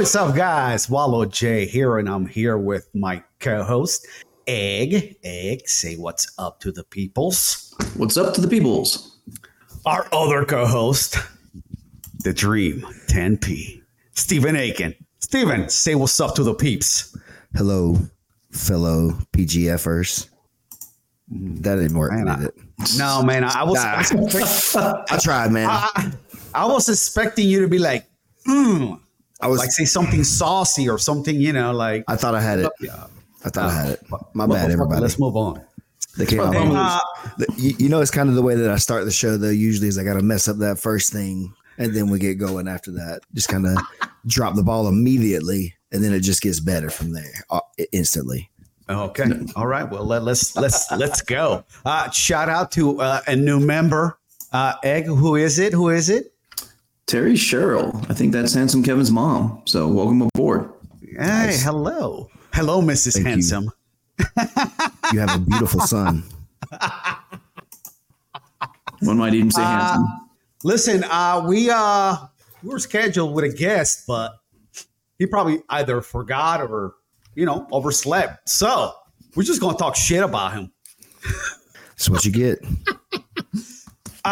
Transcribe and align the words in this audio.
What 0.00 0.06
is 0.06 0.16
up, 0.16 0.34
guys? 0.34 0.88
Wallow 0.88 1.26
J 1.26 1.66
here, 1.66 1.98
and 1.98 2.08
I'm 2.08 2.24
here 2.24 2.56
with 2.56 2.88
my 2.94 3.22
co-host 3.38 4.06
Egg. 4.46 5.18
Egg, 5.22 5.68
say 5.68 5.96
what's 5.96 6.26
up 6.38 6.58
to 6.60 6.72
the 6.72 6.84
peoples. 6.84 7.74
What's 7.98 8.16
up 8.16 8.32
to 8.32 8.40
the 8.40 8.48
peoples? 8.48 9.18
Our 9.84 10.08
other 10.10 10.46
co-host, 10.46 11.18
the 12.20 12.32
Dream 12.32 12.80
10P, 13.10 13.82
Stephen 14.12 14.56
Aiken. 14.56 14.94
Stephen, 15.18 15.68
say 15.68 15.94
what's 15.94 16.18
up 16.18 16.34
to 16.36 16.44
the 16.44 16.54
peeps. 16.54 17.14
Hello, 17.54 17.98
fellow 18.52 19.18
PGFers. 19.34 20.30
That 21.28 21.74
didn't 21.74 21.98
work, 21.98 22.12
Man, 22.12 22.24
did 22.24 22.36
I- 22.36 22.44
it? 22.46 22.54
No, 22.96 23.22
man, 23.22 23.44
I 23.44 23.64
was, 23.64 23.78
I, 23.78 23.98
was 24.14 24.74
I 25.10 25.18
tried, 25.18 25.52
man. 25.52 25.68
I, 25.68 26.10
I 26.54 26.64
was 26.64 26.88
expecting 26.88 27.46
you 27.46 27.60
to 27.60 27.68
be 27.68 27.78
like, 27.78 28.06
mm, 28.48 28.98
I 29.42 29.46
was. 29.48 29.58
like 29.58 29.70
say 29.70 29.84
something 29.84 30.24
saucy 30.24 30.88
or 30.88 30.98
something, 30.98 31.36
you 31.36 31.52
know, 31.52 31.72
like. 31.72 32.04
I 32.08 32.16
thought 32.16 32.34
I 32.34 32.40
had 32.40 32.60
it. 32.60 32.70
Yeah. 32.80 33.06
I 33.44 33.48
thought 33.48 33.70
I 33.70 33.74
had 33.74 33.88
it. 33.90 34.02
My 34.34 34.44
Well, 34.44 34.58
bad, 34.58 34.70
everybody. 34.70 35.00
Let's 35.00 35.18
move 35.18 35.36
on. 35.36 35.58
Out. 35.58 35.64
Uh, 36.18 37.44
You, 37.56 37.74
you 37.78 37.88
know, 37.88 38.00
it's 38.00 38.10
kind 38.10 38.28
of 38.28 38.34
the 38.34 38.42
way 38.42 38.54
that 38.54 38.70
I 38.70 38.76
start 38.76 39.04
the 39.04 39.10
show. 39.10 39.36
Though 39.36 39.48
usually, 39.48 39.88
is 39.88 39.98
I 39.98 40.04
got 40.04 40.14
to 40.14 40.22
mess 40.22 40.48
up 40.48 40.58
that 40.58 40.78
first 40.78 41.12
thing, 41.12 41.54
and 41.78 41.94
then 41.94 42.10
we 42.10 42.18
get 42.18 42.34
going 42.34 42.68
after 42.68 42.90
that. 42.92 43.20
Just 43.34 43.48
kind 43.48 43.66
of 43.66 43.78
drop 44.26 44.56
the 44.56 44.62
ball 44.62 44.88
immediately, 44.88 45.74
and 45.92 46.02
then 46.02 46.12
it 46.12 46.20
just 46.20 46.42
gets 46.42 46.60
better 46.60 46.90
from 46.90 47.12
there 47.12 47.44
uh, 47.50 47.60
instantly. 47.92 48.50
Okay. 48.88 49.24
All 49.54 49.68
right. 49.68 49.88
Well, 49.88 50.04
let, 50.04 50.24
let's 50.24 50.56
let's 50.56 50.90
let's 50.90 51.22
go. 51.22 51.64
Uh, 51.84 52.10
shout 52.10 52.48
out 52.48 52.72
to 52.72 53.00
uh, 53.00 53.20
a 53.28 53.36
new 53.36 53.60
member, 53.60 54.18
uh, 54.52 54.74
Egg. 54.82 55.06
Who 55.06 55.36
is 55.36 55.58
it? 55.60 55.72
Who 55.72 55.88
is 55.90 56.10
it? 56.10 56.29
Terry 57.10 57.34
Sherrill. 57.34 57.90
I 58.08 58.14
think 58.14 58.32
that's 58.32 58.54
Handsome 58.54 58.84
Kevin's 58.84 59.10
mom. 59.10 59.62
So 59.64 59.88
welcome 59.88 60.22
aboard. 60.22 60.70
Hey, 61.18 61.58
hello, 61.60 62.30
hello, 62.54 62.80
Mrs. 62.80 63.14
Thank 63.14 63.24
you. 63.24 63.30
Handsome. 63.32 63.72
You 65.12 65.18
have 65.18 65.34
a 65.34 65.40
beautiful 65.40 65.80
son. 65.80 66.22
One 69.00 69.18
might 69.18 69.34
even 69.34 69.50
say 69.50 69.60
Uh, 69.60 69.66
handsome. 69.66 70.06
Listen, 70.62 71.02
uh, 71.02 71.44
we 71.48 71.68
uh 71.68 72.16
we 72.62 72.68
were 72.68 72.78
scheduled 72.78 73.34
with 73.34 73.44
a 73.44 73.48
guest, 73.48 74.04
but 74.06 74.34
he 75.18 75.26
probably 75.26 75.64
either 75.68 76.00
forgot 76.02 76.60
or 76.62 76.94
you 77.34 77.44
know 77.44 77.66
overslept. 77.72 78.48
So 78.48 78.92
we're 79.34 79.42
just 79.42 79.60
gonna 79.60 79.76
talk 79.76 79.96
shit 79.96 80.22
about 80.22 80.52
him. 80.52 80.70
That's 81.88 82.08
what 82.08 82.24
you 82.24 82.30
get. 82.30 82.64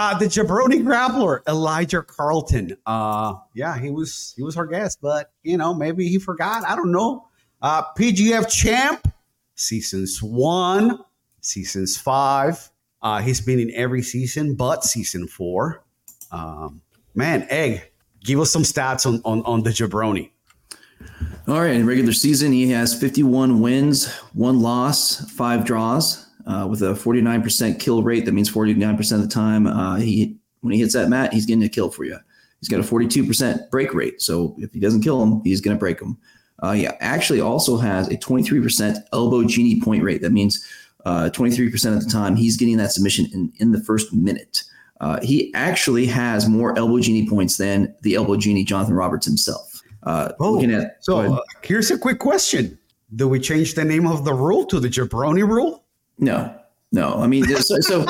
Uh, 0.00 0.16
the 0.16 0.26
jabroni 0.26 0.80
grappler, 0.80 1.40
Elijah 1.48 2.04
Carlton. 2.04 2.76
Uh, 2.86 3.34
yeah, 3.52 3.76
he 3.76 3.90
was 3.90 4.32
he 4.36 4.44
was 4.44 4.56
our 4.56 4.64
guest, 4.64 5.00
but 5.02 5.32
you 5.42 5.56
know 5.56 5.74
maybe 5.74 6.06
he 6.06 6.20
forgot. 6.20 6.64
I 6.64 6.76
don't 6.76 6.92
know. 6.92 7.26
Uh, 7.60 7.82
PGF 7.98 8.48
champ, 8.48 9.12
seasons 9.56 10.22
one, 10.22 11.00
seasons 11.40 11.98
five. 11.98 12.70
Uh, 13.02 13.20
he's 13.20 13.40
been 13.40 13.58
in 13.58 13.72
every 13.74 14.02
season 14.02 14.54
but 14.54 14.84
season 14.84 15.26
four. 15.26 15.82
Um, 16.30 16.80
man, 17.16 17.48
Egg, 17.50 17.90
give 18.22 18.38
us 18.38 18.52
some 18.52 18.62
stats 18.62 19.04
on 19.04 19.20
on, 19.24 19.42
on 19.46 19.64
the 19.64 19.70
jabroni. 19.70 20.30
All 21.48 21.60
right. 21.60 21.74
In 21.74 21.88
regular 21.88 22.12
season, 22.12 22.52
he 22.52 22.70
has 22.70 22.94
51 22.94 23.60
wins, 23.60 24.14
one 24.32 24.60
loss, 24.60 25.28
five 25.32 25.64
draws, 25.64 26.27
uh, 26.48 26.66
with 26.66 26.82
a 26.82 26.94
49% 26.94 27.78
kill 27.78 28.02
rate. 28.02 28.24
That 28.24 28.32
means 28.32 28.50
49% 28.50 29.12
of 29.12 29.22
the 29.22 29.28
time, 29.28 29.66
uh, 29.66 29.96
he 29.96 30.36
when 30.60 30.72
he 30.72 30.80
hits 30.80 30.94
that 30.94 31.08
mat, 31.08 31.32
he's 31.32 31.46
getting 31.46 31.62
a 31.62 31.68
kill 31.68 31.90
for 31.90 32.04
you. 32.04 32.18
He's 32.60 32.68
got 32.68 32.80
a 32.80 32.82
42% 32.82 33.70
break 33.70 33.94
rate. 33.94 34.20
So 34.20 34.56
if 34.58 34.72
he 34.72 34.80
doesn't 34.80 35.02
kill 35.02 35.22
him, 35.22 35.40
he's 35.44 35.60
going 35.60 35.76
to 35.76 35.78
break 35.78 36.00
him. 36.00 36.18
Uh, 36.60 36.72
yeah, 36.72 36.96
actually 36.98 37.40
also 37.40 37.76
has 37.76 38.08
a 38.08 38.16
23% 38.16 38.96
elbow 39.12 39.44
genie 39.44 39.80
point 39.80 40.02
rate. 40.02 40.22
That 40.22 40.32
means 40.32 40.66
uh, 41.04 41.30
23% 41.32 41.96
of 41.96 42.04
the 42.04 42.10
time 42.10 42.34
he's 42.34 42.56
getting 42.56 42.76
that 42.78 42.90
submission 42.90 43.26
in, 43.32 43.52
in 43.58 43.70
the 43.70 43.80
first 43.84 44.12
minute. 44.12 44.64
Uh, 45.00 45.20
he 45.22 45.54
actually 45.54 46.06
has 46.06 46.48
more 46.48 46.76
elbow 46.76 46.98
genie 46.98 47.28
points 47.28 47.56
than 47.58 47.94
the 48.02 48.16
elbow 48.16 48.36
genie 48.36 48.64
Jonathan 48.64 48.94
Roberts 48.94 49.24
himself. 49.24 49.80
Uh, 50.02 50.32
looking 50.40 50.72
at 50.72 50.96
so 51.00 51.34
uh, 51.34 51.40
here's 51.62 51.90
a 51.92 51.98
quick 51.98 52.18
question: 52.18 52.76
Do 53.14 53.28
we 53.28 53.38
change 53.38 53.74
the 53.74 53.84
name 53.84 54.06
of 54.06 54.24
the 54.24 54.32
rule 54.32 54.64
to 54.66 54.80
the 54.80 54.88
jabroni 54.88 55.46
rule? 55.46 55.84
No, 56.18 56.54
no. 56.92 57.14
I 57.14 57.26
mean, 57.26 57.44
so, 57.44 58.04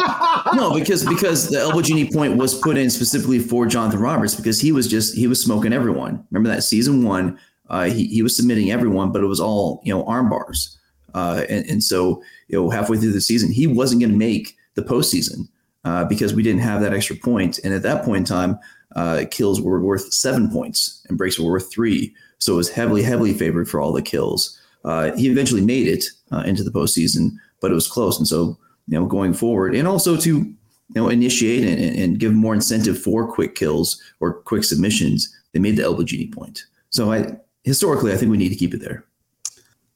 no, 0.54 0.74
because 0.78 1.04
because 1.06 1.48
the 1.48 1.58
elbow 1.58 1.82
genie 1.82 2.10
point 2.10 2.36
was 2.36 2.58
put 2.58 2.76
in 2.76 2.90
specifically 2.90 3.38
for 3.38 3.66
Jonathan 3.66 4.00
Roberts 4.00 4.34
because 4.34 4.60
he 4.60 4.72
was 4.72 4.86
just 4.86 5.14
he 5.14 5.26
was 5.26 5.42
smoking 5.42 5.72
everyone. 5.72 6.24
Remember 6.30 6.48
that 6.48 6.62
season 6.62 7.04
one, 7.04 7.38
uh, 7.68 7.84
he 7.84 8.06
he 8.06 8.22
was 8.22 8.36
submitting 8.36 8.70
everyone, 8.70 9.12
but 9.12 9.22
it 9.22 9.26
was 9.26 9.40
all 9.40 9.82
you 9.84 9.92
know 9.92 10.04
arm 10.04 10.28
bars, 10.28 10.78
uh, 11.14 11.44
and 11.48 11.66
and 11.66 11.82
so 11.82 12.22
you 12.48 12.60
know 12.60 12.70
halfway 12.70 12.96
through 12.96 13.12
the 13.12 13.20
season 13.20 13.52
he 13.52 13.66
wasn't 13.66 14.00
going 14.00 14.12
to 14.12 14.16
make 14.16 14.56
the 14.74 14.82
postseason 14.82 15.48
uh, 15.84 16.04
because 16.04 16.34
we 16.34 16.42
didn't 16.42 16.60
have 16.60 16.80
that 16.80 16.94
extra 16.94 17.16
point. 17.16 17.24
point, 17.24 17.58
and 17.64 17.74
at 17.74 17.82
that 17.82 18.04
point 18.04 18.18
in 18.18 18.24
time, 18.24 18.58
uh, 18.96 19.24
kills 19.30 19.60
were 19.60 19.80
worth 19.80 20.12
seven 20.12 20.50
points 20.50 21.04
and 21.08 21.18
breaks 21.18 21.38
were 21.38 21.50
worth 21.50 21.70
three, 21.70 22.14
so 22.38 22.54
it 22.54 22.56
was 22.56 22.70
heavily 22.70 23.02
heavily 23.02 23.34
favored 23.34 23.68
for 23.68 23.80
all 23.80 23.92
the 23.92 24.02
kills. 24.02 24.58
Uh, 24.84 25.14
he 25.16 25.28
eventually 25.28 25.60
made 25.60 25.88
it 25.88 26.04
uh, 26.32 26.42
into 26.46 26.62
the 26.62 26.70
postseason, 26.70 27.32
but 27.60 27.70
it 27.70 27.74
was 27.74 27.88
close. 27.88 28.18
And 28.18 28.26
so, 28.28 28.58
you 28.86 28.98
know, 28.98 29.06
going 29.06 29.34
forward, 29.34 29.74
and 29.74 29.86
also 29.86 30.16
to 30.16 30.38
you 30.38 30.56
know 30.94 31.08
initiate 31.08 31.64
and, 31.64 31.98
and 31.98 32.18
give 32.18 32.32
more 32.32 32.54
incentive 32.54 33.00
for 33.00 33.30
quick 33.30 33.54
kills 33.54 34.00
or 34.20 34.34
quick 34.42 34.64
submissions, 34.64 35.34
they 35.52 35.60
made 35.60 35.76
the 35.76 35.84
elbow 35.84 36.02
genie 36.02 36.28
point. 36.28 36.64
So 36.90 37.12
I 37.12 37.36
historically, 37.64 38.12
I 38.12 38.16
think 38.16 38.30
we 38.30 38.38
need 38.38 38.50
to 38.50 38.56
keep 38.56 38.74
it 38.74 38.80
there. 38.80 39.04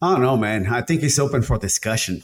I 0.01 0.13
don't 0.13 0.23
know, 0.23 0.37
man. 0.37 0.67
I 0.67 0.83
think 0.83 1.03
it's 1.03 1.19
open 1.19 1.43
for 1.43 1.59
discussion. 1.59 2.23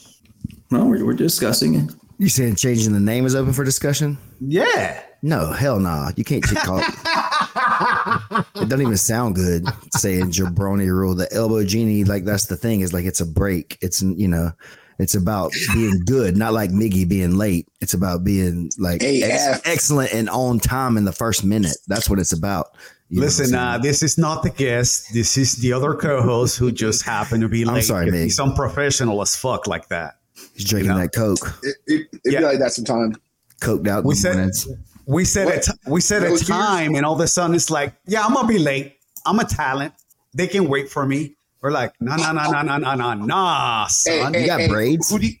No, 0.69 0.85
we're, 0.85 1.05
we're 1.05 1.13
discussing 1.13 1.75
it. 1.75 1.91
You 2.17 2.27
saying 2.27 2.55
changing 2.55 2.91
the 2.91 2.99
name 2.99 3.25
is 3.25 3.33
open 3.33 3.53
for 3.53 3.63
discussion? 3.63 4.17
Yeah. 4.41 5.01
No, 5.21 5.53
hell 5.53 5.79
nah. 5.79 6.11
You 6.17 6.25
can't 6.25 6.43
just 6.43 6.65
call 6.65 6.79
it. 6.81 8.45
it 8.55 8.69
doesn't 8.69 8.81
even 8.81 8.97
sound 8.97 9.35
good 9.35 9.65
saying 9.95 10.31
jabroni 10.31 10.87
rule. 10.87 11.15
The 11.15 11.31
elbow 11.33 11.63
genie, 11.63 12.03
like 12.03 12.25
that's 12.25 12.47
the 12.47 12.57
thing, 12.57 12.81
is 12.81 12.93
like 12.93 13.05
it's 13.05 13.21
a 13.21 13.25
break. 13.25 13.77
It's 13.81 14.01
you 14.01 14.27
know, 14.27 14.51
it's 14.99 15.15
about 15.15 15.51
being 15.73 16.01
good, 16.05 16.37
not 16.37 16.53
like 16.53 16.69
Miggy 16.71 17.07
being 17.07 17.35
late. 17.37 17.67
It's 17.81 17.93
about 17.93 18.23
being 18.23 18.69
like 18.77 19.01
ex- 19.03 19.61
excellent 19.65 20.13
and 20.13 20.29
on 20.29 20.59
time 20.59 20.97
in 20.97 21.05
the 21.05 21.11
first 21.13 21.43
minute. 21.43 21.77
That's 21.87 22.09
what 22.09 22.19
it's 22.19 22.33
about. 22.33 22.67
You 23.09 23.21
know 23.21 23.25
what 23.25 23.33
I'm 23.33 23.39
Listen, 23.39 23.55
uh, 23.55 23.77
this 23.79 24.03
is 24.03 24.17
not 24.19 24.43
the 24.43 24.51
guest. 24.51 25.07
This 25.13 25.35
is 25.37 25.55
the 25.55 25.73
other 25.73 25.95
co-host 25.95 26.57
who 26.59 26.71
just 26.71 27.03
happened 27.03 27.41
to 27.41 27.49
be 27.49 27.65
late. 27.65 27.75
I'm 27.77 27.81
sorry, 27.81 28.11
Mig. 28.11 28.23
He's 28.25 28.39
unprofessional 28.39 29.19
as 29.21 29.35
fuck 29.35 29.65
like 29.65 29.87
that. 29.89 30.15
he's 30.53 30.65
drinking 30.65 30.91
you 30.91 30.95
know. 30.97 31.01
that 31.01 31.13
Coke, 31.13 31.59
It, 31.63 31.75
it, 31.87 32.07
it'd 32.25 32.33
Yeah. 32.33 32.39
be 32.39 32.45
like 32.45 32.59
that 32.59 32.71
sometime. 32.73 33.15
coked 33.61 33.87
out. 33.87 34.03
We 34.05 34.15
said- 34.15 34.35
mornings. 34.35 34.67
We 35.07 35.25
said 35.25 35.45
What? 35.45 35.57
a 35.57 35.71
t- 35.71 35.77
we 35.87 36.01
said 36.01 36.21
a 36.21 36.29
Those 36.29 36.47
years- 36.47 36.49
time, 36.49 36.93
and 36.93 37.03
all 37.03 37.15
of 37.15 37.19
a 37.19 37.27
sudden 37.27 37.55
it's 37.55 37.71
like, 37.71 37.95
yeah, 38.05 38.23
I'm 38.23 38.33
gonna 38.35 38.47
be 38.47 38.59
late. 38.59 38.93
I'm 39.25 39.39
a 39.39 39.43
talent. 39.43 39.93
They 40.35 40.45
can 40.45 40.67
wait 40.69 40.91
for 40.91 41.03
me. 41.03 41.35
We're 41.61 41.71
like, 41.71 41.93
no, 41.99 42.15
no, 42.15 42.31
no, 42.31 42.49
no, 42.51 42.61
no, 42.61 42.77
no, 42.77 42.95
no, 42.95 43.13
nah, 43.13 43.87
son. 43.87 44.33
You 44.33 44.45
got 44.45 44.69
braids? 44.69 45.09
Who 45.09 45.19
do 45.19 45.27
you, 45.27 45.33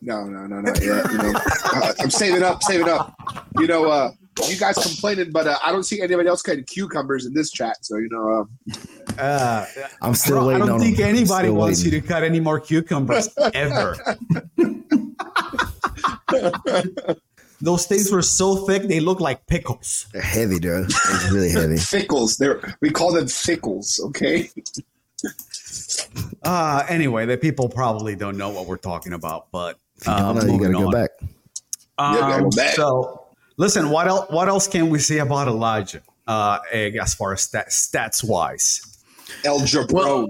no, 0.00 0.24
no, 0.24 0.46
no, 0.46 0.60
not 0.60 0.80
yet. 0.82 1.10
You 1.10 1.18
know, 1.18 1.32
uh, 1.36 1.92
I'm 2.00 2.10
saving 2.10 2.42
up, 2.42 2.62
saving 2.62 2.88
up. 2.88 3.14
You 3.58 3.66
know, 3.66 3.86
uh, 3.86 4.10
you 4.48 4.56
guys 4.56 4.76
complaining, 4.76 5.32
but 5.32 5.46
uh, 5.46 5.58
I 5.64 5.70
don't 5.72 5.84
see 5.84 6.00
anybody 6.02 6.28
else 6.28 6.42
cutting 6.42 6.64
cucumbers 6.64 7.24
in 7.26 7.32
this 7.34 7.50
chat. 7.50 7.76
So 7.82 7.96
you 7.96 8.08
know, 8.10 8.46
uh, 8.68 8.74
Uh, 9.22 9.66
I'm 10.02 10.14
still 10.14 10.36
bro, 10.36 10.42
I 10.42 10.46
waiting 10.46 10.66
don't 10.66 10.74
on 10.76 10.80
think 10.80 10.98
him. 10.98 11.04
I'm 11.08 11.14
anybody 11.16 11.48
wants 11.50 11.80
waiting. 11.80 11.92
you 11.94 12.00
to 12.00 12.06
cut 12.06 12.22
any 12.22 12.40
more 12.40 12.58
cucumbers 12.60 13.28
ever. 13.54 13.96
Those 17.60 17.86
things 17.86 18.10
were 18.12 18.20
so 18.22 18.66
thick 18.66 18.82
they 18.82 19.00
look 19.00 19.20
like 19.20 19.46
pickles. 19.46 20.06
They're 20.12 20.20
heavy, 20.20 20.58
dude. 20.58 20.84
It's 20.86 21.30
really 21.30 21.50
heavy. 21.50 21.76
fickles. 21.78 22.36
They're 22.36 22.60
we 22.82 22.90
call 22.90 23.12
them 23.12 23.24
fickles. 23.26 24.00
Okay. 24.00 24.50
Uh, 26.42 26.84
anyway, 26.90 27.24
the 27.24 27.36
people 27.38 27.68
probably 27.68 28.14
don't 28.14 28.36
know 28.36 28.50
what 28.50 28.66
we're 28.66 28.76
talking 28.76 29.14
about, 29.14 29.50
but 29.50 29.78
If 29.96 30.06
you 30.06 30.12
uh, 30.12 30.18
don't 30.32 30.34
know, 30.36 30.42
you 30.42 30.58
moving 30.58 30.72
gotta 30.72 30.84
go 30.84 30.86
on. 30.88 30.92
back. 30.92 31.10
Yeah, 31.20 31.26
gotta 32.20 32.38
go 32.40 32.44
Um, 32.44 32.50
back. 32.50 32.74
so, 32.74 33.24
listen, 33.56 33.88
what 33.88 34.06
else? 34.06 34.30
What 34.30 34.48
else 34.48 34.68
can 34.68 34.90
we 34.90 34.98
say 34.98 35.18
about 35.18 35.48
Elijah? 35.48 36.02
Uh, 36.26 36.58
eh, 36.70 36.90
as 37.00 37.14
far 37.14 37.32
as 37.32 37.42
stat, 37.42 37.68
stats 37.70 38.22
wise, 38.22 38.98
El 39.44 39.60
Jabron. 39.60 39.92
Well- 39.92 40.28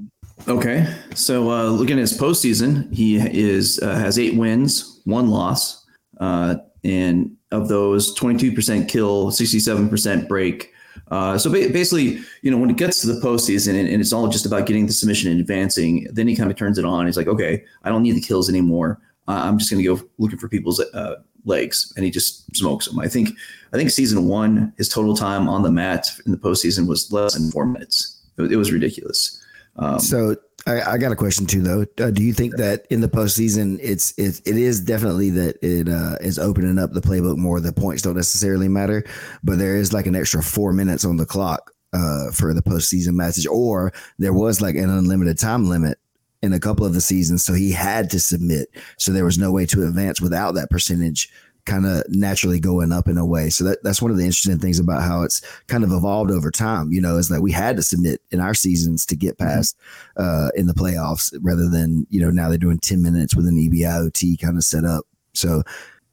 Okay, 0.49 0.93
so 1.15 1.51
uh, 1.51 1.65
looking 1.69 1.97
at 1.97 2.01
his 2.01 2.19
postseason, 2.19 2.93
he 2.93 3.17
is 3.17 3.79
uh, 3.81 3.95
has 3.95 4.19
eight 4.19 4.35
wins, 4.37 5.01
one 5.05 5.31
loss, 5.31 5.87
uh, 6.21 6.57
and 6.83 7.37
of 7.53 7.69
those, 7.69 8.13
twenty 8.15 8.39
two 8.39 8.53
percent 8.53 8.89
kill, 8.89 9.31
sixty 9.31 9.59
seven 9.61 9.89
percent 9.89 10.29
break. 10.29 10.73
Uh, 11.11 11.37
so 11.39 11.51
ba- 11.51 11.69
basically, 11.73 12.21
you 12.43 12.51
know, 12.51 12.57
when 12.59 12.71
it 12.71 12.77
gets 12.77 13.01
to 13.01 13.07
the 13.07 13.21
postseason 13.21 13.79
and, 13.79 13.89
and 13.89 14.01
it's 14.01 14.13
all 14.13 14.29
just 14.29 14.47
about 14.47 14.67
getting 14.67 14.87
the 14.87 14.93
submission 14.93 15.31
and 15.31 15.41
advancing, 15.41 16.07
then 16.13 16.27
he 16.29 16.37
kind 16.37 16.51
of 16.51 16.57
turns 16.57 16.79
it 16.79 16.85
on. 16.85 17.07
He's 17.07 17.17
like, 17.17 17.27
okay, 17.29 17.65
I 17.83 17.89
don't 17.89 18.03
need 18.03 18.17
the 18.17 18.21
kills 18.21 18.49
anymore. 18.49 19.01
Uh, 19.29 19.43
I'm 19.45 19.59
just 19.59 19.71
going 19.71 19.83
to 19.83 19.97
go 19.97 20.03
looking 20.19 20.39
for 20.39 20.49
people's 20.49 20.81
uh, 20.81 21.17
legs, 21.45 21.93
and 21.97 22.05
he 22.05 22.11
just 22.11 22.55
smokes 22.57 22.87
them. 22.87 22.99
I 22.99 23.09
think, 23.09 23.31
I 23.73 23.77
think 23.77 23.91
season 23.91 24.29
one, 24.29 24.73
his 24.77 24.89
total 24.89 25.17
time 25.17 25.49
on 25.49 25.63
the 25.63 25.71
mat 25.71 26.11
in 26.27 26.33
the 26.33 26.39
postseason 26.39 26.87
was 26.87 27.11
less 27.13 27.35
than 27.35 27.51
four 27.51 27.67
minutes. 27.67 28.21
it, 28.39 28.53
it 28.53 28.57
was 28.57 28.73
ridiculous. 28.73 29.43
Um, 29.77 29.99
So 29.99 30.37
I, 30.67 30.93
I 30.93 30.99
got 30.99 31.13
a 31.13 31.17
question 31.17 31.47
too, 31.47 31.61
though. 31.61 31.85
Uh, 32.03 32.11
do 32.11 32.23
you 32.23 32.33
think 32.33 32.57
that 32.57 32.87
in 32.89 33.01
the 33.01 33.09
postseason, 33.09 33.79
it's 33.83 34.15
it, 34.17 34.41
it 34.47 34.57
is 34.57 34.81
definitely 34.81 35.31
that 35.31 35.57
it 35.63 35.89
uh, 35.89 36.17
is 36.21 36.39
opening 36.39 36.79
up 36.79 36.93
the 36.93 37.03
playbook 37.03 37.37
more? 37.37 37.61
The 37.61 37.73
points 37.73 38.03
don't 38.03 38.17
necessarily 38.17 38.69
matter, 38.69 39.05
but 39.43 39.59
there 39.59 39.77
is 39.77 39.93
like 39.93 40.07
an 40.07 40.17
extra 40.17 40.43
four 40.43 40.73
minutes 40.73 41.05
on 41.05 41.19
the 41.19 41.27
clock 41.27 41.71
uh, 41.93 42.31
for 42.31 42.55
the 42.55 42.63
postseason 42.63 43.15
matches, 43.15 43.47
or 43.47 43.93
there 44.19 44.33
was 44.33 44.61
like 44.63 44.75
an 44.77 44.89
unlimited 44.89 45.39
time 45.39 45.69
limit 45.69 45.99
in 46.43 46.53
a 46.53 46.61
couple 46.61 46.87
of 46.87 46.95
the 46.95 47.01
seasons, 47.01 47.45
so 47.45 47.53
he 47.53 47.71
had 47.71 48.11
to 48.11 48.21
submit. 48.21 48.69
So 48.99 49.13
there 49.13 49.25
was 49.25 49.39
no 49.39 49.53
way 49.53 49.67
to 49.67 49.87
advance 49.87 50.21
without 50.21 50.53
that 50.53 50.71
percentage 50.71 51.31
kind 51.67 51.87
of 51.87 52.05
naturally 52.09 52.61
going 52.61 52.93
up 52.93 53.09
in 53.09 53.19
a 53.19 53.25
way. 53.25 53.51
So 53.51 53.65
that, 53.65 53.83
that's 53.83 54.03
one 54.03 54.11
of 54.11 54.17
the 54.17 54.25
interesting 54.25 54.59
things 54.59 54.79
about 54.79 55.03
how 55.03 55.23
it's 55.23 55.41
kind 55.67 55.85
of 55.85 55.93
evolved 55.93 56.31
over 56.31 56.51
time, 56.51 56.93
you 56.93 57.01
know, 57.01 57.17
is 57.17 57.29
that 57.29 57.41
we 57.41 57.53
had 57.53 57.77
to 57.77 57.83
submit 57.83 58.21
in 58.31 58.41
our 58.41 58.55
seasons 58.55 59.07
to 59.07 59.17
get 59.17 59.39
past 59.39 59.77
uh, 60.17 60.49
in 60.57 60.67
the 60.67 60.75
playoffs 60.75 61.35
rather 61.41 61.69
than, 61.69 62.07
you 62.11 62.21
know, 62.21 62.31
now 62.31 62.49
they're 62.49 62.59
doing 62.59 62.79
10 62.79 63.03
minutes 63.03 63.35
with 63.35 63.47
an 63.47 63.57
EBIOT 63.57 64.41
kind 64.41 64.57
of 64.57 64.65
set 64.65 64.85
up. 64.85 65.05
So 65.33 65.63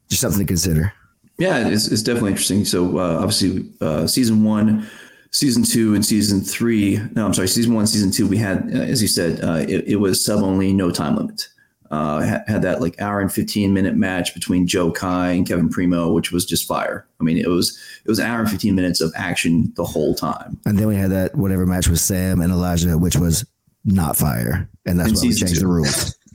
just 0.09 0.21
something 0.21 0.39
to 0.39 0.45
consider. 0.45 0.94
Yeah, 1.38 1.68
it's, 1.68 1.88
it's 1.88 2.03
definitely 2.03 2.31
interesting. 2.31 2.65
So 2.65 3.00
uh, 3.00 3.18
obviously, 3.18 3.69
uh, 3.81 4.07
season 4.07 4.44
one, 4.44 4.88
season 5.31 5.63
two, 5.63 5.95
and 5.95 6.06
season 6.06 6.42
three. 6.42 7.00
No, 7.15 7.25
I'm 7.25 7.33
sorry, 7.33 7.48
season 7.48 7.74
one, 7.74 7.88
season 7.88 8.12
two. 8.12 8.27
We 8.27 8.38
had, 8.38 8.69
uh, 8.74 8.80
as 8.80 9.01
you 9.01 9.07
said, 9.07 9.44
uh, 9.44 9.65
it, 9.68 9.88
it 9.88 9.95
was 9.95 10.24
sub 10.24 10.44
only, 10.44 10.71
no 10.74 10.92
time 10.92 11.15
limit. 11.15 11.48
Uh, 11.91 12.21
had, 12.21 12.43
had 12.47 12.61
that 12.61 12.79
like 12.79 12.99
hour 13.01 13.19
and 13.19 13.31
15 13.33 13.73
minute 13.73 13.95
match 13.95 14.33
between 14.33 14.65
Joe 14.65 14.91
Kai 14.91 15.31
and 15.31 15.45
Kevin 15.45 15.67
Primo, 15.69 16.13
which 16.13 16.31
was 16.31 16.45
just 16.45 16.65
fire. 16.65 17.05
I 17.19 17.23
mean, 17.25 17.38
it 17.38 17.49
was 17.49 17.77
it 18.05 18.09
was 18.09 18.17
an 18.17 18.25
hour 18.27 18.39
and 18.39 18.49
15 18.49 18.73
minutes 18.73 19.01
of 19.01 19.11
action 19.15 19.73
the 19.75 19.83
whole 19.83 20.15
time. 20.15 20.57
And 20.65 20.79
then 20.79 20.88
we 20.88 20.95
had 20.95 21.11
that 21.11 21.35
whatever 21.35 21.65
match 21.65 21.89
with 21.89 21.99
Sam 21.99 22.39
and 22.39 22.49
Elijah, 22.51 22.97
which 22.97 23.17
was 23.17 23.45
not 23.83 24.15
fire. 24.15 24.69
And 24.85 24.97
that's 24.99 25.09
In 25.09 25.15
why 25.15 25.21
we 25.21 25.33
changed 25.35 25.55
two. 25.55 25.59
the 25.59 25.67
rules. 25.67 26.15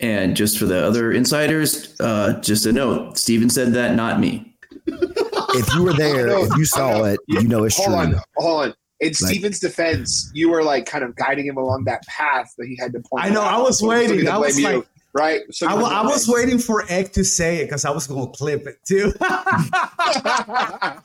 And 0.00 0.36
just 0.36 0.58
for 0.60 0.64
the 0.66 0.86
other 0.86 1.10
insiders, 1.10 1.92
uh, 1.98 2.40
just 2.40 2.66
a 2.66 2.72
note: 2.72 3.18
Steven 3.18 3.50
said 3.50 3.72
that, 3.72 3.96
not 3.96 4.20
me. 4.20 4.54
If 4.86 5.74
you 5.74 5.82
were 5.82 5.92
there, 5.92 6.28
if 6.28 6.56
you 6.56 6.64
saw 6.64 7.02
it, 7.02 7.18
you 7.26 7.48
know 7.48 7.64
it's 7.64 7.76
hold 7.76 7.88
true. 7.88 7.96
on, 7.96 8.22
hold 8.36 8.66
on. 8.68 8.74
In 9.00 9.14
Steven's 9.14 9.60
defense, 9.60 10.30
you 10.34 10.50
were 10.50 10.62
like 10.64 10.84
kind 10.86 11.04
of 11.04 11.14
guiding 11.14 11.46
him 11.46 11.56
along 11.56 11.84
that 11.84 12.04
path 12.06 12.52
that 12.58 12.66
he 12.66 12.76
had 12.76 12.92
to 12.94 13.00
point. 13.00 13.24
I 13.24 13.28
know, 13.30 13.42
out. 13.42 13.54
I 13.54 13.58
was 13.62 13.78
So- 13.78 13.84
so 13.86 13.88
waiting. 13.90 14.28
I 14.28 14.36
was 14.38 14.54
blame 14.60 14.72
you, 14.72 14.78
like- 14.78 14.88
right? 15.14 15.40
So 15.52 15.66
I, 15.66 15.70
he 15.70 15.76
wa- 15.76 15.82
doesn't 15.88 15.96
I 15.96 16.02
was 16.10 16.28
waiting 16.28 16.58
for 16.58 16.84
Egg 16.88 17.12
to 17.12 17.24
say 17.24 17.58
it 17.58 17.66
because 17.66 17.84
I 17.84 17.90
was 17.90 18.06
going 18.08 18.26
to 18.32 18.36
clip 18.36 18.66
it 18.66 18.78
too. 18.86 19.12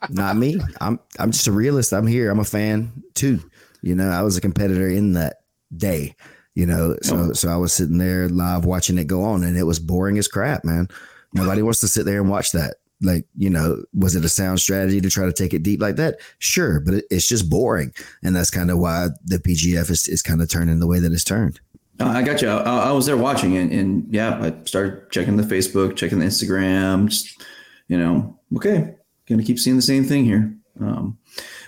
Not 0.10 0.36
me. 0.38 0.60
I'm 0.82 1.00
I'm 1.20 1.32
just 1.32 1.48
a 1.48 1.52
realist. 1.52 1.94
I'm 1.94 2.08
here. 2.08 2.30
I'm 2.32 2.40
a 2.40 2.44
fan 2.46 2.92
too. 3.16 3.40
You 3.82 3.96
know, 3.96 4.10
I 4.10 4.22
was 4.22 4.38
a 4.38 4.42
competitor 4.42 4.88
in 4.90 5.14
that 5.14 5.42
day. 5.76 6.16
You 6.56 6.66
know, 6.68 6.96
so 7.02 7.18
Oh. 7.18 7.34
so 7.34 7.50
I 7.50 7.56
was 7.58 7.74
sitting 7.74 7.98
there 7.98 8.30
live 8.30 8.66
watching 8.66 8.98
it 8.98 9.08
go 9.08 9.24
on, 9.24 9.44
and 9.44 9.58
it 9.58 9.64
was 9.64 9.80
boring 9.80 10.18
as 10.18 10.28
crap, 10.28 10.64
man. 10.64 10.88
Nobody 11.34 11.62
wants 11.64 11.80
to 11.82 11.88
sit 11.88 12.06
there 12.06 12.22
and 12.22 12.30
watch 12.30 12.52
that. 12.52 12.76
Like, 13.04 13.26
you 13.38 13.50
know, 13.50 13.84
was 13.94 14.16
it 14.16 14.26
a 14.26 14.30
sound 14.30 14.60
strategy 14.60 15.02
to 15.02 15.10
try 15.10 15.26
to 15.26 15.34
take 15.34 15.54
it 15.54 15.64
deep 15.64 15.82
like 15.82 15.98
that? 15.98 16.20
Sure, 16.40 16.80
but 16.80 16.96
it, 16.96 17.06
it's 17.12 17.28
just 17.28 17.50
boring, 17.50 17.94
and 18.24 18.36
that's 18.36 18.50
kind 18.50 18.72
of 18.72 18.80
why 18.80 19.10
the 19.26 19.38
PGF 19.38 19.90
is 19.90 20.08
is 20.08 20.22
kind 20.22 20.42
of 20.42 20.50
turning 20.50 20.80
the 20.80 20.88
way 20.88 21.00
that 21.00 21.12
it's 21.12 21.24
turned. 21.24 21.60
I 22.00 22.24
got 22.24 22.42
you. 22.42 22.50
I, 22.50 22.90
I 22.90 22.92
was 22.92 23.06
there 23.06 23.18
watching 23.18 23.54
it, 23.54 23.72
and 23.72 24.12
yeah, 24.12 24.40
I 24.42 24.66
started 24.66 25.12
checking 25.12 25.38
the 25.38 25.44
Facebook, 25.44 25.96
checking 25.96 26.20
the 26.20 26.26
Instagram. 26.26 27.08
Just 27.08 27.42
you 27.88 27.98
know, 27.98 28.40
okay, 28.56 28.96
gonna 29.28 29.44
keep 29.44 29.60
seeing 29.60 29.76
the 29.76 29.82
same 29.82 30.04
thing 30.04 30.26
here. 30.26 30.56
Um, 30.80 31.18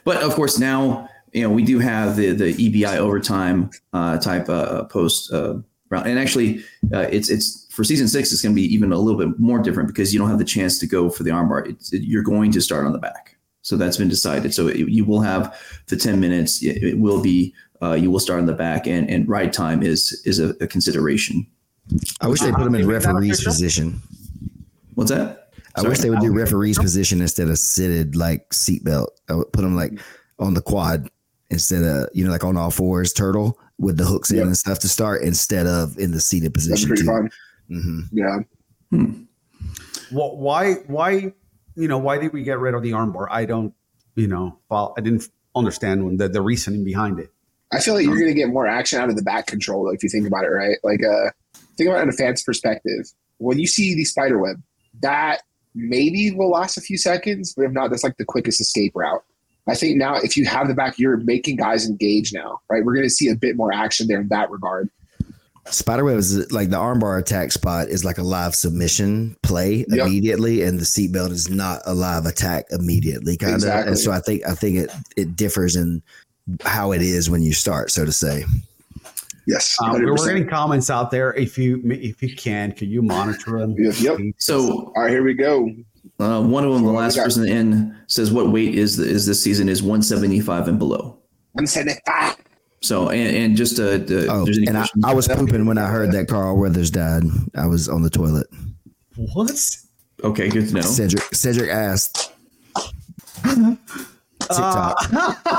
but 0.03 0.17
of 0.23 0.33
course, 0.33 0.57
now 0.57 1.09
you 1.31 1.43
know 1.43 1.49
we 1.49 1.63
do 1.63 1.79
have 1.79 2.15
the 2.15 2.31
the 2.31 2.53
EBI 2.53 2.97
overtime 2.97 3.69
uh, 3.93 4.17
type 4.17 4.49
uh, 4.49 4.85
post 4.85 5.31
uh, 5.31 5.55
round, 5.89 6.07
and 6.07 6.19
actually, 6.19 6.63
uh, 6.93 7.07
it's 7.11 7.29
it's 7.29 7.64
for 7.75 7.83
season 7.83 8.07
six. 8.07 8.31
It's 8.31 8.42
going 8.42 8.56
to 8.56 8.62
be 8.62 8.74
even 8.74 8.94
a 8.94 8.98
little 8.98 9.19
bit 9.19 9.38
more 9.38 9.60
different 9.60 9.88
because 9.88 10.13
you 10.13 10.19
don't 10.19 10.30
have 10.30 10.39
the 10.39 10.45
chance 10.45 10.80
to 10.80 10.88
go 10.88 11.10
for 11.10 11.24
the 11.24 11.31
armbar. 11.31 11.69
It's, 11.69 11.92
it, 11.94 12.04
you're 12.04 12.24
going 12.24 12.51
to 12.54 12.62
start 12.62 12.86
on 12.86 12.94
the 12.94 13.00
back. 13.00 13.38
So 13.62 13.75
that's 13.75 13.98
been 13.98 14.07
decided. 14.07 14.54
So 14.54 14.68
it, 14.68 14.77
you 14.77 15.04
will 15.04 15.22
have 15.22 15.60
the 15.88 15.98
10 15.98 16.19
minutes. 16.19 16.63
It, 16.63 16.81
it 16.83 17.00
will 17.00 17.22
be, 17.22 17.54
uh, 17.81 17.94
you 17.94 18.10
will 18.10 18.19
start 18.19 18.39
on 18.39 18.45
the 18.45 18.54
back 18.54 18.88
and, 18.88 19.10
and 19.10 19.27
ride 19.27 19.51
time 19.51 19.83
is, 19.83 20.22
is 20.25 20.39
a, 20.39 20.50
a 20.62 20.68
consideration. 20.68 21.45
I 22.22 22.27
wish 22.27 22.39
they 22.39 22.51
put 22.51 22.66
him 22.66 22.75
in 22.75 22.88
referee's 22.88 23.44
position. 23.44 24.01
What's 24.94 25.12
that? 25.12 25.50
I 25.75 25.81
wish 25.81 26.00
they 26.00 26.10
would 26.10 26.22
do 26.22 26.31
referee's 26.31 26.80
position 26.80 27.22
instead 27.22 27.50
of 27.50 27.60
seated 27.60 28.16
like 28.16 28.50
seatbelt. 28.51 29.07
I 29.27 29.36
would 29.36 29.51
put 29.51 29.62
them 29.62 29.75
like 29.75 30.00
on 30.39 30.54
the 30.54 30.62
quad 30.62 31.10
instead 31.50 31.83
of 31.83 32.10
you 32.13 32.24
know 32.24 32.31
like 32.31 32.45
on 32.45 32.56
all 32.56 32.72
fours 32.72 33.12
turtle 33.12 33.60
with 33.77 33.98
the 33.98 34.06
hooks 34.06 34.31
in 34.31 34.39
and 34.39 34.57
stuff 34.57 34.80
to 34.80 34.88
start 34.88 35.22
instead 35.22 35.68
of 35.68 35.98
in 36.00 36.12
the 36.12 36.19
seated 36.19 36.54
That's 36.54 36.86
position 36.86 37.30
pretty 37.67 37.81
too. 37.83 38.06
fun. 38.06 38.47
hmm 38.91 39.21
Yeah. 40.12 40.12
well, 40.12 40.38
why, 40.38 40.73
why, 40.88 41.33
you 41.75 41.88
know, 41.88 41.97
why 41.97 42.17
did 42.17 42.33
we 42.33 42.44
get 42.44 42.59
rid 42.59 42.73
of 42.73 42.83
the 42.83 42.91
armbar? 42.91 43.27
I 43.29 43.45
don't, 43.45 43.73
you 44.15 44.27
know, 44.27 44.59
follow, 44.69 44.94
I 44.97 45.01
didn't 45.01 45.27
understand 45.56 46.19
the, 46.19 46.29
the 46.29 46.41
reasoning 46.41 46.83
behind 46.83 47.19
it. 47.19 47.31
I 47.71 47.79
feel 47.79 47.95
like 47.95 48.06
you're 48.06 48.15
going 48.15 48.27
to 48.27 48.33
get 48.33 48.50
more 48.50 48.67
action 48.67 49.00
out 49.00 49.09
of 49.09 49.15
the 49.15 49.23
back 49.23 49.47
control 49.47 49.89
if 49.89 50.03
you 50.03 50.09
think 50.09 50.27
about 50.27 50.45
it, 50.45 50.50
right? 50.50 50.77
Like, 50.83 51.03
uh, 51.03 51.31
think 51.77 51.89
about 51.89 52.00
it 52.00 52.03
in 52.03 52.09
a 52.09 52.13
fan's 52.13 52.44
perspective. 52.44 53.06
When 53.38 53.59
you 53.59 53.67
see 53.67 53.95
the 53.95 54.06
spider 54.06 54.39
web, 54.39 54.62
that 55.01 55.41
maybe 55.73 56.31
will 56.31 56.51
last 56.51 56.77
a 56.77 56.81
few 56.81 56.97
seconds, 56.97 57.53
but 57.56 57.63
if 57.65 57.71
not, 57.71 57.89
that's 57.89 58.03
like 58.03 58.17
the 58.17 58.25
quickest 58.25 58.62
escape 58.62 58.94
route. 58.95 59.23
I 59.67 59.75
think 59.75 59.97
now, 59.97 60.15
if 60.15 60.38
you 60.38 60.45
have 60.45 60.67
the 60.67 60.75
back, 60.75 61.00
you're 61.00 61.17
making 61.17 61.57
guys 61.57 61.89
engage 61.89 62.31
now, 62.31 62.62
right? 62.69 62.85
We're 62.85 62.94
going 62.94 63.07
to 63.07 63.09
see 63.09 63.29
a 63.29 63.35
bit 63.35 63.56
more 63.56 63.73
action 63.73 64.07
there 64.07 64.21
in 64.21 64.27
that 64.29 64.51
regard. 64.51 64.89
Spiderweb 65.67 66.17
is 66.17 66.51
like 66.51 66.69
the 66.69 66.77
armbar 66.77 67.19
attack 67.19 67.51
spot 67.51 67.88
is 67.89 68.06
like 68.06 68.17
a 68.17 68.23
live 68.23 68.53
submission 68.56 69.35
play 69.41 69.85
Yep. 69.89 70.07
immediately, 70.07 70.62
and 70.62 70.79
the 70.79 70.83
seatbelt 70.83 71.31
is 71.31 71.50
not 71.50 71.81
a 71.85 71.94
live 71.94 72.25
attack 72.25 72.65
immediately, 72.71 73.35
kind 73.38 73.53
of. 73.53 73.57
Exactly. 73.57 73.89
And 73.89 74.00
so 74.00 74.12
I 74.12 74.19
think 74.19 74.47
I 74.47 74.53
think 74.53 74.77
it 74.77 74.91
it 75.17 75.35
differs 75.35 75.75
in 75.75 76.01
how 76.62 76.91
it 76.91 77.01
is 77.01 77.29
when 77.29 77.41
you 77.41 77.53
start, 77.53 77.89
so 77.91 78.06
to 78.06 78.12
say. 78.12 78.45
Yes. 79.47 79.75
Um, 79.81 79.94
we're 80.03 80.15
getting 80.27 80.47
comments 80.47 80.89
out 80.89 81.12
there. 81.12 81.33
If 81.33 81.56
you, 81.57 81.79
if 81.85 82.21
you 82.23 82.35
can, 82.35 82.71
can 82.71 82.89
you 82.89 83.01
monitor 83.03 83.59
them? 83.59 83.75
Yep, 83.77 83.93
yep. 84.00 84.17
So 84.38 84.91
All 84.95 85.03
right, 85.03 85.10
here 85.12 85.24
we 85.24 85.36
go. 85.36 85.69
uh, 86.19 86.41
one 86.41 86.63
of 86.65 86.74
them, 86.74 86.84
the 86.84 86.91
last 86.91 87.15
person 87.17 87.48
in 87.48 87.95
says 88.07 88.31
what 88.31 88.51
weight 88.51 88.74
is 88.75 88.98
the, 88.98 89.05
is 89.07 89.27
this 89.27 89.43
season 89.43 89.69
is 89.69 89.84
175 89.84 90.67
and 90.67 90.79
below. 90.79 91.17
175. 91.53 92.38
So, 92.86 93.10
and, 93.10 93.36
and 93.36 93.58
just 93.58 93.80
uh, 93.80 93.98
the, 93.98 94.27
Oh, 94.30 94.46
there's 94.46 94.60
any 94.60 94.68
and 94.68 94.77
I. 94.77 94.86
I 95.04 95.13
was 95.15 95.27
pooping 95.27 95.65
when 95.65 95.80
I 95.80 95.88
heard 95.88 96.12
that 96.12 96.27
Carl 96.27 96.56
Weathers 96.56 96.92
died. 96.92 97.24
I 97.56 97.65
was 97.65 97.89
on 97.89 98.04
the 98.04 98.12
toilet. 98.12 98.46
What? 99.15 99.60
okay, 100.24 100.50
good 100.50 100.68
to 100.68 100.75
know. 100.75 100.82
Cedric 100.82 101.24
Cedric 101.34 101.72
asked. 101.72 102.32
TikTok. 104.39 105.00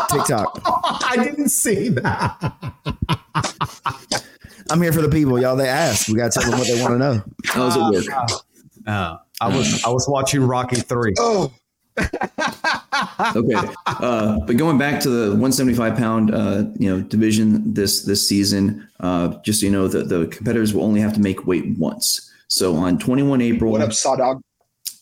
TikTok. 0.08 0.60
I 1.04 1.16
didn't 1.16 1.48
see 1.48 1.88
that. 1.88 2.54
I'm 4.70 4.80
here 4.80 4.92
for 4.92 5.02
the 5.02 5.08
people, 5.08 5.40
y'all. 5.40 5.56
They 5.56 5.68
asked. 5.68 6.08
We 6.08 6.14
gotta 6.14 6.30
tell 6.30 6.48
them 6.48 6.60
what 6.60 6.68
they 6.68 6.80
want 6.80 6.94
to 6.94 6.98
know. 6.98 7.22
How 7.44 7.68
does 7.68 7.76
it 7.76 8.08
work? 8.08 8.40
Uh, 8.86 9.16
I 9.40 9.48
was 9.48 9.84
I 9.84 9.88
was 9.88 10.08
watching 10.08 10.42
Rocky 10.42 10.76
three. 10.76 11.14
Oh, 11.18 11.52
okay. 11.98 13.54
Uh, 13.86 14.38
but 14.46 14.56
going 14.56 14.78
back 14.78 15.00
to 15.00 15.08
the 15.08 15.30
175 15.30 15.96
pound, 15.96 16.34
uh, 16.34 16.64
you 16.78 16.88
know, 16.88 17.02
division 17.02 17.72
this 17.72 18.04
this 18.04 18.26
season, 18.26 18.86
uh, 19.00 19.28
just 19.44 19.60
so 19.60 19.66
you 19.66 19.72
know, 19.72 19.88
the 19.88 20.02
the 20.02 20.26
competitors 20.26 20.74
will 20.74 20.84
only 20.84 21.00
have 21.00 21.14
to 21.14 21.20
make 21.20 21.46
weight 21.46 21.76
once. 21.78 22.30
So 22.48 22.76
on 22.76 22.98
21 22.98 23.40
April, 23.40 23.72
what 23.72 23.80
up, 23.80 23.90
Sawdog? 23.90 24.40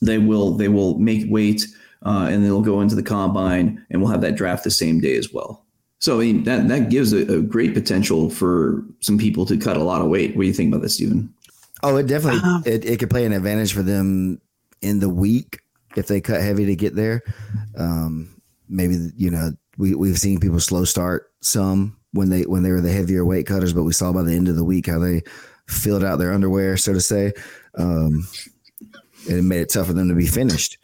they 0.00 0.18
will 0.18 0.52
they 0.52 0.68
will 0.68 0.98
make 0.98 1.30
weight, 1.30 1.66
uh, 2.04 2.28
and 2.30 2.44
they'll 2.44 2.62
go 2.62 2.80
into 2.80 2.94
the 2.94 3.02
combine, 3.02 3.84
and 3.90 4.00
we'll 4.00 4.10
have 4.10 4.22
that 4.22 4.36
draft 4.36 4.64
the 4.64 4.70
same 4.70 5.00
day 5.00 5.16
as 5.16 5.32
well. 5.32 5.64
So 5.98 6.20
I 6.20 6.24
mean, 6.24 6.44
that 6.44 6.68
that 6.68 6.90
gives 6.90 7.12
a, 7.12 7.38
a 7.38 7.40
great 7.40 7.74
potential 7.74 8.30
for 8.30 8.84
some 9.00 9.18
people 9.18 9.46
to 9.46 9.56
cut 9.56 9.76
a 9.76 9.82
lot 9.82 10.02
of 10.02 10.08
weight. 10.08 10.36
What 10.36 10.42
do 10.42 10.48
you 10.48 10.54
think 10.54 10.72
about 10.72 10.82
this, 10.82 10.94
Stephen? 10.94 11.32
Oh, 11.82 11.96
it 11.96 12.06
definitely 12.06 12.40
Um, 12.40 12.62
it, 12.64 12.84
it 12.84 12.98
could 12.98 13.10
play 13.10 13.26
an 13.26 13.32
advantage 13.32 13.72
for 13.72 13.82
them 13.82 14.40
in 14.80 15.00
the 15.00 15.08
week 15.08 15.60
if 15.96 16.06
they 16.06 16.20
cut 16.20 16.40
heavy 16.40 16.66
to 16.66 16.76
get 16.76 16.94
there. 16.94 17.22
Um, 17.76 18.40
maybe 18.68 18.96
you 19.16 19.30
know 19.30 19.52
we 19.78 19.94
we've 19.94 20.18
seen 20.18 20.40
people 20.40 20.60
slow 20.60 20.84
start 20.84 21.32
some 21.40 21.96
when 22.12 22.30
they 22.30 22.42
when 22.42 22.62
they 22.62 22.70
were 22.70 22.80
the 22.80 22.92
heavier 22.92 23.24
weight 23.24 23.46
cutters, 23.46 23.72
but 23.72 23.84
we 23.84 23.92
saw 23.92 24.12
by 24.12 24.22
the 24.22 24.34
end 24.34 24.48
of 24.48 24.56
the 24.56 24.64
week 24.64 24.86
how 24.86 24.98
they 24.98 25.22
filled 25.66 26.04
out 26.04 26.18
their 26.18 26.32
underwear, 26.32 26.76
so 26.76 26.92
to 26.92 27.00
say, 27.00 27.32
um, 27.78 28.26
and 29.28 29.38
it 29.38 29.42
made 29.42 29.60
it 29.60 29.70
tough 29.70 29.86
for 29.86 29.92
them 29.92 30.08
to 30.08 30.14
be 30.14 30.26
finished. 30.26 30.78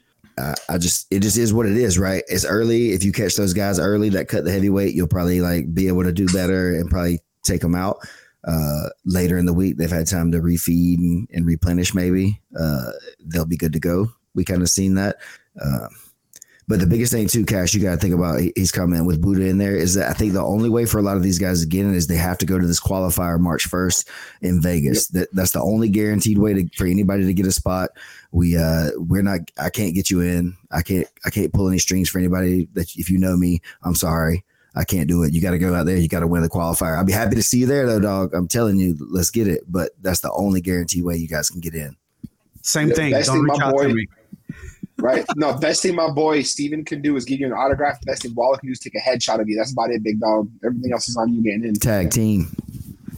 I 0.69 0.79
just 0.79 1.07
it 1.11 1.21
just 1.21 1.37
is 1.37 1.53
what 1.53 1.67
it 1.67 1.77
is, 1.77 1.99
right? 1.99 2.23
It's 2.29 2.45
early. 2.45 2.93
If 2.93 3.05
you 3.05 3.13
catch 3.13 3.37
those 3.37 3.53
guys 3.53 3.79
early 3.79 4.09
that 4.11 4.29
cut 4.29 4.45
the 4.45 4.53
heavyweight, 4.53 4.95
you'll 4.95 5.09
probably 5.09 5.41
like 5.41 5.73
be 5.75 5.89
able 5.89 6.05
to 6.05 6.13
do 6.13 6.27
better 6.27 6.75
and 6.77 6.89
probably 6.91 7.21
take 7.43 7.61
them 7.61 7.75
out 7.75 7.99
uh, 8.45 8.89
later 9.05 9.37
in 9.39 9.47
the 9.47 9.53
week. 9.53 9.77
They've 9.77 9.91
had 9.91 10.07
time 10.07 10.33
to 10.33 10.39
refeed 10.39 10.99
and, 10.99 11.29
and 11.33 11.47
replenish. 11.47 11.95
Maybe 11.95 12.41
uh, 12.59 12.93
they'll 13.21 13.45
be 13.45 13.57
good 13.57 13.73
to 13.75 13.81
go. 13.81 14.13
We 14.35 14.45
kind 14.45 14.63
of 14.63 14.69
seen 14.69 14.95
that, 14.95 15.17
uh, 15.61 15.89
But 16.69 16.79
the 16.79 16.87
biggest 16.87 17.13
thing 17.13 17.27
too, 17.27 17.45
Cash, 17.45 17.75
you 17.75 17.81
got 17.83 17.91
to 17.91 17.97
think 17.97 18.15
about. 18.15 18.41
He's 18.55 18.71
coming 18.71 19.05
with 19.05 19.21
Buddha 19.21 19.47
in 19.47 19.59
there. 19.59 19.75
Is 19.75 19.95
that 19.95 20.09
I 20.09 20.13
think 20.13 20.35
the 20.35 20.43
only 20.45 20.69
way 20.69 20.87
for 20.87 20.99
a 20.99 21.03
lot 21.03 21.17
of 21.17 21.23
these 21.25 21.39
guys 21.41 21.63
to 21.63 21.67
get 21.67 21.85
in 21.85 21.95
is 21.95 22.07
they 22.07 22.15
have 22.15 22.39
to 22.39 22.47
go 22.47 22.61
to 22.61 22.67
this 22.67 22.79
qualifier 22.81 23.41
March 23.41 23.67
first 23.67 24.09
in 24.41 24.63
Vegas. 24.63 25.09
That 25.09 25.35
that's 25.35 25.51
the 25.51 25.61
only 25.61 25.89
guaranteed 25.89 26.39
way 26.39 26.55
to, 26.55 26.69
for 26.77 26.87
anybody 26.87 27.27
to 27.27 27.35
get 27.35 27.45
a 27.47 27.51
spot. 27.51 27.91
We 28.31 28.57
uh 28.57 28.91
we're 28.99 29.23
not. 29.23 29.41
I 29.59 29.71
can't 29.71 29.97
get 29.97 30.11
you 30.11 30.21
in. 30.21 30.57
I 30.71 30.83
can't. 30.83 31.09
I 31.25 31.31
can't 31.31 31.53
pull 31.53 31.67
any 31.69 31.79
strings 31.79 32.09
for 32.09 32.19
anybody. 32.21 32.69
That 32.75 32.95
if 32.97 33.11
you 33.11 33.19
know 33.19 33.37
me, 33.37 33.63
I'm 33.83 33.97
sorry. 33.97 34.45
I 34.77 34.85
can't 34.85 35.09
do 35.09 35.25
it. 35.25 35.33
You 35.35 35.41
got 35.41 35.51
to 35.51 35.59
go 35.59 35.75
out 35.75 35.87
there. 35.87 35.97
You 35.97 36.07
got 36.07 36.21
to 36.21 36.29
win 36.29 36.43
the 36.43 36.49
qualifier. 36.49 36.97
I'd 36.97 37.05
be 37.07 37.13
happy 37.13 37.35
to 37.35 37.43
see 37.43 37.59
you 37.59 37.67
there, 37.67 37.87
though, 37.89 37.99
dog. 37.99 38.33
I'm 38.33 38.47
telling 38.47 38.77
you, 38.77 38.97
let's 39.11 39.31
get 39.31 39.49
it. 39.49 39.65
But 39.67 39.91
that's 40.01 40.21
the 40.21 40.31
only 40.31 40.61
guaranteed 40.61 41.03
way 41.03 41.17
you 41.17 41.27
guys 41.27 41.51
can 41.51 41.59
get 41.61 41.75
in. 41.75 41.97
Same 42.63 42.91
The 42.91 42.95
thing. 42.95 43.11
Don't 43.25 43.43
reach 43.43 43.61
out 43.61 43.73
boy- 43.73 43.89
to 43.89 43.95
me. 43.95 44.07
Right? 45.01 45.25
No, 45.37 45.57
best 45.57 45.83
thing 45.83 45.95
my 45.95 46.11
boy 46.11 46.43
Steven 46.43 46.85
can 46.85 47.03
do 47.03 47.17
is 47.17 47.25
give 47.25 47.41
you 47.41 47.47
an 47.47 47.53
autograph. 47.53 48.01
Best 48.05 48.23
thing 48.23 48.35
Waller 48.35 48.59
can 48.59 48.69
do 48.69 48.73
is 48.73 48.79
take 48.79 48.95
a 48.95 49.01
headshot 49.01 49.41
of 49.41 49.49
you. 49.49 49.57
That's 49.57 49.73
about 49.73 49.91
it, 49.91 50.03
big 50.03 50.21
dog. 50.21 50.51
Everything 50.65 50.93
else 50.93 51.09
is 51.09 51.17
on 51.17 51.33
you 51.33 51.43
getting 51.43 51.65
in. 51.65 51.75
Tag 51.75 52.11
team. 52.11 52.55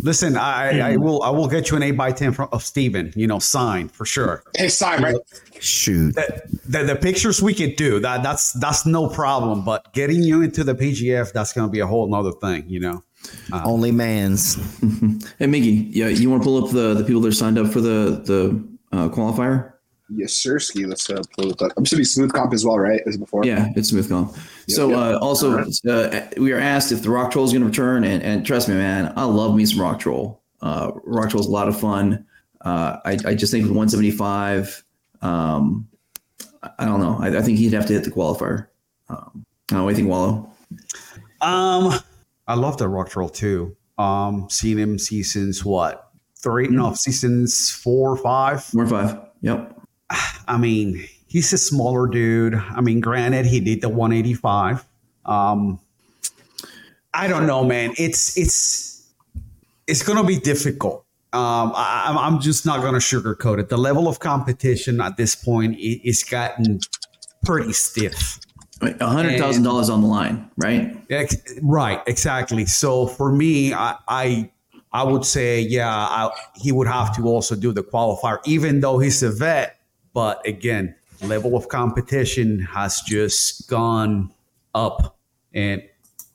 Listen, 0.03 0.37
I, 0.37 0.95
I 0.95 0.97
will 0.97 1.23
I 1.23 1.31
will 1.31 1.47
get 1.47 1.71
you 1.71 1.77
an 1.77 1.83
eight 1.85 1.93
by 1.93 2.11
ten 2.11 2.33
from 2.33 2.49
of 2.51 2.65
Steven, 2.65 3.13
you 3.15 3.29
know, 3.29 3.39
signed 3.39 3.93
for 3.93 4.05
sure. 4.05 4.43
Hey, 4.57 4.69
sign, 4.69 5.01
right? 5.01 5.15
Shoot. 5.61 6.17
The, 6.17 6.43
the, 6.67 6.85
the 6.85 6.97
pictures 6.97 7.41
we 7.41 7.55
could 7.55 7.77
do 7.77 8.01
that 8.01 8.25
that's 8.25 8.53
that's 8.55 8.85
no 8.85 9.09
problem, 9.09 9.65
but 9.65 9.93
getting 9.93 10.25
you 10.25 10.43
into 10.43 10.65
the 10.65 10.75
PGF 10.75 11.33
that's 11.33 11.53
going 11.53 11.69
to 11.69 11.71
be 11.71 11.79
a 11.79 11.87
whole 11.87 12.09
nother 12.09 12.33
thing, 12.33 12.65
you 12.69 12.81
know. 12.81 13.05
Only 13.53 13.93
man's. 13.93 14.57
Hey, 15.39 15.47
Miggy, 15.47 15.89
yeah, 15.91 16.09
you 16.09 16.31
want 16.31 16.43
to 16.43 16.45
pull 16.45 16.65
up 16.65 16.73
the 16.73 16.95
the 16.95 17.05
people 17.05 17.21
that 17.23 17.29
are 17.29 17.33
signed 17.33 17.59
up 17.59 17.69
for 17.69 17.81
the 17.81 18.23
the 18.25 18.97
uh, 18.97 19.09
qualifier? 19.09 19.73
Yes, 20.15 20.33
sir. 20.33 20.59
Ski. 20.59 20.85
Let's 20.87 21.09
uh, 21.09 21.23
pull 21.37 21.51
it 21.51 21.63
up. 21.63 21.73
I'm 21.77 21.85
should 21.85 21.99
be 21.99 22.05
Smoothcomp 22.05 22.53
as 22.53 22.65
well, 22.65 22.79
right? 22.79 23.01
As 23.07 23.17
before. 23.17 23.45
Yeah, 23.45 23.69
it's 23.77 23.91
Smoothcomp. 23.93 24.37
So 24.69 24.91
yep. 24.91 24.99
uh, 24.99 25.19
also, 25.19 25.65
uh, 25.89 26.27
we 26.37 26.53
are 26.53 26.59
asked 26.59 26.93
if 26.93 27.03
the 27.03 27.11
Rock 27.11 27.31
Troll 27.33 27.45
is 27.45 27.53
going 27.53 27.63
to 27.63 27.69
return, 27.69 28.05
and, 28.05 28.23
and 28.23 28.47
trust 28.47 28.69
me, 28.69 28.75
man, 28.75 29.13
I 29.17 29.25
love 29.25 29.55
me 29.55 29.65
some 29.67 29.81
Rock 29.81 30.01
Troll. 30.01 30.43
Uh, 30.61 30.93
Rock 31.05 31.31
Troll 31.31 31.41
is 31.41 31.47
a 31.47 31.51
lot 31.51 31.69
of 31.69 31.79
fun. 31.79 32.25
Uh, 32.61 32.99
I, 33.05 33.19
I 33.27 33.35
just 33.35 33.51
think 33.53 33.65
with 33.65 33.73
175, 33.73 34.85
um, 35.23 35.89
I- 36.63 36.71
I 36.79 36.85
don't 36.85 37.01
know. 37.01 37.19
I, 37.21 37.39
I 37.39 37.43
think 37.43 37.59
he'd 37.59 37.73
have 37.73 37.87
to 37.87 37.93
hit 37.93 38.05
the 38.05 38.11
qualifier. 38.11 38.69
Um, 39.09 39.45
I 39.73 39.81
what 39.83 39.83
do 39.83 39.89
you 39.91 39.97
think, 39.97 40.09
Wallow? 40.09 40.53
Um, 41.41 41.99
I 42.47 42.55
love 42.55 42.79
the 42.79 42.89
Rock 42.89 43.11
Troll 43.11 43.29
too. 43.29 43.77
Um, 43.99 44.49
seen 44.49 44.79
him 44.79 44.99
seasons 44.99 45.65
what 45.65 46.13
three? 46.43 46.69
No, 46.69 46.95
seasons 46.95 47.71
four, 47.71 48.11
or 48.11 48.17
five. 48.17 48.65
Four 48.65 48.85
or 48.85 48.87
five. 48.87 49.19
Yep. 49.41 49.82
I 50.49 50.57
mean, 50.59 51.05
he's 51.29 51.53
a 51.53 51.59
smaller 51.59 52.07
dude. 52.07 52.55
I 52.55 52.81
mean, 52.81 53.01
granted, 53.01 53.47
he 53.47 53.61
did 53.61 53.81
the 53.81 53.89
185. 53.89 54.85
Um, 55.25 55.79
I 57.15 57.29
don't 57.29 57.47
know, 57.47 57.63
man. 57.65 57.93
It's 57.99 58.37
it's 58.37 59.07
it's 59.87 60.03
gonna 60.03 60.25
be 60.25 60.39
difficult. 60.39 61.05
Um, 61.35 61.73
I, 61.75 62.15
I'm- 62.19 62.41
just 62.41 62.67
not 62.67 62.83
gonna 62.83 62.99
sugarcoat 62.99 63.59
it. 63.59 63.69
The 63.69 63.77
level 63.79 64.09
of 64.09 64.19
competition 64.21 65.01
at 65.01 65.17
this 65.17 65.35
point 65.35 65.79
is 65.79 66.25
gotten 66.25 66.81
pretty 67.45 67.73
stiff. 67.73 68.39
Hundred 69.01 69.39
thousand 69.39 69.63
dollars 69.63 69.89
on 69.91 70.01
the 70.01 70.09
line, 70.09 70.51
right? 70.57 70.97
Ex- 71.09 71.37
Right, 71.63 72.01
exactly. 72.07 72.67
So 72.67 73.07
for 73.07 73.31
me, 73.33 73.73
I 73.73 73.97
I, 74.09 74.51
I 74.93 75.05
would 75.05 75.25
say, 75.25 75.61
yeah, 75.61 75.89
I, 75.89 76.31
he 76.57 76.73
would 76.73 76.89
have 76.89 77.15
to 77.17 77.25
also 77.27 77.55
do 77.55 77.73
the 77.73 77.83
qualifier, 77.83 78.39
even 78.45 78.81
though 78.81 78.99
he's 78.99 79.23
a 79.23 79.31
vet. 79.31 79.77
But 80.13 80.47
again, 80.47 80.95
level 81.23 81.57
of 81.57 81.69
competition 81.69 82.61
has 82.61 83.01
just 83.01 83.69
gone 83.69 84.33
up, 84.75 85.17
and 85.55 85.83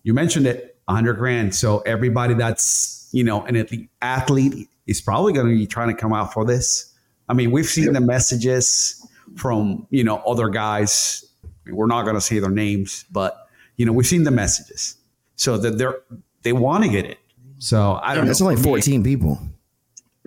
you 0.04 0.14
mentioned 0.14 0.48
it, 0.48 0.78
a 0.88 0.94
hundred 0.94 1.16
grand. 1.16 1.54
So 1.56 1.80
everybody 1.80 2.34
that's 2.34 3.10
you 3.12 3.24
know 3.24 3.44
an 3.46 3.56
athlete, 3.56 3.90
athlete 4.02 4.70
is 4.86 5.02
probably 5.02 5.34
going 5.34 5.48
to 5.48 5.56
be 5.56 5.68
trying 5.68 5.90
to 5.90 5.96
come 5.96 6.14
out 6.14 6.34
for 6.34 6.46
this. 6.46 6.94
I 7.30 7.34
mean, 7.34 7.52
we've 7.52 7.66
seen 7.66 7.94
the 7.94 8.02
messages 8.02 9.06
from 9.36 9.86
you 9.90 10.04
know 10.04 10.18
other 10.18 10.50
guys. 10.50 11.26
We're 11.68 11.88
not 11.88 12.04
going 12.04 12.16
to 12.16 12.22
say 12.22 12.40
their 12.40 12.50
names, 12.50 13.06
but 13.12 13.48
you 13.76 13.86
know 13.86 13.92
we've 13.92 14.08
seen 14.08 14.24
the 14.24 14.32
messages, 14.32 14.96
so 15.36 15.58
that 15.58 15.78
they're 15.78 16.00
they 16.44 16.54
want 16.54 16.84
to 16.86 16.90
get 16.90 17.06
it. 17.06 17.20
So 17.60 18.00
I 18.02 18.16
don't 18.16 18.28
That's 18.28 18.40
know. 18.40 18.50
only 18.50 18.62
14 18.62 19.04
people. 19.04 19.40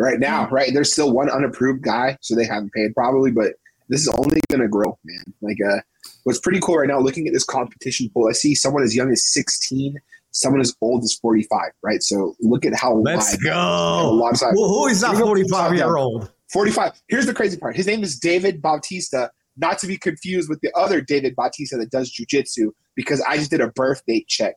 Right 0.00 0.18
now, 0.18 0.48
right? 0.48 0.70
There's 0.72 0.90
still 0.92 1.12
one 1.12 1.28
unapproved 1.28 1.82
guy, 1.82 2.16
so 2.22 2.34
they 2.34 2.46
haven't 2.46 2.72
paid 2.72 2.94
probably, 2.94 3.30
but 3.30 3.52
this 3.90 4.00
is 4.00 4.08
only 4.16 4.40
going 4.50 4.62
to 4.62 4.68
grow, 4.68 4.98
man. 5.04 5.24
Like, 5.42 5.58
uh, 5.68 5.80
what's 6.24 6.38
pretty 6.40 6.58
cool 6.60 6.78
right 6.78 6.88
now, 6.88 6.98
looking 7.00 7.26
at 7.26 7.34
this 7.34 7.44
competition 7.44 8.08
pool, 8.14 8.28
I 8.28 8.32
see 8.32 8.54
someone 8.54 8.82
as 8.82 8.96
young 8.96 9.10
as 9.12 9.30
16, 9.32 9.96
someone 10.30 10.60
as 10.62 10.74
old 10.80 11.04
as 11.04 11.14
45, 11.20 11.72
right? 11.82 12.02
So 12.02 12.34
look 12.40 12.64
at 12.64 12.72
how 12.74 12.94
Let's 12.94 13.32
wide 13.32 13.40
go. 13.44 14.10
A 14.10 14.10
lot 14.10 14.32
of 14.32 14.38
size. 14.38 14.54
Well, 14.56 14.68
who 14.70 14.86
is 14.86 15.00
that 15.02 15.08
Here 15.08 15.16
we 15.16 15.20
go. 15.20 15.26
forty-five 15.26 15.74
year 15.74 15.96
old? 15.96 16.30
45. 16.52 16.92
Here's 17.08 17.26
the 17.26 17.34
crazy 17.34 17.58
part. 17.58 17.76
His 17.76 17.86
name 17.86 18.02
is 18.02 18.18
David 18.18 18.62
Bautista, 18.62 19.30
not 19.58 19.78
to 19.80 19.86
be 19.86 19.98
confused 19.98 20.48
with 20.48 20.60
the 20.62 20.72
other 20.74 21.00
David 21.02 21.36
Bautista 21.36 21.76
that 21.76 21.90
does 21.90 22.10
jujitsu, 22.10 22.70
because 22.96 23.20
I 23.20 23.36
just 23.36 23.50
did 23.50 23.60
a 23.60 23.68
birth 23.72 24.02
date 24.06 24.28
check. 24.28 24.54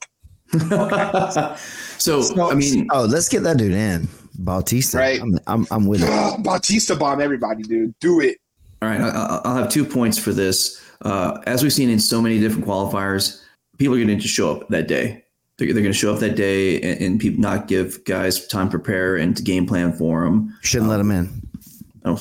so, 1.98 2.50
I 2.50 2.56
mean, 2.56 2.88
Oh, 2.92 3.04
let's 3.06 3.28
get 3.30 3.44
that 3.44 3.58
dude 3.58 3.74
in. 3.74 4.08
Bautista. 4.40 4.98
Right. 4.98 5.22
I'm, 5.22 5.40
I'm, 5.48 5.68
I'm 5.72 5.86
with 5.88 6.04
it. 6.04 6.10
Ugh, 6.10 6.44
Bautista 6.44 6.96
bomb 6.96 7.22
everybody, 7.22 7.64
dude. 7.64 7.94
Do 8.00 8.20
it. 8.20 8.38
All 8.82 8.90
right, 8.90 9.00
I- 9.02 9.10
I- 9.10 9.42
I'll 9.46 9.56
have 9.56 9.70
two 9.70 9.86
points 9.86 10.18
for 10.18 10.34
this. 10.34 10.82
Uh, 11.02 11.40
as 11.46 11.64
we've 11.64 11.74
seen 11.74 11.90
in 11.90 12.00
so 12.00 12.22
many 12.22 12.40
different 12.40 12.66
qualifiers, 12.66 13.42
people 13.78 13.94
are 13.96 13.98
going 13.98 14.08
to 14.10 14.16
just 14.16 14.34
show 14.34 14.52
up 14.56 14.68
that 14.70 14.88
day. 14.88 15.24
They're, 15.58 15.68
they're 15.68 15.84
going 15.84 15.94
to 15.94 15.98
show 15.98 16.14
up 16.14 16.20
that 16.22 16.36
day 16.36 16.82
and, 16.82 17.02
and 17.02 17.20
people 17.20 17.42
not 17.42 17.68
give 17.68 18.04
guys 18.06 18.48
time 18.48 18.68
to 18.68 18.72
prepare 18.72 19.16
and 19.18 19.36
to 19.38 19.44
game 19.44 19.66
plan 19.66 19.94
for 19.94 20.24
them. 20.26 20.58
Shouldn't 20.62 20.90
let 20.90 20.98
them 20.98 21.12
in. 21.12 21.30
Oh, 22.06 22.20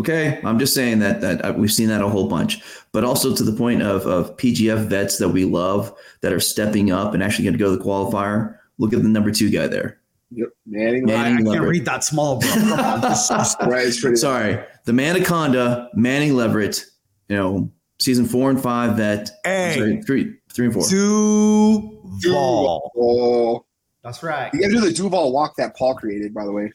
okay. 0.00 0.40
I'm 0.44 0.58
just 0.58 0.74
saying 0.74 0.98
that 0.98 1.20
that 1.20 1.44
uh, 1.44 1.52
we've 1.56 1.72
seen 1.72 1.88
that 1.88 2.00
a 2.02 2.08
whole 2.08 2.28
bunch, 2.28 2.60
but 2.92 3.04
also 3.04 3.34
to 3.34 3.42
the 3.44 3.52
point 3.56 3.82
of 3.82 4.06
of 4.06 4.36
PGF 4.38 4.86
vets 4.88 5.18
that 5.18 5.28
we 5.28 5.44
love 5.44 5.94
that 6.22 6.32
are 6.32 6.40
stepping 6.40 6.90
up 6.90 7.14
and 7.14 7.22
actually 7.22 7.44
going 7.44 7.54
to 7.54 7.58
go 7.58 7.70
to 7.70 7.76
the 7.76 7.84
qualifier. 7.84 8.56
Look 8.78 8.92
at 8.92 9.02
the 9.02 9.08
number 9.08 9.30
two 9.30 9.50
guy 9.50 9.66
there. 9.68 9.98
Yep. 10.34 10.48
Manning. 10.66 11.04
Man. 11.06 11.16
I, 11.16 11.20
I 11.26 11.32
can't 11.36 11.44
Leverett. 11.46 11.70
read 11.70 11.84
that 11.86 12.04
small, 12.04 12.40
bro. 12.40 12.50
Come 12.50 12.72
on, 12.72 13.00
just- 13.02 13.30
just- 13.30 13.60
Right. 13.62 13.86
It's 13.86 14.00
pretty. 14.00 14.16
Sorry, 14.16 14.58
the 14.84 14.92
Manaconda, 14.92 15.88
Manning 15.94 16.34
Leverett. 16.34 16.84
You 17.28 17.36
know, 17.36 17.70
season 17.98 18.26
four 18.26 18.50
and 18.50 18.60
five 18.60 18.96
That 18.98 19.30
Hey. 19.44 19.74
sorry, 19.78 20.02
three, 20.02 20.34
three 20.54 20.66
and 20.66 20.74
four. 20.74 20.82
Duval. 22.20 22.92
Oh, 22.96 23.64
That's 24.02 24.22
right. 24.22 24.52
you 24.52 24.60
got 24.60 24.66
to 24.68 24.72
do 24.74 24.80
the 24.80 24.92
Duval 24.92 25.32
walk 25.32 25.56
that 25.56 25.76
Paul 25.76 25.94
created, 25.94 26.34
by 26.34 26.44
the 26.44 26.52
way. 26.52 26.70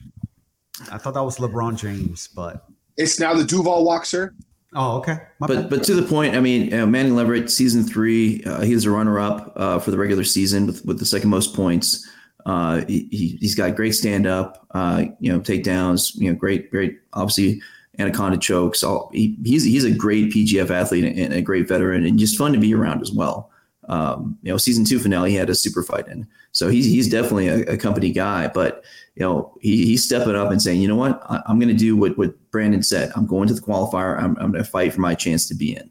I 0.92 0.98
thought 0.98 1.14
that 1.14 1.24
was 1.24 1.38
LeBron 1.38 1.78
James, 1.78 2.28
but 2.30 2.66
It's 2.98 3.20
now 3.20 3.34
the 3.34 3.44
Duval 3.44 3.84
walk, 3.86 4.06
sir. 4.06 4.34
oh, 4.76 4.98
okay. 4.98 5.18
My 5.40 5.48
But 5.48 5.56
bad. 5.56 5.70
but 5.70 5.84
to 5.86 5.94
the 5.96 6.04
point, 6.04 6.36
I 6.36 6.40
mean, 6.40 6.74
uh, 6.74 6.86
Manning 6.88 7.16
Leverett, 7.16 7.52
season 7.52 7.84
three, 7.84 8.44
uh, 8.46 8.62
he 8.62 8.74
was 8.74 8.86
a 8.86 8.92
runner 8.92 9.20
up 9.20 9.54
uh, 9.56 9.80
for 9.80 9.92
the 9.92 9.98
regular 9.98 10.24
season 10.24 10.66
with, 10.68 10.86
with 10.86 11.00
the 11.00 11.06
second 11.06 11.30
most 11.30 11.54
points. 11.56 12.08
Uh, 12.46 12.84
he, 12.88 13.08
he- 13.12 13.38
he's 13.42 13.56
got 13.56 13.76
great 13.76 13.94
stand 13.94 14.26
up, 14.26 14.66
uh, 14.72 15.06
you 15.20 15.32
know, 15.32 15.40
takedowns, 15.40 16.16
you 16.16 16.30
know, 16.32 16.36
great, 16.38 16.72
great, 16.72 17.00
obviously, 17.14 17.62
anaconda 18.00 18.38
chokes. 18.38 18.82
All 18.84 19.10
he, 19.14 19.38
he's 19.44 19.64
he's 19.64 19.84
a 19.84 19.92
great 19.92 20.32
PGF 20.34 20.70
athlete 20.70 21.04
and 21.18 21.34
a 21.34 21.42
great 21.42 21.68
veteran, 21.68 22.06
and 22.06 22.18
just 22.18 22.38
fun 22.38 22.54
to 22.54 22.60
be 22.60 22.74
around 22.74 23.02
as 23.02 23.12
well. 23.12 23.52
Um, 23.90 24.38
you 24.44 24.52
know, 24.52 24.58
season 24.58 24.86
two 24.86 25.00
finale, 25.00 25.32
he 25.32 25.36
had 25.36 25.50
a 25.50 25.56
super 25.56 25.84
fight 25.84 26.08
in, 26.08 26.28
so 26.52 26.70
he's 26.70 26.86
he's 26.86 27.10
definitely 27.10 27.48
a, 27.50 27.74
a 27.74 27.78
company 27.78 28.12
guy. 28.12 28.48
But 28.48 28.84
you 29.16 29.24
know, 29.24 29.58
he, 29.60 29.86
he's 29.86 30.06
stepping 30.06 30.36
up 30.36 30.50
and 30.52 30.62
saying, 30.62 30.80
you 30.82 30.88
know 30.88 30.96
what, 30.96 31.22
I, 31.30 31.42
I'm 31.48 31.60
going 31.60 31.70
to 31.76 31.80
do 31.80 31.98
what 31.98 32.18
what 32.18 32.36
Brandon 32.52 32.84
said. 32.84 33.12
I'm 33.16 33.26
going 33.26 33.48
to 33.50 33.54
the 33.54 33.62
qualifier. 33.62 34.18
I'm, 34.18 34.38
I'm 34.40 34.52
going 34.52 34.64
to 34.64 34.70
fight 34.70 34.94
for 34.94 35.02
my 35.02 35.14
chance 35.16 35.48
to 35.50 35.56
be 35.56 35.76
in. 35.76 35.90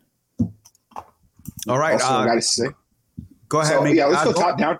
All 1.68 1.78
right. 1.78 1.92
Also, 1.94 2.06
I 2.06 2.22
Uh, 2.22 2.24
got 2.26 2.34
to 2.36 2.42
say. 2.42 2.66
go 3.48 3.60
ahead. 3.60 3.78
So, 3.78 3.84
yeah, 3.86 4.06
let's 4.06 4.22
Uh, 4.22 4.24
go 4.26 4.32
go- 4.32 4.40
top 4.40 4.58
down. 4.58 4.78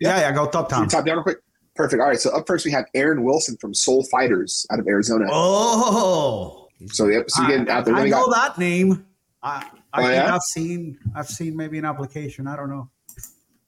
Yeah, 0.00 0.18
yeah. 0.20 0.32
Go 0.32 0.46
top 0.48 0.68
down. 0.68 0.88
top 0.88 1.04
down 1.04 1.16
real 1.16 1.22
quick? 1.24 1.38
Perfect. 1.74 2.00
All 2.00 2.08
right. 2.08 2.18
So 2.18 2.30
up 2.36 2.46
first 2.46 2.64
we 2.64 2.72
have 2.72 2.86
Aaron 2.94 3.22
Wilson 3.24 3.56
from 3.60 3.72
Soul 3.74 4.04
Fighters 4.10 4.66
out 4.72 4.78
of 4.80 4.86
Arizona. 4.88 5.26
Oh, 5.30 6.66
So 6.86 7.08
yep. 7.08 7.30
So 7.30 7.42
I, 7.42 7.46
we 7.46 7.52
getting 7.52 7.68
out 7.70 7.84
there. 7.84 7.94
I 7.94 8.04
know 8.08 8.26
got, 8.26 8.30
that 8.54 8.58
name. 8.58 9.06
I, 9.42 9.66
I 9.92 10.00
Oh, 10.00 10.02
think 10.02 10.12
yeah? 10.14 10.34
I've 10.34 10.42
seen. 10.42 10.98
I've 11.16 11.28
seen 11.28 11.56
maybe 11.56 11.78
an 11.78 11.84
application. 11.84 12.46
I 12.46 12.56
don't 12.56 12.68
know. 12.70 12.90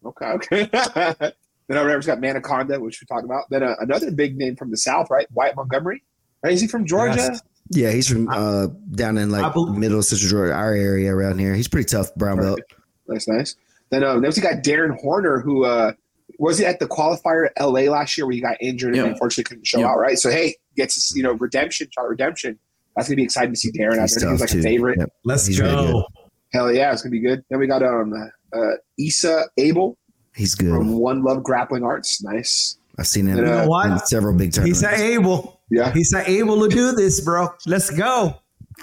okay. 0.07 0.27
Okay. 0.27 0.69
then 0.73 1.79
over 1.79 1.89
there 1.89 1.97
we've 1.97 2.07
got 2.07 2.19
Manaconda, 2.21 2.79
which 2.81 3.01
we 3.01 3.07
talked 3.07 3.25
about. 3.25 3.45
Then 3.51 3.63
uh, 3.63 3.75
another 3.81 4.11
big 4.11 4.37
name 4.37 4.57
from 4.57 4.71
the 4.71 4.77
South, 4.77 5.09
right? 5.11 5.27
Wyatt 5.33 5.57
Montgomery. 5.57 6.03
Right? 6.43 6.53
Is 6.53 6.61
he 6.61 6.67
from 6.67 6.87
Georgia? 6.87 7.17
Yes. 7.17 7.43
Yeah, 7.73 7.91
he's 7.93 8.09
from 8.09 8.29
uh, 8.29 8.67
down 8.93 9.17
in 9.19 9.31
like 9.31 9.55
bel- 9.55 9.73
middle 9.73 10.03
central 10.03 10.29
Georgia, 10.29 10.53
our 10.55 10.75
area 10.75 11.15
around 11.15 11.39
here. 11.39 11.55
He's 11.55 11.69
pretty 11.69 11.87
tough, 11.87 12.13
brown 12.17 12.39
belt. 12.39 12.59
That's 13.07 13.29
nice. 13.29 13.55
Then 13.91 14.03
um, 14.05 14.23
then 14.23 14.33
we 14.35 14.43
got 14.43 14.65
Darren 14.65 14.99
Horner, 15.01 15.39
who 15.41 15.65
uh, 15.65 15.93
was 16.41 16.59
he 16.59 16.65
at 16.67 16.79
the 16.81 16.87
qualifier 16.87 17.47
at 17.57 17.63
LA 17.65 17.83
last 17.83 18.17
year 18.17 18.27
where 18.27 18.35
he 18.35 18.41
got 18.41 18.57
injured 18.61 18.97
Yeah. 18.97 19.03
and 19.05 19.13
unfortunately 19.13 19.45
couldn't 19.45 19.67
show 19.67 19.81
Yeah. 19.81 19.89
out, 19.91 19.99
right? 19.99 20.19
So 20.19 20.31
hey, 20.31 20.57
gets 20.77 20.95
his, 20.95 21.13
you 21.17 21.23
know 21.23 21.33
redemption, 21.33 21.89
shot 21.95 22.09
redemption. 22.09 22.59
That's 22.97 23.09
gonna 23.09 23.17
be 23.17 23.23
exciting 23.25 23.53
to 23.55 23.59
see 23.61 23.71
Darren 23.73 23.99
out 23.99 24.09
He's 24.09 24.17
there. 24.17 24.29
He 24.29 24.33
was 24.33 24.41
tough 24.41 24.51
like 24.51 24.59
a 24.59 24.63
favorite. 24.63 24.99
Yep. 24.99 25.13
Let's 25.25 25.47
He's 25.47 25.61
go. 25.61 26.05
Hell 26.53 26.73
yeah, 26.73 26.93
it's 26.93 27.03
gonna 27.03 27.11
be 27.13 27.21
good. 27.21 27.45
Then 27.51 27.59
we 27.61 27.67
got 27.67 27.83
um 27.83 28.13
uh, 28.53 28.59
Issa 28.99 29.45
Abel 29.59 29.97
He's 30.35 30.55
good. 30.55 30.71
from 30.71 30.95
One 30.99 31.23
Love 31.23 31.43
Grappling 31.45 31.85
Arts. 31.85 32.23
Nice. 32.23 32.79
I've 32.99 33.07
seen 33.07 33.27
him 33.29 33.39
You 33.39 33.45
know 33.45 33.63
in 33.63 33.69
what? 33.69 34.09
several 34.09 34.35
big 34.37 34.53
tournaments. 34.53 34.81
He's 34.81 35.01
able. 35.01 35.61
Yeah. 35.71 35.93
He's 35.93 36.13
able 36.15 36.61
to 36.63 36.69
do 36.75 36.93
this, 36.93 37.21
bro. 37.21 37.49
Let's 37.67 37.91
go. 37.91 38.35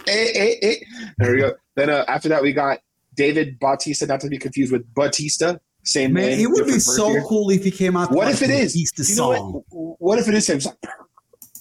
Eh, 0.08 0.28
eh, 0.36 0.56
eh. 0.62 0.76
There 1.18 1.32
we 1.34 1.38
go. 1.40 1.54
Then 1.76 1.90
uh, 1.90 2.06
after 2.08 2.30
that, 2.30 2.42
we 2.42 2.54
got 2.54 2.80
David 3.16 3.60
Bautista, 3.60 4.06
not 4.08 4.22
to 4.22 4.30
be 4.30 4.38
confused 4.38 4.72
with 4.72 4.92
Batista. 4.96 5.58
Same 5.88 6.12
Man, 6.14 6.30
name. 6.32 6.40
it 6.42 6.50
would 6.52 6.66
be 6.66 6.80
so 6.80 7.06
birth 7.06 7.14
year. 7.14 7.24
cool 7.28 7.50
if 7.50 7.64
he 7.64 7.72
came 7.72 7.96
out. 7.96 8.12
What 8.12 8.30
if 8.30 8.42
it 8.42 8.50
is? 8.50 8.74
release 8.76 8.92
the 8.92 9.04
You 9.04 9.16
know 9.16 9.36
song? 9.36 9.64
what? 9.70 9.96
What 10.00 10.20
if 10.20 10.28
it 10.28 10.34
is 10.34 10.48
him? 10.50 10.60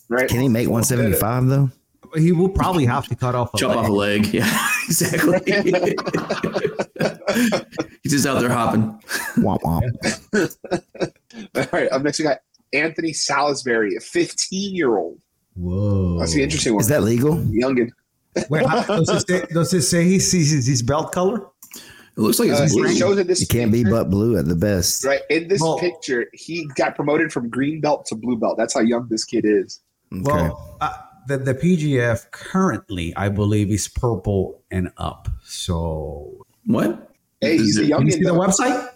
Right? 0.08 0.28
Can 0.28 0.40
he 0.40 0.48
make 0.48 0.68
175 0.68 1.46
though? 1.46 1.70
He 2.16 2.32
will 2.32 2.48
probably 2.48 2.86
have 2.86 3.06
to 3.08 3.16
cut 3.16 3.34
off 3.34 3.52
a 3.54 3.58
Chop 3.58 3.70
leg. 3.70 3.78
off 3.78 3.88
a 3.88 3.92
leg. 3.92 4.26
Yeah, 4.34 4.68
exactly. 4.88 5.38
He's 8.02 8.12
just 8.12 8.26
out 8.26 8.40
there 8.40 8.48
hopping. 8.50 8.98
Womp 9.36 9.60
womp. 9.62 9.82
All 11.56 11.66
right. 11.72 11.90
Up 11.92 12.02
next, 12.02 12.18
we 12.18 12.24
got 12.24 12.38
Anthony 12.72 13.12
Salisbury, 13.12 13.96
a 13.96 14.00
15 14.00 14.74
year 14.74 14.96
old. 14.96 15.18
Whoa. 15.54 16.18
That's 16.18 16.34
the 16.34 16.42
interesting 16.42 16.74
one. 16.74 16.80
Is 16.80 16.88
that 16.88 17.02
legal? 17.02 17.34
Youngin. 17.36 17.90
Wait, 18.50 18.66
how, 18.66 18.82
does, 18.82 19.08
it 19.08 19.28
say, 19.28 19.46
does 19.52 19.72
it 19.72 19.82
say 19.82 20.04
he 20.04 20.18
sees 20.18 20.50
his, 20.50 20.66
his 20.66 20.82
belt 20.82 21.12
color? 21.12 21.46
It 22.16 22.20
looks 22.20 22.38
like 22.38 22.50
Uh, 22.50 22.62
it's 22.62 22.72
blue. 22.74 22.86
it 22.86 22.96
shows 22.96 23.18
in 23.18 23.26
this 23.26 23.42
It 23.42 23.48
can't 23.50 23.70
be 23.70 23.84
but 23.84 24.08
blue 24.08 24.38
at 24.38 24.46
the 24.46 24.54
best. 24.56 25.04
Right. 25.04 25.20
In 25.28 25.48
this 25.48 25.60
Well- 25.60 25.78
picture, 25.78 26.26
he 26.32 26.66
got 26.74 26.96
promoted 26.96 27.30
from 27.32 27.50
green 27.50 27.80
belt 27.80 28.06
to 28.06 28.14
blue 28.14 28.36
belt. 28.36 28.56
That's 28.56 28.72
how 28.74 28.80
young 28.80 29.06
this 29.10 29.24
kid 29.24 29.44
is. 29.44 29.80
Okay. 30.12 30.22
Well, 30.22 30.76
uh, 30.80 30.92
the, 31.28 31.36
the 31.38 31.54
PGF 31.54 32.30
currently, 32.30 33.14
I 33.16 33.28
believe, 33.28 33.70
is 33.70 33.86
purple 33.88 34.62
and 34.70 34.90
up. 34.96 35.28
So, 35.44 36.46
what? 36.66 37.12
Hey, 37.42 37.58
he's 37.58 37.76
a 37.78 37.82
Is 37.82 37.90
it- 37.90 38.00
you 38.04 38.10
see 38.12 38.22
the 38.22 38.30
website? 38.30 38.88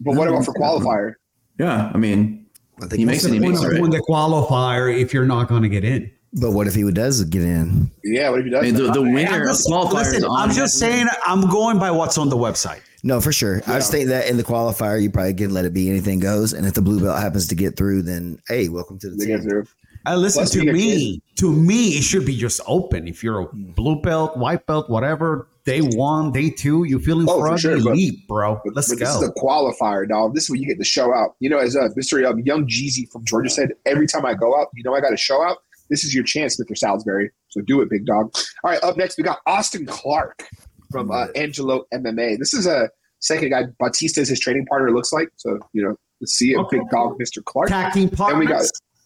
But 0.00 0.14
what 0.14 0.28
about 0.28 0.44
for 0.44 0.54
qualifier? 0.54 1.14
Yeah, 1.58 1.90
I 1.92 1.98
mean, 1.98 2.46
I 2.78 2.86
think 2.86 2.98
he 3.00 3.04
makes 3.04 3.24
it. 3.24 3.32
He 3.32 3.40
Win 3.40 3.50
makes 3.50 3.62
it. 3.62 3.68
Right? 3.80 3.90
the 3.90 3.98
qualifier 4.08 4.94
if 4.94 5.12
you're 5.14 5.24
not 5.26 5.48
going 5.48 5.62
to 5.62 5.68
get 5.68 5.84
in. 5.84 6.10
But 6.38 6.50
what 6.52 6.66
if 6.66 6.74
he 6.74 6.88
does 6.90 7.24
get 7.24 7.42
in? 7.42 7.90
Yeah, 8.04 8.28
what 8.30 8.40
if 8.40 8.44
he 8.44 8.50
does? 8.50 8.60
I 8.60 8.62
mean, 8.66 8.74
the, 8.74 8.92
the 8.92 9.00
I'm 9.00 9.12
winner 9.12 9.42
of 9.42 9.48
just, 9.48 9.68
qualifiers. 9.68 9.92
listen, 9.94 10.24
I'm 10.24 10.30
on- 10.30 10.52
just 10.52 10.78
saying, 10.78 11.06
I'm 11.24 11.48
going 11.48 11.78
by 11.78 11.90
what's 11.90 12.18
on 12.18 12.28
the 12.28 12.36
website. 12.36 12.80
No, 13.02 13.20
for 13.20 13.32
sure. 13.32 13.62
I 13.66 13.78
just 13.78 13.90
think 13.90 14.08
that 14.08 14.28
in 14.28 14.36
the 14.36 14.42
qualifier, 14.42 15.00
you 15.00 15.10
probably 15.10 15.32
can 15.34 15.54
let 15.54 15.64
it 15.64 15.72
be 15.72 15.88
anything 15.88 16.18
goes. 16.18 16.52
And 16.52 16.66
if 16.66 16.74
the 16.74 16.82
blue 16.82 17.00
belt 17.00 17.18
happens 17.20 17.46
to 17.48 17.54
get 17.54 17.76
through, 17.76 18.02
then 18.02 18.38
hey, 18.48 18.68
welcome 18.68 18.98
to 18.98 19.10
the 19.10 19.16
They 19.16 19.26
team. 19.26 19.40
through. 19.42 19.66
Uh, 20.06 20.16
listen 20.16 20.40
Plus 20.40 20.50
to 20.52 20.72
me. 20.72 21.20
To 21.36 21.52
me, 21.52 21.88
it 21.90 22.02
should 22.02 22.24
be 22.26 22.36
just 22.36 22.60
open. 22.66 23.08
If 23.08 23.24
you're 23.24 23.40
a 23.40 23.46
blue 23.52 24.00
belt, 24.02 24.36
white 24.36 24.64
belt, 24.66 24.88
whatever, 24.90 25.48
day 25.64 25.80
one, 25.80 26.32
day 26.32 26.50
two, 26.50 26.84
you 26.84 26.98
feeling 27.00 27.26
Oh, 27.28 27.38
for 27.40 27.46
froggy, 27.46 27.60
sure, 27.62 27.82
but- 27.82 27.94
leap, 27.96 28.26
bro. 28.28 28.60
But, 28.64 28.74
Let's 28.76 28.88
but 28.88 28.98
this 28.98 29.08
is 29.14 29.20
the 29.20 29.32
qualifier, 29.40 30.08
dog. 30.08 30.34
This 30.34 30.44
is 30.44 30.50
where 30.50 30.58
you 30.58 30.66
get 30.66 30.78
to 30.78 30.84
show 30.84 31.12
out. 31.14 31.34
You 31.40 31.48
know, 31.50 31.58
as 31.58 31.76
uh, 31.76 31.88
Mr. 31.96 32.24
Um, 32.28 32.40
Young 32.40 32.66
Jeezy 32.68 33.10
from 33.10 33.24
Georgia 33.24 33.50
said, 33.50 33.70
every 33.84 34.06
time 34.06 34.24
I 34.26 34.34
go 34.34 34.58
out, 34.60 34.68
you 34.74 34.82
know, 34.84 34.94
I 34.94 35.00
got 35.00 35.10
to 35.10 35.16
show 35.16 35.42
out. 35.42 35.58
This 35.90 36.04
is 36.04 36.14
your 36.14 36.24
chance, 36.24 36.60
Mr. 36.60 36.76
Salisbury. 36.76 37.30
So 37.48 37.60
do 37.62 37.80
it, 37.80 37.90
big 37.90 38.06
dog. 38.06 38.30
All 38.64 38.70
right, 38.70 38.82
up 38.82 38.96
next, 38.96 39.16
we 39.18 39.24
got 39.24 39.38
Austin 39.46 39.86
Clark 39.86 40.44
from 40.90 41.10
uh, 41.10 41.26
Angelo 41.34 41.84
MMA. 41.94 42.38
This 42.38 42.54
is 42.54 42.66
a 42.66 42.88
second 43.20 43.50
guy. 43.50 43.64
Batista 43.78 44.20
is 44.20 44.28
his 44.28 44.40
training 44.40 44.66
partner, 44.66 44.90
looks 44.92 45.12
like. 45.12 45.28
So, 45.36 45.58
you 45.72 45.82
know, 45.82 45.96
let's 46.20 46.32
see 46.34 46.52
it. 46.52 46.58
Okay. 46.58 46.78
Big 46.78 46.88
dog, 46.90 47.18
Mr. 47.18 47.44
Clark. 47.44 47.68
Tag 47.68 47.92
team 47.92 48.10
And 48.18 48.38
we 48.38 48.46
got- 48.46 48.64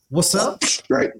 What's 0.08 0.34
up? 0.34 0.62
Right. 0.90 1.10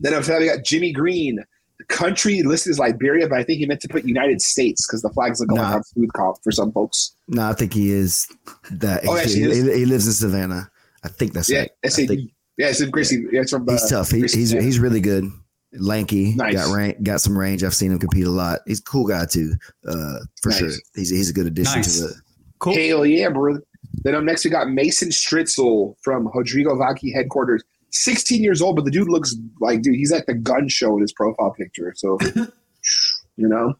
Then 0.00 0.14
after 0.14 0.30
that, 0.32 0.40
we 0.40 0.46
got 0.46 0.64
Jimmy 0.64 0.92
Green. 0.92 1.42
The 1.80 1.84
country 1.86 2.42
listed 2.42 2.70
as 2.72 2.78
Liberia, 2.78 3.28
but 3.28 3.38
I 3.38 3.44
think 3.44 3.58
he 3.60 3.66
meant 3.66 3.80
to 3.82 3.88
put 3.88 4.04
United 4.04 4.40
States 4.42 4.86
because 4.86 5.02
the 5.02 5.10
flags 5.10 5.40
look 5.40 5.50
like 5.52 5.60
Nah. 5.60 5.74
on 5.76 5.82
Smoothcomp 5.82 6.42
for 6.42 6.50
some 6.52 6.70
folks. 6.72 7.14
No, 7.28 7.48
I 7.48 7.52
think 7.52 7.72
he 7.72 7.90
is 7.90 8.26
that. 8.70 9.04
Oh, 9.06 9.14
he, 9.14 9.20
actually, 9.20 9.34
he 9.34 9.42
is. 9.44 9.66
he, 9.66 9.78
he 9.80 9.86
lives 9.86 10.06
in 10.06 10.12
Savannah. 10.12 10.70
I 11.04 11.08
think 11.08 11.32
that's 11.32 11.48
Yeah, 11.48 11.60
right. 11.60 11.70
I 11.84 11.88
SAD. 11.88 12.08
think 12.08 12.30
Yeah, 12.58 12.68
it's 12.68 12.80
in 12.80 12.90
Gracie. 12.90 13.24
Yeah, 13.32 13.42
it's 13.42 13.52
from. 13.52 13.68
Uh, 13.68 13.72
he's 13.72 13.88
tough. 13.88 14.10
He, 14.10 14.20
he's 14.20 14.52
yeah. 14.52 14.60
he's 14.60 14.78
really 14.78 15.00
good. 15.00 15.24
Lanky, 15.72 16.34
Nice. 16.34 16.54
got 16.54 16.74
range, 16.74 16.96
got 17.02 17.20
some 17.20 17.36
range. 17.36 17.62
I've 17.62 17.74
seen 17.74 17.92
him 17.92 17.98
compete 17.98 18.26
a 18.26 18.30
lot. 18.30 18.60
He's 18.66 18.80
a 18.80 18.82
cool 18.84 19.06
guy 19.06 19.26
too, 19.26 19.54
uh, 19.86 20.18
for 20.42 20.48
Nice. 20.48 20.58
sure. 20.58 20.70
He's 20.94 21.10
he's 21.10 21.30
a 21.30 21.32
good 21.32 21.46
addition 21.46 21.76
Nice. 21.76 21.98
to 21.98 22.06
the. 22.08 22.14
Cool. 22.58 22.74
Hell 22.74 23.06
yeah, 23.06 23.28
brother. 23.28 23.62
Then 24.02 24.14
up 24.14 24.24
next, 24.24 24.44
we 24.44 24.50
got 24.50 24.70
Mason 24.70 25.10
Stritzel 25.10 25.94
from 26.02 26.28
Rodrigo 26.34 26.74
Vaghi 26.76 27.12
headquarters. 27.14 27.62
16 27.90 28.42
years 28.42 28.60
old, 28.60 28.76
but 28.76 28.84
the 28.84 28.90
dude 28.90 29.08
looks 29.08 29.34
like, 29.60 29.80
dude, 29.82 29.94
he's 29.94 30.12
at 30.12 30.26
the 30.26 30.34
gun 30.34 30.68
show 30.68 30.94
in 30.96 31.00
his 31.00 31.12
profile 31.12 31.52
picture. 31.52 31.92
So, 31.96 32.18
you 33.36 33.48
know, 33.48 33.74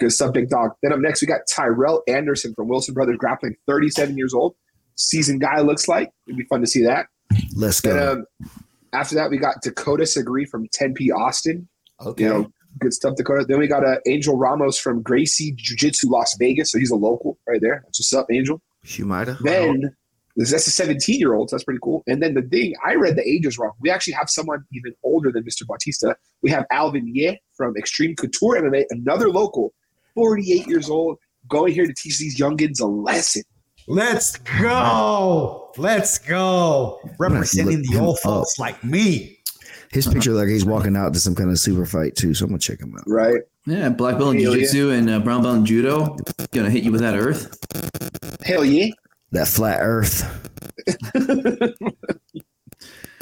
good 0.00 0.10
stuff, 0.12 0.32
big 0.32 0.48
dog. 0.48 0.72
Then 0.82 0.92
up 0.92 0.98
next, 0.98 1.20
we 1.20 1.26
got 1.28 1.40
Tyrell 1.48 2.02
Anderson 2.08 2.52
from 2.54 2.68
Wilson 2.68 2.94
Brothers 2.94 3.16
Grappling, 3.18 3.54
37 3.68 4.16
years 4.18 4.34
old. 4.34 4.56
Seasoned 4.96 5.40
guy 5.40 5.60
looks 5.60 5.86
like. 5.86 6.10
It'd 6.26 6.38
be 6.38 6.44
fun 6.46 6.60
to 6.62 6.66
see 6.66 6.82
that. 6.84 7.06
Let's 7.54 7.80
Then 7.80 7.96
go. 7.96 8.12
um, 8.12 8.24
after 8.92 9.14
that, 9.16 9.30
we 9.30 9.38
got 9.38 9.62
Dakota 9.62 10.04
Sagri 10.04 10.48
from 10.48 10.68
10P 10.68 11.10
Austin. 11.14 11.68
okay. 12.00 12.24
You 12.24 12.28
know, 12.28 12.52
good 12.80 12.92
stuff, 12.92 13.14
Dakota. 13.16 13.44
Then 13.48 13.58
we 13.58 13.66
got 13.66 13.84
uh, 13.84 13.96
Angel 14.06 14.36
Ramos 14.36 14.78
from 14.78 15.02
Gracie 15.02 15.52
Jiu 15.56 15.76
Jitsu 15.76 16.08
Las 16.08 16.36
Vegas. 16.38 16.70
So 16.72 16.78
he's 16.78 16.90
a 16.90 16.96
local 16.96 17.38
right 17.48 17.60
there. 17.60 17.82
That's 17.84 18.00
what's 18.00 18.12
up, 18.12 18.26
Angel. 18.30 18.60
Shumida. 18.84 19.38
Then 19.40 19.94
that's 20.36 20.66
a 20.66 20.70
17 20.70 21.18
year 21.18 21.34
old. 21.34 21.50
So 21.50 21.56
that's 21.56 21.64
pretty 21.64 21.80
cool. 21.82 22.02
And 22.06 22.22
then 22.22 22.34
the 22.34 22.42
thing, 22.42 22.74
I 22.84 22.94
read 22.96 23.16
the 23.16 23.28
ages 23.28 23.58
wrong. 23.58 23.72
We 23.80 23.90
actually 23.90 24.14
have 24.14 24.28
someone 24.28 24.64
even 24.72 24.92
older 25.04 25.30
than 25.32 25.44
Mr. 25.44 25.66
Bautista. 25.66 26.16
We 26.42 26.50
have 26.50 26.66
Alvin 26.70 27.06
Ye 27.12 27.40
from 27.56 27.76
Extreme 27.76 28.16
Couture 28.16 28.60
MMA, 28.60 28.84
another 28.90 29.28
local, 29.30 29.72
48 30.14 30.66
years 30.66 30.90
old, 30.90 31.18
going 31.48 31.72
here 31.72 31.86
to 31.86 31.94
teach 31.94 32.18
these 32.18 32.36
youngins 32.38 32.80
a 32.80 32.86
lesson. 32.86 33.42
Let's 33.86 34.36
go. 34.38 35.63
Let's 35.76 36.18
go. 36.18 37.00
Representing 37.18 37.82
the 37.82 37.98
old 38.00 38.18
him 38.18 38.22
folks 38.22 38.58
like 38.58 38.82
me. 38.84 39.38
His 39.90 40.06
picture 40.06 40.32
like 40.32 40.48
he's 40.48 40.64
walking 40.64 40.96
out 40.96 41.12
to 41.14 41.20
some 41.20 41.34
kind 41.34 41.50
of 41.50 41.58
super 41.58 41.86
fight 41.86 42.16
too. 42.16 42.34
So 42.34 42.44
I'm 42.44 42.50
gonna 42.50 42.58
check 42.58 42.80
him 42.80 42.94
out. 42.96 43.04
Right? 43.06 43.40
Yeah, 43.66 43.88
black 43.90 44.18
belt 44.18 44.34
in 44.36 44.42
Hell 44.42 44.52
jiu-jitsu 44.54 44.90
and 44.90 45.08
uh, 45.08 45.18
brown 45.20 45.42
belt 45.42 45.56
in 45.56 45.64
judo. 45.66 46.16
Gonna 46.52 46.70
hit 46.70 46.82
you 46.84 46.92
with 46.92 47.00
that 47.00 47.14
earth. 47.14 47.56
Hell 48.44 48.64
yeah. 48.64 48.88
That 49.32 49.48
flat 49.48 49.78
Earth. 49.80 50.22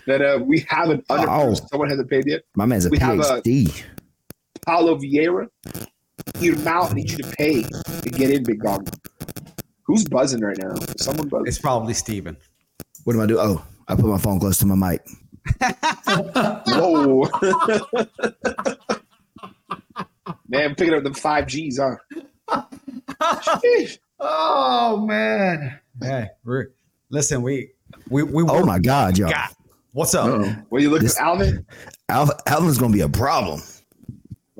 that 0.06 0.20
uh, 0.20 0.38
we 0.44 0.60
have 0.68 0.90
an 0.90 1.02
Oh. 1.08 1.54
someone 1.70 1.88
hasn't 1.88 2.10
paid 2.10 2.24
yet. 2.26 2.42
My 2.54 2.66
man's 2.66 2.86
a 2.86 2.90
We 2.90 2.98
have 2.98 3.18
a- 3.18 3.40
PhD. 3.42 3.82
Paulo 4.66 4.96
Vieira. 4.98 5.48
Your 6.40 6.56
mouth 6.58 6.94
needs 6.94 7.12
you 7.12 7.18
to 7.18 7.30
pay 7.36 7.62
to 7.62 8.10
get 8.10 8.30
in, 8.30 8.44
big 8.44 8.60
dog. 8.62 8.88
Who's 9.92 10.04
buzzing 10.06 10.40
right 10.40 10.56
now? 10.56 10.74
Someone 10.96 11.28
buzzing. 11.28 11.48
It's 11.48 11.58
probably 11.58 11.92
Steven. 11.92 12.34
what 13.04 13.12
do 13.12 13.20
I 13.20 13.26
do? 13.26 13.38
Oh, 13.38 13.62
I 13.86 13.94
put 13.94 14.06
my 14.06 14.16
phone 14.16 14.40
close 14.40 14.56
to 14.60 14.66
my 14.66 14.74
mic. 14.74 15.02
Whoa. 16.66 17.28
Man, 20.48 20.70
I'm 20.70 20.74
picking 20.76 20.94
up 20.94 21.04
the 21.04 21.12
five 21.12 21.46
Gs, 21.46 21.78
huh? 21.78 21.96
Oh 24.24 25.04
man. 25.04 25.78
Hey, 26.00 26.28
we're, 26.44 26.68
listen, 27.10 27.42
we 27.42 27.72
we 28.08 28.22
we 28.22 28.44
Oh 28.48 28.64
my 28.64 28.78
God, 28.78 29.18
y'all! 29.18 29.28
God. 29.30 29.50
What's 29.92 30.14
up? 30.14 30.26
Oh, 30.26 30.56
are 30.72 30.78
you 30.80 30.88
looking 30.88 31.04
This- 31.08 31.18
at 31.20 31.24
Alvin, 31.26 31.66
Al- 32.08 32.30
Alvin's 32.46 32.78
gonna 32.78 32.94
be 32.94 33.00
a 33.02 33.08
problem. 33.10 33.60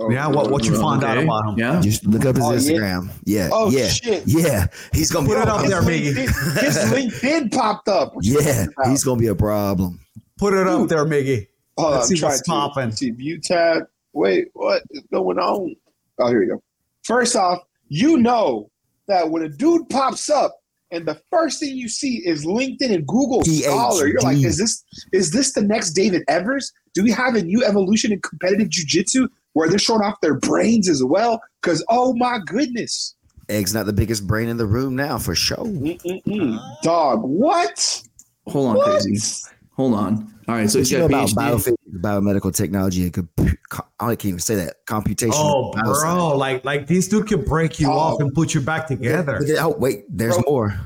Oh, 0.02 0.10
Yeah, 0.10 0.26
what 0.28 0.50
what 0.50 0.64
you 0.64 0.78
found 0.80 1.04
out 1.04 1.18
about 1.18 1.48
him? 1.48 1.58
Yeah. 1.58 1.80
Just 1.80 2.06
look 2.06 2.24
up 2.24 2.36
his 2.36 2.44
Oh. 2.44 2.50
Instagram. 2.50 3.10
Yeah, 3.24 3.48
Oh, 3.52 3.70
yeah, 3.70 3.88
shit. 3.88 4.24
yeah. 4.26 4.66
He's 4.92 5.10
gonna 5.10 5.26
Put 5.26 5.36
be 5.36 5.42
it 5.42 5.48
up 5.48 5.66
there, 5.66 5.82
his 5.82 6.14
Miggy. 6.16 6.26
LinkedIn, 6.26 6.60
his 6.62 6.76
LinkedIn 7.22 7.52
popped 7.52 7.88
up. 7.88 8.14
Yeah, 8.22 8.66
he's 8.86 9.04
gonna 9.04 9.20
be 9.20 9.28
a 9.28 9.34
problem. 9.34 10.00
Put 10.38 10.54
it 10.54 10.66
up 10.66 10.88
there, 10.88 11.04
Miggy. 11.04 11.46
Hold 11.78 11.92
Let's 11.94 12.10
I'm 12.10 12.16
see 12.16 12.20
trying 12.20 12.30
what's 12.32 12.42
to 12.42 12.50
popping. 12.50 12.92
See, 12.92 13.10
view 13.10 13.38
tab. 13.40 13.84
Wait, 14.12 14.48
what 14.52 14.82
is 14.90 15.02
going 15.12 15.38
on? 15.38 15.74
Oh, 16.18 16.28
here 16.28 16.40
we 16.40 16.46
go. 16.46 16.62
First 17.04 17.34
off, 17.34 17.60
you 17.88 18.18
know 18.18 18.70
that 19.08 19.30
when 19.30 19.42
a 19.42 19.48
dude 19.48 19.88
pops 19.88 20.28
up 20.28 20.54
and 20.90 21.06
the 21.06 21.18
first 21.30 21.60
thing 21.60 21.74
you 21.74 21.88
see 21.88 22.16
is 22.26 22.44
LinkedIn 22.44 22.92
and 22.94 23.06
Google 23.06 23.40
PhD. 23.42 23.62
Scholar, 23.62 24.06
you're 24.08 24.20
like, 24.20 24.36
is 24.36 24.58
this 24.58 24.84
is 25.12 25.30
this 25.30 25.52
the 25.54 25.62
next 25.62 25.92
David 25.92 26.22
Evers? 26.28 26.70
Do 26.94 27.02
we 27.02 27.10
have 27.12 27.34
a 27.36 27.42
new 27.42 27.64
evolution 27.64 28.12
in 28.12 28.20
competitive 28.20 28.68
jujitsu 28.68 29.28
where 29.54 29.68
they're 29.68 29.78
showing 29.78 30.02
off 30.02 30.20
their 30.22 30.34
brains 30.38 30.88
as 30.88 31.02
well? 31.04 31.40
Because 31.62 31.84
oh 31.88 32.14
my 32.14 32.38
goodness, 32.46 33.14
Egg's 33.48 33.74
not 33.74 33.86
the 33.86 33.92
biggest 33.92 34.26
brain 34.26 34.48
in 34.48 34.56
the 34.56 34.66
room 34.66 34.96
now, 34.96 35.18
for 35.18 35.34
sure. 35.34 35.58
Mm-mm-mm. 35.58 36.58
dog, 36.82 37.20
what? 37.22 38.02
Hold 38.48 38.68
on, 38.70 38.76
What? 38.76 39.00
crazy. 39.02 39.42
Hold 39.76 39.94
on. 39.94 40.34
All 40.48 40.56
right, 40.56 40.68
so 40.68 40.78
What 40.78 40.80
he's 40.80 40.92
you 40.92 40.98
know 40.98 41.08
got 41.08 41.32
about 41.32 41.52
biophysics, 41.54 41.76
biomedical 42.00 42.54
technology, 42.54 43.04
and 43.04 43.12
compu- 43.12 43.56
I 44.00 44.06
can't 44.08 44.24
even 44.26 44.38
say 44.40 44.56
that. 44.56 44.84
Computation. 44.86 45.34
Oh, 45.36 45.72
bro, 45.72 46.36
like 46.36 46.64
like 46.64 46.86
this 46.88 47.06
dude 47.08 47.28
can 47.28 47.42
break 47.44 47.78
you 47.78 47.88
Oh. 47.88 47.92
off 47.96 48.20
and 48.20 48.34
put 48.34 48.52
you 48.54 48.60
back 48.60 48.86
together. 48.88 49.40
Oh, 49.60 49.68
wait, 49.78 50.04
there's 50.08 50.34
Bro. 50.38 50.44
more. 50.48 50.80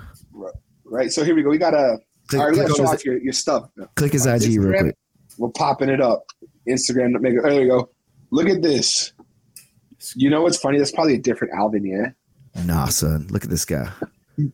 Right. 0.85 1.11
So 1.11 1.25
here 1.25 1.35
we 1.35 1.43
go. 1.43 1.49
We 1.51 1.59
gotta 1.59 1.99
Click, 2.29 2.41
all 2.41 2.47
right, 2.47 2.51
we 2.53 2.57
click 2.59 2.69
gotta 2.69 2.83
show 2.83 2.93
off 2.95 3.05
your, 3.05 3.19
your 3.19 3.33
stuff. 3.33 3.69
click 3.97 4.13
his 4.13 4.27
IG 4.27 4.61
real 4.61 4.79
quick. 4.83 4.97
We're 5.39 5.49
popping 5.51 5.89
it 5.89 6.01
up. 6.01 6.25
Instagram. 6.69 7.19
Make 7.21 7.35
it, 7.35 7.43
there 7.43 7.61
you 7.61 7.69
go. 7.69 7.89
Look 8.31 8.49
at 8.49 8.63
this. 8.63 9.13
You 10.15 10.31
know 10.31 10.43
what's 10.43 10.59
funny? 10.59 10.79
That's 10.79 10.93
probably 10.93 11.15
a 11.15 11.19
different 11.19 11.55
Alvin, 11.55 11.85
yeah. 11.85 12.11
Nah, 12.65 12.87
son. 12.87 13.27
Look 13.31 13.45
at 13.45 13.51
this 13.51 13.65
guy. 13.65 13.91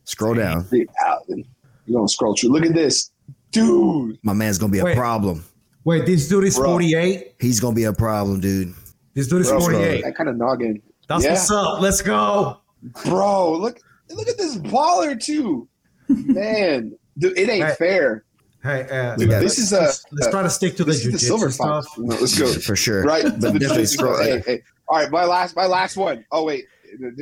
Scroll 0.05 0.35
down. 0.35 0.67
Big 0.71 0.89
Alvin. 1.05 1.45
You're 1.87 1.99
gonna 1.99 2.09
scroll 2.09 2.37
through. 2.37 2.51
Look 2.51 2.65
at 2.65 2.75
this, 2.75 3.11
dude. 3.51 4.19
My 4.23 4.33
man's 4.33 4.59
gonna 4.59 4.73
be 4.73 4.79
a 4.79 4.85
Wait. 4.85 4.97
problem. 4.97 5.45
Wait, 5.85 6.07
this 6.07 6.29
dude 6.29 6.45
is 6.45 6.57
Bro. 6.57 6.71
48. 6.71 7.35
He's 7.41 7.59
gonna 7.61 7.75
be 7.75 7.85
a 7.85 7.93
problem, 7.93 8.41
dude. 8.41 8.73
This 9.15 9.27
dude 9.29 9.41
is 9.43 9.49
Bro, 9.49 9.61
48. 9.61 10.05
That 10.05 10.17
kind 10.17 10.29
of 10.29 10.37
noggin, 10.37 10.81
That's 11.09 11.25
Yeah. 11.25 11.33
what's 11.33 11.51
up. 11.51 11.81
Let's 11.83 12.01
go. 12.03 12.59
bro. 13.05 13.53
Look, 13.59 13.81
look 14.11 14.29
at 14.29 14.39
this 14.39 14.57
baller 14.59 15.21
too, 15.21 15.69
man. 16.09 16.97
Dude, 17.19 17.37
it 17.39 17.49
ain't 17.49 17.65
Hey. 17.67 17.75
fair. 17.79 18.25
Hey, 18.63 18.83
uh, 18.89 19.17
Look 19.17 19.29
This 19.29 19.59
is 19.59 19.73
a. 19.73 19.81
let's 20.13 20.31
try 20.31 20.43
to 20.43 20.51
stick 20.51 20.77
to 20.77 20.85
the 20.85 20.93
the 20.93 21.19
silver 21.19 21.51
stuff. 21.51 21.85
No, 21.99 22.15
Let's 22.17 22.39
go. 22.39 22.47
For 22.61 22.77
sure. 22.77 23.03
Right, 23.03 23.25
But 23.25 23.41
the 23.41 23.51
definitely 23.59 23.67
jiu-jitsu. 23.69 23.87
scroll. 23.97 24.19
Hey, 24.23 24.41
hey. 24.47 24.63
All 24.89 24.99
right, 24.99 25.11
my 25.11 25.25
last, 25.25 25.57
my 25.57 25.67
last 25.67 25.97
one. 25.97 26.25
Oh 26.31 26.45
wait, 26.45 26.67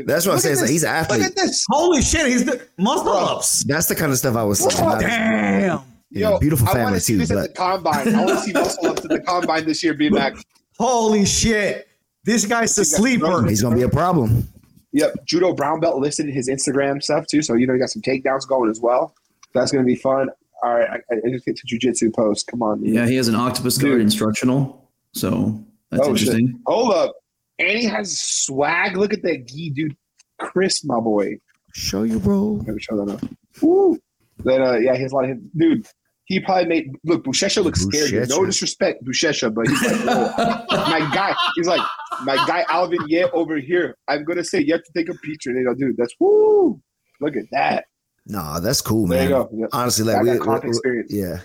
That's 0.05 0.27
what 0.27 0.35
I'm 0.35 0.39
saying. 0.41 0.53
at 0.55 0.59
So 0.59 0.63
this. 0.63 0.71
he's 0.71 0.83
an 0.85 0.91
Look 0.91 1.03
athlete. 1.11 1.23
at 1.23 1.37
this. 1.37 1.65
Holy 1.71 2.03
shit, 2.03 2.27
he's 2.27 2.45
the 2.45 2.61
muscle 2.79 3.05
Bro. 3.05 3.15
ups. 3.19 3.65
That's 3.65 3.87
the 3.87 3.95
kind 3.95 4.13
of 4.13 4.19
stuff 4.19 4.37
I 4.37 4.43
was 4.45 4.59
saying. 4.59 4.77
Bro, 4.91 5.01
Damn. 5.01 5.81
yeah, 6.11 6.37
beautiful 6.41 6.69
I 6.69 6.73
family 6.75 6.95
to 6.95 7.01
see 7.01 7.13
too, 7.15 7.19
this 7.21 7.31
at 7.31 7.35
but 7.37 7.43
the 7.49 7.55
combine. 7.55 8.15
I 8.15 8.25
want 8.25 8.39
to 8.39 8.41
see 8.41 8.53
muscle 8.53 8.87
ups 8.89 9.05
at 9.05 9.11
the 9.11 9.21
combine 9.21 9.65
this 9.65 9.83
year. 9.83 9.95
Be 9.95 10.11
back. 10.11 10.35
Holy 10.79 11.25
shit. 11.25 11.89
This 12.25 12.45
guy's 12.45 12.77
a 12.77 12.85
sleeper. 12.85 13.47
he's 13.49 13.63
gonna 13.63 13.77
be 13.77 13.83
a 13.83 13.89
problem. 13.89 14.47
Yep, 14.93 15.25
judo 15.25 15.55
brown 15.55 15.79
belt 15.81 15.97
listed 15.99 16.27
in 16.27 16.35
his 16.35 16.49
Instagram 16.51 17.01
stuff 17.03 17.27
too. 17.27 17.41
So 17.43 17.55
you 17.55 17.67
know 17.67 17.73
he 17.75 17.79
got 17.79 17.91
some 17.91 18.03
takedowns 18.03 18.47
going 18.47 18.71
as 18.71 18.81
well. 18.81 19.15
That's 19.55 19.71
going 19.73 19.85
to 19.85 19.87
be 19.87 19.95
fun. 19.97 20.29
All 20.63 20.75
right, 20.75 21.01
I, 21.11 21.15
I 21.15 21.31
just 21.31 21.45
get 21.47 21.57
to 21.57 21.67
jujitsu 21.67 22.15
post. 22.15 22.47
Come 22.47 22.63
on. 22.63 22.85
Yeah, 22.85 23.07
he 23.07 23.17
has 23.17 23.29
an 23.29 23.35
octopus 23.35 23.79
guard 23.79 23.93
Dude. 23.95 24.03
instructional. 24.03 24.91
So 25.13 25.63
that's 25.91 26.03
Oh, 26.07 26.15
shit. 26.15 26.29
interesting. 26.29 26.61
Hold 26.67 26.93
up, 26.95 27.15
and 27.59 27.79
he 27.79 27.85
has 27.87 28.21
swag. 28.21 28.97
Look 28.97 29.13
at 29.15 29.23
that 29.23 29.47
gi, 29.49 29.71
dude. 29.71 29.97
Chris, 30.39 30.85
my 30.85 31.01
boy. 31.01 31.37
Show 31.75 32.03
you, 32.03 32.19
bro. 32.19 32.63
Let 32.67 32.75
me 32.75 32.81
show 32.81 32.97
that 33.05 33.13
up. 33.15 33.21
Woo. 33.63 33.99
Then 34.45 34.63
uh, 34.63 34.75
yeah, 34.75 34.95
he 34.97 35.03
has 35.03 35.13
a 35.13 35.15
lot 35.15 35.25
of 35.25 35.31
him. 35.31 35.51
Dude, 35.57 35.87
he 36.25 36.41
probably 36.41 36.67
made 36.67 36.91
look. 37.05 37.25
Buchecha 37.25 37.63
looks 37.63 37.81
scared. 37.83 38.29
No 38.29 38.45
disrespect, 38.45 39.05
Buchecha, 39.05 39.53
but 39.55 39.67
he's 39.69 39.83
like, 39.83 40.01
whoa. 40.03 40.65
my 40.91 41.11
guy. 41.15 41.35
He's 41.57 41.67
like, 41.67 41.83
my 42.25 42.37
guy 42.47 42.65
Alvin 42.69 43.01
Yeh 43.09 43.27
over 43.33 43.57
here. 43.57 43.97
I'm 44.09 44.25
gonna 44.25 44.45
say 44.45 44.61
you 44.61 44.73
have 44.73 44.83
to 44.85 44.93
take 44.97 45.09
a 45.09 45.15
picture. 45.15 45.51
And 45.51 45.59
they 45.59 45.65
go, 45.65 45.75
dude, 45.75 45.97
that's 45.97 46.15
woo. 46.19 46.81
Look 47.21 47.37
at 47.37 47.45
that. 47.53 47.85
Nah, 48.31 48.61
that's 48.61 48.81
cool, 48.81 49.07
There 49.07 49.23
you 49.25 49.31
man. 49.31 49.49
go. 49.61 49.69
Honestly, 49.73 50.13
I 50.13 50.17
like 50.19 50.27
got 50.27 50.33
we, 50.33 50.39
comp 50.39 50.63
we- 50.65 50.71
experience. 50.71 51.13
yeah, 51.13 51.41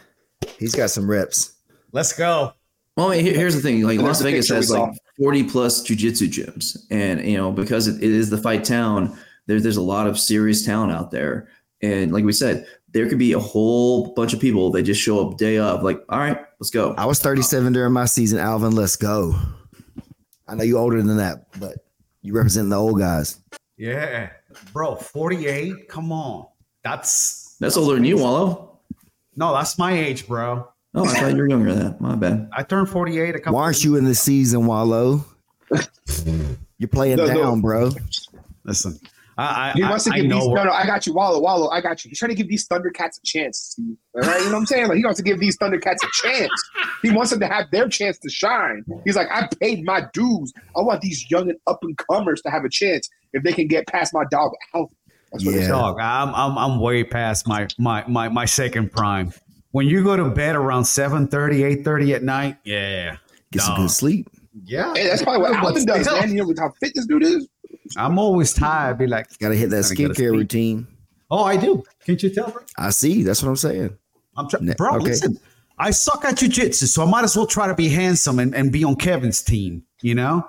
he's 0.58 0.76
got 0.76 0.90
some 0.92 1.10
reps. 1.10 1.54
Let's 1.92 2.14
go. 2.14 2.54
Well, 2.98 3.12
I 3.12 3.16
mean, 3.18 3.26
here- 3.26 3.34
here's 3.36 3.56
the 3.56 3.62
thing: 3.62 3.82
like 3.82 4.00
Las 4.00 4.22
Vegas 4.22 4.50
has 4.50 4.70
like 4.70 4.94
40 5.18 5.44
plus 5.46 5.82
jujitsu 5.86 6.30
gyms, 6.30 6.78
and 6.92 7.26
you 7.26 7.38
know 7.38 7.52
because 7.52 7.88
it, 7.88 7.98
it 7.98 8.12
is 8.12 8.30
the 8.30 8.38
fight 8.38 8.64
town, 8.64 9.18
there's 9.48 9.64
there's 9.64 9.78
a 9.78 9.82
lot 9.82 10.08
of 10.08 10.20
serious 10.20 10.66
talent 10.66 10.92
out 10.92 11.12
there. 11.12 11.48
And 11.82 12.12
like 12.14 12.24
we 12.24 12.32
said, 12.32 12.66
there 12.94 13.08
could 13.10 13.20
be 13.20 13.34
a 13.34 13.40
whole 13.40 14.14
bunch 14.14 14.34
of 14.34 14.40
people 14.40 14.72
that 14.72 14.84
just 14.84 15.02
show 15.02 15.28
up 15.30 15.38
day 15.38 15.58
of, 15.58 15.84
like, 15.84 16.00
all 16.10 16.18
right, 16.20 16.38
let's 16.60 16.70
go. 16.72 16.96
I 16.98 17.06
was 17.06 17.20
37 17.20 17.74
during 17.74 17.92
my 17.92 18.06
season. 18.06 18.40
Alvin, 18.40 18.74
let's 18.76 18.96
go. 18.96 19.36
I 20.48 20.56
know 20.56 20.64
you're 20.64 20.80
older 20.80 21.02
than 21.04 21.18
that, 21.18 21.48
but 21.60 21.78
you 22.22 22.34
represent 22.34 22.70
the 22.70 22.78
old 22.78 22.98
guys. 22.98 23.40
Yeah. 23.78 24.30
Bro, 24.72 24.96
48? 24.96 25.90
Come 25.90 26.12
on. 26.14 26.48
That's 26.86 27.58
That's 27.60 27.76
older 27.76 27.96
than 27.96 28.06
you, 28.06 28.18
Wallow. 28.18 28.80
no, 29.36 29.54
that's 29.54 29.78
my 29.78 29.92
age, 29.92 30.28
bro. 30.28 30.68
Oh, 30.94 31.06
I 31.06 31.14
thought 31.16 31.32
you 31.34 31.38
were 31.42 31.50
younger 31.50 31.74
than 31.74 31.84
that. 31.84 32.00
My 32.00 32.16
bad. 32.16 32.48
I 32.54 32.64
turned 32.64 32.88
48 32.88 33.36
a 33.36 33.40
couple 33.40 33.56
Why 33.56 33.64
aren't 33.64 33.84
you 33.84 33.98
in 33.98 34.06
the 34.06 34.16
season, 34.16 34.66
Wallow? 34.66 35.26
You're 36.78 36.88
playing 36.90 37.18
No, 37.18 37.26
no. 37.26 37.34
down, 37.34 37.62
bro. 37.62 37.92
Listen. 38.64 38.98
I, 39.38 39.72
I, 39.72 39.74
He 39.74 39.84
wants 39.84 40.06
to 40.06 40.12
I, 40.14 40.22
give 40.22 40.32
I 40.32 40.36
these. 40.36 40.48
No, 40.48 40.64
no, 40.64 40.72
I 40.72 40.86
got 40.86 41.06
you, 41.06 41.14
Wallow, 41.14 41.42
Wallow. 41.42 41.68
I 41.70 41.82
got 41.82 42.06
you. 42.06 42.10
He's 42.10 42.20
trying 42.20 42.30
to 42.30 42.36
give 42.36 42.48
these 42.48 42.66
Thundercats 42.70 43.18
a 43.18 43.26
chance. 43.26 43.76
All 44.16 44.22
right, 44.22 44.40
you 44.40 44.46
know 44.46 44.52
what 44.54 44.58
I'm 44.60 44.66
saying? 44.66 44.88
Like 44.88 44.98
he 44.98 45.04
wants 45.04 45.18
to 45.18 45.24
give 45.24 45.40
these 45.42 45.58
Thundercats 45.58 45.98
a 46.04 46.08
chance. 46.24 46.52
He 47.02 47.12
wants 47.12 47.32
them 47.32 47.42
to 47.42 47.48
have 47.48 47.66
their 47.72 47.90
chance 47.90 48.18
to 48.20 48.30
shine. 48.30 48.86
He's 49.04 49.18
like, 49.18 49.28
I 49.32 49.50
paid 49.60 49.84
my 49.84 50.04
dues. 50.14 50.54
I 50.78 50.82
want 50.82 51.02
these 51.02 51.30
young 51.30 51.50
and 51.50 51.58
up 51.68 51.80
and 51.82 51.98
comers 51.98 52.42
to 52.44 52.50
have 52.52 52.64
a 52.64 52.70
chance 52.70 53.10
if 53.34 53.44
they 53.44 53.52
can 53.52 53.68
get 53.68 53.88
past 53.88 54.14
my 54.14 54.24
dog 54.32 54.52
Alvin. 54.74 54.96
That's 55.36 55.46
what 55.46 55.56
Yeah. 55.56 55.62
it's 55.62 55.68
Dog, 55.70 56.00
I'm, 56.00 56.34
I'm 56.36 56.58
I'm 56.58 56.80
way 56.80 57.04
past 57.04 57.48
my 57.48 57.68
my 57.78 58.04
my 58.08 58.30
my 58.30 58.46
second 58.46 58.92
prime. 58.92 59.32
When 59.72 59.88
you 59.88 60.04
go 60.04 60.16
to 60.16 60.30
bed 60.30 60.56
around 60.56 60.84
7:30, 60.84 61.84
8:30 61.84 62.16
at 62.16 62.24
night, 62.24 62.58
yeah. 62.64 63.18
Get 63.52 63.62
some 63.62 63.76
good 63.78 63.92
sleep. 63.92 64.30
Yeah. 64.64 64.94
Hey, 64.96 65.08
that's 65.08 65.22
probably 65.24 65.42
what 65.42 65.52
But 65.62 65.68
Alvin 65.68 65.86
does, 65.86 66.06
man. 66.08 66.30
You 66.30 66.36
know 66.38 66.48
with 66.48 66.60
how 66.60 66.72
fit 66.80 66.94
this 66.96 67.06
dude 67.06 67.24
is. 67.24 67.48
I'm 67.98 68.18
always 68.18 68.54
tired. 68.54 68.98
Be 68.98 69.06
like, 69.08 69.28
Got 69.40 69.50
to 69.50 69.56
hit 69.56 69.70
that 69.70 69.84
Gotta 69.84 69.96
skincare 69.96 70.32
routine. 70.32 70.88
oh, 71.30 71.44
I 71.44 71.58
do. 71.58 71.84
Can't 72.06 72.22
you 72.24 72.30
tell, 72.30 72.50
bro? 72.52 72.64
I 72.78 72.90
see. 72.90 73.24
That's 73.24 73.44
what 73.44 73.50
I'm 73.50 73.56
saying. 73.58 73.98
I'm 74.38 74.50
trying, 74.50 74.66
bro. 74.78 74.96
okay. 74.96 75.06
Listen, 75.06 75.38
I 75.78 75.92
suck 75.92 76.24
at 76.26 76.36
jujitsu, 76.36 76.88
so 76.88 77.04
I 77.04 77.10
might 77.10 77.24
as 77.26 77.36
well 77.36 77.46
try 77.46 77.68
to 77.68 77.76
be 77.76 77.90
handsome 77.90 78.40
and, 78.40 78.56
and 78.56 78.72
be 78.72 78.84
on 78.84 78.96
Kevin's 78.96 79.44
team. 79.44 79.84
You 80.02 80.16
know? 80.16 80.48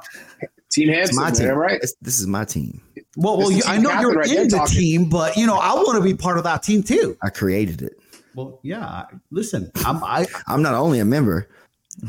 Team 0.71 0.91
It's 0.91 1.11
Hanson, 1.11 1.17
my 1.17 1.31
man, 1.31 1.35
team. 1.35 1.49
right? 1.59 1.75
It's- 1.77 1.95
this 2.03 2.19
is 2.21 2.27
my 2.27 2.45
team. 2.45 2.81
Well, 3.17 3.39
well, 3.39 3.51
you, 3.51 3.59
is 3.59 3.67
I 3.67 3.79
know 3.79 3.89
Catherine 3.91 4.03
you're 4.13 4.21
right 4.21 4.31
in 4.33 4.49
the 4.49 4.57
talking. 4.59 4.77
team, 4.79 5.09
but 5.09 5.37
you 5.37 5.47
know, 5.47 5.57
I 5.57 5.73
want 5.75 5.97
to 5.97 6.03
be 6.03 6.13
part 6.15 6.37
of 6.39 6.45
that 6.45 6.63
team 6.63 6.83
too. 6.83 7.17
I 7.23 7.31
created 7.31 7.81
it. 7.83 7.99
Well, 8.35 8.61
yeah. 8.63 9.05
Listen, 9.31 9.71
I'm 9.87 10.05
I. 10.05 10.27
I'm 10.47 10.61
not 10.61 10.75
only 10.75 10.99
a 10.99 11.05
member, 11.07 11.49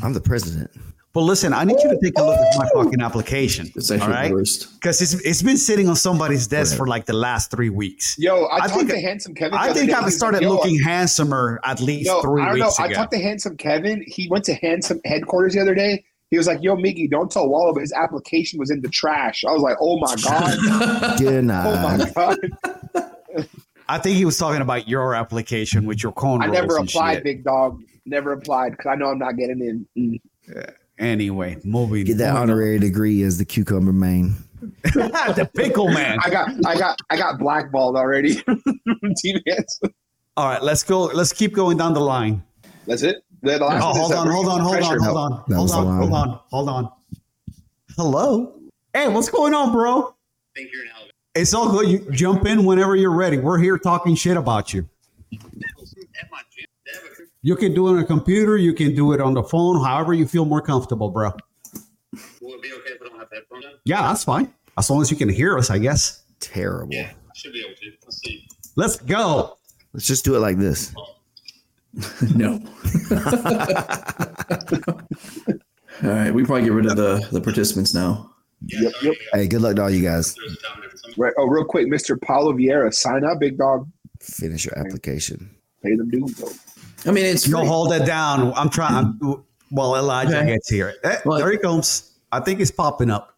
I'm 0.02 0.12
the 0.12 0.20
president. 0.20 0.70
But 1.14 1.22
listen, 1.22 1.54
I 1.54 1.64
need 1.64 1.78
you 1.82 1.88
to 1.88 1.98
take 2.02 2.18
a 2.18 2.22
look 2.22 2.38
at 2.38 2.58
my 2.58 2.68
fucking 2.74 3.00
application. 3.00 3.72
It's 3.74 3.90
all 3.90 3.96
actually 3.96 4.12
right? 4.12 4.28
the 4.28 4.34
worst. 4.34 4.74
Because 4.74 5.00
it's 5.00 5.14
it's 5.24 5.40
been 5.42 5.56
sitting 5.56 5.88
on 5.88 5.96
somebody's 5.96 6.46
desk 6.46 6.72
Whatever. 6.72 6.76
for 6.84 6.86
like 6.88 7.06
the 7.06 7.14
last 7.14 7.50
three 7.50 7.70
weeks. 7.70 8.14
Yo, 8.18 8.44
I, 8.44 8.56
I 8.56 8.60
talked 8.66 8.74
think- 8.74 8.90
to 8.90 9.00
Handsome 9.00 9.34
Kevin. 9.34 9.56
I 9.58 9.72
think. 9.72 9.90
I've 9.90 10.12
started 10.12 10.38
like, 10.38 10.42
yo, 10.42 10.50
looking 10.56 10.78
handsomer 10.82 11.58
at 11.64 11.80
least 11.80 12.06
Yo, 12.08 12.20
three 12.20 12.42
I 12.42 12.48
don't 12.50 12.58
know. 12.58 12.66
weeks 12.66 12.78
I 12.78 12.92
talked 12.92 13.12
to 13.12 13.18
Handsome 13.18 13.56
Kevin. 13.56 14.04
He 14.06 14.28
went 14.28 14.44
to 14.44 14.54
Handsome 14.54 15.00
headquarters 15.06 15.54
the 15.54 15.60
other 15.60 15.74
day. 15.74 16.04
He 16.30 16.36
was 16.36 16.46
like, 16.46 16.62
"Yo, 16.62 16.76
Miggy, 16.76 17.10
don't 17.10 17.30
tell 17.30 17.48
Wallo, 17.48 17.72
but 17.72 17.80
his 17.80 17.92
application 17.92 18.58
was 18.58 18.70
in 18.70 18.82
the 18.82 18.88
trash." 18.88 19.44
I 19.44 19.52
was 19.52 19.62
like, 19.62 19.76
"Oh 19.80 19.98
my 19.98 20.14
god! 20.22 21.18
Good 21.18 21.44
oh 21.50 21.82
my 21.82 22.10
god!" 22.14 23.48
I 23.88 23.98
think 23.98 24.16
he 24.16 24.24
was 24.24 24.36
talking 24.36 24.60
about 24.60 24.86
your 24.88 25.14
application 25.14 25.86
with 25.86 26.02
your 26.02 26.12
cornrows. 26.12 26.42
I 26.42 26.46
never 26.48 26.76
applied, 26.76 27.22
big 27.22 27.44
dog. 27.44 27.82
Never 28.04 28.32
applied 28.32 28.72
because 28.72 28.86
I 28.86 28.94
know 28.96 29.06
I'm 29.06 29.18
not 29.18 29.36
getting 29.36 29.86
in. 29.96 30.20
Mm. 30.54 30.74
Anyway, 30.98 31.58
moving. 31.64 32.04
Get 32.04 32.18
that 32.18 32.34
moving 32.34 32.50
honorary 32.50 32.78
degree 32.78 33.22
as 33.22 33.38
the 33.38 33.44
cucumber 33.44 33.92
main. 33.92 34.36
on. 34.60 34.72
the 34.82 35.48
pickle 35.54 35.88
man. 35.88 36.18
I 36.22 36.30
got, 36.30 36.50
I 36.66 36.76
got, 36.76 36.98
I 37.10 37.16
got 37.16 37.38
blackballed 37.38 37.96
already 37.96 38.34
from 38.34 38.62
Team 39.16 39.40
Handsome. 39.46 39.94
All 40.36 40.48
right, 40.48 40.62
let's 40.62 40.82
go. 40.82 41.04
Let's 41.04 41.32
keep 41.32 41.54
going 41.54 41.78
down 41.78 41.94
the 41.94 42.00
line. 42.00 42.42
That's 42.86 43.02
it. 43.02 43.24
The, 43.42 43.58
the 43.58 43.64
last 43.64 43.82
Oh, 43.82 43.86
one 43.88 43.96
is 43.96 44.00
hold 44.00 44.12
on, 44.14 44.26
we're 44.26 44.32
hold 44.32 44.48
on, 44.48 44.60
hold 44.60 44.76
on, 44.76 44.98
hold 45.00 45.18
on, 45.18 45.44
hold 45.48 45.70
on, 45.70 45.86
hold 45.98 46.12
on, 46.12 46.40
hold 46.50 46.68
on. 46.68 46.92
Hello. 47.96 48.60
Hey, 48.92 49.08
what's 49.08 49.28
going 49.28 49.54
on, 49.54 49.72
bro? 49.72 50.14
It's 51.34 51.54
all 51.54 51.70
good. 51.70 51.88
You 51.88 52.10
jump 52.10 52.46
in 52.46 52.64
whenever 52.64 52.96
you're 52.96 53.14
ready. 53.14 53.38
We're 53.38 53.58
here 53.58 53.78
talking 53.78 54.16
shit 54.16 54.36
about 54.36 54.74
you. 54.74 54.88
You 57.42 57.54
can 57.54 57.72
do 57.72 57.86
it 57.86 57.92
on 57.92 57.98
a 58.00 58.04
computer. 58.04 58.56
You 58.56 58.72
can 58.74 58.96
do 58.96 59.12
it 59.12 59.20
on 59.20 59.34
the 59.34 59.44
phone. 59.44 59.82
However 59.84 60.12
you 60.14 60.26
feel 60.26 60.44
more 60.44 60.60
comfortable, 60.60 61.10
bro. 61.10 61.30
Will 62.40 62.54
it 62.54 62.62
be 62.62 62.72
okay 62.72 62.90
if 62.90 63.00
I 63.00 63.08
don't 63.08 63.18
have 63.20 63.28
headphones 63.32 63.64
in? 63.64 63.70
Yeah, 63.84 64.02
that's 64.02 64.24
fine. 64.24 64.52
As 64.76 64.90
long 64.90 65.00
as 65.00 65.10
you 65.12 65.16
can 65.16 65.28
hear 65.28 65.56
us, 65.56 65.70
I 65.70 65.78
guess. 65.78 66.24
Terrible. 66.40 66.92
Yeah, 66.92 67.10
I 67.12 67.32
should 67.36 67.52
be 67.52 67.60
able 67.60 67.76
to. 67.76 67.92
Let's 68.04 68.20
see. 68.20 68.46
Let's 68.74 68.96
go. 68.96 69.56
Let's 69.92 70.06
just 70.06 70.24
do 70.24 70.34
it 70.34 70.40
like 70.40 70.58
this. 70.58 70.92
no. 72.36 72.60
All 76.02 76.10
right, 76.10 76.32
we 76.32 76.44
probably 76.44 76.62
get 76.64 76.72
rid 76.72 76.86
of 76.86 76.96
the 76.96 77.26
the 77.32 77.40
participants 77.40 77.92
now. 77.94 78.30
Yep, 78.66 78.92
yep. 79.02 79.14
Hey, 79.32 79.46
good 79.48 79.62
luck 79.62 79.76
to 79.76 79.82
all 79.82 79.90
you 79.90 80.02
guys. 80.02 80.34
There's 80.34 80.52
a 80.52 80.56
time 80.56 80.82
difference. 80.82 81.18
Right. 81.18 81.32
Oh, 81.38 81.46
real 81.46 81.64
quick, 81.64 81.86
Mr. 81.88 82.20
Paulo 82.20 82.52
Vieira, 82.52 82.92
sign 82.92 83.24
up, 83.24 83.38
big 83.40 83.56
dog. 83.58 83.88
Finish 84.20 84.64
your 84.66 84.78
application. 84.78 85.50
Pay 85.82 85.96
them 85.96 86.10
dues. 86.10 86.34
though. 86.34 86.50
I 87.10 87.12
mean, 87.14 87.24
it's 87.24 87.46
No, 87.48 87.58
free. 87.60 87.66
hold 87.68 87.92
it 87.92 88.04
down. 88.04 88.52
I'm 88.56 88.68
trying. 88.68 88.94
I'm, 89.22 89.44
well, 89.70 89.96
Elijah 89.96 90.38
Okay. 90.38 90.46
gets 90.54 90.68
here. 90.68 90.94
Eh, 91.04 91.16
Well- 91.24 91.38
there 91.38 91.50
he 91.50 91.58
comes. 91.58 92.12
I 92.32 92.40
think 92.40 92.60
it's 92.60 92.70
popping 92.70 93.10
up. 93.10 93.36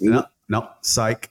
No, 0.00 0.24
no, 0.48 0.68
psych. 0.82 1.30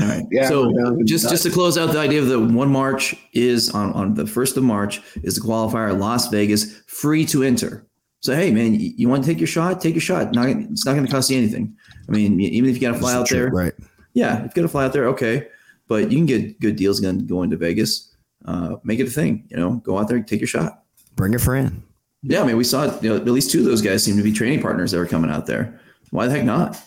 All 0.00 0.08
right. 0.08 0.24
Yeah, 0.30 0.48
so 0.48 1.02
just 1.04 1.28
just 1.30 1.42
to 1.44 1.50
close 1.50 1.78
out 1.78 1.92
the 1.92 1.98
idea 1.98 2.20
of 2.20 2.28
the 2.28 2.40
one 2.40 2.70
March 2.70 3.14
is 3.32 3.70
on 3.70 3.92
on 3.92 4.14
the 4.14 4.26
first 4.26 4.56
of 4.56 4.62
March 4.64 5.00
is 5.22 5.36
the 5.36 5.40
qualifier 5.40 5.98
Las 5.98 6.28
Vegas 6.28 6.80
free 6.86 7.24
to 7.26 7.42
enter. 7.42 7.86
So 8.20 8.34
hey 8.34 8.50
man, 8.50 8.74
you, 8.74 8.92
you 8.96 9.08
want 9.08 9.22
to 9.24 9.30
take 9.30 9.38
your 9.38 9.46
shot? 9.46 9.80
Take 9.80 9.94
your 9.94 10.00
shot. 10.00 10.32
Not 10.32 10.48
it's 10.48 10.84
not 10.86 10.94
going 10.94 11.06
to 11.06 11.12
cost 11.12 11.30
you 11.30 11.38
anything. 11.38 11.76
I 12.08 12.12
mean, 12.12 12.40
even 12.40 12.68
if 12.70 12.76
you 12.76 12.80
got 12.80 12.92
to 12.94 12.98
fly 12.98 13.14
out 13.14 13.26
trip, 13.26 13.38
there, 13.40 13.50
Right. 13.50 13.72
yeah, 14.14 14.38
if 14.38 14.42
you 14.44 14.48
got 14.54 14.62
to 14.62 14.68
fly 14.68 14.84
out 14.86 14.92
there, 14.92 15.06
okay, 15.08 15.48
but 15.88 16.10
you 16.10 16.18
can 16.18 16.26
get 16.26 16.58
good 16.60 16.76
deals 16.76 17.00
going 17.00 17.26
going 17.26 17.50
to 17.50 17.56
Vegas. 17.56 18.14
Uh, 18.46 18.76
make 18.84 18.98
it 18.98 19.06
a 19.06 19.10
thing. 19.10 19.46
You 19.48 19.56
know, 19.56 19.74
go 19.84 19.98
out 19.98 20.08
there, 20.08 20.20
take 20.22 20.40
your 20.40 20.48
shot. 20.48 20.82
Bring 21.16 21.34
a 21.34 21.38
friend. 21.38 21.82
Yeah, 22.22 22.42
I 22.42 22.46
mean, 22.46 22.56
we 22.56 22.64
saw 22.64 22.98
you 23.00 23.10
know, 23.10 23.16
at 23.16 23.24
least 23.26 23.50
two 23.50 23.60
of 23.60 23.64
those 23.66 23.82
guys 23.82 24.02
seem 24.02 24.16
to 24.16 24.22
be 24.22 24.32
training 24.32 24.60
partners 24.62 24.90
that 24.90 24.98
were 24.98 25.06
coming 25.06 25.30
out 25.30 25.46
there. 25.46 25.78
Why 26.10 26.26
the 26.26 26.32
heck 26.32 26.44
not? 26.44 26.80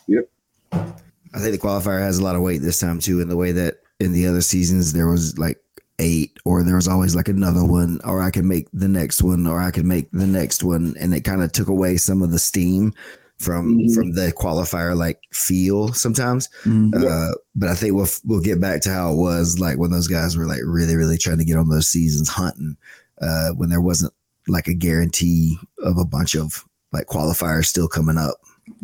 I 1.33 1.39
think 1.39 1.51
the 1.51 1.67
qualifier 1.67 1.99
has 1.99 2.17
a 2.19 2.23
lot 2.23 2.35
of 2.35 2.41
weight 2.41 2.61
this 2.61 2.79
time 2.79 2.99
too, 2.99 3.21
in 3.21 3.29
the 3.29 3.37
way 3.37 3.51
that 3.53 3.75
in 3.99 4.13
the 4.13 4.27
other 4.27 4.41
seasons 4.41 4.93
there 4.93 5.07
was 5.07 5.37
like 5.37 5.59
eight, 5.99 6.37
or 6.45 6.63
there 6.63 6.75
was 6.75 6.87
always 6.87 7.15
like 7.15 7.27
another 7.27 7.65
one, 7.65 7.99
or 8.03 8.21
I 8.21 8.29
could 8.31 8.45
make 8.45 8.67
the 8.71 8.87
next 8.87 9.23
one, 9.23 9.47
or 9.47 9.59
I 9.59 9.71
could 9.71 9.85
make 9.85 10.11
the 10.11 10.27
next 10.27 10.63
one, 10.63 10.95
and 10.99 11.13
it 11.13 11.21
kind 11.21 11.41
of 11.41 11.51
took 11.51 11.67
away 11.69 11.97
some 11.97 12.21
of 12.21 12.31
the 12.31 12.39
steam 12.39 12.93
from 13.39 13.77
Mhm. 13.77 13.93
from 13.93 14.11
the 14.13 14.31
qualifier 14.33 14.95
like 14.97 15.19
feel 15.31 15.93
sometimes. 15.93 16.49
Mm. 16.65 16.93
Uh, 16.95 17.35
but 17.55 17.69
I 17.69 17.75
think 17.75 17.93
we'll 17.93 18.07
we'll 18.25 18.39
get 18.41 18.59
back 18.61 18.81
to 18.81 18.89
how 18.91 19.11
it 19.13 19.15
was 19.17 19.59
like 19.59 19.77
when 19.77 19.91
those 19.91 20.07
guys 20.07 20.35
were 20.37 20.45
like 20.47 20.61
really 20.63 20.95
really 20.95 21.17
trying 21.17 21.37
to 21.39 21.45
get 21.45 21.57
on 21.57 21.69
those 21.69 21.87
seasons 21.87 22.29
hunting 22.29 22.77
uh, 23.21 23.49
when 23.51 23.69
there 23.69 23.81
wasn't 23.81 24.13
like 24.47 24.67
a 24.67 24.73
guarantee 24.73 25.57
of 25.83 25.97
a 25.97 26.05
bunch 26.05 26.33
of 26.35 26.63
like 26.91 27.05
qualifiers 27.07 27.65
still 27.65 27.87
coming 27.87 28.17
up. 28.17 28.35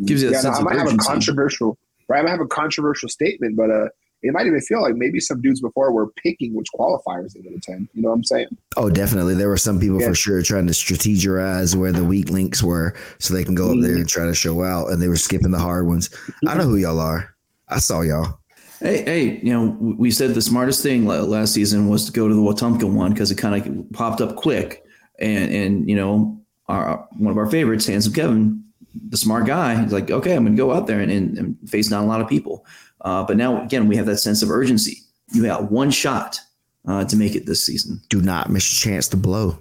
Gives 0.04 0.22
you 0.22 0.28
that 0.30 0.36
yeah, 0.36 0.38
no, 0.38 0.42
sense 0.42 0.56
I 0.56 0.58
of 0.60 0.64
might 0.64 0.76
have 0.78 0.86
a 0.86 0.90
urgency. 0.90 1.06
controversial, 1.08 1.78
right? 2.08 2.20
I 2.20 2.22
might 2.22 2.30
have 2.30 2.40
a 2.40 2.46
controversial 2.46 3.08
statement, 3.08 3.56
but 3.56 3.70
uh, 3.70 3.88
it 4.22 4.32
might 4.32 4.46
even 4.46 4.60
feel 4.60 4.80
like 4.80 4.94
maybe 4.94 5.20
some 5.20 5.40
dudes 5.42 5.60
before 5.60 5.92
were 5.92 6.08
picking 6.22 6.54
which 6.54 6.68
qualifiers 6.74 7.32
they 7.34 7.40
would 7.40 7.54
attend. 7.58 7.88
You 7.92 8.02
know 8.02 8.08
what 8.10 8.14
I'm 8.16 8.24
saying? 8.24 8.48
Oh, 8.76 8.88
definitely. 8.88 9.34
There 9.34 9.48
were 9.48 9.56
some 9.58 9.78
people 9.78 10.00
Yeah. 10.00 10.08
for 10.08 10.14
sure 10.14 10.42
trying 10.42 10.66
to 10.66 10.72
strategize 10.72 11.76
where 11.76 11.92
the 11.92 12.04
weak 12.04 12.30
links 12.30 12.62
were 12.62 12.94
so 13.18 13.34
they 13.34 13.44
can 13.44 13.54
go 13.54 13.72
up 13.72 13.80
there 13.80 13.96
and 13.96 14.08
try 14.08 14.24
to 14.24 14.34
show 14.34 14.62
out, 14.62 14.90
and 14.90 15.00
they 15.02 15.08
were 15.08 15.16
skipping 15.16 15.50
the 15.50 15.58
hard 15.58 15.86
ones. 15.86 16.10
I 16.46 16.56
know 16.56 16.64
who 16.64 16.76
y'all 16.76 17.00
are. 17.00 17.34
I 17.68 17.78
saw 17.78 18.00
y'all. 18.02 18.38
Hey, 18.80 19.02
hey, 19.04 19.40
you 19.42 19.52
know, 19.52 19.76
we 19.98 20.10
said 20.10 20.34
the 20.34 20.42
smartest 20.42 20.82
thing 20.82 21.06
last 21.06 21.54
season 21.54 21.88
was 21.88 22.06
to 22.06 22.12
go 22.12 22.28
to 22.28 22.34
the 22.34 22.40
Wetumpka 22.40 22.90
one 22.92 23.12
because 23.12 23.30
it 23.30 23.36
kind 23.36 23.54
of 23.54 23.92
popped 23.92 24.20
up 24.20 24.36
quick, 24.36 24.84
and 25.18 25.52
and 25.52 25.88
you 25.88 25.96
know, 25.96 26.38
our 26.68 27.06
one 27.16 27.30
of 27.30 27.38
our 27.38 27.46
favorites, 27.50 27.86
Handsome 27.86 28.12
Kevin, 28.12 28.64
the 29.08 29.16
smart 29.16 29.46
guy, 29.46 29.80
he's 29.82 29.92
like, 29.92 30.10
okay, 30.10 30.34
I'm 30.34 30.44
going 30.44 30.56
to 30.56 30.60
go 30.62 30.72
out 30.72 30.86
there 30.86 31.00
and, 31.00 31.10
and, 31.10 31.38
and 31.38 31.70
face 31.70 31.88
down 31.88 32.04
a 32.04 32.06
lot 32.06 32.20
of 32.20 32.28
people. 32.28 32.64
Uh, 33.00 33.24
but 33.24 33.36
now 33.36 33.62
again, 33.62 33.88
we 33.88 33.96
have 33.96 34.06
that 34.06 34.18
sense 34.18 34.42
of 34.42 34.50
urgency. 34.50 35.02
You 35.32 35.42
got 35.42 35.70
one 35.70 35.90
shot 35.90 36.40
uh, 36.86 37.04
to 37.04 37.16
make 37.16 37.34
it 37.34 37.46
this 37.46 37.64
season. 37.64 38.00
Do 38.08 38.20
not 38.20 38.50
miss 38.50 38.70
a 38.72 38.76
chance 38.76 39.08
to 39.08 39.16
blow, 39.16 39.58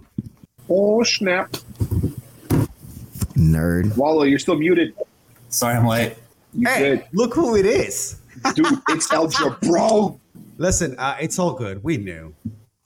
Oh 0.70 1.04
snap! 1.04 1.52
nerd. 3.36 3.96
Wallow, 3.98 4.24
you're 4.24 4.40
still 4.40 4.56
muted. 4.56 4.96
Sorry, 5.50 5.76
I'm 5.76 5.86
late. 5.86 6.16
You 6.54 6.68
Hey, 6.68 6.80
good, 6.80 7.06
look 7.14 7.34
who 7.34 7.56
it 7.56 7.66
is. 7.66 8.20
dude? 8.56 8.66
It's 8.90 9.08
Elja, 9.10 9.60
bro. 9.62 10.20
Listen, 10.58 10.96
uh, 10.98 11.18
it's 11.20 11.40
all 11.40 11.54
good. 11.54 11.84
We 11.84 11.98
knew. 11.98 12.34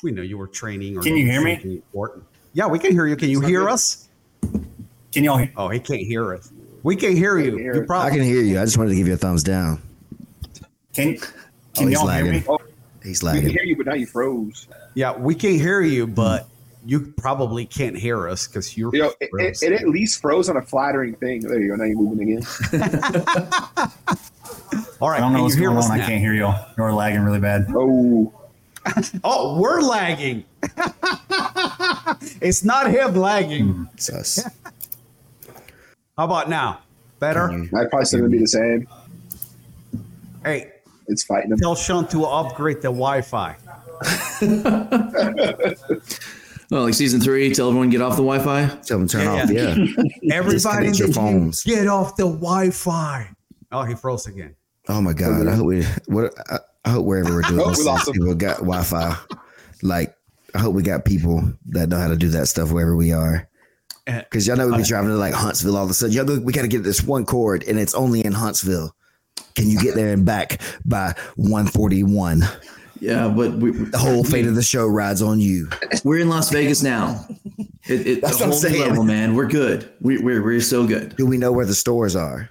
We 0.04 0.12
knew 0.12 0.22
you 0.22 0.38
were 0.38 0.48
training. 0.48 0.98
Or 0.98 1.02
Can 1.02 1.16
you 1.18 1.26
hear 1.26 1.42
me? 1.42 1.60
Important. 1.64 2.26
Yeah, 2.54 2.68
we 2.68 2.80
can 2.80 2.92
hear 2.92 3.08
you. 3.08 3.16
Can 3.16 3.30
you 3.30 3.42
hear 3.42 3.62
good? 3.62 3.72
us? 3.72 4.08
Can 5.18 5.24
y'all 5.24 5.38
hear? 5.38 5.52
Oh, 5.58 5.68
he 5.70 5.80
can't 5.80 6.02
hear 6.04 6.36
us. 6.36 6.52
We 6.84 6.96
can't 6.96 7.18
hear 7.18 7.40
you. 7.40 7.58
hear 7.58 7.74
You 7.74 7.82
it. 7.82 7.90
I 7.90 8.12
can 8.12 8.22
hear 8.22 8.40
you. 8.44 8.60
I 8.62 8.66
just 8.66 8.78
wanted 8.78 8.92
to 8.92 8.96
give 8.98 9.08
you 9.08 9.16
a 9.16 9.18
thumbs 9.18 9.42
down. 9.42 9.82
Can 10.94 11.18
Oh, 11.20 11.26
Can 11.74 11.88
he's 11.88 11.94
y'all 11.98 12.08
hear 12.08 12.24
lagging. 12.26 12.32
me? 12.34 12.44
Oh, 12.48 12.60
He's 13.02 13.24
we 13.24 13.42
can 13.42 13.50
hear 13.50 13.64
you, 13.64 13.76
but 13.76 13.88
now 13.88 13.96
you 13.96 14.06
froze. 14.06 14.68
Yeah, 14.94 15.18
we 15.18 15.34
can't 15.34 15.60
hear 15.60 15.82
you, 15.82 16.06
but 16.06 16.48
you 16.86 17.12
probably 17.18 17.66
can't 17.66 17.98
hear 17.98 18.30
us 18.30 18.46
because 18.46 18.78
you're. 18.78 18.94
You 18.94 19.02
know, 19.02 19.08
it, 19.08 19.16
it, 19.22 19.30
froze. 19.32 19.64
it 19.64 19.72
at 19.72 19.88
least 19.90 20.22
froze 20.22 20.50
on 20.50 20.58
a 20.58 20.62
flattering 20.62 21.16
thing. 21.16 21.42
There 21.42 21.60
you 21.60 21.70
go. 21.70 21.76
Now 21.78 21.86
you're 21.86 21.98
moving 21.98 22.34
again. 22.34 22.46
all 25.02 25.10
right, 25.10 25.18
I 25.18 25.20
don't 25.20 25.34
know 25.34 25.42
what's 25.42 25.56
going 25.56 25.76
us 25.78 25.86
on. 25.90 26.00
I 26.00 26.06
can't 26.06 26.20
hear 26.22 26.34
y'all. 26.36 26.64
You're 26.78 26.94
lagging 26.94 27.22
really 27.22 27.40
bad. 27.40 27.66
Oh, 27.76 28.32
Oh, 29.24 29.60
we're 29.60 29.82
lagging. 29.82 30.44
it's 32.40 32.64
not 32.64 32.92
him 32.92 33.16
lagging. 33.16 33.90
It's 33.96 34.10
us. 34.12 34.48
How 36.18 36.26
about 36.26 36.50
now? 36.50 36.80
Better? 37.20 37.44
Um, 37.44 37.68
Can 37.68 37.70
you- 37.72 37.80
I 37.86 37.86
probably 37.90 38.06
still 38.06 38.20
gonna 38.20 38.30
be 38.32 38.40
the 38.40 38.48
same. 38.48 38.88
Hey, 40.44 40.72
It's 41.08 41.24
fighting 41.24 41.50
them. 41.52 41.60
tell 41.60 41.76
Sean 41.76 42.08
to 42.10 42.26
upgrade 42.26 42.78
the 42.78 42.90
Wi-Fi. 42.92 43.56
Well, 46.70 46.84
like 46.84 46.96
season 46.96 47.22
three, 47.22 47.54
tell 47.54 47.70
everyone 47.70 47.90
get 47.90 48.02
off 48.02 48.18
the 48.18 48.24
Wi-Fi. 48.24 48.66
Tell 48.84 49.00
them 49.00 49.08
turn 49.08 49.22
Yeah, 49.24 49.44
off. 49.44 49.50
Yeah. 49.50 50.34
Everybody 50.36 50.88
in 50.88 50.92
the 50.92 50.98
your 50.98 51.08
phones. 51.14 51.64
get 51.64 51.88
off 51.88 52.18
the 52.18 52.24
Wi-Fi. 52.26 53.30
Oh, 53.72 53.84
he 53.84 53.96
froze 53.96 54.28
again. 54.28 54.54
Oh 54.90 55.02
my 55.02 55.14
god! 55.14 55.48
I 55.48 55.56
hope 55.56 55.66
we. 55.66 55.84
What? 56.08 56.34
I, 56.52 56.58
I 56.84 56.90
hope 56.90 57.06
wherever 57.06 57.34
we're 57.34 57.42
doing 57.44 57.60
we 57.60 57.70
this, 57.70 57.86
lost 57.86 58.12
people 58.12 58.36
got 58.36 58.58
Wi-Fi. 58.58 59.16
Like, 59.82 60.14
I 60.56 60.60
hope 60.60 60.76
we 60.76 60.84
got 60.84 61.06
people 61.06 61.42
that 61.68 61.88
know 61.88 62.00
how 62.00 62.10
to 62.10 62.18
do 62.18 62.28
that 62.32 62.48
stuff 62.50 62.70
wherever 62.74 62.98
we 62.98 63.14
are. 63.14 63.48
Uh, 64.08 64.20
Because 64.20 64.48
y'all 64.48 64.56
know 64.56 64.68
we 64.70 64.78
be 64.78 64.84
driving 64.84 65.10
to 65.10 65.16
like 65.18 65.34
Huntsville 65.34 65.76
all 65.78 65.84
of 65.84 65.90
a 65.90 65.94
sudden. 65.94 66.16
Y'all 66.16 66.26
go, 66.26 66.40
we 66.40 66.54
got 66.54 66.62
to 66.64 66.68
get 66.68 66.84
this 66.84 67.04
one 67.04 67.26
cord, 67.26 67.64
and 67.68 67.78
it's 67.80 67.94
only 67.94 68.24
in 68.26 68.32
Huntsville. 68.34 68.96
Can 69.56 69.70
you 69.70 69.80
get 69.80 69.96
there 69.96 70.14
and 70.14 70.26
back 70.26 70.62
by 70.86 71.14
141? 71.36 72.44
Yeah, 73.00 73.28
but 73.28 73.54
we, 73.54 73.72
The 73.72 73.98
whole 73.98 74.24
fate 74.24 74.46
of 74.48 74.56
the 74.56 74.64
show 74.64 74.88
rides 74.88 75.22
on 75.22 75.40
you. 75.40 75.70
we're 76.04 76.20
in 76.20 76.30
Las 76.30 76.50
Vegas 76.52 76.82
now. 76.82 77.26
It, 77.88 78.08
it, 78.08 78.22
That's 78.22 78.40
what 78.40 78.48
I'm 78.48 78.54
saying. 78.54 78.82
level, 78.82 79.04
man. 79.04 79.36
We're 79.36 79.48
good. 79.48 79.92
We, 80.02 80.18
we're 80.18 80.44
we're 80.44 80.62
so 80.62 80.86
good. 80.88 81.16
Do 81.16 81.26
we 81.26 81.38
know 81.38 81.52
where 81.52 81.66
the 81.66 81.76
stores 81.76 82.16
are? 82.16 82.50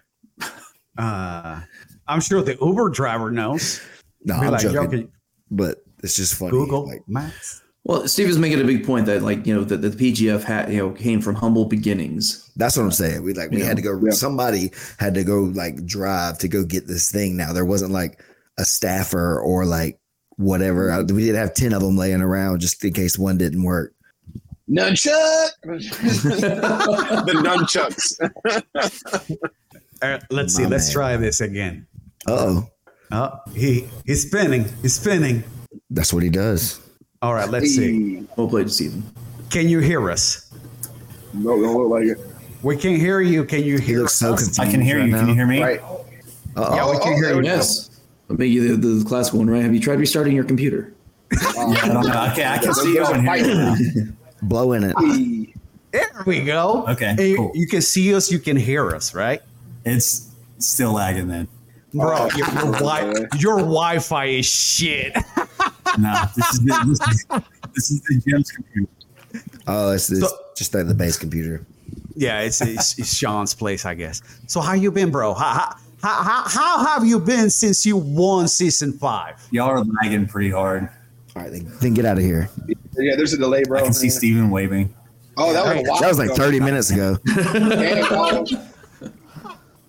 Uh, 0.96 1.60
I'm 2.08 2.20
sure 2.20 2.42
the 2.42 2.56
Uber 2.60 2.90
driver 2.90 3.30
knows. 3.30 3.80
No, 4.24 4.40
Be 4.40 4.46
I'm 4.46 4.52
like, 4.52 4.62
joking, 4.62 4.90
can- 4.90 5.12
but 5.50 5.78
it's 6.02 6.16
just 6.16 6.34
funny. 6.34 6.52
Google 6.52 6.86
Like, 6.86 7.02
Maps. 7.08 7.62
Well, 7.88 8.08
Steve 8.08 8.28
is 8.28 8.36
making 8.36 8.60
a 8.60 8.64
big 8.64 8.84
point 8.84 9.06
that 9.06 9.22
like 9.22 9.46
you 9.46 9.54
know 9.54 9.62
that 9.62 9.76
the 9.80 9.90
PGF 9.90 10.42
had 10.42 10.72
you 10.72 10.78
know 10.78 10.90
came 10.90 11.20
from 11.20 11.36
humble 11.36 11.66
beginnings. 11.66 12.50
That's 12.56 12.76
what 12.76 12.82
I'm 12.82 12.90
saying. 12.90 13.22
We 13.22 13.32
like 13.32 13.52
we 13.52 13.58
Yeah. 13.60 13.66
had 13.66 13.76
to 13.76 13.82
go. 13.82 14.00
Yeah. 14.04 14.10
Somebody 14.10 14.72
had 14.98 15.14
to 15.14 15.22
go 15.22 15.42
like 15.54 15.86
drive 15.86 16.38
to 16.38 16.48
go 16.48 16.64
get 16.64 16.88
this 16.88 17.12
thing. 17.12 17.36
Now 17.36 17.52
there 17.52 17.64
wasn't 17.64 17.92
like 17.92 18.20
a 18.58 18.64
staffer 18.64 19.38
or 19.40 19.64
like 19.64 20.00
whatever. 20.36 20.90
I- 20.90 21.02
We 21.02 21.24
did 21.26 21.36
have 21.36 21.54
ten 21.54 21.72
of 21.72 21.80
them 21.80 21.96
laying 21.96 22.22
around 22.22 22.58
just 22.60 22.84
in 22.84 22.92
case 22.92 23.16
one 23.20 23.38
didn't 23.38 23.62
work. 23.62 23.92
Nunchuck. 24.68 25.50
the 25.62 27.32
nunchucks. 27.44 28.18
Uh, 30.02 30.18
let's 30.30 30.58
My 30.58 30.62
see. 30.64 30.66
Let's 30.68 30.90
try 30.92 31.16
this 31.16 31.40
again. 31.40 31.86
Uh 32.26 32.32
oh, 32.32 32.70
Oh, 33.12 33.30
he 33.54 33.86
he's 34.04 34.26
spinning. 34.26 34.64
He's 34.82 34.94
spinning. 34.94 35.44
that's 35.90 36.12
what 36.12 36.24
he 36.24 36.28
does. 36.30 36.80
All 37.22 37.34
right. 37.34 37.48
Let's 37.48 37.74
see. 37.74 38.16
Hey, 38.16 38.22
Well 38.36 38.48
played, 38.48 38.70
Steven. 38.70 39.02
Can 39.50 39.68
you 39.68 39.78
hear 39.80 40.10
us? 40.10 40.50
No, 41.32 41.60
don't 41.60 41.76
look 41.76 41.90
like 41.90 42.04
it. 42.04 42.18
We 42.62 42.76
can 42.76 42.96
hear 42.96 43.20
you. 43.20 43.44
Can 43.44 43.62
you 43.64 43.78
He 43.78 43.86
hear 43.86 44.00
looks 44.00 44.14
so 44.14 44.34
us? 44.34 44.40
confused. 44.40 44.60
I 44.60 44.70
can 44.70 44.80
hear 44.80 44.98
right 44.98 45.08
you. 45.08 45.14
Can 45.14 45.28
you 45.28 45.34
hear 45.34 45.46
me? 45.46 45.62
Right. 45.62 45.80
Uh-oh. 45.80 46.74
Yeah, 46.74 46.90
we 46.90 46.98
can 46.98 47.14
hear 47.14 47.34
you. 47.34 47.42
Yes. 47.42 47.90
I'll 48.28 48.36
make 48.36 48.50
you 48.50 48.76
the, 48.76 48.88
the 49.00 49.04
classic 49.04 49.34
one, 49.34 49.48
right? 49.48 49.62
Have 49.62 49.72
you 49.74 49.80
tried 49.80 50.00
restarting 50.00 50.34
your 50.34 50.44
computer? 50.44 50.92
Yeah, 51.32 51.78
I 51.82 51.88
don't 51.88 52.06
know. 52.06 52.28
Okay, 52.32 52.44
I 52.46 52.58
can 52.58 52.72
see 52.74 52.94
y'all 52.96 53.06
a 53.12 53.14
and 53.18 53.28
hear 53.96 54.14
blowing 54.42 54.82
it. 54.84 54.94
There 55.92 56.22
we 56.26 56.44
go. 56.44 56.84
Okay, 56.88 57.10
And 57.10 57.18
you, 57.20 57.36
cool. 57.36 57.52
you 57.54 57.66
can 57.66 57.82
see 57.82 58.14
us. 58.14 58.30
You 58.30 58.38
can 58.38 58.56
hear 58.56 58.94
us, 58.94 59.14
right? 59.14 59.40
It's 59.84 60.30
still 60.58 60.92
lagging 60.92 61.26
then. 61.28 61.48
Bro, 61.94 62.28
your, 62.36 62.48
your, 62.48 62.48
Oh, 62.62 62.72
wi- 62.72 63.26
your 63.38 63.56
Wi-Fi 63.58 64.24
is 64.26 64.46
shit. 64.46 65.16
No, 65.98 66.24
this 66.34 66.46
is 66.54 66.60
the, 66.60 66.84
this 66.88 67.08
is 67.08 67.24
this 67.74 67.90
is 67.90 68.00
the 68.02 68.22
gym's 68.26 68.50
computer. 68.52 68.88
Oh, 69.66 69.92
it's, 69.92 70.10
it's 70.10 70.20
So- 70.20 70.36
just 70.56 70.74
like 70.74 70.86
the 70.86 70.94
base 70.94 71.18
computer. 71.18 71.64
yeah, 72.14 72.40
it's, 72.40 72.60
it's, 72.62 72.98
it's 72.98 73.14
Sean's 73.14 73.54
place, 73.54 73.84
I 73.84 73.94
guess. 73.94 74.22
So 74.46 74.60
how 74.60 74.72
you 74.74 74.90
been, 74.90 75.10
bro? 75.10 75.34
How, 75.34 75.74
how, 76.02 76.22
how, 76.22 76.42
how 76.44 76.84
have 76.86 77.04
you 77.06 77.18
been 77.20 77.50
since 77.50 77.84
you 77.84 77.96
won 77.96 78.48
season 78.48 78.92
five? 78.92 79.34
Y'all 79.50 79.68
are 79.68 79.84
lagging 80.02 80.26
pretty 80.26 80.50
hard. 80.50 80.88
All 81.34 81.42
right, 81.42 81.52
then, 81.52 81.70
then 81.80 81.92
get 81.94 82.04
out 82.06 82.16
of 82.16 82.22
here. 82.24 82.48
Yeah, 82.96 83.16
there's 83.16 83.34
a 83.34 83.38
delay, 83.38 83.62
bro. 83.64 83.80
I 83.80 83.82
can 83.82 83.92
see 83.92 84.08
Steven 84.08 84.50
waving. 84.50 84.94
Oh, 85.36 85.52
that 85.52 85.64
was 85.64 85.84
a 85.86 85.90
while 85.90 86.00
That 86.00 86.08
was 86.08 86.18
like 86.18 86.28
ago. 86.30 86.36
30 86.36 86.60
minutes 86.60 86.90
ago. 86.90 87.16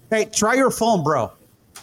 Hey, 0.10 0.24
try 0.26 0.54
your 0.54 0.72
phone, 0.72 1.04
bro. 1.04 1.34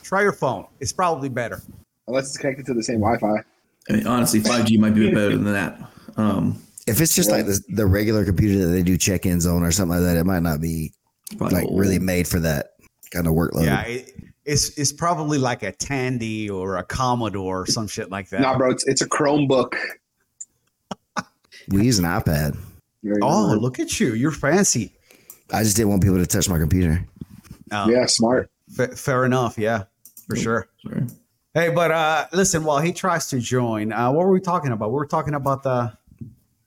Try 0.02 0.22
your 0.22 0.32
phone. 0.32 0.66
It's 0.80 0.92
probably 0.94 1.28
better. 1.28 1.60
Unless 2.08 2.28
it's 2.28 2.38
connected 2.38 2.64
to 2.66 2.72
the 2.74 2.82
same 2.82 3.00
Wi-Fi. 3.00 3.42
I 3.88 3.92
mean, 3.94 4.06
honestly, 4.06 4.40
5G 4.40 4.78
might 4.78 4.94
be 4.94 5.10
better 5.10 5.36
than 5.36 5.52
that. 5.52 5.78
Um, 6.16 6.58
If 6.86 7.00
it's 7.00 7.14
just 7.14 7.30
like 7.30 7.46
the, 7.46 7.60
the 7.68 7.86
regular 7.86 8.24
computer 8.24 8.64
that 8.64 8.72
they 8.72 8.82
do 8.82 8.96
check-ins 8.96 9.46
on 9.46 9.62
or 9.62 9.70
something 9.72 9.96
like 9.98 10.04
that, 10.04 10.16
it 10.16 10.24
might 10.24 10.42
not 10.42 10.60
be 10.60 10.92
probably 11.36 11.56
like 11.56 11.66
old. 11.68 11.78
really 11.80 11.98
made 11.98 12.26
for 12.28 12.40
that 12.40 12.72
kind 13.10 13.26
of 13.26 13.34
workload. 13.34 13.64
Yeah, 13.66 13.82
it, 13.82 14.12
it's 14.44 14.76
it's 14.78 14.92
probably 14.92 15.38
like 15.38 15.62
a 15.62 15.72
Tandy 15.72 16.48
or 16.50 16.76
a 16.76 16.82
Commodore 16.84 17.62
or 17.62 17.66
some 17.66 17.86
shit 17.88 18.10
like 18.10 18.28
that. 18.30 18.40
Nah, 18.42 18.56
bro, 18.56 18.70
it's, 18.70 18.86
it's 18.86 19.00
a 19.02 19.08
Chromebook. 19.08 19.74
We 21.68 21.84
use 21.84 21.98
an 21.98 22.04
iPad. 22.04 22.58
Oh, 23.22 23.54
go. 23.54 23.60
look 23.60 23.78
at 23.78 23.98
you! 24.00 24.14
You're 24.14 24.30
fancy. 24.30 24.92
I 25.52 25.62
just 25.62 25.76
didn't 25.76 25.90
want 25.90 26.02
people 26.02 26.18
to 26.18 26.26
touch 26.26 26.48
my 26.48 26.58
computer. 26.58 27.06
Uh, 27.70 27.86
yeah, 27.90 28.06
smart. 28.06 28.50
fa- 28.74 28.94
fair 28.96 29.24
enough. 29.24 29.56
Yeah, 29.58 29.84
for 30.26 30.36
sure. 30.36 30.68
Sorry. 30.86 31.04
Hey, 31.54 31.70
but 31.70 31.90
uh, 31.92 32.26
listen, 32.32 32.64
while 32.64 32.80
he 32.80 32.92
tries 32.92 33.28
to 33.28 33.38
join, 33.38 33.92
uh, 33.92 34.10
what 34.10 34.26
were 34.26 34.32
we 34.32 34.40
talking 34.40 34.72
about? 34.72 34.90
We 34.90 34.96
were 34.96 35.06
talking 35.06 35.34
about 35.34 35.62
the 35.62 35.96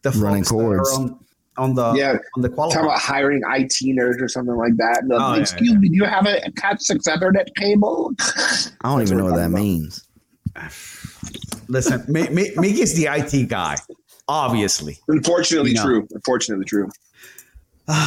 the 0.04 0.12
Running 0.12 0.43
folks 0.43 0.52
cords. 0.52 0.93
on, 0.93 1.19
on 1.58 1.73
the 1.76 1.93
Yeah, 1.93 2.17
on 2.36 2.41
the 2.41 2.47
talking 2.50 2.86
about 2.86 3.00
hiring 3.00 3.41
IT 3.45 3.73
nerds 3.97 4.21
or 4.21 4.30
something 4.30 4.56
like 4.56 4.78
that. 4.78 5.00
And 5.02 5.12
they'll, 5.12 5.19
Oh, 5.19 5.34
yeah, 5.36 5.41
Excuse 5.41 5.71
yeah. 5.73 5.78
me, 5.78 5.89
do 5.89 5.95
you 5.95 6.06
have 6.06 6.26
a 6.26 6.39
Cat 6.56 6.82
six 6.82 7.06
Ethernet 7.08 7.54
cable? 7.58 8.13
I 8.19 8.69
don't 8.89 9.02
even 9.02 9.17
know 9.17 9.26
what 9.26 9.36
that 9.36 9.52
talking 9.52 9.56
means. 9.56 10.06
listen, 11.67 12.06
Mi- 12.08 12.30
Mi- 12.30 12.52
Mickey's 12.56 12.95
the 12.95 13.08
IT 13.12 13.50
guy, 13.50 13.76
obviously. 14.30 15.00
Unfortunately, 15.10 15.71
You 15.71 15.76
know. 15.78 15.84
true. 15.84 16.08
Unfortunately, 16.13 16.65
true. 16.65 16.89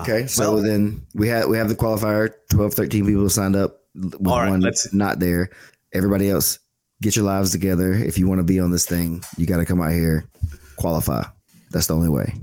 Okay, 0.00 0.26
so 0.26 0.54
well- 0.54 0.62
then 0.62 1.00
we 1.14 1.28
have 1.28 1.48
we 1.48 1.56
have 1.56 1.68
the 1.70 1.74
qualifier. 1.74 2.30
12, 2.50 2.74
13 2.74 3.06
people 3.06 3.28
signed 3.30 3.56
up. 3.56 3.80
With 3.94 4.14
All 4.26 4.38
right, 4.40 4.50
one 4.50 4.60
let's- 4.60 4.92
not 4.92 5.18
there. 5.18 5.48
Everybody 5.94 6.30
else, 6.30 6.58
get 7.02 7.16
your 7.16 7.24
lives 7.24 7.50
together. 7.50 7.92
If 7.92 8.18
you 8.18 8.26
want 8.28 8.38
to 8.40 8.44
be 8.44 8.60
on 8.60 8.70
this 8.70 8.86
thing, 8.86 9.22
you 9.36 9.46
got 9.46 9.56
to 9.58 9.64
come 9.64 9.80
out 9.80 9.92
here, 9.92 10.28
qualify. 10.76 11.24
That's 11.70 11.86
the 11.86 11.94
only 11.94 12.08
way. 12.08 12.34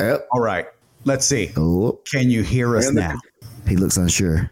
Yep. 0.00 0.26
All 0.32 0.40
right, 0.40 0.66
let's 1.04 1.26
see. 1.26 1.52
Oh, 1.56 2.00
Can 2.10 2.30
you 2.30 2.42
hear 2.42 2.76
us 2.76 2.86
the- 2.86 2.92
now? 2.94 3.18
he 3.68 3.76
looks 3.76 3.96
unsure. 3.96 4.50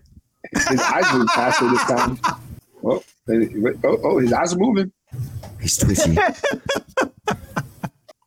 His 0.68 0.80
eyes 0.80 1.12
move 1.14 1.28
faster 1.34 1.68
this 1.68 1.84
time. 1.84 2.18
Oh, 2.84 3.02
oh, 3.28 3.98
oh, 4.04 4.18
his 4.18 4.32
eyes 4.32 4.52
are 4.54 4.58
moving. 4.58 4.92
He's 5.60 5.76
twitchy. 5.78 6.16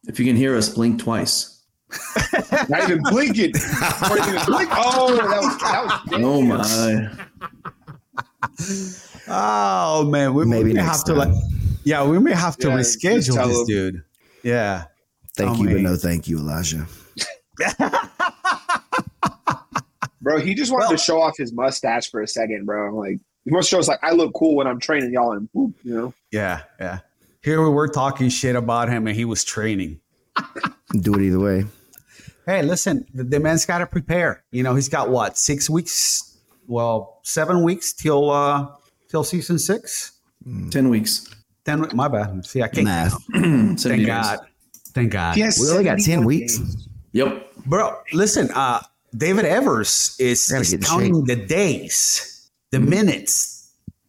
If 0.08 0.20
you 0.20 0.26
can 0.26 0.36
hear 0.36 0.56
us, 0.56 0.70
blink 0.70 1.00
twice. 1.02 1.64
Not 2.70 2.84
even 2.84 3.02
blinking. 3.10 3.52
Not 3.52 4.18
even 4.30 4.46
blink. 4.46 4.70
Oh, 4.72 5.16
that 5.16 5.42
was 5.42 5.58
that 5.58 5.84
was. 5.84 6.24
Oh 6.24 6.42
my! 6.44 7.10
Oh 9.28 10.06
man, 10.06 10.34
we 10.34 10.46
Maybe 10.46 10.64
we 10.70 10.74
may 10.74 10.82
next 10.82 10.98
have 10.98 11.04
to 11.06 11.14
like, 11.14 11.34
yeah, 11.84 12.04
we 12.06 12.20
may 12.20 12.34
have 12.34 12.58
to 12.58 12.68
Yeah, 12.70 12.76
reschedule 12.78 13.48
this 13.48 13.60
him. 13.60 13.66
dude. 13.66 14.04
Yeah. 14.44 14.86
Thank 15.36 15.58
Oh, 15.60 15.64
you, 15.64 15.70
but 15.70 15.82
no 15.82 15.96
thank 15.96 16.28
you, 16.28 16.38
Elijah. 16.40 16.86
Bro, 20.22 20.40
he 20.40 20.56
just 20.56 20.72
wanted 20.72 20.86
Well- 20.86 20.92
to 20.92 20.98
show 20.98 21.22
off 21.22 21.38
his 21.38 21.54
mustache 21.54 22.10
for 22.10 22.22
a 22.22 22.28
second, 22.28 22.66
bro. 22.66 22.96
Like 22.96 23.20
he 23.44 23.52
wants 23.52 23.70
to 23.70 23.76
show 23.76 23.80
us 23.80 23.88
like 23.88 24.00
I 24.02 24.12
look 24.12 24.34
cool 24.34 24.56
when 24.56 24.66
I'm 24.66 24.80
training 24.80 25.14
y'all 25.14 25.34
and 25.34 25.48
whoop, 25.54 25.76
you 25.84 25.94
know. 25.96 26.14
Yeah, 26.32 26.64
yeah. 26.80 27.00
Here 27.44 27.62
we 27.62 27.70
were 27.70 27.88
talking 27.88 28.30
shit 28.30 28.56
about 28.56 28.90
him, 28.90 29.06
and 29.06 29.16
he 29.16 29.24
was 29.24 29.44
training. 29.44 30.00
Do 31.00 31.14
it 31.14 31.22
either 31.22 31.40
way. 31.40 31.66
Hey, 32.48 32.64
listen, 32.64 33.06
the, 33.14 33.24
the 33.24 33.40
man's 33.40 33.68
got 33.68 33.80
to 33.80 33.86
prepare. 33.86 34.44
You 34.52 34.64
know, 34.64 34.74
he's 34.74 34.90
got 34.90 35.10
what 35.12 35.38
six 35.38 35.70
weeks? 35.70 36.38
Well, 36.68 37.20
seven 37.24 37.62
weeks 37.62 37.94
till 37.94 38.32
uh 38.32 38.68
till 39.10 39.24
season 39.24 39.60
six. 39.60 40.14
Ten 40.72 40.90
weeks. 40.90 41.28
Ten. 41.66 41.82
we- 41.82 41.88
My 41.94 42.08
bad. 42.08 42.46
See, 42.46 42.62
I 42.62 42.68
can't. 42.68 42.86
Math. 42.86 43.24
Thank 43.34 43.84
years. 43.84 44.06
God. 44.06 44.40
Thank 44.94 45.12
God. 45.12 45.36
Yes, 45.38 45.60
We 45.60 45.70
only 45.72 45.84
got 45.84 45.96
10 45.96 46.00
71 46.24 46.26
weeks. 46.26 46.58
games. 46.58 46.88
Yep. 47.14 47.52
Bro, 47.66 47.98
listen, 48.14 48.50
uh, 48.54 48.82
David 49.18 49.46
Evers 49.46 50.16
is, 50.20 50.50
is 50.52 50.78
counting 50.86 51.24
the 51.26 51.36
days, 51.36 52.50
the 52.72 52.80
minutes. 52.80 53.54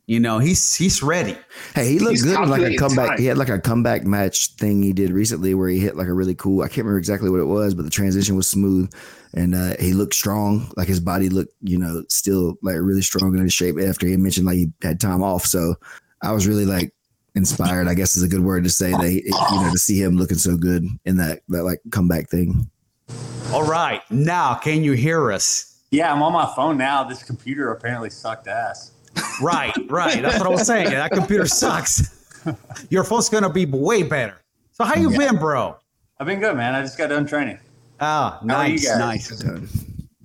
You 0.08 0.20
know, 0.20 0.38
he's 0.38 0.72
he's 0.76 1.02
ready. 1.02 1.36
Hey, 1.74 1.88
he 1.88 1.98
looked 1.98 2.12
He's 2.12 2.22
good 2.22 2.48
like 2.48 2.62
a 2.62 2.76
comeback. 2.76 3.08
time. 3.08 3.18
He 3.18 3.24
had 3.26 3.36
like 3.38 3.48
a 3.48 3.58
comeback 3.58 4.04
match 4.04 4.52
thing 4.54 4.80
he 4.80 4.92
did 4.92 5.10
recently 5.10 5.52
where 5.54 5.68
he 5.68 5.80
hit 5.80 5.96
like 5.96 6.06
a 6.06 6.12
really 6.12 6.36
cool. 6.36 6.62
I 6.62 6.68
can't 6.68 6.78
remember 6.84 6.98
exactly 6.98 7.28
what 7.28 7.40
it 7.40 7.46
was, 7.46 7.74
but 7.74 7.84
the 7.84 7.90
transition 7.90 8.36
was 8.36 8.46
smooth 8.46 8.92
and 9.36 9.54
uh, 9.54 9.76
he 9.78 9.92
looked 9.92 10.14
strong. 10.14 10.72
Like 10.76 10.88
his 10.88 10.98
body 10.98 11.28
looked, 11.28 11.54
you 11.62 11.78
know, 11.78 12.02
still 12.08 12.56
like 12.62 12.76
really 12.80 13.02
strong 13.02 13.34
and 13.34 13.42
in 13.42 13.48
shape 13.48 13.76
after 13.78 14.06
he 14.06 14.16
mentioned 14.16 14.46
like 14.46 14.56
he 14.56 14.72
had 14.82 14.98
time 14.98 15.22
off. 15.22 15.44
So 15.44 15.74
I 16.22 16.32
was 16.32 16.48
really 16.48 16.64
like 16.64 16.92
inspired. 17.34 17.86
I 17.86 17.94
guess 17.94 18.16
is 18.16 18.22
a 18.22 18.28
good 18.28 18.40
word 18.40 18.64
to 18.64 18.70
say 18.70 18.90
that 18.90 19.08
he, 19.08 19.22
you 19.24 19.60
know 19.62 19.70
to 19.70 19.78
see 19.78 20.02
him 20.02 20.16
looking 20.16 20.38
so 20.38 20.56
good 20.56 20.86
in 21.04 21.18
that 21.18 21.42
that 21.48 21.64
like 21.64 21.80
comeback 21.92 22.30
thing. 22.30 22.68
All 23.52 23.62
right, 23.62 24.02
now 24.10 24.54
can 24.54 24.82
you 24.82 24.92
hear 24.92 25.30
us? 25.30 25.84
Yeah, 25.90 26.12
I'm 26.12 26.22
on 26.22 26.32
my 26.32 26.52
phone 26.56 26.76
now. 26.76 27.04
This 27.04 27.22
computer 27.22 27.70
apparently 27.70 28.10
sucked 28.10 28.48
ass. 28.48 28.92
Right, 29.40 29.72
right. 29.88 30.20
That's 30.20 30.38
what 30.38 30.46
I 30.46 30.50
was 30.50 30.66
saying. 30.66 30.90
That 30.90 31.10
computer 31.10 31.46
sucks. 31.46 32.44
Your 32.90 33.04
phone's 33.04 33.28
gonna 33.28 33.50
be 33.50 33.66
way 33.66 34.02
better. 34.02 34.42
So 34.72 34.84
how 34.84 34.94
you 34.94 35.10
been, 35.10 35.36
bro? 35.36 35.76
I've 36.18 36.26
been 36.26 36.40
good, 36.40 36.56
man. 36.56 36.74
I 36.74 36.80
just 36.80 36.96
got 36.96 37.08
done 37.08 37.26
training. 37.26 37.58
Ah, 38.00 38.40
How 38.48 38.56
are 38.56 38.66
you 38.68 38.74
nice, 38.74 39.30
guys? 39.30 39.44
nice. 39.44 39.84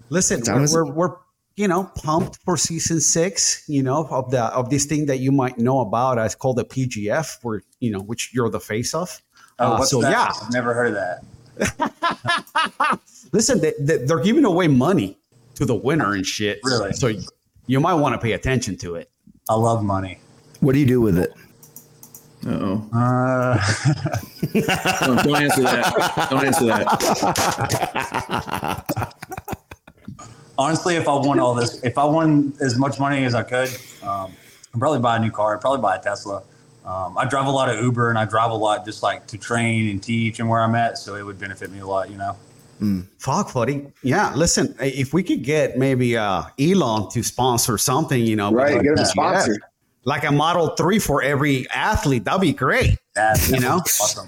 Listen, 0.09 0.41
we're, 0.45 0.63
is- 0.63 0.73
we're 0.73 0.91
we're 0.91 1.15
you 1.55 1.67
know 1.67 1.89
pumped 1.95 2.37
for 2.43 2.57
season 2.57 2.99
six. 2.99 3.63
You 3.67 3.83
know 3.83 4.05
of 4.09 4.31
the 4.31 4.43
of 4.45 4.69
this 4.69 4.85
thing 4.85 5.05
that 5.07 5.19
you 5.19 5.31
might 5.31 5.57
know 5.57 5.79
about. 5.79 6.17
Uh, 6.17 6.23
it's 6.23 6.35
called 6.35 6.57
the 6.57 6.65
PGF, 6.65 7.37
where 7.43 7.61
you 7.79 7.91
know 7.91 7.99
which 7.99 8.31
you're 8.33 8.49
the 8.49 8.59
face 8.59 8.93
of. 8.93 9.21
Oh, 9.59 9.73
Uh, 9.73 9.77
what's 9.79 9.91
so 9.91 10.01
that? 10.01 10.11
yeah, 10.11 10.31
I've 10.45 10.53
never 10.53 10.73
heard 10.73 10.95
of 10.95 10.95
that. 10.95 12.99
listen, 13.31 13.59
they, 13.61 13.73
they, 13.79 13.97
they're 13.97 14.21
giving 14.23 14.45
away 14.45 14.67
money 14.67 15.17
to 15.55 15.65
the 15.65 15.75
winner 15.75 16.13
and 16.13 16.25
shit. 16.25 16.59
Really? 16.63 16.93
So 16.93 17.11
you 17.67 17.79
might 17.79 17.93
want 17.95 18.13
to 18.15 18.19
pay 18.19 18.31
attention 18.33 18.77
to 18.77 18.95
it. 18.95 19.09
I 19.49 19.55
love 19.55 19.83
money. 19.83 20.19
What 20.61 20.73
do 20.73 20.79
you 20.79 20.85
do 20.85 21.01
with 21.01 21.17
it? 21.17 21.33
Uh 22.45 22.49
oh. 22.49 22.89
Uh, 24.53 25.05
Don't, 25.05 25.23
don't 25.23 25.41
answer 25.43 25.61
that. 25.61 26.27
Don't 26.29 26.45
answer 26.45 26.65
that. 26.65 28.01
honestly, 30.57 30.95
if 30.95 31.07
I 31.07 31.13
won 31.15 31.39
all 31.39 31.53
this, 31.53 31.83
if 31.83 31.97
I 31.97 32.05
won 32.05 32.53
as 32.61 32.77
much 32.77 32.99
money 32.99 33.23
as 33.25 33.35
I 33.35 33.43
could, 33.43 33.69
um, 34.03 34.33
I'd 34.73 34.79
probably 34.79 34.99
buy 34.99 35.17
a 35.17 35.19
new 35.19 35.31
car. 35.31 35.55
I'd 35.55 35.61
probably 35.61 35.81
buy 35.81 35.95
a 35.97 36.01
Tesla. 36.01 36.43
Um, 36.85 37.17
I 37.17 37.25
drive 37.25 37.45
a 37.45 37.51
lot 37.51 37.69
of 37.69 37.81
Uber 37.83 38.09
and 38.09 38.17
I 38.17 38.25
drive 38.25 38.51
a 38.51 38.55
lot 38.55 38.85
just 38.85 39.03
like 39.03 39.27
to 39.27 39.37
train 39.37 39.89
and 39.89 40.01
teach 40.01 40.39
and 40.39 40.49
where 40.49 40.61
I'm 40.61 40.75
at. 40.75 40.97
So 40.97 41.15
it 41.15 41.23
would 41.23 41.39
benefit 41.39 41.71
me 41.71 41.79
a 41.79 41.85
lot, 41.87 42.09
you 42.09 42.17
know? 42.17 42.35
Fuck, 43.19 43.53
buddy. 43.53 43.85
Yeah, 44.01 44.33
listen, 44.35 44.73
if 44.79 45.13
we 45.13 45.21
could 45.21 45.43
get 45.43 45.77
maybe 45.77 46.17
uh, 46.17 46.43
Elon 46.59 47.11
to 47.11 47.21
sponsor 47.21 47.77
something, 47.77 48.19
you 48.25 48.35
know, 48.35 48.51
Right, 48.51 48.73
like 48.73 48.83
get 48.83 48.93
him 48.93 48.97
a 48.97 49.01
PGF, 49.01 49.07
sponsor. 49.07 49.57
Like 50.05 50.23
a 50.23 50.31
Model 50.31 50.69
Three 50.75 50.99
for 50.99 51.21
every 51.21 51.69
athlete, 51.71 52.23
that'd 52.25 52.41
be 52.41 52.53
great. 52.53 52.97
That's, 53.15 53.49
You 53.49 53.59
know? 53.59 53.77
awesome. 53.77 54.27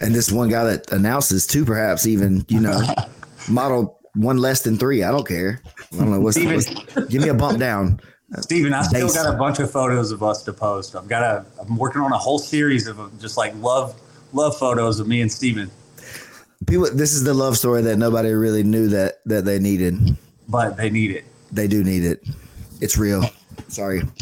And 0.00 0.14
this 0.14 0.30
one 0.30 0.48
guy 0.50 0.64
that 0.64 0.90
announces 0.92 1.46
two, 1.46 1.64
perhaps 1.64 2.06
even, 2.06 2.44
you 2.48 2.60
know, 2.60 2.80
model 3.48 3.98
one 4.14 4.38
less 4.38 4.62
than 4.62 4.76
three. 4.76 5.02
I 5.02 5.10
don't 5.10 5.26
care. 5.26 5.60
I 5.92 5.96
don't 5.96 6.10
know 6.10 6.20
what's, 6.20 6.36
Steven. 6.36 6.56
what's 6.56 7.08
give 7.10 7.22
me 7.22 7.28
a 7.28 7.34
bump 7.34 7.58
down. 7.58 8.00
Steven, 8.40 8.72
I 8.72 8.82
still 8.82 9.08
got 9.12 9.32
a 9.32 9.36
bunch 9.38 9.60
of 9.60 9.70
photos 9.70 10.10
of 10.10 10.22
us 10.22 10.42
to 10.44 10.52
post. 10.52 10.96
I've 10.96 11.06
got 11.08 11.22
a, 11.22 11.46
I'm 11.60 11.76
working 11.76 12.02
on 12.02 12.12
a 12.12 12.18
whole 12.18 12.38
series 12.40 12.88
of 12.88 12.98
just 13.20 13.36
like 13.36 13.54
love, 13.56 13.94
love 14.32 14.56
photos 14.58 14.98
of 14.98 15.06
me 15.06 15.20
and 15.20 15.30
Steven, 15.30 15.70
People, 16.66 16.88
this 16.92 17.12
is 17.12 17.24
the 17.24 17.34
love 17.34 17.56
story 17.58 17.82
that 17.82 17.96
nobody 17.98 18.32
really 18.32 18.62
knew 18.62 18.88
that 18.88 19.20
that 19.26 19.44
they 19.44 19.58
needed. 19.58 20.16
but 20.48 20.76
they 20.76 20.88
need 20.90 21.10
it. 21.10 21.24
They 21.52 21.68
do 21.68 21.84
need 21.84 22.02
it. 22.04 22.26
It's 22.80 22.96
real. 22.98 23.24
Sorry. 23.68 24.02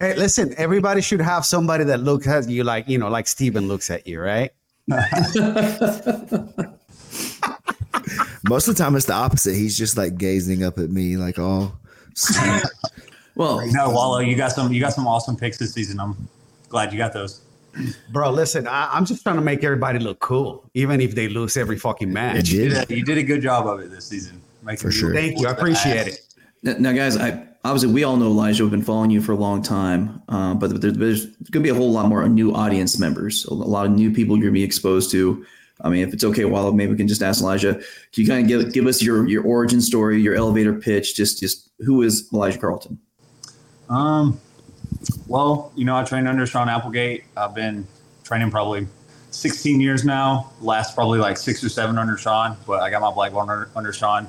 Hey, 0.00 0.14
listen, 0.16 0.54
everybody 0.56 1.00
should 1.00 1.20
have 1.20 1.44
somebody 1.46 1.84
that 1.84 2.00
looks 2.00 2.26
at 2.26 2.48
you 2.48 2.64
like, 2.64 2.88
you 2.88 2.98
know, 2.98 3.08
like 3.08 3.26
Steven 3.26 3.68
looks 3.68 3.90
at 3.90 4.06
you, 4.06 4.20
right? 4.20 4.50
Most 8.48 8.68
of 8.68 8.76
the 8.76 8.82
time, 8.82 8.94
it's 8.96 9.06
the 9.06 9.14
opposite. 9.14 9.54
He's 9.54 9.76
just 9.78 9.96
like 9.96 10.18
gazing 10.18 10.62
up 10.62 10.78
at 10.78 10.90
me, 10.90 11.16
like 11.16 11.38
all. 11.38 11.78
sweet. 12.14 12.62
Well, 13.36 13.66
No, 13.72 13.90
Wallow, 13.90 14.20
you 14.20 14.36
got 14.36 14.52
some, 14.52 14.72
you 14.72 14.80
got 14.80 14.92
some 14.92 15.08
awesome 15.08 15.36
picks 15.36 15.58
this 15.58 15.72
season. 15.74 15.98
I'm 15.98 16.28
glad 16.68 16.92
you 16.92 16.98
got 16.98 17.12
those. 17.12 17.40
Bro, 18.12 18.30
listen, 18.30 18.68
I, 18.68 18.88
I'm 18.92 19.04
just 19.04 19.24
trying 19.24 19.34
to 19.34 19.42
make 19.42 19.64
everybody 19.64 19.98
look 19.98 20.20
cool, 20.20 20.70
even 20.74 21.00
if 21.00 21.16
they 21.16 21.26
lose 21.28 21.56
every 21.56 21.76
fucking 21.76 22.12
match. 22.12 22.50
You 22.50 22.62
You 22.62 22.68
did. 22.68 22.74
did, 22.86 22.90
a, 22.92 22.96
you 22.98 23.04
did 23.04 23.18
a 23.18 23.24
good 23.24 23.42
job 23.42 23.66
of 23.66 23.80
it 23.80 23.90
this 23.90 24.04
season. 24.06 24.40
For 24.78 24.92
sure. 24.92 25.12
Thank 25.12 25.40
you. 25.40 25.48
I 25.48 25.50
appreciate 25.50 26.06
it. 26.06 26.78
Now, 26.78 26.92
guys, 26.92 27.16
I 27.16 27.44
obviously 27.64 27.92
we 27.92 28.04
all 28.04 28.16
know 28.16 28.26
Elijah. 28.26 28.62
We've 28.62 28.70
been 28.70 28.82
following 28.82 29.10
you 29.10 29.20
for 29.20 29.32
a 29.32 29.36
long 29.36 29.62
time, 29.62 30.22
uh, 30.28 30.54
but 30.54 30.80
there, 30.80 30.90
there's 30.90 31.26
going 31.26 31.52
to 31.52 31.60
be 31.60 31.70
a 31.70 31.74
whole 31.74 31.90
lot 31.90 32.08
more 32.08 32.28
new 32.28 32.54
audience 32.54 32.98
members, 32.98 33.44
a 33.46 33.54
lot 33.54 33.86
of 33.86 33.92
new 33.92 34.10
people 34.10 34.36
you're 34.36 34.44
going 34.44 34.54
to 34.54 34.60
be 34.60 34.64
exposed 34.64 35.10
to. 35.12 35.44
I 35.80 35.88
mean, 35.88 36.06
if 36.06 36.14
it's 36.14 36.22
okay, 36.22 36.44
while 36.44 36.72
maybe 36.72 36.92
we 36.92 36.96
can 36.96 37.08
just 37.08 37.22
ask 37.22 37.40
Elijah, 37.40 37.74
can 37.74 37.84
you 38.12 38.26
kind 38.26 38.42
of 38.42 38.48
give 38.48 38.72
give 38.72 38.86
us 38.86 39.02
your 39.02 39.26
your 39.28 39.42
origin 39.42 39.80
story, 39.80 40.20
your 40.20 40.34
elevator 40.34 40.72
pitch, 40.72 41.16
just 41.16 41.40
just 41.40 41.70
who 41.80 42.02
is 42.02 42.28
Elijah 42.32 42.58
Carlton? 42.58 42.98
Um, 43.88 44.40
well, 45.26 45.72
you 45.74 45.84
know, 45.84 45.96
I 45.96 46.04
trained 46.04 46.28
under 46.28 46.46
Sean 46.46 46.68
Applegate. 46.68 47.24
I've 47.36 47.54
been 47.54 47.86
training 48.22 48.50
probably 48.50 48.86
16 49.30 49.80
years 49.80 50.04
now. 50.04 50.52
Last 50.60 50.94
probably 50.94 51.18
like 51.18 51.36
six 51.36 51.62
or 51.64 51.68
seven 51.68 51.98
under 51.98 52.16
Sean, 52.16 52.56
but 52.66 52.80
I 52.80 52.88
got 52.88 53.02
my 53.02 53.10
black 53.10 53.32
belt 53.32 53.48
under, 53.48 53.68
under 53.74 53.92
Sean 53.92 54.28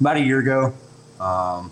about 0.00 0.16
a 0.16 0.20
year 0.20 0.38
ago. 0.38 0.72
Um, 1.20 1.70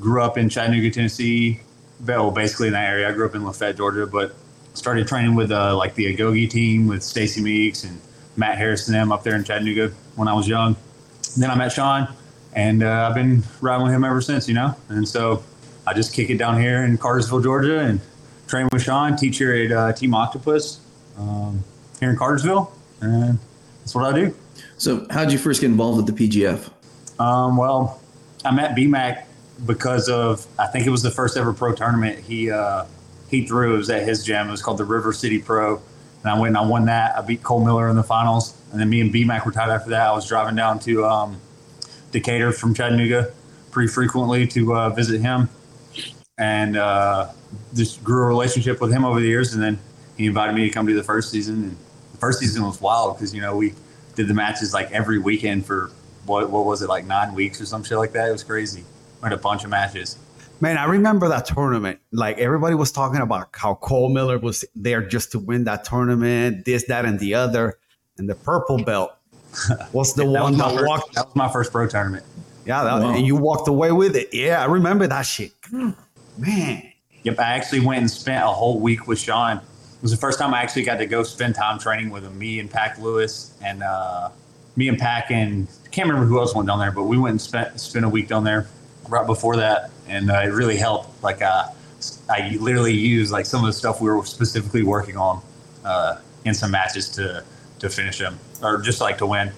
grew 0.00 0.22
up 0.22 0.38
in 0.38 0.48
Chattanooga, 0.48 0.90
Tennessee. 0.90 1.60
Well, 2.04 2.30
basically 2.30 2.68
in 2.68 2.72
that 2.72 2.88
area. 2.88 3.08
I 3.08 3.12
grew 3.12 3.26
up 3.26 3.34
in 3.34 3.44
Lafayette, 3.44 3.76
Georgia, 3.76 4.06
but 4.06 4.34
started 4.74 5.06
training 5.06 5.34
with 5.34 5.50
uh, 5.50 5.76
like 5.76 5.94
the 5.94 6.14
Agogi 6.14 6.48
team 6.48 6.86
with 6.86 7.02
Stacy 7.02 7.42
Meeks 7.42 7.84
and 7.84 8.00
Matt 8.36 8.56
Harrison 8.56 8.94
them 8.94 9.12
up 9.12 9.22
there 9.22 9.36
in 9.36 9.44
Chattanooga 9.44 9.92
when 10.16 10.28
I 10.28 10.32
was 10.32 10.48
young. 10.48 10.76
Then 11.36 11.50
I 11.50 11.54
met 11.54 11.72
Sean, 11.72 12.08
and 12.54 12.82
uh, 12.82 13.08
I've 13.08 13.14
been 13.14 13.42
riding 13.60 13.84
with 13.84 13.92
him 13.92 14.02
ever 14.02 14.20
since. 14.20 14.48
You 14.48 14.54
know, 14.54 14.74
and 14.88 15.06
so 15.06 15.44
I 15.86 15.92
just 15.92 16.14
kick 16.14 16.30
it 16.30 16.38
down 16.38 16.60
here 16.60 16.84
in 16.84 16.96
Cartersville, 16.96 17.42
Georgia, 17.42 17.80
and 17.80 18.00
train 18.48 18.68
with 18.72 18.82
Sean, 18.82 19.16
teach 19.16 19.38
here 19.38 19.54
at 19.54 19.72
uh, 19.72 19.92
Team 19.92 20.14
Octopus 20.14 20.80
um, 21.18 21.62
here 22.00 22.10
in 22.10 22.16
Cartersville, 22.16 22.72
and 23.00 23.38
that's 23.80 23.94
what 23.94 24.04
I 24.06 24.12
do. 24.12 24.34
So, 24.78 25.06
how 25.10 25.24
did 25.24 25.32
you 25.32 25.38
first 25.38 25.60
get 25.60 25.68
involved 25.68 25.98
with 25.98 26.16
the 26.16 26.28
PGF? 26.28 26.70
Um, 27.20 27.56
well, 27.56 28.00
I 28.44 28.50
met 28.50 28.74
BMAC 28.74 29.24
because 29.66 30.08
of 30.08 30.46
I 30.58 30.66
think 30.66 30.86
it 30.86 30.90
was 30.90 31.02
the 31.02 31.10
first 31.10 31.36
ever 31.36 31.52
pro 31.52 31.74
tournament 31.74 32.18
he 32.18 32.50
uh, 32.50 32.84
he 33.30 33.46
threw. 33.46 33.74
It 33.74 33.78
was 33.78 33.90
at 33.90 34.02
his 34.02 34.24
gym. 34.24 34.48
It 34.48 34.50
was 34.50 34.62
called 34.62 34.78
the 34.78 34.84
River 34.84 35.12
City 35.12 35.38
Pro, 35.38 35.76
and 36.22 36.30
I 36.30 36.38
went 36.38 36.56
and 36.56 36.58
I 36.58 36.66
won 36.66 36.86
that. 36.86 37.16
I 37.16 37.22
beat 37.22 37.42
Cole 37.42 37.64
Miller 37.64 37.88
in 37.88 37.96
the 37.96 38.02
finals, 38.02 38.56
and 38.72 38.80
then 38.80 38.88
me 38.88 39.00
and 39.00 39.12
B 39.12 39.24
Mac 39.24 39.46
were 39.46 39.52
tied 39.52 39.70
after 39.70 39.90
that. 39.90 40.08
I 40.08 40.12
was 40.12 40.26
driving 40.26 40.56
down 40.56 40.78
to 40.80 41.04
um, 41.04 41.40
Decatur 42.10 42.52
from 42.52 42.74
Chattanooga 42.74 43.32
pretty 43.70 43.88
frequently 43.88 44.46
to 44.48 44.74
uh, 44.74 44.90
visit 44.90 45.20
him, 45.20 45.48
and 46.38 46.76
uh, 46.76 47.28
just 47.74 48.02
grew 48.02 48.24
a 48.24 48.26
relationship 48.26 48.80
with 48.80 48.92
him 48.92 49.04
over 49.04 49.20
the 49.20 49.28
years. 49.28 49.54
And 49.54 49.62
then 49.62 49.78
he 50.16 50.26
invited 50.26 50.54
me 50.54 50.66
to 50.66 50.70
come 50.70 50.86
do 50.86 50.94
the 50.94 51.02
first 51.02 51.30
season. 51.30 51.54
And 51.62 51.76
the 52.12 52.18
first 52.18 52.40
season 52.40 52.64
was 52.64 52.80
wild 52.80 53.16
because 53.16 53.34
you 53.34 53.40
know 53.40 53.56
we 53.56 53.74
did 54.14 54.28
the 54.28 54.34
matches 54.34 54.74
like 54.74 54.90
every 54.90 55.18
weekend 55.18 55.66
for 55.66 55.90
what 56.26 56.50
what 56.50 56.64
was 56.64 56.82
it 56.82 56.88
like 56.88 57.04
nine 57.04 57.34
weeks 57.34 57.60
or 57.60 57.66
some 57.66 57.84
shit 57.84 57.98
like 57.98 58.12
that. 58.12 58.28
It 58.28 58.32
was 58.32 58.44
crazy. 58.44 58.84
Had 59.22 59.32
a 59.32 59.36
bunch 59.36 59.64
of 59.64 59.70
matches. 59.70 60.16
Man, 60.60 60.76
I 60.76 60.84
remember 60.84 61.28
that 61.28 61.46
tournament. 61.46 61.98
Like 62.12 62.38
everybody 62.38 62.74
was 62.74 62.92
talking 62.92 63.20
about 63.20 63.48
how 63.52 63.74
Cole 63.76 64.08
Miller 64.10 64.38
was 64.38 64.64
there 64.74 65.00
just 65.02 65.32
to 65.32 65.38
win 65.38 65.64
that 65.64 65.84
tournament, 65.84 66.64
this, 66.64 66.84
that, 66.86 67.04
and 67.04 67.18
the 67.18 67.34
other. 67.34 67.78
And 68.18 68.28
the 68.28 68.34
purple 68.34 68.82
belt 68.84 69.12
was 69.92 70.14
the 70.14 70.24
That 70.24 70.42
one 70.42 70.52
was, 70.52 70.58
that 70.58 70.74
first, 70.74 70.86
walked. 70.86 71.14
that 71.14 71.26
was 71.26 71.36
my 71.36 71.48
first 71.50 71.72
pro 71.72 71.86
tournament. 71.88 72.24
Yeah, 72.66 72.84
that, 72.84 73.00
Wow. 73.02 73.14
and 73.14 73.26
you 73.26 73.36
walked 73.36 73.68
away 73.68 73.90
with 73.92 74.14
it. 74.16 74.28
Yeah, 74.34 74.60
I 74.62 74.66
remember 74.66 75.06
that 75.06 75.22
shit. 75.22 75.52
Man, 76.38 76.82
Yep, 77.22 77.38
I 77.38 77.42
actually 77.52 77.80
went 77.80 78.00
and 78.00 78.10
spent 78.10 78.42
a 78.44 78.48
whole 78.48 78.80
week 78.80 79.06
with 79.06 79.18
Sean. 79.18 79.58
It 79.58 79.62
was 80.02 80.10
the 80.10 80.16
first 80.16 80.38
time 80.38 80.54
I 80.54 80.62
actually 80.62 80.84
got 80.84 80.96
to 80.96 81.06
go 81.06 81.22
spend 81.22 81.54
time 81.54 81.78
training 81.78 82.08
with 82.10 82.24
him. 82.24 82.38
Me 82.38 82.60
and 82.60 82.70
Pack 82.70 82.98
Lewis 82.98 83.52
and 83.62 83.82
uh, 83.82 84.30
me 84.76 84.88
and 84.88 84.98
Pack 84.98 85.30
and 85.30 85.68
I 85.84 85.88
can't 85.88 86.08
remember 86.08 86.26
who 86.26 86.38
else 86.38 86.54
went 86.54 86.66
down 86.68 86.78
there, 86.78 86.90
but 86.92 87.04
we 87.04 87.18
went 87.18 87.32
and 87.32 87.40
spent 87.40 87.78
spent 87.78 88.04
a 88.06 88.08
week 88.08 88.26
down 88.28 88.44
there 88.44 88.66
right 89.10 89.26
before 89.26 89.56
that, 89.56 89.90
and 90.08 90.30
uh, 90.30 90.40
it 90.44 90.52
really 90.52 90.76
helped. 90.76 91.22
Like 91.22 91.42
uh, 91.42 91.66
I 92.30 92.56
literally 92.60 92.94
used 92.94 93.32
like 93.32 93.46
some 93.46 93.60
of 93.60 93.66
the 93.66 93.72
stuff 93.72 94.00
we 94.00 94.08
were 94.08 94.24
specifically 94.24 94.82
working 94.82 95.16
on 95.16 95.42
uh, 95.84 96.20
in 96.44 96.54
some 96.54 96.70
matches 96.70 97.08
to 97.10 97.44
to 97.80 97.88
finish 97.90 98.18
them 98.18 98.38
or 98.62 98.80
just 98.80 99.00
like 99.00 99.18
to 99.18 99.26
win. 99.26 99.52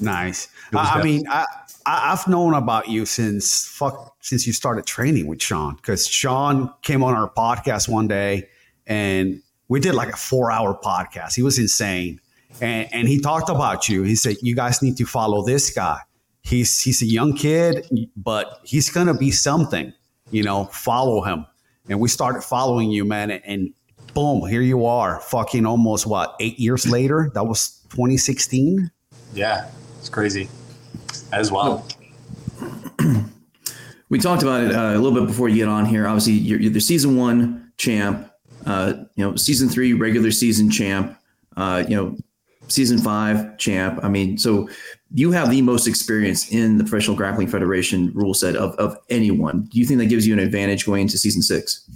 nice. 0.00 0.48
I, 0.74 1.00
I 1.00 1.02
mean, 1.02 1.24
I, 1.28 1.44
I 1.84 2.12
I've 2.12 2.26
known 2.26 2.54
about 2.54 2.88
you 2.88 3.06
since 3.06 3.66
fuck 3.66 4.16
since 4.20 4.46
you 4.46 4.52
started 4.52 4.86
training 4.86 5.26
with 5.26 5.40
Sean 5.40 5.76
because 5.76 6.06
Sean 6.06 6.72
came 6.82 7.04
on 7.04 7.14
our 7.14 7.30
podcast 7.30 7.88
one 7.88 8.08
day 8.08 8.48
and 8.86 9.42
we 9.68 9.80
did 9.80 9.94
like 9.94 10.08
a 10.08 10.16
four 10.16 10.50
hour 10.50 10.78
podcast. 10.82 11.34
He 11.34 11.42
was 11.42 11.58
insane, 11.58 12.20
and 12.60 12.88
and 12.92 13.08
he 13.08 13.20
talked 13.20 13.50
about 13.50 13.88
you. 13.88 14.02
He 14.02 14.16
said 14.16 14.36
you 14.42 14.54
guys 14.54 14.82
need 14.82 14.96
to 14.98 15.06
follow 15.06 15.44
this 15.44 15.70
guy. 15.70 16.00
He's 16.46 16.80
he's 16.80 17.02
a 17.02 17.06
young 17.06 17.34
kid, 17.34 17.88
but 18.16 18.60
he's 18.64 18.88
gonna 18.88 19.14
be 19.14 19.30
something. 19.30 19.92
You 20.30 20.42
know, 20.42 20.66
follow 20.66 21.22
him. 21.22 21.46
And 21.88 22.00
we 22.00 22.08
started 22.08 22.42
following 22.42 22.90
you, 22.90 23.04
man, 23.04 23.30
and, 23.30 23.42
and 23.44 23.74
boom, 24.14 24.48
here 24.48 24.62
you 24.62 24.86
are. 24.86 25.20
Fucking 25.20 25.66
almost 25.66 26.06
what 26.06 26.36
eight 26.40 26.58
years 26.58 26.86
later? 26.86 27.30
That 27.34 27.44
was 27.44 27.80
2016. 27.90 28.90
Yeah, 29.34 29.68
it's 29.98 30.08
crazy. 30.08 30.48
As 31.32 31.50
well. 31.50 31.86
We 34.08 34.20
talked 34.20 34.42
about 34.42 34.62
it 34.62 34.72
uh, 34.72 34.92
a 34.92 34.98
little 34.98 35.18
bit 35.18 35.26
before 35.26 35.48
you 35.48 35.56
get 35.56 35.68
on 35.68 35.84
here. 35.84 36.06
Obviously, 36.06 36.34
you're, 36.34 36.60
you're 36.60 36.72
the 36.72 36.80
season 36.80 37.16
one 37.16 37.72
champ, 37.76 38.30
uh, 38.64 38.94
you 39.16 39.24
know, 39.24 39.34
season 39.34 39.68
three 39.68 39.94
regular 39.94 40.30
season 40.30 40.70
champ, 40.70 41.18
uh, 41.56 41.82
you 41.88 41.96
know, 41.96 42.16
season 42.68 42.98
five 42.98 43.56
champ. 43.58 44.00
I 44.02 44.08
mean, 44.08 44.38
so 44.38 44.68
you 45.14 45.32
have 45.32 45.50
the 45.50 45.62
most 45.62 45.86
experience 45.86 46.50
in 46.50 46.78
the 46.78 46.84
Professional 46.84 47.16
Grappling 47.16 47.48
Federation 47.48 48.12
rule 48.12 48.34
set 48.34 48.56
of, 48.56 48.74
of 48.76 48.98
anyone. 49.08 49.62
Do 49.62 49.78
you 49.78 49.86
think 49.86 49.98
that 50.00 50.06
gives 50.06 50.26
you 50.26 50.32
an 50.32 50.40
advantage 50.40 50.84
going 50.84 51.02
into 51.02 51.18
season 51.18 51.42
six? 51.42 51.88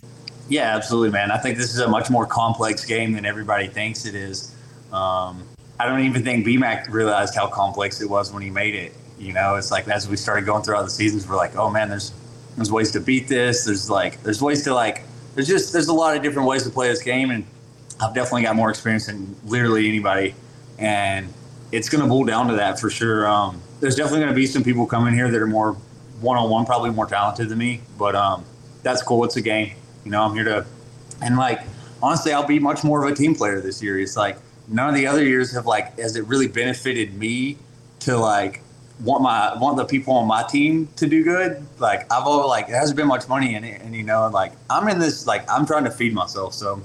Yeah, 0.49 0.75
absolutely, 0.75 1.11
man. 1.11 1.31
I 1.31 1.39
think 1.39 1.57
this 1.59 1.73
is 1.73 1.79
a 1.81 1.89
much 1.89 2.11
more 2.11 2.27
complex 2.27 2.85
game 2.85 3.13
than 3.13 3.25
everybody 3.25 3.69
thinks 3.69 4.05
it 4.05 4.15
is. 4.15 4.55
Um, 4.93 5.47
I 5.79 5.87
don't 5.87 6.01
even 6.01 6.25
think 6.25 6.45
BMAC 6.45 6.91
realized 6.91 7.35
how 7.35 7.47
complex 7.47 8.01
it 8.01 8.11
was 8.11 8.33
when 8.33 8.43
he 8.43 8.51
made 8.51 8.75
it. 8.75 8.93
You 9.19 9.33
know, 9.33 9.55
it's 9.55 9.71
like 9.71 9.87
as 9.89 10.09
we 10.09 10.17
started 10.17 10.47
going 10.47 10.63
throughout 10.63 10.83
the 10.83 10.91
seasons, 10.91 11.29
we're 11.29 11.37
like, 11.37 11.57
oh 11.57 11.71
man, 11.71 11.89
there's 11.89 12.13
there's 12.57 12.73
ways 12.73 12.91
to 12.93 13.01
beat 13.01 13.29
this. 13.29 13.65
There's 13.65 13.89
like 13.89 14.23
there's 14.23 14.43
ways 14.43 14.65
to 14.65 14.75
like 14.75 15.05
there's 15.35 15.47
just 15.47 15.73
there's 15.73 15.89
a 15.89 15.93
lot 15.93 16.17
of 16.17 16.23
different 16.23 16.49
ways 16.49 16.65
to 16.65 16.71
play 16.71 16.89
this 16.89 17.03
game, 17.03 17.31
and 17.31 17.45
I've 18.01 18.15
definitely 18.15 18.43
got 18.43 18.57
more 18.57 18.71
experience 18.71 19.07
than 19.07 19.37
literally 19.45 19.89
anybody, 19.89 20.35
and 20.81 21.33
it's 21.71 21.89
going 21.89 22.03
to 22.03 22.09
boil 22.09 22.25
down 22.25 22.49
to 22.49 22.57
that 22.57 22.81
for 22.81 22.91
sure. 22.91 23.29
Um, 23.29 23.61
there's 23.81 23.95
definitely 23.95 24.21
going 24.21 24.33
to 24.33 24.37
be 24.37 24.47
some 24.47 24.65
people 24.65 24.87
coming 24.87 25.15
here 25.15 25.31
that 25.31 25.41
are 25.41 25.47
more 25.47 25.75
one 26.21 26.37
on 26.37 26.51
one, 26.51 26.67
probably 26.67 26.91
more 26.91 27.07
talented 27.07 27.49
than 27.49 27.59
me, 27.59 27.81
but 27.99 28.17
um, 28.17 28.45
that's 28.83 29.03
cool. 29.03 29.25
It's 29.25 29.37
a 29.37 29.41
game. 29.41 29.75
You 30.05 30.11
know, 30.11 30.23
I'm 30.23 30.35
here 30.35 30.45
to, 30.45 30.67
and 31.23 31.37
like 31.37 31.63
honestly, 32.03 32.33
I'll 32.33 32.47
be 32.47 32.59
much 32.59 32.83
more 32.83 33.05
of 33.05 33.13
a 33.13 33.15
team 33.15 33.35
player 33.35 33.61
this 33.61 33.83
year. 33.83 33.99
It's 33.99 34.17
like 34.17 34.39
none 34.69 34.89
of 34.89 34.95
the 34.95 35.07
other 35.07 35.25
years 35.25 35.53
have 35.53 35.67
like 35.67 35.99
has 35.99 36.17
it 36.17 36.27
really 36.27 36.49
benefited 36.49 37.15
me 37.15 37.59
to 38.01 38.17
like 38.17 38.63
want 39.01 39.23
my 39.23 39.57
want 39.59 39.77
the 39.77 39.85
people 39.85 40.15
on 40.15 40.27
my 40.27 40.43
team 40.43 40.89
to 40.97 41.07
do 41.07 41.25
good. 41.25 41.67
Like 41.79 42.11
I've 42.13 42.25
always 42.25 42.49
like 42.49 42.69
there 42.69 42.79
hasn't 42.79 42.97
been 42.97 43.09
much 43.09 43.29
money 43.29 43.55
in 43.55 43.65
it, 43.65 43.81
and 43.83 43.95
you 43.95 44.03
know, 44.03 44.29
like 44.29 44.53
I'm 44.69 44.89
in 44.89 44.99
this 44.99 45.27
like 45.27 45.49
I'm 45.51 45.67
trying 45.67 45.85
to 45.85 45.91
feed 45.91 46.15
myself. 46.15 46.55
So 46.55 46.83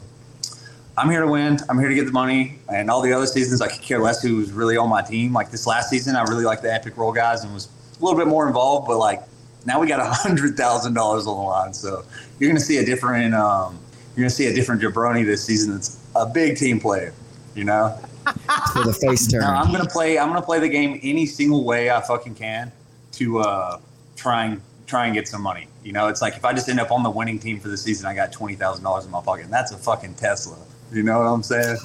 I'm 0.97 1.09
here 1.09 1.21
to 1.21 1.27
win. 1.27 1.57
I'm 1.67 1.77
here 1.77 1.89
to 1.89 1.95
get 1.95 2.05
the 2.05 2.11
money. 2.11 2.57
And 2.69 2.89
all 2.89 3.01
the 3.01 3.11
other 3.11 3.27
seasons, 3.27 3.61
I 3.61 3.67
could 3.67 3.81
care 3.81 3.99
less 3.99 4.21
who 4.21 4.37
was 4.37 4.51
really 4.51 4.77
on 4.77 4.89
my 4.89 5.01
team. 5.01 5.33
Like 5.33 5.51
this 5.51 5.67
last 5.67 5.89
season, 5.89 6.15
I 6.15 6.23
really 6.23 6.45
liked 6.45 6.61
the 6.61 6.73
Epic 6.73 6.95
Roll 6.95 7.11
guys 7.11 7.43
and 7.43 7.53
was 7.53 7.67
a 7.99 8.03
little 8.03 8.17
bit 8.17 8.27
more 8.27 8.47
involved. 8.47 8.87
But 8.87 8.97
like 8.97 9.21
now 9.65 9.79
we 9.79 9.87
got 9.87 9.99
a 10.05 10.05
hundred 10.05 10.55
thousand 10.55 10.93
dollars 10.93 11.27
on 11.27 11.35
the 11.35 11.43
line, 11.43 11.73
so 11.73 12.05
you're 12.39 12.49
gonna 12.49 12.59
see 12.59 12.77
a 12.77 12.85
different. 12.85 13.33
Um, 13.33 13.79
you're 14.15 14.23
gonna 14.23 14.29
see 14.29 14.47
a 14.47 14.53
different 14.53 14.81
jabroni 14.81 15.25
this 15.25 15.43
season. 15.43 15.73
That's 15.73 15.99
a 16.15 16.25
big 16.25 16.57
team 16.57 16.79
player. 16.79 17.13
You 17.55 17.65
know. 17.65 17.99
for 18.73 18.83
the 18.83 18.93
face 18.93 19.27
turn. 19.27 19.41
No, 19.41 19.47
I'm 19.47 19.71
gonna 19.71 19.85
play. 19.85 20.17
I'm 20.17 20.29
gonna 20.29 20.41
play 20.41 20.59
the 20.59 20.69
game 20.69 20.99
any 21.03 21.25
single 21.25 21.63
way 21.63 21.91
I 21.91 22.01
fucking 22.01 22.35
can 22.35 22.71
to 23.13 23.39
uh, 23.39 23.79
try 24.15 24.45
and 24.45 24.61
try 24.87 25.05
and 25.05 25.13
get 25.13 25.27
some 25.27 25.41
money. 25.41 25.67
You 25.83 25.91
know, 25.91 26.07
it's 26.07 26.21
like 26.21 26.35
if 26.35 26.43
I 26.43 26.53
just 26.53 26.67
end 26.67 26.79
up 26.79 26.91
on 26.91 27.03
the 27.03 27.09
winning 27.09 27.37
team 27.37 27.59
for 27.59 27.67
the 27.67 27.77
season, 27.77 28.07
I 28.07 28.15
got 28.15 28.31
twenty 28.31 28.55
thousand 28.55 28.83
dollars 28.83 29.05
in 29.05 29.11
my 29.11 29.21
pocket. 29.21 29.43
And 29.43 29.53
that's 29.53 29.71
a 29.71 29.77
fucking 29.77 30.15
Tesla. 30.15 30.57
You 30.91 31.03
know 31.03 31.19
what 31.19 31.25
I'm 31.25 31.43
saying? 31.43 31.77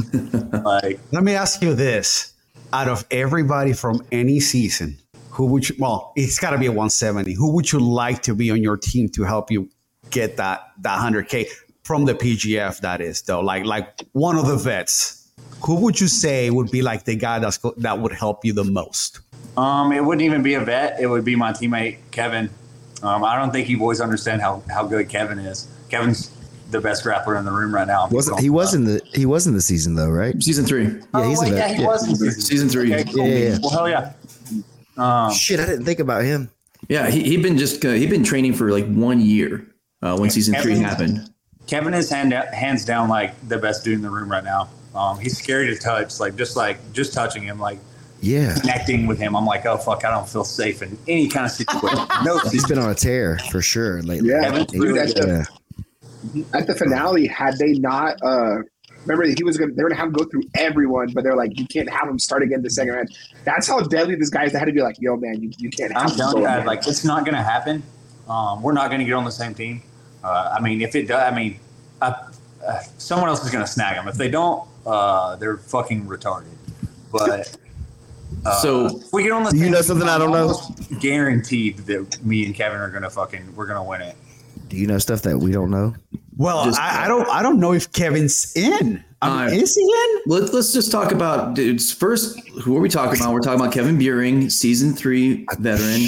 like, 0.65 1.01
Let 1.13 1.25
me 1.25 1.35
ask 1.35 1.63
you 1.63 1.75
this: 1.75 2.35
Out 2.73 2.89
of 2.89 3.05
everybody 3.11 3.73
from 3.73 4.05
any 4.13 4.41
season, 4.41 4.99
who 5.31 5.47
would 5.47 5.69
you? 5.69 5.77
Well, 5.79 6.13
it's 6.17 6.39
got 6.39 6.51
to 6.51 6.59
be 6.59 6.67
a 6.67 6.71
170. 6.71 7.35
Who 7.35 7.53
would 7.55 7.73
you 7.73 7.81
like 7.81 8.23
to 8.23 8.35
be 8.35 8.51
on 8.51 8.63
your 8.63 8.77
team 8.77 9.09
to 9.11 9.25
help 9.25 9.51
you 9.51 9.69
get 10.11 10.37
that 10.37 10.73
that 10.83 10.99
100k 10.99 11.47
from 11.85 12.05
the 12.05 12.15
PGF? 12.15 12.81
That 12.81 13.01
is 13.01 13.23
though, 13.23 13.41
like 13.41 13.65
like 13.65 14.03
one 14.13 14.37
of 14.37 14.47
the 14.47 14.57
vets. 14.57 15.17
Who 15.65 15.75
would 15.77 16.01
you 16.01 16.09
say 16.09 16.49
would 16.51 16.71
be 16.71 16.81
like 16.81 17.05
the 17.05 17.17
guy 17.17 17.39
that's 17.39 17.59
that 17.79 17.99
would 17.99 18.13
help 18.13 18.45
you 18.45 18.53
the 18.53 18.65
most? 18.65 19.21
um, 19.57 19.93
it 19.93 20.05
wouldn't 20.05 20.23
even 20.23 20.43
be 20.43 20.55
a 20.55 20.61
vet. 20.61 21.01
It 21.01 21.07
would 21.07 21.25
be 21.25 21.37
my 21.37 21.53
teammate 21.53 21.99
Kevin. 22.11 22.51
Um, 23.03 23.25
I 23.25 23.37
don't 23.37 23.51
think 23.51 23.69
you 23.69 23.79
boys 23.79 24.01
understand 24.01 24.41
how 24.41 24.63
how 24.71 24.87
good 24.87 25.09
Kevin 25.09 25.39
is. 25.39 25.69
Kevin's 25.89 26.31
the 26.71 26.81
best 26.81 27.05
grappler 27.05 27.39
in 27.39 27.45
the 27.45 27.51
room 27.51 27.75
right 27.75 27.87
now. 27.87 28.09
wasn't 28.11 28.41
he 28.41 28.51
was 28.51 28.75
in 28.75 28.85
the 28.85 29.01
he 29.15 29.27
was 29.27 29.47
in 29.47 29.55
the 29.55 29.61
season 29.61 29.95
though, 29.95 30.09
right? 30.11 30.41
Season 30.43 30.65
three. 30.65 30.85
Yeah, 30.85 31.27
he's 31.27 31.39
oh, 31.39 31.43
a 31.43 31.45
wait, 31.45 31.51
vet. 31.53 31.71
yeah, 31.71 31.75
he 31.77 31.83
Yeah. 31.83 31.87
was 31.89 32.09
in 32.09 32.17
season, 32.17 32.41
Season 32.41 32.69
three. 32.69 32.95
Okay, 32.95 33.05
cool. 33.13 33.27
Yeah, 33.27 33.35
yeah, 33.35 33.49
yeah. 33.51 33.59
Well, 33.63 33.71
hell 33.71 33.89
yeah. 33.89 34.13
Um, 34.97 35.33
Shit, 35.33 35.61
I 35.61 35.67
didn't 35.67 35.85
think 35.85 35.99
about 36.01 36.25
him. 36.25 36.51
Yeah, 36.89 37.09
he 37.09 37.23
he'd 37.23 37.43
been 37.43 37.59
just 37.59 37.85
uh, 37.85 37.91
he'd 37.93 38.11
been 38.11 38.25
training 38.25 38.55
for 38.55 38.71
like 38.71 38.87
one 38.87 39.21
year 39.21 39.67
uh, 40.03 40.17
when 40.17 40.31
season 40.31 40.55
three 40.61 40.79
happened. 40.79 41.31
Kevin 41.67 41.95
is 41.95 42.11
hand, 42.11 42.33
hands 42.33 42.85
down 42.85 43.09
like 43.09 43.33
the 43.49 43.57
best 43.59 43.85
dude 43.85 43.95
in 43.95 44.03
the 44.03 44.11
room 44.11 44.31
right 44.31 44.43
now. 44.45 44.69
Um, 44.95 45.19
he's 45.21 45.39
scary 45.39 45.69
to 45.69 45.77
touch, 45.77 46.19
like 46.19 46.35
just 46.37 46.57
like 46.57 46.79
just 46.93 47.13
touching 47.15 47.45
him, 47.45 47.61
like 47.61 47.79
Yeah. 48.21 48.55
connecting 48.59 49.07
with 49.07 49.19
him. 49.21 49.37
I'm 49.37 49.47
like, 49.47 49.65
oh 49.67 49.77
fuck, 49.77 50.05
I 50.05 50.11
don't 50.11 50.29
feel 50.29 50.43
safe 50.45 50.83
in 50.83 50.99
any 51.07 51.29
kind 51.29 51.47
of 51.47 51.53
situation. 51.53 52.07
No, 52.25 52.39
He's 52.51 52.67
been 52.67 52.79
on 52.79 52.91
a 52.91 52.95
tear 52.95 53.39
for 53.53 53.63
sure 53.63 54.03
lately. 54.03 54.31
Yeah, 54.31 54.41
Kevin's 54.43 54.73
really 54.75 55.13
yeah. 55.17 55.45
At 56.55 56.67
the 56.67 56.75
finale, 56.75 57.27
had 57.27 57.57
they 57.59 57.73
not, 57.73 58.17
uh, 58.23 58.57
remember 59.07 59.25
he 59.25 59.43
was 59.45 59.57
gonna, 59.57 59.73
they 59.73 59.83
were 59.83 59.89
gonna 59.89 59.99
have 60.01 60.09
him 60.09 60.13
go 60.15 60.25
through 60.25 60.43
everyone, 60.55 61.11
but 61.15 61.25
they're 61.25 61.37
like, 61.37 61.59
you 61.59 61.67
can't 61.67 61.89
have 61.89 62.09
him 62.09 62.19
start 62.19 62.43
again 62.43 62.63
the 62.63 62.71
second 62.71 62.95
round. 62.95 63.09
That's 63.45 63.67
how 63.67 63.81
deadly 63.81 64.15
this 64.17 64.31
guy 64.31 64.45
is. 64.45 64.53
They 64.53 64.59
had 64.59 64.67
to 64.67 64.73
be 64.73 64.83
like, 64.83 64.97
yo, 65.01 65.17
man, 65.17 65.41
you, 65.43 65.51
you 65.59 65.71
can't 65.71 65.93
have 65.93 66.03
I'm 66.05 66.11
him 66.11 66.17
telling 66.17 66.43
you, 66.43 66.49
again. 66.49 66.67
like 66.67 66.87
it's 66.87 67.05
not 67.05 67.25
going 67.25 67.37
to 67.37 67.43
happen. 67.43 67.83
Um, 68.29 68.63
we're 68.63 68.73
not 68.73 68.89
going 68.89 69.01
to 69.01 69.05
get 69.07 69.15
on 69.15 69.25
the 69.25 69.31
same 69.33 69.55
team. 69.55 69.83
Uh, 70.23 70.55
I 70.57 70.61
mean, 70.61 70.83
if 70.83 70.95
it 70.95 71.09
does, 71.09 71.33
I 71.33 71.35
mean, 71.35 71.59
uh, 72.03 72.13
uh, 72.65 72.79
someone 72.99 73.29
else 73.29 73.43
is 73.45 73.51
going 73.51 73.65
to 73.65 73.71
snag 73.71 73.97
them. 73.97 74.07
If 74.07 74.17
they 74.17 74.29
don't, 74.31 74.69
uh, 74.87 75.37
they're 75.37 75.57
fucking 75.57 76.05
retarded. 76.07 76.47
But 77.11 77.57
uh, 78.45 78.61
So- 78.61 78.87
if 78.99 79.13
we 79.13 79.23
get 79.25 79.33
on 79.33 79.45
the 79.45 79.57
you 79.57 79.71
know 79.71 79.81
something 79.81 80.09
I 80.09 80.19
don't 80.19 80.31
know? 80.31 80.55
Guaranteed 81.01 81.79
that 81.79 82.23
me 82.25 82.45
and 82.47 82.55
Kevin 82.55 82.79
are 82.79 82.91
going 82.91 83.03
to 83.03 83.11
fucking 83.11 83.55
we're 83.57 83.67
going 83.67 83.79
to 83.79 83.83
win 83.83 84.03
it. 84.03 84.15
Do 84.71 84.77
you 84.77 84.87
know 84.87 84.99
stuff 84.99 85.23
that 85.23 85.37
we 85.39 85.51
don't 85.51 85.71
know? 85.71 85.95
Well, 86.37 86.65
Just- 86.65 86.81
I, 86.81 87.05
I 87.05 87.09
don't 87.09 87.29
I 87.29 87.43
don't 87.43 87.59
know 87.61 87.73
if 87.73 87.93
Kevin's 87.93 88.53
in. 88.57 89.05
I 89.23 89.47
mean, 89.51 89.55
Uh, 89.55 89.63
is 89.63 89.75
he 89.75 89.83
in? 89.83 90.23
Let's 90.33 90.53
let's 90.55 90.73
just 90.73 90.91
talk 90.91 91.13
about 91.13 91.55
dudes 91.55 91.93
first. 91.93 92.39
Who 92.63 92.77
are 92.77 92.81
we 92.81 92.89
talking 92.89 93.21
about? 93.21 93.35
We're 93.35 93.41
talking 93.41 93.61
about 93.61 93.73
Kevin 93.75 93.99
Buring, 93.99 94.49
season 94.49 94.95
three 94.95 95.45
veteran, 95.59 96.01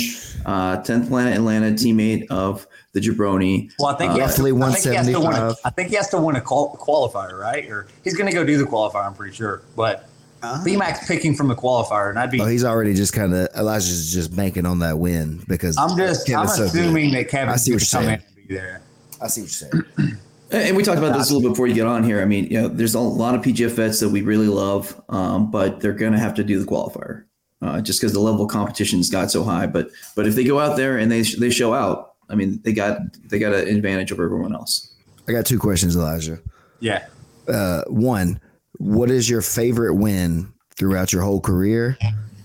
uh, 0.46 0.78
10th 0.78 1.08
Planet 1.08 1.34
Atlanta 1.36 1.72
teammate 1.72 2.28
of 2.30 2.66
the 2.92 3.00
Jabroni. 3.00 3.70
Well, 3.78 3.88
I 3.94 3.98
think 3.98 4.12
Uh, 4.12 4.14
he 4.14 4.20
has 4.20 4.36
to- 4.36 4.42
roughly 4.42 4.62
I 4.62 4.70
think 4.72 4.84
he 4.86 4.94
has 4.96 5.06
to 5.08 5.12
win 5.12 5.26
a- 5.26 5.28
175. 5.28 5.56
I 5.64 5.70
think 5.70 5.88
he 5.90 5.96
has 5.96 6.08
to 6.10 6.20
win 6.20 6.36
a 6.36 6.40
qual- 6.40 6.78
qualifier, 6.80 7.38
right? 7.38 7.68
Or 7.68 7.86
he's 8.04 8.14
going 8.14 8.28
to 8.30 8.34
go 8.34 8.44
do 8.44 8.56
the 8.56 8.64
qualifier. 8.64 9.04
I'm 9.04 9.14
pretty 9.14 9.34
sure. 9.34 9.60
But 9.76 10.08
Uh, 10.42 10.60
BMAC's 10.64 11.06
picking 11.06 11.34
from 11.36 11.46
the 11.48 11.54
qualifier, 11.54 12.08
and 12.10 12.18
I'd 12.18 12.30
be. 12.30 12.40
Oh, 12.40 12.46
he's 12.46 12.64
already 12.64 12.94
just 12.94 13.12
kind 13.12 13.32
of 13.34 13.48
Elijah's 13.56 14.12
just 14.12 14.34
banking 14.34 14.66
on 14.66 14.78
that 14.80 14.98
win 14.98 15.40
because 15.48 15.76
I'm 15.78 15.96
just. 15.98 16.28
I'm 16.30 16.46
Kevin's 16.46 16.54
so 16.56 16.68
good. 16.70 16.80
assuming 16.80 17.12
that 17.12 17.18
I 17.18 17.24
Kevin's 17.24 17.62
see 17.62 17.70
going 17.72 17.76
what 17.76 17.88
to 17.88 17.96
you're 17.96 18.02
come 18.02 18.12
in 18.14 18.18
saying. 18.20 18.31
And 18.56 18.66
there. 18.66 18.82
I 19.20 19.28
see 19.28 19.42
what 19.42 19.60
you're 19.60 19.70
saying. 19.70 20.18
And 20.52 20.76
we 20.76 20.82
talked 20.82 20.98
about 20.98 21.16
this 21.16 21.30
a 21.30 21.34
little 21.34 21.48
bit 21.48 21.54
before 21.54 21.66
you 21.66 21.72
get 21.72 21.86
on 21.86 22.04
here. 22.04 22.20
I 22.20 22.26
mean, 22.26 22.44
you 22.44 22.60
know, 22.60 22.68
there's 22.68 22.94
a 22.94 23.00
lot 23.00 23.34
of 23.34 23.40
PGF 23.40 23.70
vets 23.70 24.00
that 24.00 24.10
we 24.10 24.20
really 24.20 24.48
love, 24.48 25.00
um, 25.08 25.50
but 25.50 25.80
they're 25.80 25.94
going 25.94 26.12
to 26.12 26.18
have 26.18 26.34
to 26.34 26.44
do 26.44 26.58
the 26.58 26.66
qualifier 26.66 27.24
uh, 27.62 27.80
just 27.80 28.00
because 28.00 28.12
the 28.12 28.20
level 28.20 28.44
of 28.44 28.50
competition's 28.50 29.08
got 29.08 29.30
so 29.30 29.44
high. 29.44 29.66
But 29.66 29.88
but 30.14 30.26
if 30.26 30.34
they 30.34 30.44
go 30.44 30.60
out 30.60 30.76
there 30.76 30.98
and 30.98 31.10
they 31.10 31.22
they 31.22 31.48
show 31.48 31.72
out, 31.72 32.16
I 32.28 32.34
mean, 32.34 32.60
they 32.64 32.74
got 32.74 32.98
they 33.28 33.38
got 33.38 33.54
an 33.54 33.66
advantage 33.68 34.12
over 34.12 34.24
everyone 34.24 34.54
else. 34.54 34.94
I 35.26 35.32
got 35.32 35.46
two 35.46 35.58
questions, 35.58 35.96
Elijah. 35.96 36.38
Yeah. 36.80 37.06
Uh, 37.48 37.84
one, 37.86 38.40
what 38.78 39.10
is 39.10 39.30
your 39.30 39.40
favorite 39.40 39.94
win 39.94 40.52
throughout 40.76 41.12
your 41.12 41.22
whole 41.22 41.40
career? 41.40 41.96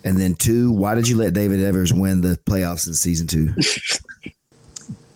And 0.03 0.17
then 0.17 0.35
two, 0.35 0.71
why 0.71 0.95
did 0.95 1.07
you 1.07 1.17
let 1.17 1.33
David 1.33 1.59
Evers 1.61 1.91
win 1.91 2.21
the 2.21 2.39
playoffs 2.45 2.87
in 2.87 2.93
season 2.93 3.27
two? 3.27 3.53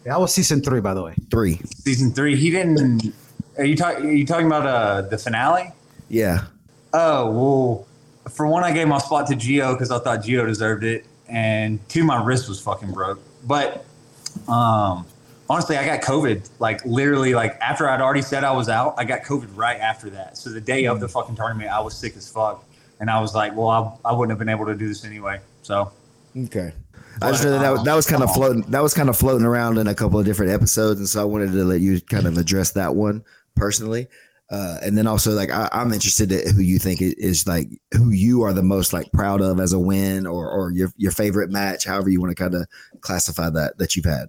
That 0.04 0.20
was 0.20 0.34
season 0.34 0.62
three, 0.62 0.82
by 0.82 0.94
the 0.94 1.04
way. 1.04 1.16
Three. 1.30 1.62
Season 1.66 2.12
three. 2.12 2.36
He 2.36 2.50
didn't. 2.50 3.14
Are 3.58 3.66
you 3.66 3.76
talking? 3.76 4.06
Are 4.08 4.12
you 4.12 4.26
talking 4.26 4.48
about 4.48 4.66
uh, 4.66 5.02
the 5.04 5.18
finale? 5.18 5.72
Yeah. 6.10 6.46
Oh 6.94 7.32
well, 7.32 7.88
for 8.30 8.48
one, 8.48 8.64
I 8.64 8.72
gave 8.72 8.88
my 8.88 8.98
spot 8.98 9.28
to 9.28 9.36
Geo 9.36 9.74
because 9.74 9.92
I 9.92 10.00
thought 10.00 10.24
Geo 10.24 10.46
deserved 10.46 10.84
it, 10.84 11.06
and 11.28 11.80
two, 11.90 12.04
my 12.04 12.24
wrist 12.24 12.50
was 12.50 12.60
fucking 12.60 12.92
broke. 12.92 13.20
But 13.46 13.86
um, 14.48 15.06
honestly, 15.50 15.78
I 15.78 15.86
got 15.86 16.02
COVID 16.02 16.50
like 16.60 16.84
literally 16.86 17.34
like 17.34 17.58
after 17.62 17.88
I'd 17.88 18.02
already 18.02 18.22
said 18.22 18.44
I 18.44 18.52
was 18.52 18.70
out, 18.70 18.96
I 18.98 19.06
got 19.06 19.22
COVID 19.22 19.50
right 19.56 19.80
after 19.80 20.10
that. 20.12 20.38
So 20.38 20.50
the 20.50 20.62
day 20.62 20.86
of 20.86 21.00
the 21.00 21.08
fucking 21.08 21.36
tournament, 21.36 21.70
I 21.70 21.80
was 21.80 21.96
sick 21.96 22.18
as 22.18 22.30
fuck, 22.32 22.66
and 23.00 23.10
I 23.10 23.22
was 23.22 23.36
like, 23.36 23.56
well, 23.56 24.00
I, 24.04 24.10
I 24.10 24.14
wouldn't 24.14 24.32
have 24.32 24.40
been 24.40 24.50
able 24.50 24.66
to 24.66 24.76
do 24.76 24.88
this 24.88 25.06
anyway. 25.06 25.40
So 25.62 25.92
Okay. 26.38 26.74
I 27.22 27.32
just 27.32 27.44
know 27.44 27.52
that 27.52 27.60
that, 27.76 27.86
that 27.86 27.96
was 27.96 28.08
kind 28.08 28.24
of 28.24 28.34
floating. 28.34 28.62
That 28.72 28.82
was 28.82 28.94
kind 28.94 29.10
of 29.10 29.18
floating 29.18 29.46
around 29.46 29.78
in 29.78 29.88
a 29.88 29.94
couple 29.96 30.18
of 30.20 30.26
different 30.26 30.52
episodes, 30.52 31.00
and 31.00 31.08
so 31.08 31.22
I 31.22 31.26
wanted 31.26 31.52
to 31.52 31.64
let 31.66 31.82
you 31.82 32.00
kind 32.02 32.26
of 32.26 32.38
address 32.38 32.72
that 32.72 32.96
one 32.96 33.24
personally. 33.56 34.08
Uh, 34.50 34.78
and 34.82 34.98
then 34.98 35.08
also, 35.08 35.32
like, 35.32 35.50
I, 35.50 35.70
I'm 35.72 35.94
interested 35.94 36.32
in 36.32 36.54
who 36.56 36.62
you 36.62 36.78
think 36.80 37.02
i- 37.02 37.14
is 37.18 37.48
like 37.48 37.70
who 37.94 38.10
you 38.10 38.42
are 38.42 38.52
the 38.54 38.64
most 38.64 38.92
like 38.92 39.10
proud 39.14 39.40
of 39.42 39.60
as 39.60 39.72
a 39.74 39.80
win, 39.80 40.26
or 40.26 40.50
or 40.50 40.72
your 40.72 40.92
your 40.98 41.12
favorite 41.12 41.52
match, 41.52 41.86
however 41.86 42.10
you 42.10 42.20
want 42.20 42.32
to 42.36 42.42
kind 42.44 42.56
of 42.56 42.66
classify 43.02 43.50
that 43.50 43.78
that 43.78 43.96
you've 43.96 44.06
had. 44.06 44.28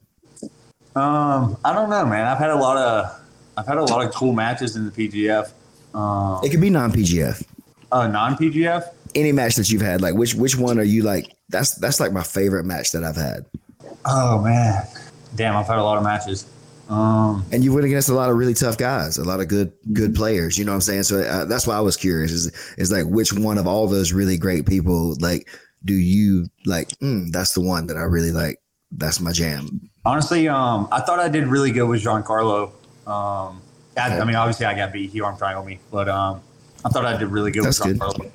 um, 0.94 1.56
I 1.64 1.72
don't 1.72 1.88
know, 1.90 2.04
man. 2.06 2.26
I've 2.26 2.38
had 2.38 2.50
a 2.50 2.56
lot 2.56 2.76
of 2.76 3.20
I've 3.56 3.66
had 3.66 3.78
a 3.78 3.84
lot 3.84 4.04
of 4.04 4.12
cool 4.12 4.32
matches 4.32 4.76
in 4.76 4.84
the 4.84 4.90
PGF. 4.90 5.50
Um, 5.94 6.40
It 6.44 6.50
could 6.50 6.60
be 6.60 6.70
non 6.70 6.92
PGF. 6.92 7.42
Uh, 7.92 8.08
non 8.08 8.36
PGF. 8.36 8.84
Any 9.14 9.32
match 9.32 9.56
that 9.56 9.70
you've 9.70 9.82
had, 9.82 10.00
like 10.00 10.14
which 10.14 10.34
which 10.34 10.56
one 10.56 10.78
are 10.78 10.84
you 10.84 11.02
like? 11.02 11.26
That's 11.50 11.74
that's 11.74 12.00
like 12.00 12.12
my 12.12 12.22
favorite 12.22 12.64
match 12.64 12.92
that 12.92 13.04
I've 13.04 13.16
had. 13.16 13.44
Oh 14.04 14.40
man, 14.40 14.86
damn! 15.34 15.56
I've 15.56 15.66
had 15.66 15.78
a 15.78 15.84
lot 15.84 15.98
of 15.98 16.04
matches. 16.04 16.46
Um, 16.88 17.44
and 17.52 17.62
you 17.62 17.72
went 17.72 17.86
against 17.86 18.08
a 18.08 18.14
lot 18.14 18.30
of 18.30 18.36
really 18.36 18.54
tough 18.54 18.76
guys, 18.76 19.16
a 19.16 19.24
lot 19.24 19.40
of 19.40 19.48
good 19.48 19.72
good 19.92 20.14
players. 20.14 20.58
You 20.58 20.64
know 20.64 20.72
what 20.72 20.76
I'm 20.76 20.80
saying? 20.82 21.04
So 21.04 21.20
uh, 21.20 21.44
that's 21.44 21.66
why 21.66 21.76
I 21.76 21.80
was 21.80 21.96
curious. 21.96 22.32
Is 22.32 22.74
is 22.78 22.90
like 22.90 23.06
which 23.06 23.32
one 23.32 23.58
of 23.58 23.66
all 23.66 23.86
those 23.86 24.12
really 24.12 24.36
great 24.36 24.66
people 24.66 25.16
like 25.20 25.48
do 25.84 25.94
you 25.94 26.48
like? 26.66 26.88
Mm, 27.00 27.30
that's 27.32 27.52
the 27.54 27.60
one 27.60 27.86
that 27.86 27.96
I 27.96 28.02
really 28.02 28.32
like. 28.32 28.58
That's 28.90 29.20
my 29.20 29.32
jam. 29.32 29.80
honestly, 30.04 30.48
um, 30.48 30.86
I 30.92 31.00
thought 31.00 31.18
I 31.18 31.28
did 31.28 31.46
really 31.46 31.70
good 31.70 31.88
with 31.88 32.02
Giancarlo. 32.02 32.72
Um, 33.06 33.62
I, 33.96 34.18
I 34.20 34.24
mean, 34.24 34.36
obviously, 34.36 34.66
I 34.66 34.74
got 34.74 34.92
beat. 34.92 35.10
He 35.10 35.20
arm 35.20 35.36
triangled 35.36 35.66
me, 35.66 35.78
but 35.90 36.08
um, 36.08 36.42
I 36.84 36.88
thought 36.88 37.04
I 37.04 37.16
did 37.16 37.28
really 37.28 37.50
good 37.50 37.64
That's 37.64 37.84
with 37.84 37.98
good. 37.98 38.32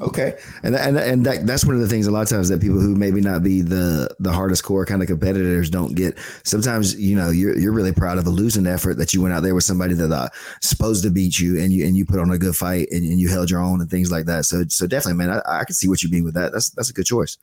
Okay, 0.00 0.38
and 0.62 0.76
and 0.76 0.96
and 0.96 1.26
that, 1.26 1.44
that's 1.44 1.64
one 1.64 1.74
of 1.74 1.80
the 1.80 1.88
things. 1.88 2.06
A 2.06 2.12
lot 2.12 2.22
of 2.22 2.28
times 2.28 2.48
that 2.50 2.60
people 2.60 2.78
who 2.78 2.94
maybe 2.94 3.20
not 3.20 3.42
be 3.42 3.62
the 3.62 4.08
the 4.20 4.32
hardest 4.32 4.62
core 4.62 4.86
kind 4.86 5.02
of 5.02 5.08
competitors 5.08 5.68
don't 5.68 5.96
get. 5.96 6.16
Sometimes 6.44 6.98
you 7.00 7.16
know 7.16 7.30
you're 7.30 7.58
you're 7.58 7.72
really 7.72 7.92
proud 7.92 8.16
of 8.16 8.26
a 8.26 8.30
losing 8.30 8.66
effort 8.66 8.94
that 8.98 9.12
you 9.12 9.20
went 9.20 9.34
out 9.34 9.42
there 9.42 9.56
with 9.56 9.64
somebody 9.64 9.94
that 9.94 10.12
uh, 10.12 10.28
supposed 10.60 11.02
to 11.02 11.10
beat 11.10 11.40
you 11.40 11.60
and 11.60 11.72
you 11.72 11.84
and 11.84 11.96
you 11.96 12.04
put 12.04 12.20
on 12.20 12.30
a 12.30 12.38
good 12.38 12.54
fight 12.54 12.86
and, 12.92 13.02
and 13.02 13.18
you 13.18 13.28
held 13.28 13.50
your 13.50 13.60
own 13.60 13.80
and 13.80 13.90
things 13.90 14.12
like 14.12 14.26
that. 14.26 14.44
So 14.44 14.62
so 14.68 14.86
definitely, 14.86 15.18
man, 15.18 15.30
I, 15.44 15.60
I 15.60 15.64
can 15.64 15.74
see 15.74 15.88
what 15.88 16.00
you 16.02 16.10
mean 16.10 16.22
with 16.22 16.34
that. 16.34 16.52
That's 16.52 16.70
that's 16.70 16.90
a 16.90 16.92
good 16.92 17.06
choice. 17.06 17.36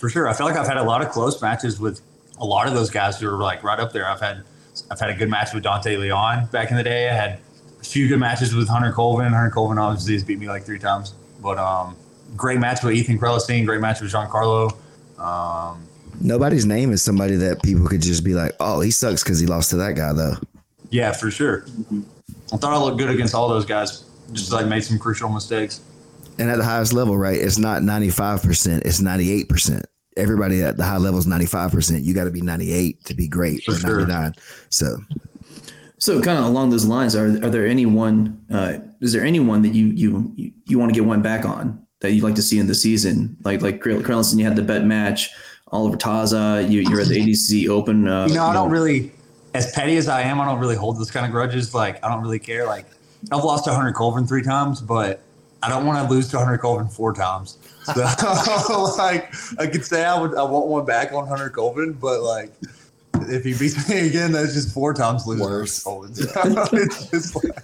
For 0.00 0.08
sure, 0.08 0.28
I 0.28 0.32
feel 0.32 0.46
like 0.46 0.56
I've 0.56 0.66
had 0.66 0.78
a 0.78 0.84
lot 0.84 1.02
of 1.02 1.10
close 1.10 1.40
matches 1.40 1.78
with 1.78 2.00
a 2.38 2.44
lot 2.44 2.66
of 2.66 2.74
those 2.74 2.90
guys 2.90 3.20
who 3.20 3.28
are 3.28 3.40
like 3.40 3.62
right 3.62 3.78
up 3.78 3.92
there. 3.92 4.08
I've 4.08 4.20
had 4.20 4.42
I've 4.90 4.98
had 4.98 5.10
a 5.10 5.14
good 5.14 5.30
match 5.30 5.54
with 5.54 5.62
Dante 5.62 5.96
Leon 5.96 6.46
back 6.46 6.72
in 6.72 6.76
the 6.76 6.82
day. 6.82 7.08
I 7.08 7.14
had 7.14 7.38
a 7.82 7.84
few 7.84 8.08
good 8.08 8.18
matches 8.20 8.54
with 8.54 8.68
Hunter 8.68 8.92
Colvin. 8.92 9.32
Hunter 9.32 9.50
Colvin 9.50 9.78
obviously 9.78 10.14
has 10.14 10.24
beat 10.24 10.38
me 10.38 10.48
like 10.48 10.64
three 10.64 10.78
times, 10.78 11.14
but 11.42 11.58
um, 11.58 11.96
great 12.36 12.58
match 12.60 12.82
with 12.82 12.94
Ethan 12.94 13.18
Crelinsten. 13.18 13.66
Great 13.66 13.80
match 13.80 14.00
with 14.00 14.12
Giancarlo. 14.12 14.76
Um, 15.18 15.86
Nobody's 16.20 16.64
name 16.66 16.92
is 16.92 17.02
somebody 17.02 17.36
that 17.36 17.62
people 17.62 17.86
could 17.86 18.00
just 18.02 18.24
be 18.24 18.34
like, 18.34 18.52
oh, 18.60 18.80
he 18.80 18.90
sucks 18.90 19.22
because 19.24 19.40
he 19.40 19.46
lost 19.46 19.70
to 19.70 19.76
that 19.76 19.96
guy 19.96 20.12
though. 20.12 20.34
yeah, 20.90 21.12
for 21.12 21.30
sure. 21.30 21.64
I 22.52 22.56
thought 22.56 22.72
I 22.72 22.78
looked 22.78 22.98
good 22.98 23.10
against 23.10 23.34
all 23.34 23.48
those 23.48 23.64
guys. 23.64 24.04
Just 24.32 24.52
like 24.52 24.66
made 24.66 24.84
some 24.84 24.98
crucial 24.98 25.28
mistakes. 25.28 25.80
And 26.38 26.48
at 26.48 26.56
the 26.56 26.64
highest 26.64 26.92
level, 26.94 27.16
right? 27.18 27.36
It's 27.38 27.58
not 27.58 27.82
ninety 27.82 28.08
five 28.10 28.42
percent. 28.42 28.84
It's 28.86 29.00
ninety 29.00 29.30
eight 29.32 29.48
percent. 29.48 29.84
Everybody 30.16 30.62
at 30.62 30.76
the 30.76 30.84
high 30.84 30.96
level 30.96 31.18
is 31.18 31.26
ninety 31.26 31.44
five 31.46 31.70
percent. 31.72 32.04
You 32.04 32.14
got 32.14 32.24
to 32.24 32.30
be 32.30 32.40
ninety 32.40 32.72
eight 32.72 33.04
to 33.04 33.14
be 33.14 33.28
great 33.28 33.64
For 33.64 33.72
or 33.72 33.76
sure. 33.76 33.96
ninety 34.06 34.12
nine. 34.12 34.34
So 34.70 34.96
So, 36.02 36.20
kind 36.20 36.36
of 36.36 36.46
along 36.46 36.70
those 36.70 36.84
lines, 36.84 37.14
are 37.14 37.26
are 37.26 37.48
there 37.48 37.64
anyone? 37.64 38.44
Uh, 38.52 38.78
is 39.00 39.12
there 39.12 39.22
anyone 39.22 39.62
that 39.62 39.68
you 39.68 39.86
you 39.86 40.52
you, 40.66 40.76
want 40.76 40.92
to 40.92 41.00
get 41.00 41.06
one 41.06 41.22
back 41.22 41.44
on 41.44 41.80
that 42.00 42.10
you'd 42.10 42.24
like 42.24 42.34
to 42.34 42.42
see 42.42 42.58
in 42.58 42.66
the 42.66 42.74
season? 42.74 43.36
Like 43.44 43.62
like 43.62 43.80
Crelinsten, 43.80 44.36
you 44.36 44.44
had 44.44 44.56
the 44.56 44.62
bet 44.62 44.84
match. 44.84 45.30
Oliver 45.68 45.96
Taza, 45.96 46.68
you 46.68 46.80
you're 46.80 47.00
at 47.00 47.06
the 47.06 47.20
ADCC 47.20 47.68
Open. 47.68 48.08
Uh, 48.08 48.26
You 48.26 48.34
know, 48.34 48.46
I 48.46 48.52
don't 48.52 48.68
really, 48.68 49.12
as 49.54 49.70
petty 49.70 49.96
as 49.96 50.08
I 50.08 50.22
am, 50.22 50.40
I 50.40 50.44
don't 50.44 50.58
really 50.58 50.74
hold 50.74 50.98
those 50.98 51.12
kind 51.12 51.24
of 51.24 51.30
grudges. 51.30 51.72
Like, 51.72 52.02
I 52.04 52.08
don't 52.08 52.20
really 52.20 52.40
care. 52.40 52.66
Like, 52.66 52.86
I've 53.30 53.44
lost 53.44 53.66
to 53.66 53.72
Hunter 53.72 53.92
Colvin 53.92 54.26
three 54.26 54.42
times, 54.42 54.80
but 54.80 55.20
I 55.62 55.68
don't 55.68 55.86
want 55.86 56.04
to 56.04 56.12
lose 56.12 56.26
to 56.30 56.38
Hunter 56.38 56.58
Colvin 56.58 56.88
four 56.88 57.14
times. 57.14 57.58
So, 57.84 58.02
like, 58.98 59.32
I 59.56 59.68
could 59.68 59.84
say 59.84 60.04
I 60.04 60.20
would, 60.20 60.34
I 60.34 60.42
want 60.42 60.66
one 60.66 60.84
back 60.84 61.12
on 61.12 61.28
Hunter 61.28 61.48
Colvin, 61.48 61.92
but 61.92 62.22
like, 62.22 62.50
if 63.14 63.44
he 63.44 63.54
beats 63.56 63.88
me 63.88 64.06
again, 64.08 64.32
that's 64.32 64.54
just 64.54 64.72
four 64.72 64.94
times 64.94 65.26
losing 65.26 65.44
Worse. 65.44 65.84
It's 65.86 67.10
just 67.10 67.34
like, 67.36 67.54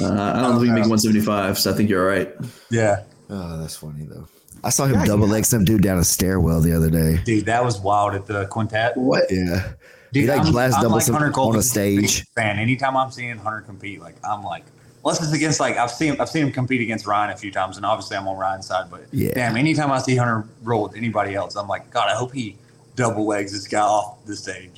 Uh, 0.00 0.32
I 0.34 0.42
don't 0.42 0.56
think 0.56 0.66
you 0.66 0.72
make 0.72 0.82
175, 0.86 1.58
so 1.58 1.70
I 1.72 1.74
think 1.74 1.88
you're 1.88 2.02
all 2.02 2.14
right. 2.16 2.32
yeah, 2.70 3.04
Oh, 3.30 3.58
that's 3.58 3.76
funny 3.76 4.04
though. 4.04 4.26
I 4.62 4.70
saw 4.70 4.86
him 4.86 5.02
double 5.04 5.26
leg 5.28 5.44
some 5.44 5.64
dude 5.64 5.82
down 5.82 5.98
a 5.98 6.04
stairwell 6.04 6.60
the 6.60 6.72
other 6.72 6.90
day. 6.90 7.20
dude, 7.24 7.46
that 7.46 7.64
was 7.64 7.80
wild 7.80 8.14
at 8.14 8.26
the 8.26 8.46
quintet. 8.46 8.96
What? 8.96 9.24
Yeah. 9.30 9.72
Dude, 10.12 10.24
He, 10.24 10.28
like, 10.28 10.40
I'm, 10.46 10.52
blast 10.52 10.76
I'm 10.76 10.82
double 10.82 10.96
like 10.96 11.04
some- 11.04 11.14
Hunter 11.14 11.38
on 11.40 11.56
a 11.56 11.62
stage. 11.62 11.96
biggest 11.96 12.24
fan. 12.34 12.58
Anytime 12.58 12.96
I'm 12.96 13.10
seeing 13.10 13.36
Hunter 13.36 13.60
compete, 13.62 14.00
like 14.00 14.16
I'm 14.24 14.42
like, 14.42 14.64
unless 15.04 15.22
it's 15.22 15.32
against 15.32 15.60
like 15.60 15.76
I've 15.76 15.90
seen 15.90 16.20
I've 16.20 16.28
seen 16.28 16.46
him 16.46 16.52
compete 16.52 16.80
against 16.80 17.06
Ryan 17.06 17.30
a 17.30 17.36
few 17.36 17.50
times, 17.52 17.76
and 17.76 17.84
obviously 17.86 18.16
I'm 18.16 18.26
on 18.28 18.36
Ryan's 18.36 18.66
side. 18.66 18.86
But 18.90 19.06
Yeah. 19.12 19.32
damn, 19.34 19.56
anytime 19.56 19.90
I 19.92 19.98
see 19.98 20.16
Hunter 20.16 20.44
roll 20.62 20.82
with 20.84 20.96
anybody 20.96 21.34
else, 21.34 21.54
I'm 21.56 21.68
like, 21.68 21.90
God, 21.90 22.08
I 22.08 22.14
hope 22.14 22.32
he 22.32 22.56
double 22.96 23.26
legs 23.26 23.52
this 23.52 23.68
guy 23.68 23.80
off 23.80 24.24
the 24.24 24.34
stage. 24.34 24.70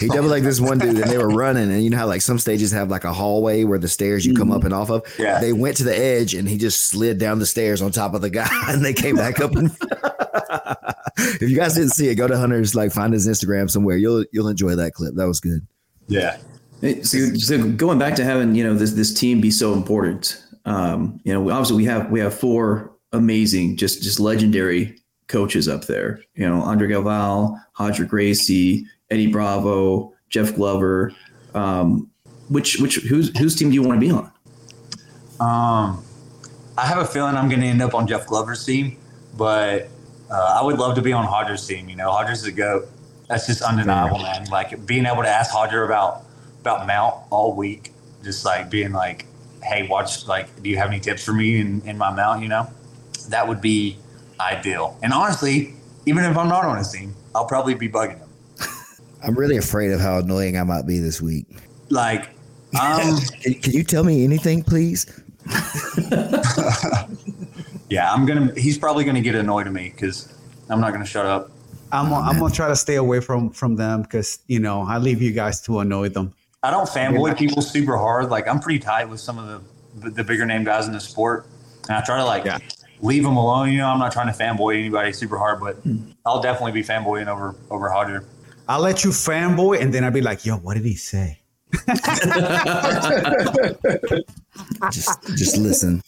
He 0.00 0.08
double 0.08 0.28
like 0.28 0.42
this 0.42 0.58
one 0.58 0.78
dude 0.78 0.96
and 0.96 1.10
they 1.10 1.18
were 1.18 1.28
running 1.44 1.70
and 1.70 1.84
you 1.84 1.90
know 1.90 1.98
how 1.98 2.06
like 2.06 2.22
some 2.22 2.38
stages 2.38 2.72
have 2.72 2.90
like 2.90 3.04
a 3.04 3.12
hallway 3.12 3.64
where 3.64 3.78
the 3.78 3.88
stairs 3.88 4.26
you 4.26 4.34
come 4.34 4.50
up 4.50 4.64
and 4.64 4.74
off 4.74 4.90
of. 4.90 5.04
Yeah. 5.18 5.38
They 5.40 5.52
went 5.52 5.76
to 5.76 5.84
the 5.84 5.96
edge 5.96 6.34
and 6.34 6.48
he 6.48 6.56
just 6.56 6.86
slid 6.86 7.18
down 7.18 7.38
the 7.38 7.46
stairs 7.46 7.80
on 7.82 7.92
top 7.92 8.14
of 8.14 8.22
the 8.22 8.30
guy 8.30 8.48
and 8.68 8.84
they 8.84 8.94
came 8.94 9.16
back 9.16 9.38
up. 9.38 9.54
And 9.54 9.70
if 11.18 11.42
you 11.42 11.56
guys 11.56 11.74
didn't 11.74 11.90
see 11.90 12.08
it, 12.08 12.16
go 12.16 12.26
to 12.26 12.36
Hunter's 12.36 12.74
like 12.74 12.90
find 12.90 13.12
his 13.12 13.28
Instagram 13.28 13.70
somewhere. 13.70 13.96
You'll 13.96 14.24
you'll 14.32 14.48
enjoy 14.48 14.74
that 14.74 14.94
clip. 14.94 15.14
That 15.14 15.28
was 15.28 15.40
good. 15.40 15.66
Yeah, 16.08 16.38
So, 17.02 17.34
so 17.34 17.70
going 17.72 17.98
back 17.98 18.14
to 18.16 18.24
having 18.24 18.54
you 18.54 18.64
know 18.64 18.74
this 18.74 18.92
this 18.92 19.12
team 19.12 19.42
be 19.42 19.50
so 19.50 19.74
important, 19.74 20.42
um, 20.64 21.20
you 21.22 21.34
know, 21.34 21.50
obviously 21.50 21.76
we 21.76 21.84
have 21.84 22.10
we 22.10 22.18
have 22.20 22.32
four 22.32 22.92
amazing, 23.12 23.76
just 23.76 24.02
just 24.02 24.18
legendary 24.18 24.96
coaches 25.28 25.68
up 25.68 25.86
there. 25.86 26.20
You 26.34 26.48
know, 26.48 26.60
Andre 26.62 26.88
Galvao, 26.88 27.58
Roger 27.78 28.04
Gracie, 28.04 28.86
Eddie 29.10 29.28
Bravo, 29.28 30.12
Jeff 30.28 30.54
Glover. 30.54 31.12
Um, 31.54 32.10
which 32.48 32.78
which 32.78 32.96
whose 32.96 33.36
whose 33.38 33.54
team 33.54 33.68
do 33.68 33.74
you 33.74 33.82
want 33.82 34.00
to 34.00 34.06
be 34.06 34.12
on? 34.12 34.30
um, 35.40 36.02
I 36.76 36.86
have 36.86 36.98
a 36.98 37.04
feeling 37.04 37.36
I'm 37.36 37.48
going 37.48 37.60
to 37.60 37.66
end 37.66 37.82
up 37.82 37.94
on 37.94 38.06
Jeff 38.06 38.26
Glover's 38.26 38.64
team, 38.64 38.96
but 39.36 39.88
uh, 40.30 40.58
I 40.60 40.64
would 40.64 40.78
love 40.78 40.94
to 40.96 41.02
be 41.02 41.12
on 41.12 41.26
Roger's 41.26 41.66
team. 41.66 41.88
You 41.88 41.96
know, 41.96 42.06
Roger's 42.06 42.44
a 42.44 42.52
goat. 42.52 42.88
That's 43.28 43.46
just 43.46 43.62
undeniable, 43.62 44.18
man. 44.18 44.46
Like 44.46 44.86
being 44.86 45.06
able 45.06 45.22
to 45.22 45.28
ask 45.28 45.54
Roger 45.54 45.84
about 45.84 46.24
about 46.60 46.86
Mount 46.86 47.14
all 47.30 47.54
week, 47.54 47.92
just 48.24 48.44
like 48.44 48.70
being 48.70 48.92
like, 48.92 49.26
hey, 49.62 49.86
watch, 49.86 50.26
like, 50.26 50.62
do 50.62 50.70
you 50.70 50.76
have 50.76 50.88
any 50.88 50.98
tips 50.98 51.24
for 51.24 51.32
me 51.32 51.60
in, 51.60 51.82
in 51.82 51.98
my 51.98 52.10
mount? 52.12 52.42
You 52.42 52.48
know, 52.48 52.68
that 53.28 53.46
would 53.46 53.60
be 53.60 53.96
ideal. 54.40 54.98
And 55.02 55.12
honestly, 55.12 55.74
even 56.06 56.24
if 56.24 56.36
I'm 56.36 56.48
not 56.48 56.64
on 56.64 56.78
his 56.78 56.90
team, 56.90 57.14
I'll 57.34 57.46
probably 57.46 57.74
be 57.74 57.88
bugging 57.88 58.18
him. 58.18 58.28
I'm 59.22 59.34
really 59.34 59.56
afraid 59.56 59.92
of 59.92 60.00
how 60.00 60.18
annoying 60.18 60.56
I 60.56 60.64
might 60.64 60.86
be 60.86 60.98
this 61.00 61.20
week. 61.20 61.46
Like, 61.90 62.30
um, 62.80 63.18
Can, 63.42 63.54
can 63.54 63.72
you 63.72 63.82
tell 63.84 64.04
me 64.04 64.24
anything, 64.24 64.62
please? 64.62 65.06
yeah, 67.88 68.12
I'm 68.12 68.26
gonna. 68.26 68.52
He's 68.54 68.76
probably 68.76 69.04
gonna 69.04 69.22
get 69.22 69.34
annoyed 69.34 69.66
at 69.66 69.72
me 69.72 69.90
because 69.94 70.34
I'm 70.68 70.80
not 70.80 70.92
gonna 70.92 71.06
shut 71.06 71.24
up. 71.24 71.50
I'm, 71.90 72.12
I'm 72.12 72.38
gonna 72.38 72.52
try 72.52 72.68
to 72.68 72.76
stay 72.76 72.96
away 72.96 73.20
from 73.20 73.48
from 73.50 73.76
them 73.76 74.02
because 74.02 74.40
you 74.46 74.58
know 74.58 74.82
I 74.82 74.98
leave 74.98 75.22
you 75.22 75.32
guys 75.32 75.62
to 75.62 75.78
annoy 75.78 76.10
them. 76.10 76.34
I 76.62 76.70
don't 76.70 76.88
fanboy 76.88 77.38
people 77.38 77.62
super 77.62 77.96
hard. 77.96 78.28
Like 78.28 78.46
I'm 78.46 78.60
pretty 78.60 78.80
tight 78.80 79.08
with 79.08 79.20
some 79.20 79.38
of 79.38 79.64
the 79.94 80.10
the 80.10 80.24
bigger 80.24 80.44
name 80.44 80.64
guys 80.64 80.86
in 80.86 80.92
the 80.92 81.00
sport, 81.00 81.46
and 81.88 81.96
I 81.96 82.02
try 82.02 82.18
to 82.18 82.24
like 82.24 82.44
Yeah. 82.44 82.58
Leave 83.00 83.22
them 83.22 83.36
alone. 83.36 83.70
You 83.70 83.78
know, 83.78 83.88
I'm 83.88 83.98
not 83.98 84.12
trying 84.12 84.32
to 84.32 84.38
fanboy 84.38 84.78
anybody 84.78 85.12
super 85.12 85.38
hard, 85.38 85.60
but 85.60 85.76
I'll 86.26 86.42
definitely 86.42 86.72
be 86.72 86.82
fanboying 86.82 87.28
over 87.28 87.54
over 87.70 87.86
Roger. 87.86 88.24
I'll 88.68 88.80
let 88.80 89.04
you 89.04 89.10
fanboy, 89.10 89.80
and 89.80 89.94
then 89.94 90.04
I'll 90.04 90.10
be 90.10 90.20
like, 90.20 90.44
"Yo, 90.44 90.56
what 90.56 90.74
did 90.74 90.84
he 90.84 90.94
say?" 90.94 91.40
Just 94.90 95.22
just 95.36 95.56
listen. 95.58 96.02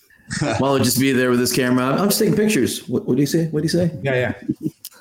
Well, 0.61 0.79
just 0.79 0.99
be 0.99 1.13
there 1.13 1.31
with 1.31 1.41
his 1.41 1.53
camera. 1.53 1.87
I'm 1.87 2.09
just 2.09 2.19
taking 2.19 2.37
pictures. 2.37 2.89
What, 2.89 3.05
what 3.05 3.17
do 3.17 3.21
you 3.21 3.27
say? 3.27 3.49
What 3.49 3.61
do 3.61 3.65
you 3.65 3.69
say? 3.69 3.91
Yeah, 4.03 4.15
yeah. 4.15 4.35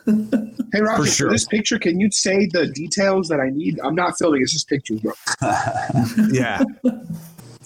Hey, 0.71 0.81
Roger, 0.81 1.03
for, 1.03 1.09
sure. 1.09 1.31
this 1.31 1.45
picture, 1.45 1.79
can 1.79 1.99
you 1.99 2.11
say 2.11 2.45
the 2.45 2.67
details 2.67 3.27
that 3.29 3.39
I 3.39 3.49
need? 3.49 3.79
I'm 3.83 3.95
not 3.95 4.13
filming. 4.19 4.41
It's 4.43 4.53
just 4.53 4.67
pictures, 4.69 4.99
bro. 5.01 5.13
Yeah. 6.31 6.63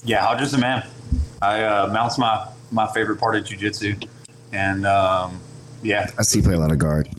Yeah, 0.05 0.25
Roger's 0.25 0.51
the 0.51 0.57
man. 0.57 0.85
I 1.41 1.63
uh, 1.63 1.87
mounts 1.91 2.17
my 2.17 2.47
my 2.71 2.87
favorite 2.93 3.17
part 3.17 3.35
of 3.35 3.43
jujitsu, 3.43 4.07
and 4.53 4.85
um, 4.85 5.39
yeah, 5.81 6.09
I 6.17 6.21
see 6.23 6.39
you 6.39 6.43
play 6.43 6.53
a 6.53 6.59
lot 6.59 6.71
of 6.71 6.77
guard. 6.79 7.09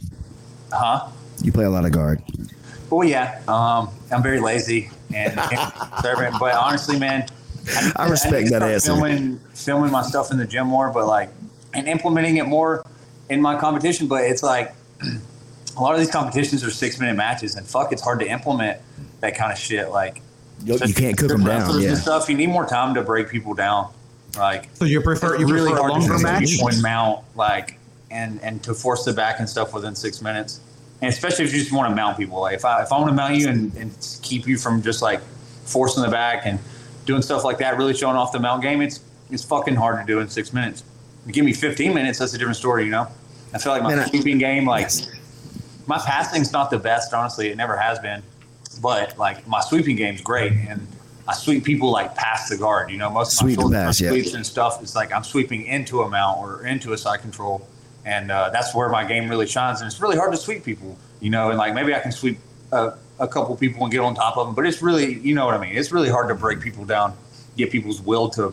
huh? 0.73 1.09
You 1.43 1.53
play 1.53 1.65
a 1.65 1.71
lot 1.71 1.85
of 1.85 1.93
guard. 1.93 2.23
Oh 2.91 3.03
yeah. 3.03 3.41
Um, 3.49 3.91
I'm 4.11 4.23
very 4.23 4.41
lazy 4.41 4.91
and 5.15 5.37
conservative, 5.93 6.35
but 6.41 6.55
honestly, 6.55 6.99
man, 6.99 7.27
need 7.67 7.93
I 7.97 8.09
respect 8.09 8.47
to 8.47 8.53
that 8.59 8.63
answer. 8.63 8.93
Filming, 8.93 9.39
filming 9.55 9.91
my 9.91 10.03
stuff 10.03 10.31
in 10.31 10.39
the 10.39 10.47
gym 10.47 10.67
more, 10.69 10.91
but 10.91 11.07
like, 11.07 11.31
and 11.75 11.89
implementing 11.89 12.37
it 12.37 12.47
more 12.47 12.85
in 13.29 13.41
my 13.43 13.59
competition. 13.59 14.07
But 14.07 14.25
it's 14.25 14.43
like 14.43 14.73
a 15.77 15.81
lot 15.83 15.93
of 15.95 15.99
these 15.99 16.11
competitions 16.11 16.63
are 16.65 16.71
six 16.71 16.99
minute 17.01 17.17
matches, 17.17 17.57
and 17.57 17.67
fuck, 17.67 17.93
it's 17.93 18.03
hard 18.03 18.21
to 18.21 18.27
implement 18.29 18.81
that 19.21 19.35
kind 19.37 19.51
of 19.53 19.59
shit. 19.59 19.91
Like, 19.91 20.21
You 20.65 20.79
you 20.87 20.95
can't 20.95 21.17
cook 21.19 21.29
them 21.29 21.45
down. 21.45 21.81
Yeah. 21.81 21.91
and 21.91 21.99
stuff. 21.99 22.29
You 22.29 22.37
need 22.37 22.49
more 22.51 22.67
time 22.67 22.95
to 22.95 23.03
break 23.03 23.29
people 23.29 23.55
down. 23.55 23.93
Like, 24.37 24.69
So 24.75 24.85
you 24.85 25.01
prefer 25.01 25.37
you 25.39 25.47
really 25.47 25.71
prefer 25.71 25.87
a 25.89 25.91
hard 25.91 26.03
to 26.03 26.09
longer 26.09 26.23
match? 26.23 26.45
keep 26.47 26.63
one 26.63 26.81
mount, 26.83 27.25
like, 27.37 27.79
and 28.11 28.41
and 28.43 28.63
to 28.65 28.75
force 28.75 29.05
the 29.05 29.13
back 29.13 29.39
and 29.41 29.49
stuff 29.49 29.73
within 29.75 29.95
six 29.95 30.21
minutes. 30.23 30.61
And 31.03 31.13
especially 31.13 31.45
if 31.45 31.53
you 31.53 31.59
just 31.61 31.73
want 31.73 31.91
to 31.91 31.95
mount 31.95 32.17
people. 32.17 32.41
Like 32.41 32.55
if 32.55 32.65
I 32.65 32.83
if 32.83 32.93
I 32.93 32.99
want 32.99 33.09
to 33.11 33.15
mount 33.15 33.35
you 33.37 33.49
and, 33.49 33.75
and 33.77 34.19
keep 34.23 34.47
you 34.47 34.57
from 34.57 34.83
just 34.83 35.03
like 35.03 35.21
forcing 35.65 36.03
the 36.03 36.09
back 36.11 36.47
and 36.47 36.59
doing 37.07 37.21
stuff 37.23 37.45
like 37.45 37.59
that, 37.59 37.77
really 37.77 37.95
showing 37.95 38.17
off 38.17 38.33
the 38.33 38.41
mount 38.41 38.63
game, 38.63 38.81
it's 38.81 39.01
it's 39.31 39.43
fucking 39.45 39.75
hard 39.75 39.99
to 40.07 40.13
do 40.13 40.21
in 40.21 40.29
six 40.29 40.53
minutes. 40.53 40.85
You 41.27 41.33
give 41.33 41.45
me 41.45 41.53
15 41.55 41.95
minutes, 41.95 42.19
that's 42.19 42.35
a 42.35 42.39
different 42.39 42.57
story, 42.59 42.85
you 42.85 42.91
know. 42.91 43.07
I 43.55 43.59
feel 43.59 43.73
like 43.73 43.83
my 43.83 43.91
Man, 43.95 44.01
I- 44.01 44.07
sweeping 44.09 44.39
game, 44.39 44.67
like 44.67 44.91
my 45.87 45.99
passing's 45.99 46.53
not 46.53 46.71
the 46.71 46.79
best, 46.79 47.13
honestly. 47.15 47.49
It 47.51 47.57
never 47.57 47.77
has 47.77 47.99
been, 47.99 48.23
but 48.83 49.17
like 49.19 49.47
my 49.47 49.61
sweeping 49.61 49.97
game's 49.97 50.21
great, 50.21 50.53
and 50.53 50.87
I 51.27 51.35
sweep 51.35 51.65
people 51.65 51.91
like 51.91 52.15
past 52.15 52.51
the 52.51 52.57
guard. 52.57 52.91
You 52.91 52.99
know, 52.99 53.11
most 53.11 53.41
of 53.41 53.47
my 53.47 53.55
shoulders, 53.55 53.73
pass, 53.73 54.01
my 54.01 54.07
yeah. 54.07 54.13
sweeps 54.13 54.35
and 54.35 54.47
stuff. 54.47 54.83
is 54.83 54.95
like 54.95 55.13
I'm 55.13 55.25
sweeping 55.25 55.67
into 55.67 56.03
a 56.03 56.09
mount 56.09 56.39
or 56.39 56.67
into 56.67 56.93
a 56.93 56.99
side 56.99 57.21
control, 57.21 57.67
and 58.05 58.31
uh, 58.31 58.51
that's 58.51 58.75
where 58.75 58.89
my 58.89 59.05
game 59.05 59.29
really 59.29 59.47
shines. 59.47 59.81
And 59.81 59.87
it's 59.87 60.01
really 60.01 60.17
hard 60.17 60.33
to 60.33 60.39
sweep 60.39 60.65
people, 60.65 60.99
you 61.21 61.31
know. 61.31 61.51
And 61.51 61.59
like 61.59 61.75
maybe 61.75 61.95
I 61.95 62.01
can 62.01 62.13
sweep 62.13 62.39
a, 62.73 62.95
a 63.19 63.29
couple 63.29 63.57
people 63.57 63.83
and 63.85 63.93
get 63.93 64.01
on 64.01 64.15
top 64.15 64.37
of 64.37 64.47
them, 64.47 64.55
but 64.55 64.67
it's 64.67 64.83
really, 64.83 65.19
you 65.21 65.35
know 65.35 65.47
what 65.47 65.55
I 65.55 65.59
mean. 65.59 65.77
It's 65.77 65.93
really 65.93 66.11
hard 66.11 66.29
to 66.29 66.35
break 66.35 66.61
people 66.61 66.85
down, 66.85 67.17
get 67.57 67.71
people's 67.71 68.01
will 68.01 68.29
to 68.31 68.53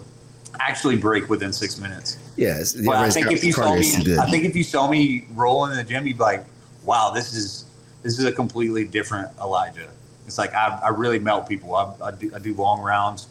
actually 0.60 0.98
break 0.98 1.30
within 1.30 1.52
six 1.52 1.80
minutes. 1.80 2.18
Yes. 2.38 2.74
But 2.74 2.96
I 2.96 3.10
think 3.10 3.32
if 3.32 3.44
you 3.44 3.52
saw 3.52 3.76
me. 3.76 4.18
I 4.18 4.30
think 4.30 4.46
if 4.46 4.56
you 4.56 4.64
saw 4.64 4.90
me 4.90 5.28
rolling 5.34 5.72
in 5.72 5.78
the 5.78 5.84
gym, 5.84 6.08
you'd 6.08 6.18
be 6.18 6.24
like, 6.24 6.46
"Wow, 6.84 7.12
this 7.14 7.34
is 7.34 7.66
this 8.04 8.18
is 8.18 8.26
a 8.26 8.32
completely 8.32 8.86
different 8.86 9.30
Elijah." 9.40 9.90
It's 10.32 10.38
like 10.38 10.54
I, 10.54 10.80
I 10.82 10.90
really 10.90 11.20
melt 11.20 11.50
people. 11.50 11.76
I, 11.76 11.94
I, 12.02 12.12
do, 12.12 12.32
I 12.34 12.40
do 12.40 12.54
long 12.54 12.80
rounds, 12.80 13.28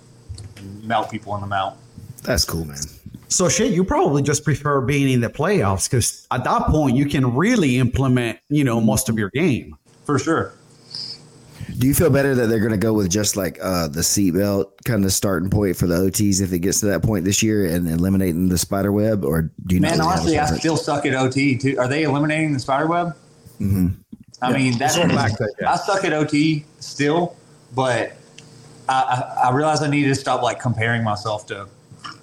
and 0.58 0.84
melt 0.84 1.10
people 1.10 1.34
in 1.34 1.40
the 1.40 1.46
mount. 1.46 1.78
That's 2.24 2.44
cool, 2.44 2.66
man. 2.66 2.76
So 3.28 3.48
shit, 3.48 3.72
you 3.72 3.84
probably 3.84 4.22
just 4.22 4.44
prefer 4.44 4.82
being 4.82 5.08
in 5.08 5.22
the 5.22 5.30
playoffs 5.30 5.88
because 5.88 6.26
at 6.30 6.44
that 6.44 6.66
point 6.66 6.96
you 6.96 7.06
can 7.06 7.34
really 7.34 7.78
implement, 7.78 8.38
you 8.50 8.64
know, 8.64 8.82
most 8.82 9.08
of 9.08 9.18
your 9.18 9.30
game. 9.30 9.78
For 10.04 10.18
sure. 10.18 10.52
Do 11.78 11.86
you 11.86 11.94
feel 11.94 12.10
better 12.10 12.34
that 12.34 12.48
they're 12.48 12.58
going 12.58 12.72
to 12.72 12.76
go 12.76 12.92
with 12.92 13.08
just 13.08 13.34
like 13.34 13.58
uh, 13.62 13.88
the 13.88 14.00
seatbelt 14.00 14.66
kind 14.84 15.02
of 15.02 15.12
starting 15.14 15.48
point 15.48 15.76
for 15.78 15.86
the 15.86 15.94
OTs 15.94 16.42
if 16.42 16.52
it 16.52 16.58
gets 16.58 16.80
to 16.80 16.86
that 16.86 17.02
point 17.02 17.24
this 17.24 17.42
year 17.42 17.64
and 17.64 17.88
eliminating 17.88 18.50
the 18.50 18.58
spider 18.58 18.92
web, 18.92 19.24
or 19.24 19.50
do 19.66 19.76
you 19.76 19.80
Man, 19.80 19.96
not 19.96 20.18
really 20.18 20.36
honestly, 20.36 20.56
I 20.56 20.58
still 20.58 20.76
suck 20.76 21.06
at 21.06 21.14
OT 21.14 21.56
too. 21.56 21.78
Are 21.78 21.88
they 21.88 22.02
eliminating 22.02 22.52
the 22.52 22.60
spider 22.60 22.88
web? 22.88 23.16
Mhm. 23.58 23.94
I 24.42 24.52
mean, 24.52 24.78
that's 24.78 24.96
Going 24.96 25.08
back 25.08 25.36
to- 25.36 25.52
yeah. 25.60 25.72
I 25.72 25.76
suck 25.76 26.04
at 26.04 26.12
OT 26.12 26.64
still, 26.78 27.36
but 27.74 28.12
I, 28.88 28.94
I, 29.44 29.48
I 29.48 29.52
realize 29.52 29.82
I 29.82 29.88
need 29.90 30.04
to 30.04 30.14
stop 30.14 30.42
like 30.42 30.60
comparing 30.60 31.04
myself 31.04 31.46
to 31.48 31.68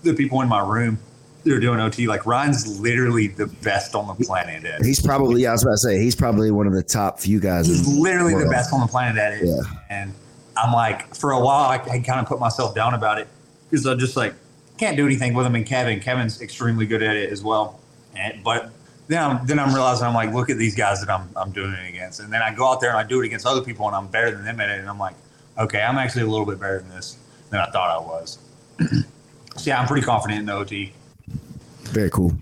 the 0.03 0.13
people 0.13 0.41
in 0.41 0.49
my 0.49 0.59
room 0.67 0.97
that 1.43 1.53
are 1.53 1.59
doing 1.59 1.79
OT. 1.79 2.07
Like 2.07 2.25
Ryan's 2.25 2.79
literally 2.79 3.27
the 3.27 3.47
best 3.47 3.95
on 3.95 4.07
the 4.07 4.25
planet 4.25 4.65
at 4.65 4.81
it. 4.81 4.85
He's 4.85 5.01
probably, 5.01 5.43
yeah, 5.43 5.49
I 5.49 5.51
was 5.53 5.63
about 5.63 5.73
to 5.73 5.77
say, 5.77 5.99
he's 5.99 6.15
probably 6.15 6.51
one 6.51 6.67
of 6.67 6.73
the 6.73 6.83
top 6.83 7.19
few 7.19 7.39
guys. 7.39 7.67
He's 7.67 7.87
in 7.87 8.01
literally 8.01 8.33
the 8.33 8.39
world. 8.39 8.51
best 8.51 8.73
on 8.73 8.79
the 8.81 8.87
planet 8.87 9.17
at 9.17 9.33
it. 9.33 9.45
Yeah. 9.45 9.61
And 9.89 10.13
I'm 10.57 10.73
like, 10.73 11.13
for 11.15 11.31
a 11.31 11.39
while, 11.39 11.69
I, 11.69 11.75
I 11.75 11.99
kind 11.99 12.19
of 12.19 12.25
put 12.25 12.39
myself 12.39 12.73
down 12.73 12.93
about 12.93 13.19
it 13.19 13.27
because 13.69 13.85
I 13.85 13.95
just 13.95 14.17
like 14.17 14.33
can't 14.77 14.97
do 14.97 15.05
anything 15.05 15.33
with 15.33 15.45
him 15.45 15.55
and 15.55 15.65
Kevin. 15.65 15.99
Kevin's 15.99 16.41
extremely 16.41 16.85
good 16.85 17.03
at 17.03 17.15
it 17.15 17.31
as 17.31 17.43
well. 17.43 17.79
And, 18.15 18.43
but 18.43 18.71
then 19.07 19.23
I'm, 19.23 19.45
then 19.45 19.59
I'm 19.59 19.73
realizing 19.73 20.05
I'm 20.05 20.13
like, 20.13 20.33
look 20.33 20.49
at 20.49 20.57
these 20.57 20.75
guys 20.75 20.99
that 20.99 21.09
I'm, 21.09 21.29
I'm 21.35 21.51
doing 21.51 21.71
it 21.73 21.89
against. 21.89 22.19
And 22.19 22.31
then 22.31 22.41
I 22.41 22.53
go 22.53 22.67
out 22.67 22.81
there 22.81 22.89
and 22.89 22.97
I 22.97 23.03
do 23.03 23.21
it 23.21 23.25
against 23.25 23.45
other 23.45 23.61
people 23.61 23.87
and 23.87 23.95
I'm 23.95 24.07
better 24.07 24.31
than 24.31 24.43
them 24.43 24.59
at 24.59 24.69
it. 24.69 24.79
And 24.79 24.89
I'm 24.89 24.99
like, 24.99 25.15
okay, 25.57 25.81
I'm 25.81 25.97
actually 25.97 26.23
a 26.23 26.27
little 26.27 26.45
bit 26.45 26.59
better 26.59 26.79
than 26.79 26.89
this 26.89 27.17
than 27.49 27.59
I 27.59 27.65
thought 27.71 27.89
I 27.89 27.99
was. 27.99 28.39
so 28.79 29.63
yeah, 29.63 29.79
I'm 29.79 29.87
pretty 29.87 30.05
confident 30.05 30.41
in 30.41 30.45
the 30.45 30.53
OT. 30.53 30.93
Very 31.83 32.09
cool. 32.09 32.33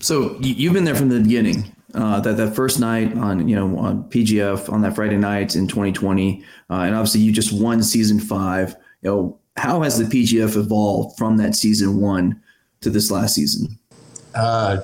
So 0.00 0.38
you, 0.40 0.54
you've 0.54 0.74
been 0.74 0.84
there 0.84 0.94
from 0.94 1.08
the 1.08 1.20
beginning. 1.20 1.70
Uh, 1.94 2.18
that 2.18 2.36
that 2.36 2.56
first 2.56 2.80
night 2.80 3.16
on 3.18 3.48
you 3.48 3.54
know 3.54 3.78
on 3.78 4.02
PGF 4.10 4.68
on 4.72 4.82
that 4.82 4.96
Friday 4.96 5.16
night 5.16 5.54
in 5.54 5.68
2020, 5.68 6.42
uh, 6.68 6.74
and 6.74 6.92
obviously 6.92 7.20
you 7.20 7.30
just 7.30 7.52
won 7.52 7.84
season 7.84 8.18
five. 8.18 8.74
You 9.02 9.10
know 9.10 9.38
how 9.56 9.82
has 9.82 9.96
the 9.96 10.04
PGF 10.04 10.56
evolved 10.56 11.16
from 11.16 11.36
that 11.36 11.54
season 11.54 12.00
one 12.00 12.42
to 12.80 12.90
this 12.90 13.12
last 13.12 13.36
season? 13.36 13.78
Uh, 14.34 14.78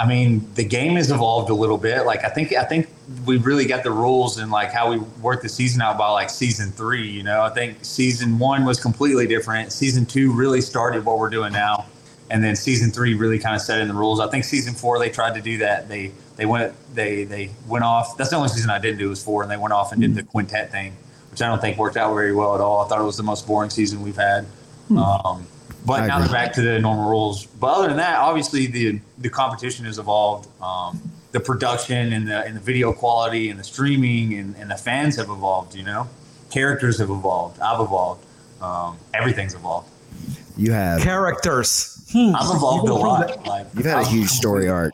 I 0.00 0.06
mean, 0.06 0.48
the 0.54 0.64
game 0.64 0.96
has 0.96 1.10
evolved 1.10 1.50
a 1.50 1.54
little 1.54 1.76
bit. 1.76 2.06
Like 2.06 2.24
I 2.24 2.30
think 2.30 2.54
I 2.54 2.64
think 2.64 2.88
we 3.26 3.36
really 3.36 3.66
got 3.66 3.84
the 3.84 3.90
rules 3.90 4.38
and 4.38 4.50
like 4.50 4.72
how 4.72 4.90
we 4.90 4.96
worked 5.20 5.42
the 5.42 5.48
season 5.50 5.82
out 5.82 5.98
by 5.98 6.08
like 6.08 6.30
season 6.30 6.70
three. 6.70 7.06
You 7.06 7.22
know, 7.22 7.42
I 7.42 7.50
think 7.50 7.84
season 7.84 8.38
one 8.38 8.64
was 8.64 8.80
completely 8.80 9.26
different. 9.26 9.72
Season 9.72 10.06
two 10.06 10.32
really 10.32 10.62
started 10.62 11.04
what 11.04 11.18
we're 11.18 11.28
doing 11.28 11.52
now, 11.52 11.84
and 12.30 12.42
then 12.42 12.56
season 12.56 12.90
three 12.90 13.12
really 13.12 13.38
kind 13.38 13.54
of 13.54 13.60
set 13.60 13.78
in 13.78 13.88
the 13.88 13.94
rules. 13.94 14.20
I 14.20 14.28
think 14.28 14.44
season 14.44 14.72
four 14.72 14.98
they 14.98 15.10
tried 15.10 15.34
to 15.34 15.42
do 15.42 15.58
that. 15.58 15.86
They 15.90 16.12
they 16.36 16.46
went 16.46 16.72
they 16.94 17.24
they 17.24 17.50
went 17.68 17.84
off. 17.84 18.16
That's 18.16 18.30
the 18.30 18.36
only 18.36 18.48
season 18.48 18.70
I 18.70 18.78
didn't 18.78 19.00
do 19.00 19.10
was 19.10 19.22
four, 19.22 19.42
and 19.42 19.52
they 19.52 19.58
went 19.58 19.74
off 19.74 19.92
and 19.92 20.00
did 20.00 20.14
the 20.14 20.22
quintet 20.22 20.72
thing, 20.72 20.96
which 21.30 21.42
I 21.42 21.46
don't 21.46 21.60
think 21.60 21.76
worked 21.76 21.98
out 21.98 22.14
very 22.14 22.32
well 22.32 22.54
at 22.54 22.62
all. 22.62 22.82
I 22.82 22.88
thought 22.88 23.02
it 23.02 23.04
was 23.04 23.18
the 23.18 23.22
most 23.22 23.46
boring 23.46 23.68
season 23.68 24.00
we've 24.02 24.16
had. 24.16 24.46
Um, 24.96 25.46
but 25.86 26.02
I 26.02 26.06
now 26.06 26.16
agree. 26.16 26.28
they're 26.28 26.32
back 26.34 26.52
to 26.54 26.62
the 26.62 26.78
normal 26.78 27.08
rules. 27.10 27.46
But 27.46 27.66
other 27.74 27.88
than 27.88 27.96
that, 27.98 28.18
obviously 28.18 28.66
the 28.66 29.00
the 29.18 29.30
competition 29.30 29.84
has 29.86 29.98
evolved. 29.98 30.48
Um, 30.62 31.00
the 31.32 31.40
production 31.40 32.12
and 32.12 32.26
the 32.28 32.44
and 32.44 32.56
the 32.56 32.60
video 32.60 32.92
quality 32.92 33.50
and 33.50 33.58
the 33.60 33.64
streaming 33.64 34.34
and, 34.34 34.56
and 34.56 34.70
the 34.70 34.76
fans 34.76 35.16
have 35.16 35.30
evolved. 35.30 35.74
You 35.74 35.84
know, 35.84 36.08
characters 36.50 36.98
have 36.98 37.10
evolved. 37.10 37.60
I've 37.60 37.80
evolved. 37.80 38.24
Um, 38.60 38.98
everything's 39.14 39.54
evolved. 39.54 39.88
You 40.56 40.72
have, 40.72 41.00
Characters. 41.00 42.04
Hmm. 42.12 42.34
I've 42.34 42.54
evolved 42.56 42.88
a 42.88 42.94
lot. 42.94 43.46
Like 43.46 43.66
you've 43.74 43.86
had 43.86 43.98
a 43.98 44.00
I've- 44.00 44.10
huge 44.10 44.28
story 44.40 44.68
arc. 44.68 44.92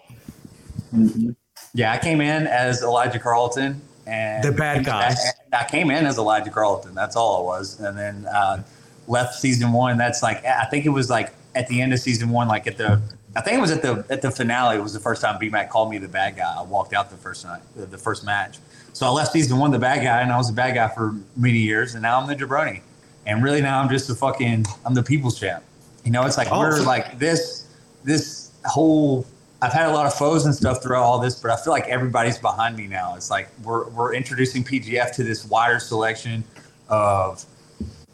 Yeah, 1.75 1.93
I 1.93 1.99
came 1.99 2.21
in 2.21 2.47
as 2.47 2.83
Elijah 2.83 3.19
Carlton 3.19 3.81
and 4.07 4.45
The 4.45 4.53
bad 4.53 4.85
guy. 4.85 5.15
I, 5.53 5.61
I 5.61 5.65
came 5.65 5.91
in 5.91 6.07
as 6.07 6.17
Elijah 6.19 6.51
Carlton. 6.51 6.95
That's 6.95 7.17
all 7.17 7.41
it 7.43 7.45
was, 7.45 7.81
and 7.81 7.99
then 7.99 8.27
uh, 8.27 8.63
left 9.09 9.35
season 9.35 9.73
one. 9.73 9.97
That's 9.99 10.23
like 10.23 10.45
I 10.45 10.65
think 10.67 10.87
it 10.87 10.91
was 10.91 11.11
like 11.11 11.33
at 11.55 11.69
the 11.69 11.81
end 11.81 11.93
of 11.93 12.01
season 12.01 12.31
one, 12.31 12.49
like 12.49 12.67
at 12.67 12.77
the 12.77 13.01
I 13.35 13.43
think 13.43 13.59
it 13.59 13.61
was 13.61 13.71
at 13.71 13.83
the 13.83 14.05
at 14.11 14.23
the 14.23 14.31
finale. 14.31 14.77
It 14.77 14.83
was 14.83 14.93
the 14.93 15.01
first 15.01 15.21
time 15.23 15.39
B 15.39 15.49
Mac 15.51 15.71
called 15.71 15.91
me 15.91 15.99
the 15.99 16.09
bad 16.09 16.37
guy. 16.37 16.55
I 16.59 16.63
walked 16.63 16.95
out 16.95 17.11
the 17.11 17.17
first 17.17 17.45
night, 17.45 17.61
the, 17.77 17.87
the 17.87 17.99
first 17.99 18.25
match. 18.25 18.59
So 18.93 19.05
I 19.07 19.11
left 19.11 19.33
season 19.33 19.59
one 19.59 19.71
the 19.71 19.79
bad 19.79 20.03
guy, 20.03 20.23
and 20.23 20.33
I 20.33 20.39
was 20.39 20.49
the 20.49 20.55
bad 20.55 20.75
guy 20.75 20.89
for 20.89 21.15
many 21.37 21.59
years, 21.59 21.95
and 21.95 22.03
now 22.03 22.19
I'm 22.19 22.27
the 22.27 22.35
jabroni. 22.35 22.81
And 23.27 23.43
really 23.43 23.61
now 23.61 23.81
I'm 23.81 23.91
just 23.91 24.09
the 24.09 24.15
fucking 24.15 24.65
I'm 24.85 24.95
the 24.95 25.03
people's 25.03 25.39
champ. 25.39 25.63
You 26.05 26.13
know, 26.13 26.25
it's 26.25 26.39
like 26.39 26.49
Oh. 26.51 26.61
we're 26.61 26.83
like 26.83 27.19
this 27.19 27.67
this 28.05 28.53
whole. 28.65 29.27
I've 29.63 29.73
had 29.73 29.87
a 29.89 29.93
lot 29.93 30.07
of 30.07 30.13
foes 30.15 30.45
and 30.45 30.55
stuff 30.55 30.83
throughout 30.83 31.03
all 31.03 31.19
this, 31.19 31.41
but 31.41 31.51
I 31.51 31.57
feel 31.57 31.73
like 31.73 31.89
everybody's 31.89 32.39
behind 32.39 32.77
me 32.77 32.87
now. 32.87 33.17
It's 33.17 33.31
like 33.31 33.49
we're 33.65 33.89
we're 33.91 34.15
introducing 34.15 34.63
PGF 34.65 35.13
to 35.13 35.25
this 35.25 35.45
wider 35.47 35.79
selection 35.81 36.45
of 36.89 37.45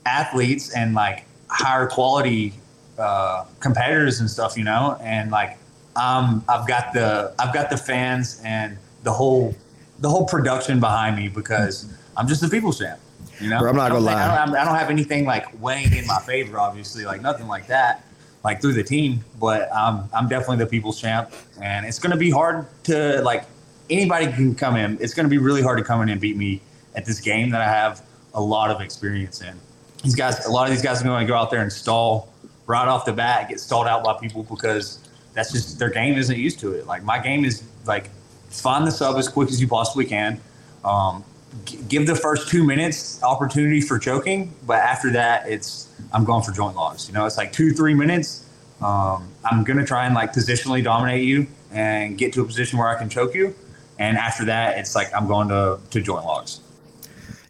athletes 0.07 0.75
and 0.75 0.95
like 0.95 1.25
higher 1.49 1.87
quality 1.87 2.53
uh, 2.99 3.45
competitors 3.61 4.21
and 4.21 4.29
stuff, 4.29 4.57
you 4.57 4.65
know. 4.65 4.99
And 5.03 5.31
like 5.31 5.59
um, 5.97 6.45
I've 6.49 6.67
got 6.67 6.93
the 6.93 7.35
I've 7.39 7.53
got 7.53 7.71
the 7.71 7.77
fans 7.77 8.41
and 8.45 8.77
the 9.03 9.13
whole 9.13 9.55
the 10.01 10.09
whole 10.09 10.27
production 10.27 10.81
behind 10.81 11.17
me 11.17 11.29
because 11.29 11.93
I'm 12.17 12.27
just 12.27 12.43
a 12.43 12.49
people's 12.49 12.79
champ. 12.79 13.01
You 13.41 13.51
know, 13.51 13.59
Bro, 13.59 13.71
I'm 13.71 13.77
not 13.77 13.91
gonna 13.91 14.05
lie. 14.05 14.15
I 14.15 14.45
don't, 14.45 14.55
I 14.57 14.65
don't 14.65 14.77
have 14.77 14.91
anything 14.91 15.25
like 15.25 15.61
weighing 15.61 15.93
in 15.93 16.07
my 16.07 16.21
favor, 16.21 16.59
obviously, 16.59 17.05
like 17.05 17.23
nothing 17.23 17.49
like 17.49 17.67
that, 17.69 18.05
like 18.45 18.61
through 18.61 18.75
the 18.75 18.85
team. 18.85 19.25
But 19.41 19.75
I'm 19.75 20.09
I'm 20.13 20.29
definitely 20.29 20.59
the 20.59 20.67
people's 20.67 21.01
champ, 21.01 21.33
and 21.61 21.87
it's 21.87 21.99
gonna 21.99 22.17
be 22.17 22.31
hard 22.31 22.67
to 22.85 23.23
like 23.23 23.45
anybody 23.91 24.27
can 24.27 24.55
come 24.55 24.77
in. 24.77 24.99
It's 25.01 25.15
gonna 25.15 25.29
be 25.29 25.39
really 25.39 25.63
hard 25.63 25.79
to 25.79 25.85
come 25.85 26.03
in 26.03 26.09
and 26.09 26.21
beat 26.21 26.37
me 26.37 26.61
at 26.95 27.05
this 27.05 27.21
game 27.21 27.51
that 27.51 27.61
I 27.61 27.69
have 27.69 28.03
a 28.35 28.41
lot 28.41 28.71
of 28.71 28.81
experience 28.81 29.41
in. 29.41 29.59
These 30.03 30.15
guys, 30.15 30.45
a 30.47 30.51
lot 30.51 30.69
of 30.69 30.75
these 30.75 30.83
guys 30.83 31.01
are 31.01 31.05
going 31.05 31.27
to 31.27 31.31
go 31.31 31.37
out 31.37 31.51
there 31.51 31.63
and 31.63 31.73
stall 31.73 32.33
right 32.67 32.89
off 32.89 33.05
the 33.05 33.13
bat, 33.13 33.49
get 33.49 33.61
stalled 33.61 33.87
out 33.87 34.03
by 34.03 34.15
people 34.19 34.43
because 34.45 34.99
that's 35.35 35.53
just 35.53 35.79
their 35.79 35.91
game 35.91 36.17
isn't 36.19 36.39
used 36.39 36.59
to 36.61 36.73
it. 36.73 36.87
Like 36.87 37.03
my 37.05 37.19
game 37.19 37.45
is 37.45 37.63
like 37.87 38.11
find 38.51 38.87
the 38.87 38.91
sub 38.91 39.17
as 39.17 39.29
quick 39.29 39.49
as 39.49 39.61
you 39.61 39.69
possibly 39.69 40.05
can. 40.05 40.41
Um, 40.85 41.25
g- 41.65 41.79
give 41.89 42.07
the 42.07 42.17
first 42.17 42.49
two 42.49 42.65
minutes 42.65 43.23
opportunity 43.23 43.81
for 43.81 43.99
choking, 43.99 44.53
but 44.67 44.79
after 44.79 45.11
that, 45.13 45.49
it's 45.49 45.89
I'm 46.13 46.25
going 46.25 46.43
for 46.43 46.53
joint 46.53 46.77
locks. 46.77 47.09
You 47.09 47.15
know, 47.15 47.25
it's 47.27 47.37
like 47.37 47.53
two 47.53 47.73
three 47.73 47.95
minutes. 47.95 48.45
Um, 48.81 49.29
I'm 49.45 49.65
gonna 49.65 49.87
try 49.87 50.07
and 50.07 50.15
like 50.15 50.33
positionally 50.33 50.83
dominate 50.83 51.25
you 51.25 51.47
and 51.71 52.19
get 52.19 52.33
to 52.35 52.43
a 52.43 52.45
position 52.45 52.79
where 52.79 52.89
I 52.89 52.99
can 52.99 53.09
choke 53.09 53.35
you, 53.35 53.55
and 53.99 54.17
after 54.17 54.45
that, 54.47 54.79
it's 54.79 54.95
like 54.95 55.15
I'm 55.15 55.27
going 55.27 55.49
to 55.49 55.79
to 55.91 56.01
joint 56.01 56.25
locks. 56.25 56.61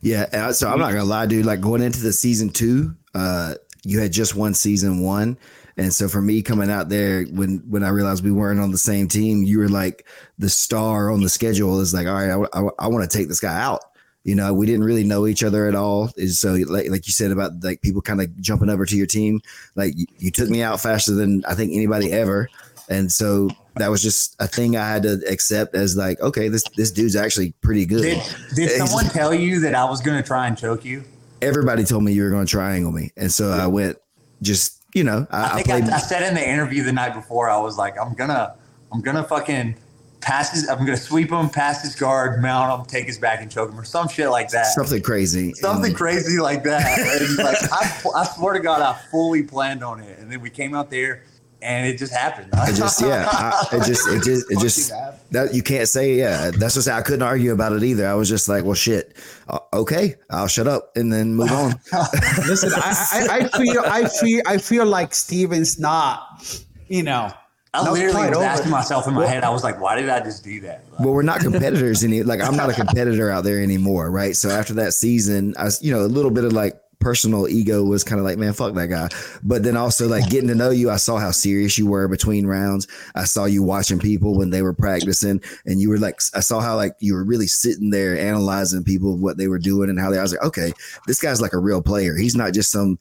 Yeah, 0.03 0.51
so 0.51 0.69
I'm 0.69 0.81
not 0.81 0.91
gonna 0.91 1.05
lie, 1.05 1.27
dude. 1.27 1.47
Like 1.47 1.61
going 1.61 1.81
into 1.81 2.01
the 2.01 2.13
season 2.13 2.51
two, 2.51 2.95
uh, 3.15 3.55
you 3.85 4.01
had 4.01 4.13
just 4.13 4.35
won 4.35 4.53
season 4.53 5.01
one, 5.01 5.39
and 5.77 5.95
so 5.95 6.09
for 6.09 6.21
me 6.21 6.43
coming 6.43 6.71
out 6.71 6.89
there 6.89 7.25
when 7.27 7.63
when 7.69 7.85
I 7.85 7.89
realized 7.91 8.25
we 8.25 8.33
weren't 8.33 8.59
on 8.59 8.73
the 8.73 8.79
same 8.79 9.07
team, 9.07 9.45
you 9.45 9.59
were 9.61 9.69
like 9.69 10.05
the 10.39 10.49
star 10.51 11.11
on 11.11 11.23
the 11.23 11.29
schedule. 11.29 11.81
Is 11.81 11.95
like, 11.95 12.09
all 12.09 12.15
right, 12.15 12.49
I, 12.53 12.85
I 12.85 12.89
want 12.89 13.09
to 13.09 13.17
take 13.17 13.29
this 13.29 13.39
guy 13.39 13.61
out. 13.63 13.81
You 14.25 14.35
know, 14.35 14.53
we 14.53 14.67
didn't 14.67 14.85
really 14.85 15.05
know 15.05 15.29
each 15.29 15.45
other 15.45 15.67
at 15.67 15.77
all. 15.77 16.11
Is 16.17 16.41
so 16.41 16.55
like 16.55 16.91
like 16.91 17.07
you 17.07 17.13
said 17.13 17.31
about 17.31 17.63
like 17.63 17.81
people 17.81 18.03
kind 18.03 18.21
of 18.21 18.41
jumping 18.41 18.71
over 18.71 18.85
to 18.85 18.97
your 18.97 19.07
team. 19.07 19.41
Like 19.77 19.97
you, 19.97 20.07
you 20.19 20.31
took 20.33 20.49
me 20.51 20.63
out 20.63 20.81
faster 20.81 21.13
than 21.15 21.45
I 21.45 21.55
think 21.55 21.73
anybody 21.75 22.11
ever, 22.13 22.49
and 22.89 23.11
so 23.11 23.49
that 23.77 23.91
was 23.91 24.03
just 24.03 24.37
a 24.41 24.47
thing 24.47 24.77
I 24.77 24.89
had 24.89 25.03
to 25.05 25.23
accept 25.29 25.75
as 25.75 25.97
like, 25.97 26.21
okay, 26.21 26.49
this 26.49 26.65
this 26.77 26.91
dude's 26.91 27.17
actually 27.17 27.53
pretty 27.61 27.87
good. 27.87 28.03
Did 28.03 28.23
did 28.55 28.71
someone 28.71 29.07
tell 29.07 29.33
you 29.33 29.61
that 29.61 29.75
I 29.75 29.85
was 29.85 30.01
going 30.01 30.21
to 30.21 30.27
try 30.27 30.47
and 30.47 30.57
choke 30.59 30.85
you? 30.85 31.05
everybody 31.43 31.85
told 31.85 32.05
me 32.05 32.13
you 32.13 32.23
were 32.23 32.31
going 32.31 32.47
to 32.47 32.51
triangle 32.51 32.93
me, 32.93 33.11
and 33.17 33.31
so 33.31 33.51
I 33.51 33.67
went 33.67 33.99
just 34.41 34.83
you 34.95 35.05
know 35.05 35.27
I, 35.31 35.43
I 35.43 35.55
I 35.57 35.63
played. 35.63 35.85
I, 35.85 35.97
I 35.97 35.99
said 35.99 36.23
in 36.23 36.35
the 36.35 36.49
interview 36.49 36.83
the 36.85 36.93
night 36.93 37.15
before, 37.15 37.51
I 37.51 37.59
was 37.59 37.77
like, 37.77 37.99
I'm 37.99 38.15
gonna, 38.15 38.57
I'm 38.93 39.03
gonna 39.03 39.25
fucking 39.25 39.77
pass 40.21 40.53
his, 40.53 40.69
I'm 40.69 40.79
gonna 40.79 40.97
sweep 40.97 41.31
him, 41.31 41.51
pass 41.51 41.83
his 41.83 41.95
guard, 41.97 42.41
mount 42.41 42.81
him, 42.81 42.87
take 42.87 43.07
his 43.07 43.19
back, 43.19 43.43
and 43.43 43.51
choke 43.51 43.71
him, 43.71 43.79
or 43.79 43.85
some 43.85 44.09
shit 44.09 44.31
like 44.31 44.51
that. 44.51 44.67
Something 44.67 45.03
crazy. 45.03 45.53
Something 45.55 45.87
And 45.87 45.97
crazy 45.97 46.39
like 46.39 46.63
that. 46.63 47.37
Like, 47.39 47.73
I, 47.73 48.21
I 48.21 48.25
swear 48.25 48.55
to 48.55 48.61
God, 48.61 48.81
I 48.81 48.99
fully 49.11 49.43
planned 49.43 49.83
on 49.83 50.01
it, 50.01 50.19
and 50.19 50.31
then 50.31 50.41
we 50.41 50.51
came 50.51 50.75
out 50.75 50.91
there, 50.91 51.25
and 51.63 51.87
it 51.87 51.99
just 51.99 52.13
happened. 52.13 52.53
I 52.55 52.73
just 52.73 53.01
yeah, 53.01 53.29
I, 53.31 53.67
it 53.73 53.85
just 53.85 54.09
it 54.09 54.23
just 54.23 54.51
it 54.51 54.59
just 54.59 54.93
that 55.31 55.55
you 55.55 55.63
can't 55.63 55.89
say 55.89 56.15
yeah. 56.15 56.51
That's 56.51 56.77
what 56.77 56.89
I 56.89 57.03
couldn't 57.03 57.23
argue 57.23 57.53
about 57.53 57.73
it 57.73 57.83
either. 57.83 58.07
I 58.07 58.15
was 58.15 58.29
just 58.29 58.49
like, 58.49 58.65
well, 58.65 58.75
shit. 58.75 59.17
Uh, 59.49 59.59
okay, 59.73 60.17
I'll 60.31 60.49
shut 60.49 60.67
up 60.67 60.97
and 60.97 61.13
then 61.13 61.35
move 61.35 61.53
on. 61.53 61.73
Listen, 62.47 62.73
I, 62.75 62.95
I, 63.13 63.39
I 63.39 63.49
feel, 63.49 63.83
I 63.87 64.09
feel, 64.09 64.43
I 64.47 64.59
feel 64.59 64.87
like 64.87 65.15
Steven's 65.15 65.79
not, 65.79 66.63
you 66.89 67.03
know, 67.03 67.33
I 67.75 67.85
not 67.85 67.95
literally 67.95 68.13
quite 68.13 68.29
was 68.31 68.39
over 68.39 68.47
asking 68.47 68.71
myself 68.71 69.09
in 69.09 69.15
my 69.15 69.27
head, 69.27 69.45
I 69.45 69.51
was 69.51 69.65
like, 69.65 69.81
why 69.81 69.97
did 69.97 70.09
I 70.11 70.21
just 70.21 70.45
do 70.45 70.61
that? 70.61 70.85
Like, 70.91 71.01
well, 71.01 71.15
we're 71.15 71.23
not 71.23 71.41
competitors 71.41 72.05
any. 72.05 72.23
Like 72.23 72.41
I'm 72.41 72.57
not 72.57 72.69
a 72.69 72.75
competitor 72.75 73.31
out 73.31 73.45
there 73.45 73.63
anymore, 73.63 74.11
right? 74.11 74.37
So 74.37 74.51
after 74.51 74.75
that 74.75 74.93
season, 74.93 75.55
I 75.59 75.65
was, 75.65 75.83
you 75.83 75.93
know, 75.93 76.03
a 76.03 76.07
little 76.07 76.31
bit 76.31 76.45
of 76.45 76.53
like 76.53 76.79
personal 77.03 77.49
ego 77.49 77.85
was 77.85 78.05
kind 78.05 78.19
of 78.19 78.25
like, 78.25 78.39
man, 78.39 78.53
fuck 78.53 78.75
that 78.75 78.89
guy. 78.89 79.09
But 79.43 79.63
then 79.63 79.77
also 79.77 80.09
like 80.09 80.31
getting 80.31 80.49
to 80.49 80.55
know 80.55 80.71
you, 80.71 80.91
I 80.91 80.97
saw 80.97 81.19
how 81.19 81.33
serious 81.33 81.77
you 81.77 81.87
were 81.87 82.09
between 82.09 82.47
rounds. 82.47 82.87
I 83.15 83.25
saw 83.25 83.45
you 83.45 83.63
watching 83.63 83.99
people 83.99 84.39
when 84.39 84.51
they 84.51 84.63
were 84.63 84.73
practicing, 84.73 85.43
and 85.67 85.81
you 85.81 85.91
were 85.91 85.99
like, 85.99 86.21
I 86.35 86.41
saw 86.41 86.61
how 86.61 86.77
like 86.77 86.95
you 87.01 87.15
were 87.15 87.25
really 87.25 87.47
sitting 87.49 87.91
there 87.91 88.19
analyzing 88.19 88.85
people 88.85 89.19
what 89.19 89.37
they 89.37 89.49
were 89.49 89.59
doing 89.59 89.91
and 89.91 90.01
how 90.01 90.11
they. 90.11 90.19
I 90.19 90.23
was 90.23 90.33
like, 90.33 90.45
okay, 90.45 90.73
this 91.07 91.21
guy's 91.21 91.43
like 91.43 91.53
a 91.53 91.59
real 91.59 91.83
player. 91.83 92.17
He's 92.17 92.37
not 92.37 92.55
just 92.55 92.71
some 92.71 92.99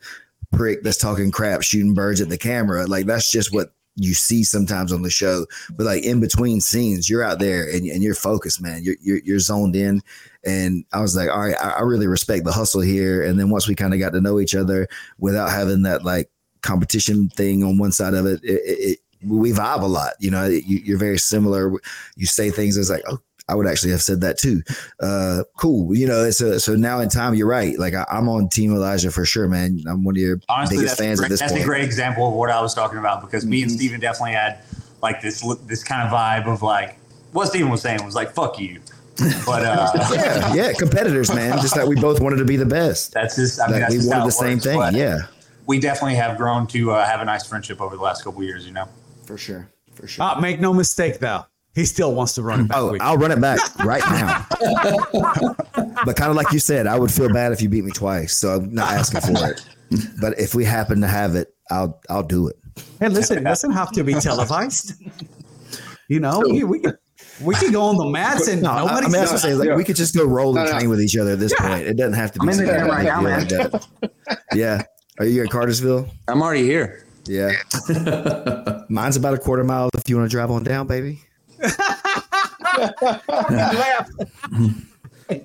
prick 0.51 0.83
that's 0.83 0.97
talking 0.97 1.31
crap, 1.31 1.61
shooting 1.61 1.93
birds 1.93 2.19
at 2.19 2.29
the 2.29 2.37
camera. 2.37 2.85
Like 2.85 3.05
that's 3.05 3.31
just 3.31 3.53
what 3.53 3.73
you 3.95 4.13
see 4.13 4.43
sometimes 4.43 4.91
on 4.91 5.01
the 5.01 5.09
show. 5.09 5.45
But 5.71 5.85
like 5.85 6.03
in 6.03 6.19
between 6.19 6.61
scenes, 6.61 7.09
you're 7.09 7.23
out 7.23 7.39
there 7.39 7.69
and, 7.69 7.85
and 7.85 8.01
you're 8.01 8.15
focused, 8.15 8.61
man. 8.61 8.83
You're, 8.83 8.95
you're 9.01 9.19
you're 9.23 9.39
zoned 9.39 9.75
in. 9.75 10.01
And 10.45 10.85
I 10.91 11.01
was 11.01 11.15
like, 11.15 11.29
all 11.29 11.39
right, 11.39 11.55
I, 11.61 11.71
I 11.71 11.81
really 11.81 12.07
respect 12.07 12.45
the 12.45 12.51
hustle 12.51 12.81
here. 12.81 13.23
And 13.23 13.39
then 13.39 13.49
once 13.49 13.67
we 13.67 13.75
kind 13.75 13.93
of 13.93 13.99
got 13.99 14.13
to 14.13 14.21
know 14.21 14.39
each 14.39 14.55
other 14.55 14.87
without 15.19 15.49
having 15.51 15.83
that 15.83 16.03
like 16.03 16.29
competition 16.61 17.29
thing 17.29 17.63
on 17.63 17.77
one 17.77 17.91
side 17.91 18.13
of 18.13 18.25
it, 18.25 18.39
it, 18.43 18.61
it, 18.65 18.99
we 19.23 19.51
vibe 19.51 19.81
a 19.81 19.85
lot. 19.85 20.13
You 20.19 20.31
know, 20.31 20.45
you, 20.47 20.77
you're 20.83 20.97
very 20.97 21.19
similar. 21.19 21.71
You 22.15 22.25
say 22.25 22.49
things 22.49 22.77
as 22.77 22.89
like, 22.89 23.03
oh, 23.07 23.19
I 23.47 23.55
would 23.55 23.67
actually 23.67 23.91
have 23.91 24.01
said 24.01 24.21
that 24.21 24.37
too. 24.37 24.61
Uh, 24.99 25.43
cool. 25.57 25.95
You 25.95 26.07
know, 26.07 26.29
so 26.31 26.57
so 26.57 26.75
now 26.75 27.01
in 27.01 27.09
time, 27.09 27.33
you're 27.35 27.47
right. 27.47 27.77
Like 27.77 27.93
I, 27.93 28.05
I'm 28.09 28.29
on 28.29 28.49
Team 28.49 28.73
Elijah 28.73 29.11
for 29.11 29.25
sure, 29.25 29.47
man. 29.47 29.83
I'm 29.87 30.03
one 30.03 30.15
of 30.15 30.21
your 30.21 30.39
honestly, 30.47 30.77
biggest 30.77 30.97
fans 30.97 31.19
a 31.19 31.23
at 31.23 31.27
great, 31.27 31.29
this 31.29 31.39
that's 31.41 31.51
point. 31.51 31.63
a 31.63 31.67
great 31.67 31.83
example 31.83 32.27
of 32.27 32.33
what 32.33 32.49
I 32.49 32.61
was 32.61 32.73
talking 32.73 32.97
about 32.97 33.21
because 33.21 33.45
me 33.45 33.61
and 33.61 33.71
Mhm. 33.71 33.75
Steven 33.75 33.99
definitely 33.99 34.33
had 34.33 34.59
like 35.01 35.21
this 35.21 35.43
this 35.67 35.83
kind 35.83 36.07
of 36.07 36.13
vibe 36.13 36.47
of 36.51 36.61
like 36.61 36.97
what 37.33 37.47
Steven 37.47 37.69
was 37.69 37.81
saying 37.81 38.05
was 38.05 38.15
like 38.15 38.31
fuck 38.31 38.57
you, 38.59 38.79
but 39.45 39.63
uh, 39.65 39.91
yeah, 40.13 40.53
yeah, 40.53 40.73
competitors, 40.73 41.33
man. 41.33 41.59
Just 41.61 41.75
that 41.75 41.87
we 41.87 41.95
both 41.95 42.19
wanted 42.19 42.37
to 42.37 42.45
be 42.45 42.55
the 42.55 42.65
best. 42.65 43.13
that's 43.13 43.35
just 43.35 43.59
I 43.59 43.65
mean 43.67 43.73
Like 43.73 43.81
that's 43.81 43.91
we 43.93 43.97
just 43.99 44.09
wanted 44.09 44.23
it 44.23 44.25
the 44.25 44.31
same 44.31 44.77
works, 44.77 44.91
thing. 44.91 44.99
Yeah, 44.99 45.17
we 45.67 45.79
definitely 45.79 46.15
have 46.15 46.37
grown 46.37 46.67
to 46.67 46.91
uh, 46.91 47.05
have 47.05 47.21
a 47.21 47.25
nice 47.25 47.45
friendship 47.47 47.81
over 47.81 47.95
the 47.95 48.01
last 48.01 48.23
couple 48.23 48.41
of 48.41 48.47
years. 48.47 48.65
You 48.65 48.73
know, 48.73 48.87
for 49.25 49.37
sure, 49.37 49.69
for 49.93 50.07
sure. 50.07 50.25
uh, 50.25 50.39
make 50.39 50.59
no 50.59 50.73
mistake 50.73 51.19
though. 51.19 51.45
He 51.73 51.85
still 51.85 52.13
wants 52.13 52.33
to 52.35 52.41
run 52.43 52.61
it 52.61 52.67
back. 52.67 52.77
Oh. 52.77 52.97
I'll 52.99 53.17
run 53.17 53.31
it 53.31 53.39
back 53.39 53.59
right 53.85 54.03
now. 54.09 54.45
but 56.05 56.15
kind 56.17 56.29
of 56.29 56.35
like 56.35 56.51
you 56.51 56.59
said, 56.59 56.85
I 56.85 56.99
would 56.99 57.11
feel 57.11 57.31
bad 57.31 57.53
if 57.53 57.61
you 57.61 57.69
beat 57.69 57.85
me 57.85 57.91
twice, 57.91 58.35
so 58.35 58.55
I'm 58.55 58.73
not 58.73 58.91
asking 58.91 59.21
for 59.21 59.49
it. 59.51 59.65
But 60.19 60.37
if 60.37 60.53
we 60.53 60.65
happen 60.65 60.99
to 61.01 61.07
have 61.07 61.35
it, 61.35 61.53
I'll 61.69 61.99
I'll 62.09 62.23
do 62.23 62.47
it. 62.49 62.57
Hey, 62.99 63.07
listen, 63.09 63.37
it 63.37 63.43
doesn't 63.43 63.71
have 63.71 63.91
to 63.91 64.03
be 64.03 64.13
televised. 64.15 64.93
You 66.07 66.19
know, 66.19 66.41
we, 66.45 66.63
we 66.65 66.79
can 66.81 66.97
we 67.43 67.55
could 67.55 67.71
go 67.73 67.83
on 67.83 67.97
the 67.97 68.05
mats 68.05 68.47
and 68.47 68.61
No, 68.61 68.71
I, 68.71 68.73
I 68.73 68.79
nobody. 68.85 69.03
mean, 69.07 69.11
that's 69.13 69.31
what 69.31 69.35
I'm 69.35 69.39
saying. 69.39 69.57
Like, 69.59 69.67
Yeah. 69.69 69.75
we 69.75 69.83
could 69.83 69.95
just 69.95 70.15
go 70.15 70.23
roll 70.25 70.55
and 70.57 70.65
No, 70.65 70.71
no. 70.71 70.77
train 70.77 70.89
with 70.89 71.01
each 71.01 71.15
other 71.17 71.31
at 71.31 71.39
this 71.39 71.53
Yeah. 71.59 71.67
point. 71.69 71.87
It 71.87 71.95
doesn't 71.97 72.13
have 72.13 72.31
to 72.33 72.39
be 72.39 72.43
I'm 72.43 72.49
in 72.49 72.57
the 72.57 72.65
some 72.65 72.75
gym 72.79 72.87
right 72.87 73.03
now, 73.05 73.21
big 73.39 73.47
deal 73.47 73.69
like. 74.01 74.11
Yeah. 74.53 74.81
Are 75.19 75.25
you 75.25 75.43
at 75.43 75.49
Cartersville? 75.49 76.09
I'm 76.27 76.41
already 76.41 76.63
here. 76.63 77.05
Yeah. 77.25 77.51
Mine's 78.89 79.15
about 79.15 79.33
a 79.33 79.37
quarter 79.37 79.63
mile 79.63 79.89
if 79.93 80.09
you 80.09 80.17
want 80.17 80.29
to 80.29 80.35
drive 80.35 80.49
on 80.51 80.63
down, 80.63 80.87
baby. 80.87 81.21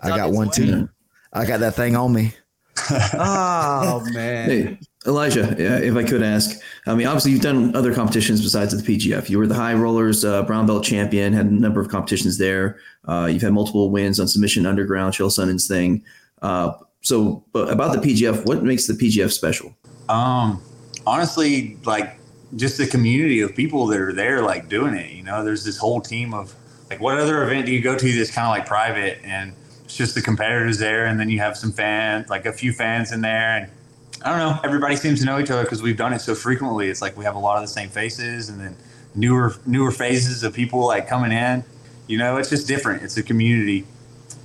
I 0.02 0.08
got 0.08 0.32
one 0.32 0.50
too. 0.50 0.88
I 1.32 1.44
got 1.46 1.60
that 1.60 1.74
thing 1.74 1.96
on 1.96 2.12
me. 2.12 2.32
oh 2.90 4.02
man. 4.12 4.48
Hey, 4.50 4.78
Elijah, 5.06 5.54
if 5.84 5.94
I 5.94 6.02
could 6.02 6.22
ask, 6.22 6.60
I 6.86 6.94
mean, 6.94 7.06
obviously 7.06 7.32
you've 7.32 7.42
done 7.42 7.74
other 7.76 7.94
competitions 7.94 8.42
besides 8.42 8.76
the 8.76 8.82
PGF. 8.82 9.28
You 9.28 9.38
were 9.38 9.46
the 9.46 9.54
High 9.54 9.74
Rollers 9.74 10.24
uh, 10.24 10.42
Brown 10.42 10.66
Belt 10.66 10.84
champion, 10.84 11.32
had 11.32 11.46
a 11.46 11.50
number 11.54 11.80
of 11.80 11.88
competitions 11.88 12.38
there. 12.38 12.78
Uh, 13.06 13.28
you've 13.30 13.42
had 13.42 13.52
multiple 13.52 13.90
wins 13.90 14.18
on 14.18 14.28
Submission 14.28 14.66
Underground, 14.66 15.14
Chael 15.14 15.30
Sonnen's 15.30 15.68
thing. 15.68 16.04
Uh, 16.42 16.72
so, 17.02 17.44
but 17.52 17.70
about 17.70 18.00
the 18.00 18.06
PGF, 18.06 18.44
what 18.46 18.62
makes 18.62 18.86
the 18.86 18.94
PGF 18.94 19.32
special? 19.32 19.74
um, 20.08 20.62
honestly, 21.06 21.76
like 21.84 22.18
just 22.56 22.78
the 22.78 22.86
community 22.86 23.40
of 23.40 23.54
people 23.54 23.86
that 23.86 24.00
are 24.00 24.12
there, 24.12 24.42
like 24.42 24.68
doing 24.68 24.94
it. 24.94 25.12
You 25.12 25.22
know, 25.22 25.44
there's 25.44 25.64
this 25.64 25.78
whole 25.78 26.00
team 26.00 26.34
of 26.34 26.54
like, 26.90 27.00
what 27.00 27.18
other 27.18 27.42
event 27.42 27.66
do 27.66 27.72
you 27.72 27.82
go 27.82 27.96
to 27.96 28.18
that's 28.18 28.30
kind 28.30 28.46
of 28.46 28.50
like 28.50 28.66
private 28.66 29.18
and 29.24 29.52
it's 29.84 29.96
just 29.96 30.14
the 30.14 30.22
competitors 30.22 30.78
there, 30.78 31.06
and 31.06 31.18
then 31.18 31.30
you 31.30 31.38
have 31.38 31.56
some 31.56 31.70
fans, 31.70 32.28
like 32.28 32.44
a 32.44 32.52
few 32.52 32.72
fans 32.72 33.12
in 33.12 33.20
there, 33.20 33.56
and 33.56 33.70
I 34.24 34.30
don't 34.30 34.38
know. 34.38 34.60
Everybody 34.64 34.96
seems 34.96 35.20
to 35.20 35.26
know 35.26 35.38
each 35.38 35.50
other 35.50 35.62
because 35.62 35.82
we've 35.82 35.96
done 35.96 36.12
it 36.12 36.20
so 36.20 36.34
frequently. 36.34 36.88
It's 36.88 37.02
like 37.02 37.16
we 37.16 37.24
have 37.24 37.36
a 37.36 37.38
lot 37.38 37.56
of 37.56 37.62
the 37.62 37.68
same 37.68 37.88
faces, 37.88 38.48
and 38.48 38.60
then 38.60 38.76
newer 39.14 39.54
newer 39.66 39.90
phases 39.90 40.42
of 40.42 40.54
people 40.54 40.86
like 40.86 41.06
coming 41.08 41.32
in. 41.32 41.64
You 42.06 42.18
know, 42.18 42.36
it's 42.38 42.50
just 42.50 42.66
different. 42.66 43.02
It's 43.02 43.16
a 43.16 43.22
community, 43.22 43.86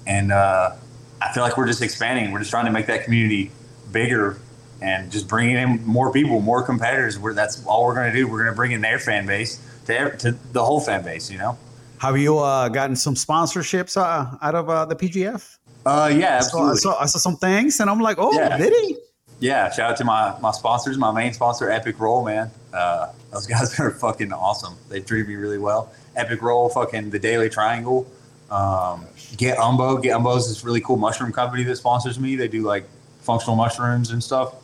and 0.06 0.32
uh, 0.32 0.76
I 1.22 1.32
feel 1.34 1.44
like 1.44 1.58
we're 1.58 1.68
just 1.68 1.82
expanding. 1.82 2.32
We're 2.32 2.40
just 2.40 2.52
trying 2.52 2.66
to 2.66 2.72
make 2.72 2.88
that 2.88 3.04
community 3.06 3.52
bigger 3.92 4.38
and 4.82 5.12
just 5.12 5.28
bringing 5.28 5.58
in 5.58 5.86
more 5.86 6.12
people, 6.12 6.42
more 6.42 6.64
competitors. 6.64 7.18
Where 7.18 7.34
that's 7.34 7.66
all 7.66 7.86
we're 7.86 7.96
going 7.96 8.12
to 8.12 8.18
do. 8.18 8.28
We're 8.28 8.40
going 8.44 8.52
to 8.52 8.56
bring 8.56 8.72
in 8.74 8.82
their 8.82 9.00
fan 9.00 9.26
base 9.26 9.60
to 9.86 10.16
to 10.18 10.32
the 10.52 10.64
whole 10.64 10.80
fan 10.82 11.04
base. 11.04 11.32
You 11.32 11.38
know. 11.38 11.58
Have 12.00 12.18
you 12.18 12.40
uh, 12.40 12.68
gotten 12.70 12.96
some 12.96 13.14
sponsorships 13.14 13.96
uh, 13.96 14.36
out 14.42 14.56
of 14.56 14.70
uh, 14.72 14.86
the 14.86 14.96
PGF? 14.96 15.58
Uh, 15.86 16.12
yeah, 16.12 16.40
So 16.40 16.58
I 16.58 16.72
absolutely. 16.72 16.78
saw, 16.78 17.00
I 17.00 17.06
saw 17.06 17.20
some 17.20 17.36
things, 17.38 17.80
and 17.80 17.92
I'm 17.92 18.00
like, 18.00 18.18
oh, 18.20 18.34
Yeah. 18.34 18.58
did 18.58 18.74
he? 18.74 18.98
Yeah, 19.42 19.72
shout 19.72 19.92
out 19.92 19.98
to 19.98 20.06
my 20.06 20.38
my 20.40 20.52
sponsors, 20.52 20.98
my 20.98 21.12
main 21.12 21.34
sponsor, 21.34 21.70
Epic 21.70 22.00
Roll, 22.00 22.24
man. 22.24 22.52
Uh, 22.72 23.12
those 23.32 23.48
guys 23.56 23.78
are 23.80 23.92
fucking 23.92 24.32
awesome. 24.32 24.76
They 24.88 25.02
treat 25.02 25.28
me 25.28 25.36
really 25.36 25.58
well. 25.58 25.92
Epic 26.16 26.42
Roll, 26.42 26.70
fucking 26.70 27.10
the 27.10 27.20
Daily 27.20 27.50
Triangle. 27.50 28.08
Um, 28.52 29.06
Get 29.38 29.58
Umbo. 29.58 30.02
Get 30.02 30.16
Umbo 30.16 30.38
is 30.38 30.48
this 30.48 30.64
really 30.64 30.82
cool 30.82 30.98
mushroom 30.98 31.32
company 31.32 31.64
that 31.64 31.76
sponsors 31.76 32.20
me. 32.20 32.36
They 32.36 32.48
do 32.48 32.62
like 32.62 32.88
functional 33.22 33.56
mushrooms 33.56 34.12
and 34.12 34.24
stuff. 34.24 34.56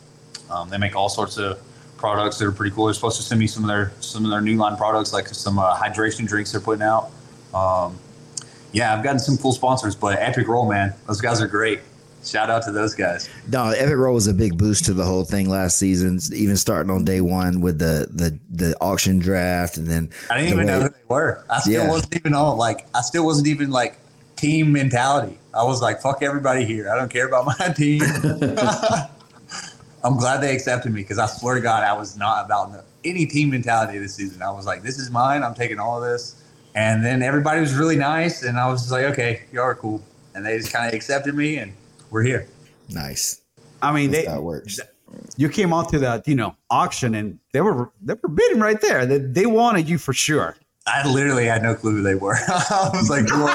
Um, 0.48 0.70
they 0.70 0.78
make 0.78 0.94
all 0.94 1.08
sorts 1.08 1.38
of 1.38 1.60
products 1.96 2.38
that 2.38 2.46
are 2.46 2.52
pretty 2.52 2.74
cool. 2.74 2.84
They're 2.86 2.94
supposed 2.94 3.16
to 3.16 3.22
send 3.24 3.40
me 3.40 3.48
some 3.48 3.64
of 3.64 3.68
their 3.68 3.92
some 4.00 4.24
of 4.24 4.30
their 4.30 4.40
new 4.40 4.56
line 4.56 4.76
products, 4.76 5.12
like 5.12 5.26
some 5.26 5.58
uh, 5.58 5.76
hydration 5.76 6.28
drinks 6.28 6.52
they're 6.52 6.60
putting 6.60 6.82
out. 6.82 7.10
Um, 7.52 7.98
yeah, 8.72 8.94
I've 8.94 9.02
gotten 9.02 9.18
some 9.18 9.36
cool 9.38 9.52
sponsors, 9.52 9.96
but 9.96 10.18
Epic 10.20 10.46
Roll, 10.46 10.68
man, 10.68 10.94
those 11.08 11.20
guys 11.20 11.40
are 11.40 11.48
great. 11.48 11.80
Shout 12.28 12.50
out 12.50 12.62
to 12.64 12.72
those 12.72 12.94
guys. 12.94 13.28
No, 13.50 13.70
Epic 13.70 13.96
Roll 13.96 14.14
was 14.14 14.26
a 14.26 14.34
big 14.34 14.58
boost 14.58 14.84
to 14.86 14.94
the 14.94 15.04
whole 15.04 15.24
thing 15.24 15.48
last 15.48 15.78
season, 15.78 16.18
even 16.34 16.56
starting 16.56 16.90
on 16.90 17.04
day 17.04 17.20
one 17.20 17.60
with 17.60 17.78
the 17.78 18.06
the 18.10 18.38
the 18.50 18.76
auction 18.80 19.18
draft, 19.18 19.76
and 19.78 19.86
then 19.86 20.10
I 20.30 20.38
didn't 20.38 20.50
the 20.50 20.54
even 20.54 20.66
way- 20.66 20.72
know 20.72 20.80
who 20.82 20.88
they 20.90 20.94
were. 21.08 21.44
I 21.48 21.60
still 21.60 21.84
Yeah. 21.84 21.88
wasn't 21.88 22.16
even 22.16 22.34
on 22.34 22.58
like 22.58 22.86
I 22.94 23.00
still 23.00 23.24
wasn't 23.24 23.46
even 23.48 23.70
like 23.70 23.98
team 24.36 24.72
mentality. 24.72 25.38
I 25.54 25.64
was 25.64 25.80
like, 25.82 26.00
fuck 26.02 26.22
everybody 26.22 26.64
here. 26.64 26.90
I 26.92 26.96
don't 26.96 27.10
care 27.10 27.26
about 27.26 27.46
my 27.58 27.68
team. 27.70 28.02
I'm 30.04 30.16
glad 30.16 30.40
they 30.40 30.54
accepted 30.54 30.92
me 30.92 31.02
because 31.02 31.18
I 31.18 31.26
swear 31.26 31.56
to 31.56 31.60
God, 31.60 31.82
I 31.82 31.92
was 31.92 32.16
not 32.16 32.44
about 32.44 32.84
any 33.04 33.26
team 33.26 33.50
mentality 33.50 33.98
this 33.98 34.14
season. 34.14 34.42
I 34.42 34.50
was 34.50 34.64
like, 34.64 34.82
this 34.82 34.98
is 34.98 35.10
mine. 35.10 35.42
I'm 35.42 35.54
taking 35.54 35.78
all 35.80 36.02
of 36.02 36.08
this. 36.08 36.36
And 36.74 37.04
then 37.04 37.22
everybody 37.22 37.60
was 37.60 37.74
really 37.74 37.96
nice, 37.96 38.44
and 38.44 38.58
I 38.58 38.68
was 38.70 38.82
just 38.82 38.92
like, 38.92 39.04
okay, 39.06 39.42
y'all 39.52 39.64
are 39.64 39.74
cool. 39.74 40.00
And 40.34 40.46
they 40.46 40.56
just 40.58 40.72
kind 40.72 40.86
of 40.86 40.94
accepted 40.94 41.34
me, 41.34 41.56
and 41.56 41.72
we're 42.10 42.22
here. 42.22 42.46
nice. 42.88 43.40
I 43.80 43.92
mean, 43.92 44.10
That's 44.10 44.24
they, 44.24 44.30
how 44.30 44.38
it 44.38 44.42
works. 44.42 44.80
you 45.36 45.48
came 45.48 45.72
out 45.72 45.88
to 45.90 45.98
the 46.00 46.22
you 46.26 46.34
know 46.34 46.56
auction, 46.70 47.14
and 47.14 47.38
they 47.52 47.60
were 47.60 47.90
they 48.02 48.14
were 48.20 48.28
bidding 48.28 48.60
right 48.60 48.80
there. 48.80 49.06
They, 49.06 49.18
they 49.18 49.46
wanted 49.46 49.88
you 49.88 49.98
for 49.98 50.12
sure. 50.12 50.56
I 50.86 51.06
literally 51.08 51.44
had 51.44 51.62
no 51.62 51.74
clue 51.74 51.96
who 51.96 52.02
they 52.02 52.14
were. 52.14 52.36
I 52.48 52.90
was 52.94 53.10
like, 53.10 53.28
who 53.28 53.46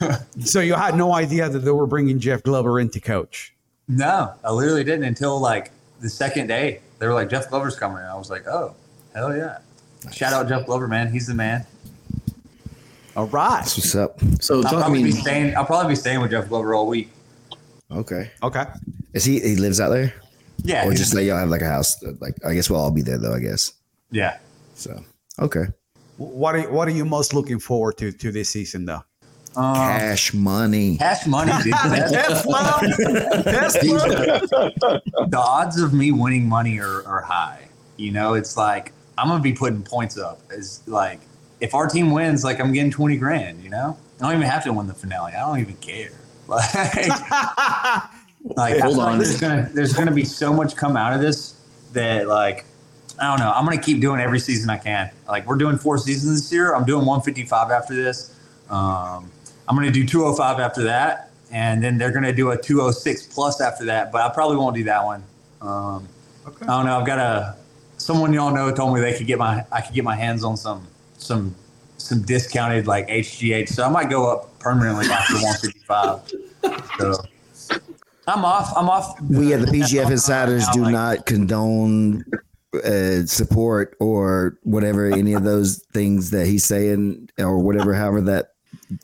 are 0.00 0.16
So 0.40 0.60
you 0.60 0.74
had 0.74 0.96
no 0.96 1.12
idea 1.14 1.48
that 1.48 1.60
they 1.60 1.70
were 1.70 1.86
bringing 1.86 2.18
Jeff 2.18 2.42
Glover 2.42 2.80
in 2.80 2.88
to 2.90 3.00
coach. 3.00 3.54
No, 3.88 4.32
I 4.42 4.50
literally 4.50 4.84
didn't 4.84 5.04
until 5.04 5.38
like 5.38 5.70
the 6.00 6.08
second 6.08 6.46
day. 6.48 6.80
They 6.98 7.06
were 7.06 7.14
like, 7.14 7.28
Jeff 7.28 7.50
Glover's 7.50 7.76
coming. 7.76 7.98
I 7.98 8.14
was 8.14 8.30
like, 8.30 8.46
oh, 8.48 8.74
hell 9.14 9.36
yeah. 9.36 9.58
Shout 10.12 10.32
out 10.32 10.48
Jeff 10.48 10.64
Glover, 10.66 10.88
man. 10.88 11.12
He's 11.12 11.26
the 11.26 11.34
man. 11.34 11.66
All 13.16 13.26
right. 13.26 13.60
That's 13.60 13.76
what's 13.78 13.94
up. 13.94 14.20
So 14.40 14.56
I'll 14.56 14.62
talk, 14.62 14.74
I 14.74 14.76
probably 14.80 15.02
mean, 15.02 15.12
be 15.12 15.18
staying. 15.18 15.56
I'll 15.56 15.64
probably 15.64 15.92
be 15.92 15.96
staying 15.96 16.20
with 16.20 16.30
Jeff 16.30 16.48
Glover 16.48 16.74
all 16.74 16.86
week. 16.86 17.10
Okay. 17.90 18.30
Okay. 18.42 18.64
Is 19.14 19.24
he 19.24 19.40
he 19.40 19.56
lives 19.56 19.80
out 19.80 19.88
there, 19.88 20.12
Yeah, 20.62 20.86
or 20.86 20.92
just 20.92 21.14
like 21.14 21.24
y'all 21.24 21.38
have 21.38 21.48
like 21.48 21.62
a 21.62 21.66
house? 21.66 22.02
Like 22.20 22.34
I 22.44 22.52
guess 22.52 22.68
we'll 22.68 22.80
all 22.80 22.90
be 22.90 23.00
there 23.02 23.16
though. 23.16 23.32
I 23.34 23.40
guess 23.40 23.72
yeah. 24.10 24.36
so. 24.74 25.02
Okay. 25.38 25.64
What 26.18 26.54
are 26.56 26.70
what 26.70 26.88
are 26.88 26.92
you 26.92 27.04
most 27.04 27.32
looking 27.32 27.58
forward 27.58 27.96
to 27.98 28.12
to 28.12 28.30
this 28.30 28.50
season 28.50 28.84
though? 28.84 29.02
Um, 29.56 29.74
Cash 29.74 30.34
money. 30.34 30.98
cash 30.98 31.26
money, 31.26 31.50
dude. 31.62 31.72
That's- 31.84 32.12
the 33.72 35.32
odds 35.34 35.80
of 35.80 35.94
me 35.94 36.12
winning 36.12 36.46
money 36.46 36.78
are, 36.78 37.06
are 37.06 37.22
high. 37.22 37.66
You 37.96 38.12
know, 38.12 38.34
it's 38.34 38.58
like 38.58 38.92
I'm 39.16 39.28
gonna 39.28 39.42
be 39.42 39.54
putting 39.54 39.82
points 39.82 40.18
up. 40.18 40.40
Is 40.50 40.82
like 40.86 41.20
if 41.60 41.74
our 41.74 41.86
team 41.88 42.10
wins, 42.10 42.44
like 42.44 42.60
I'm 42.60 42.72
getting 42.72 42.90
twenty 42.90 43.16
grand. 43.16 43.62
You 43.62 43.70
know, 43.70 43.96
I 44.20 44.24
don't 44.24 44.34
even 44.34 44.46
have 44.46 44.64
to 44.64 44.72
win 44.72 44.86
the 44.86 44.94
finale. 44.94 45.32
I 45.32 45.40
don't 45.40 45.60
even 45.60 45.76
care. 45.76 46.10
Like, 46.48 46.74
like 48.56 48.78
Hold 48.80 49.00
I 49.00 49.04
like 49.04 49.12
on. 49.14 49.18
there's 49.18 49.40
gonna 49.40 49.68
there's 49.74 49.92
gonna 49.92 50.12
be 50.12 50.24
so 50.24 50.52
much 50.52 50.76
come 50.76 50.96
out 50.96 51.12
of 51.12 51.20
this 51.20 51.60
that 51.92 52.28
like 52.28 52.64
I 53.18 53.24
don't 53.30 53.40
know. 53.40 53.50
I'm 53.50 53.64
gonna 53.64 53.80
keep 53.80 54.00
doing 54.00 54.20
every 54.20 54.38
season 54.38 54.70
I 54.70 54.76
can. 54.78 55.10
Like 55.28 55.46
we're 55.46 55.56
doing 55.56 55.76
four 55.76 55.98
seasons 55.98 56.40
this 56.42 56.52
year. 56.52 56.74
I'm 56.74 56.84
doing 56.84 57.04
155 57.04 57.70
after 57.70 57.94
this. 57.94 58.34
Um, 58.70 59.30
I'm 59.68 59.74
gonna 59.74 59.90
do 59.90 60.06
205 60.06 60.60
after 60.60 60.84
that, 60.84 61.30
and 61.50 61.82
then 61.82 61.98
they're 61.98 62.12
gonna 62.12 62.32
do 62.32 62.50
a 62.52 62.56
206 62.56 63.26
plus 63.26 63.60
after 63.60 63.84
that. 63.86 64.12
But 64.12 64.22
I 64.22 64.32
probably 64.32 64.56
won't 64.56 64.76
do 64.76 64.84
that 64.84 65.04
one. 65.04 65.24
Um, 65.60 66.08
I 66.62 66.66
don't 66.66 66.86
know. 66.86 67.00
I've 67.00 67.06
got 67.06 67.18
a 67.18 67.56
someone 67.96 68.32
y'all 68.32 68.54
know 68.54 68.70
told 68.72 68.94
me 68.94 69.00
they 69.00 69.16
could 69.16 69.26
get 69.26 69.38
my 69.38 69.64
I 69.72 69.80
could 69.80 69.94
get 69.94 70.04
my 70.04 70.14
hands 70.14 70.44
on 70.44 70.56
some 70.56 70.86
some 71.18 71.54
some 71.98 72.22
discounted 72.22 72.86
like 72.86 73.08
HGH. 73.08 73.68
So 73.68 73.84
I 73.84 73.88
might 73.88 74.10
go 74.10 74.30
up 74.30 74.58
permanently 74.58 75.06
after 75.06 75.34
155. 76.62 76.90
So 76.98 77.24
I'm 78.26 78.44
off. 78.44 78.72
I'm 78.76 78.88
off. 78.88 79.20
We 79.22 79.52
at 79.54 79.60
the 79.60 79.66
PGF 79.66 80.10
Insiders 80.10 80.66
do 80.72 80.82
Like, 80.82 80.92
not 80.92 81.26
condone 81.26 82.24
uh, 82.84 83.24
support 83.26 83.96
or 84.00 84.58
whatever 84.62 85.06
any 85.06 85.32
of 85.32 85.44
those 85.44 85.84
things 85.92 86.30
that 86.30 86.46
he's 86.46 86.64
saying 86.64 87.30
or 87.38 87.58
whatever, 87.58 87.94
however 87.94 88.20
that 88.22 88.52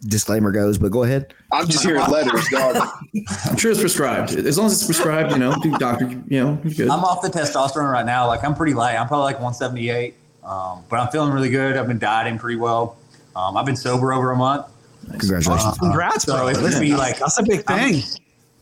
disclaimer 0.07 0.51
goes. 0.51 0.79
But 0.79 0.91
go 0.91 1.05
ahead. 1.05 1.35
I'm 1.53 1.67
just 1.69 1.85
hearing 1.85 2.05
letters, 2.09 2.49
dog. 2.51 2.77
I'm 3.45 3.57
sure 3.57 3.71
it's 3.71 3.81
prescribed. 3.81 4.33
As 4.35 4.59
long 4.59 4.67
as 4.67 4.75
it's 4.75 4.87
prescribed, 4.87 5.33
you 5.33 5.39
know, 5.39 5.55
do 5.63 5.77
doctor, 5.79 6.09
you 6.29 6.41
know, 6.43 6.61
you're 6.65 6.75
good. 6.75 6.89
I'm 6.89 7.05
off 7.05 7.23
the 7.23 7.29
testosterone 7.29 7.93
right 7.93 8.07
now. 8.07 8.27
Like 8.27 8.45
I'm 8.45 8.55
pretty 8.55 8.75
light. 8.75 8.97
I'm 8.97 9.07
probably 9.07 9.25
like 9.25 9.37
178, 9.37 10.15
um, 10.45 10.85
but 10.89 10.99
I'm 11.01 11.09
feeling 11.09 11.33
really 11.33 11.51
good. 11.51 11.77
I've 11.77 11.87
been 11.89 11.99
dieting 11.99 12.39
pretty 12.39 12.59
well. 12.59 12.97
Um, 13.37 13.57
I've 13.57 13.67
been 13.67 13.77
sober 13.77 14.13
over 14.13 14.31
a 14.33 14.37
month. 14.37 14.67
Congratulations. 15.19 15.79
Congrats, 15.79 16.25
So 16.25 16.37
bro. 16.37 16.49
it's 16.49 16.61
gonna 16.61 16.81
be 16.81 16.95
like 16.95 17.19
That's 17.19 17.39
a 17.39 17.43
big 17.43 17.65
thing. 17.67 18.03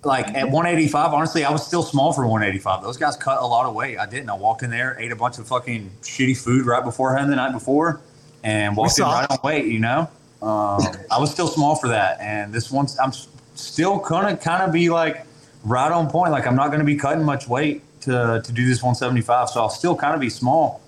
like 0.05 0.29
at 0.29 0.45
185. 0.51 1.13
Honestly, 1.13 1.45
I 1.45 1.51
was 1.51 1.67
still 1.67 1.83
small 1.83 2.13
for 2.13 2.23
185. 2.27 2.83
Those 2.83 2.97
guys 2.97 3.17
cut 3.17 3.43
a 3.43 3.47
lot 3.47 3.67
of 3.67 3.75
weight. 3.75 3.99
I 3.99 4.07
didn't. 4.07 4.31
I 4.31 4.35
walked 4.35 4.63
in 4.63 4.71
there, 4.71 4.97
ate 4.99 5.13
a 5.13 5.17
bunch 5.17 5.39
of 5.39 5.47
fucking 5.47 5.91
shitty 6.03 6.37
food 6.37 6.67
right 6.67 6.83
beforehand 6.85 7.31
the 7.31 7.37
night 7.37 7.53
before, 7.53 8.01
and 8.43 8.77
walked 8.77 8.99
in 8.99 9.05
right 9.05 9.27
on 9.31 9.39
weight. 9.45 9.67
You 9.67 9.81
know, 9.81 10.09
um, 10.43 10.81
I 11.11 11.19
was 11.19 11.31
still 11.31 11.49
small 11.49 11.77
for 11.77 11.89
that. 11.89 12.19
And 12.21 12.53
this 12.53 12.71
one's 12.71 12.99
I'm 12.99 13.13
still 13.55 13.99
gonna 13.99 14.37
kind 14.37 14.63
of 14.63 14.73
be 14.73 14.89
like 14.89 15.27
right 15.65 15.93
on 15.93 16.09
point. 16.09 16.33
Like 16.33 16.47
I'm 16.47 16.57
not 16.57 16.71
gonna 16.71 16.85
be 16.85 16.97
cutting 16.97 17.23
much 17.25 17.49
weight 17.49 17.83
to 18.03 18.41
to 18.43 18.53
do 18.53 18.67
this 18.67 18.83
175. 18.83 19.51
So 19.51 19.61
I'll 19.61 19.69
still 19.69 19.95
kind 19.95 20.15
of 20.15 20.21
be 20.21 20.31
small. 20.31 20.81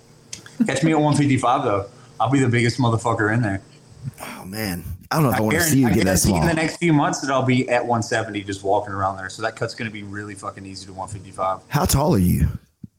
Catch 0.66 0.82
me 0.84 0.92
at 0.92 0.98
155 0.98 1.64
though. 1.64 1.86
I'll 2.20 2.30
be 2.30 2.38
the 2.40 2.48
biggest 2.48 2.78
motherfucker 2.78 3.32
in 3.34 3.42
there. 3.42 3.60
Oh 4.20 4.44
man, 4.44 4.84
I 5.10 5.16
don't 5.16 5.24
know 5.24 5.30
if 5.30 5.34
I, 5.36 5.38
I 5.38 5.40
want 5.42 5.56
to 5.56 5.62
see 5.62 5.80
you 5.80 5.88
I 5.88 5.92
get 5.92 6.04
that 6.04 6.18
small. 6.18 6.40
in 6.40 6.46
the 6.46 6.54
next 6.54 6.76
few 6.76 6.92
months 6.92 7.20
that 7.20 7.30
I'll 7.30 7.44
be 7.44 7.68
at 7.68 7.80
170 7.82 8.42
just 8.44 8.62
walking 8.62 8.92
around 8.92 9.16
there. 9.16 9.28
So 9.30 9.42
that 9.42 9.56
cut's 9.56 9.74
going 9.74 9.88
to 9.88 9.92
be 9.92 10.02
really 10.02 10.34
fucking 10.34 10.64
easy 10.66 10.86
to 10.86 10.92
155. 10.92 11.60
How 11.68 11.84
tall 11.84 12.14
are 12.14 12.18
you? 12.18 12.46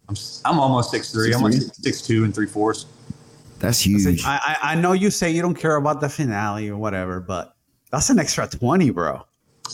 I'm 0.10 0.14
s- 0.16 0.42
I'm 0.46 0.60
almost 0.60 0.94
6'3. 0.94 1.34
I'm 1.36 1.42
like 1.42 1.54
6'2 1.54 2.26
and 2.26 2.36
3 2.36 2.46
fourths. 2.48 2.86
That's 3.60 3.80
huge. 3.80 4.24
I, 4.26 4.40
I 4.44 4.58
I 4.74 4.76
know 4.76 4.92
you 4.92 5.10
say 5.10 5.32
you 5.32 5.42
don't 5.42 5.56
care 5.56 5.78
about 5.78 6.02
the 6.02 6.10
finale 6.10 6.68
or 6.70 6.76
whatever, 6.78 7.22
but 7.22 7.56
that's 7.92 8.10
an 8.10 8.20
extra 8.20 8.46
twenty, 8.46 8.90
bro. 8.90 9.26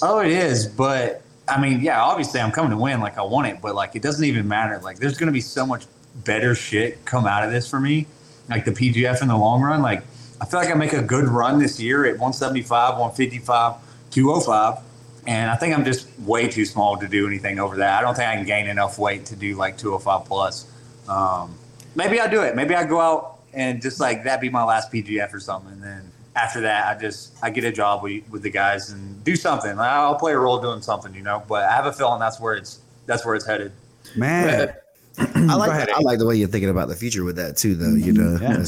Oh, 0.03 0.19
it 0.19 0.31
is. 0.31 0.67
But 0.67 1.23
I 1.47 1.59
mean, 1.59 1.79
yeah, 1.79 1.99
obviously 2.03 2.39
I'm 2.39 2.51
coming 2.51 2.69
to 2.69 2.77
win 2.77 2.99
like 2.99 3.17
I 3.17 3.23
want 3.23 3.47
it, 3.47 3.59
but 3.61 3.73
like 3.73 3.95
it 3.95 4.03
doesn't 4.03 4.23
even 4.23 4.47
matter. 4.47 4.77
Like 4.83 4.99
there's 4.99 5.17
going 5.17 5.25
to 5.27 5.33
be 5.33 5.41
so 5.41 5.65
much 5.65 5.85
better 6.15 6.55
shit 6.55 7.03
come 7.05 7.25
out 7.25 7.43
of 7.43 7.51
this 7.51 7.69
for 7.69 7.79
me. 7.79 8.07
Like 8.49 8.65
the 8.65 8.71
PGF 8.71 9.21
in 9.21 9.27
the 9.27 9.37
long 9.37 9.61
run. 9.61 9.81
Like 9.81 10.03
I 10.41 10.45
feel 10.45 10.59
like 10.59 10.71
I 10.71 10.73
make 10.73 10.93
a 10.93 11.01
good 11.01 11.25
run 11.25 11.59
this 11.59 11.79
year 11.79 12.05
at 12.05 12.13
175, 12.13 12.97
155, 12.97 13.75
205. 14.09 14.83
And 15.27 15.51
I 15.51 15.55
think 15.55 15.75
I'm 15.75 15.85
just 15.85 16.07
way 16.19 16.47
too 16.47 16.65
small 16.65 16.97
to 16.97 17.07
do 17.07 17.27
anything 17.27 17.59
over 17.59 17.75
that. 17.77 17.99
I 17.99 18.01
don't 18.01 18.15
think 18.15 18.27
I 18.27 18.35
can 18.35 18.45
gain 18.45 18.67
enough 18.67 18.97
weight 18.97 19.25
to 19.27 19.35
do 19.35 19.55
like 19.55 19.77
205 19.77 20.25
plus. 20.25 20.65
Um, 21.07 21.55
maybe 21.93 22.19
I 22.19 22.27
do 22.27 22.41
it. 22.41 22.55
Maybe 22.55 22.73
I 22.73 22.85
go 22.85 22.99
out 22.99 23.39
and 23.53 23.81
just 23.81 23.99
like 23.99 24.23
that 24.23 24.41
be 24.41 24.49
my 24.49 24.63
last 24.63 24.91
PGF 24.91 25.33
or 25.33 25.39
something. 25.39 25.73
And 25.73 25.83
then 25.83 26.11
after 26.35 26.61
that, 26.61 26.95
I 26.95 26.99
just 26.99 27.33
I 27.43 27.49
get 27.49 27.63
a 27.63 27.71
job 27.71 28.01
with, 28.01 28.27
with 28.29 28.43
the 28.43 28.49
guys 28.49 28.89
and 28.91 29.23
do 29.23 29.35
something. 29.35 29.77
I'll 29.77 30.15
play 30.15 30.33
a 30.33 30.39
role 30.39 30.59
doing 30.59 30.81
something, 30.81 31.13
you 31.13 31.21
know. 31.21 31.43
But 31.47 31.65
I 31.65 31.75
have 31.75 31.85
a 31.85 31.93
feeling 31.93 32.19
that's 32.19 32.39
where 32.39 32.55
it's 32.55 32.79
that's 33.05 33.25
where 33.25 33.35
it's 33.35 33.45
headed. 33.45 33.71
Man, 34.15 34.73
I 35.19 35.55
like 35.55 35.71
ahead, 35.71 35.89
I 35.89 35.99
like 36.01 36.19
the 36.19 36.25
way 36.25 36.35
you're 36.35 36.47
thinking 36.47 36.69
about 36.69 36.87
the 36.87 36.95
future 36.95 37.23
with 37.23 37.35
that 37.35 37.57
too, 37.57 37.75
though. 37.75 37.95
You 37.95 38.13
know, 38.13 38.37
Yeah. 38.41 38.63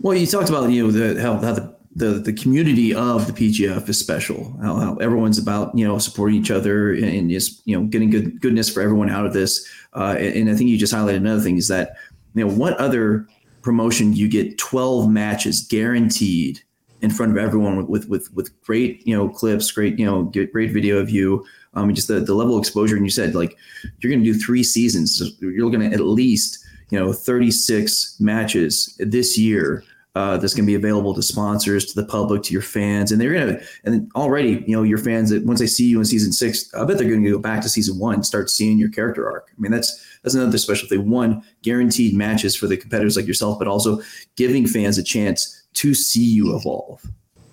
Well, 0.00 0.16
you 0.16 0.26
talked 0.26 0.48
about 0.48 0.70
you 0.70 0.86
know 0.86 0.90
the 0.92 1.20
how, 1.20 1.38
how 1.38 1.52
the, 1.52 1.76
the 1.96 2.06
the 2.20 2.32
community 2.32 2.94
of 2.94 3.26
the 3.26 3.32
PGF 3.32 3.88
is 3.88 3.98
special. 3.98 4.56
How, 4.62 4.76
how 4.76 4.96
everyone's 4.96 5.38
about 5.38 5.76
you 5.76 5.86
know 5.86 5.98
supporting 5.98 6.36
each 6.36 6.50
other 6.50 6.92
and, 6.92 7.04
and 7.04 7.30
just 7.30 7.62
you 7.66 7.78
know 7.78 7.86
getting 7.86 8.10
good 8.10 8.40
goodness 8.40 8.72
for 8.72 8.80
everyone 8.80 9.10
out 9.10 9.26
of 9.26 9.32
this. 9.32 9.68
Uh, 9.94 10.14
and, 10.18 10.34
and 10.34 10.50
I 10.50 10.54
think 10.54 10.70
you 10.70 10.78
just 10.78 10.94
highlighted 10.94 11.16
another 11.16 11.40
thing 11.40 11.56
is 11.56 11.68
that 11.68 11.96
you 12.34 12.44
know 12.44 12.52
what 12.52 12.76
other 12.76 13.26
promotion 13.62 14.12
you 14.12 14.28
get 14.28 14.56
12 14.58 15.10
matches 15.10 15.66
guaranteed 15.68 16.60
in 17.00 17.10
front 17.10 17.32
of 17.32 17.38
everyone 17.38 17.76
with 17.76 17.88
with 17.88 18.08
with, 18.08 18.32
with 18.34 18.62
great 18.62 19.04
you 19.06 19.16
know 19.16 19.28
clips, 19.28 19.70
great 19.70 19.98
you 19.98 20.06
know 20.06 20.24
great, 20.24 20.52
great 20.52 20.70
video 20.70 20.98
of 20.98 21.10
you. 21.10 21.44
Um, 21.74 21.94
just 21.94 22.08
the, 22.08 22.20
the 22.20 22.34
level 22.34 22.56
of 22.56 22.60
exposure. 22.60 22.96
And 22.96 23.04
you 23.04 23.10
said 23.10 23.34
like 23.34 23.56
you're 24.00 24.10
going 24.10 24.24
to 24.24 24.32
do 24.32 24.38
three 24.38 24.62
seasons. 24.62 25.18
So 25.18 25.26
you're 25.40 25.64
looking 25.64 25.84
at 25.84 25.92
at 25.92 26.00
least 26.00 26.64
you 26.90 26.98
know 26.98 27.12
36 27.12 28.16
matches 28.20 28.96
this 28.98 29.38
year. 29.38 29.84
Uh, 30.14 30.36
that's 30.36 30.52
going 30.52 30.64
to 30.64 30.66
be 30.66 30.74
available 30.74 31.14
to 31.14 31.22
sponsors, 31.22 31.84
to 31.84 31.94
the 31.94 32.04
public, 32.04 32.42
to 32.42 32.52
your 32.52 32.62
fans, 32.62 33.12
and 33.12 33.20
they're 33.20 33.32
going 33.32 33.56
to. 33.56 33.64
And 33.84 34.10
already, 34.16 34.64
you 34.66 34.74
know, 34.74 34.82
your 34.82 34.98
fans 34.98 35.30
that 35.30 35.44
once 35.44 35.60
they 35.60 35.68
see 35.68 35.86
you 35.86 36.00
in 36.00 36.04
season 36.04 36.32
six, 36.32 36.74
I 36.74 36.84
bet 36.84 36.98
they're 36.98 37.08
going 37.08 37.22
to 37.22 37.30
go 37.30 37.38
back 37.38 37.60
to 37.62 37.68
season 37.68 38.00
one, 38.00 38.14
and 38.14 38.26
start 38.26 38.50
seeing 38.50 38.78
your 38.78 38.88
character 38.88 39.30
arc. 39.30 39.48
I 39.56 39.60
mean, 39.60 39.70
that's 39.70 40.04
that's 40.24 40.34
another 40.34 40.58
special 40.58 40.88
thing. 40.88 41.08
One, 41.08 41.44
guaranteed 41.62 42.16
matches 42.16 42.56
for 42.56 42.66
the 42.66 42.76
competitors 42.76 43.16
like 43.16 43.28
yourself, 43.28 43.60
but 43.60 43.68
also 43.68 44.00
giving 44.34 44.66
fans 44.66 44.98
a 44.98 45.04
chance 45.04 45.62
to 45.74 45.94
see 45.94 46.24
you 46.24 46.56
evolve. 46.56 47.06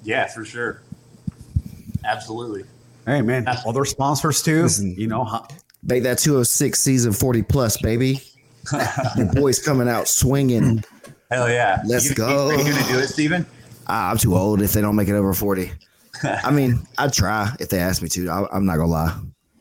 Yeah, 0.03 0.25
for 0.25 0.43
sure. 0.43 0.81
Absolutely. 2.03 2.63
Hey 3.05 3.21
man, 3.21 3.47
other 3.47 3.85
sponsors 3.85 4.41
too. 4.41 4.63
Listen. 4.63 4.95
You 4.97 5.07
know, 5.07 5.23
huh? 5.23 5.43
Make 5.83 6.03
that 6.03 6.17
206 6.17 6.79
season 6.79 7.13
40 7.13 7.43
plus, 7.43 7.77
baby. 7.77 8.21
the 8.71 9.31
boys 9.35 9.59
coming 9.59 9.87
out 9.87 10.07
swinging. 10.07 10.83
Hell 11.29 11.49
yeah. 11.49 11.81
Let's 11.85 12.09
you, 12.09 12.15
go. 12.15 12.47
Are 12.49 12.55
you 12.55 12.63
going 12.63 12.83
to 12.83 12.91
do 12.91 12.99
it, 12.99 13.07
Steven? 13.07 13.45
Ah, 13.87 14.09
I'm 14.09 14.17
too 14.17 14.35
old 14.35 14.61
if 14.63 14.73
they 14.73 14.81
don't 14.81 14.95
make 14.95 15.07
it 15.07 15.13
over 15.13 15.33
40. 15.33 15.71
I 16.23 16.49
mean, 16.49 16.79
I'd 16.97 17.13
try 17.13 17.51
if 17.59 17.69
they 17.69 17.79
asked 17.79 18.01
me 18.01 18.09
to. 18.09 18.29
I, 18.29 18.47
I'm 18.51 18.65
not 18.65 18.77
gonna 18.77 18.89
lie. 18.89 19.15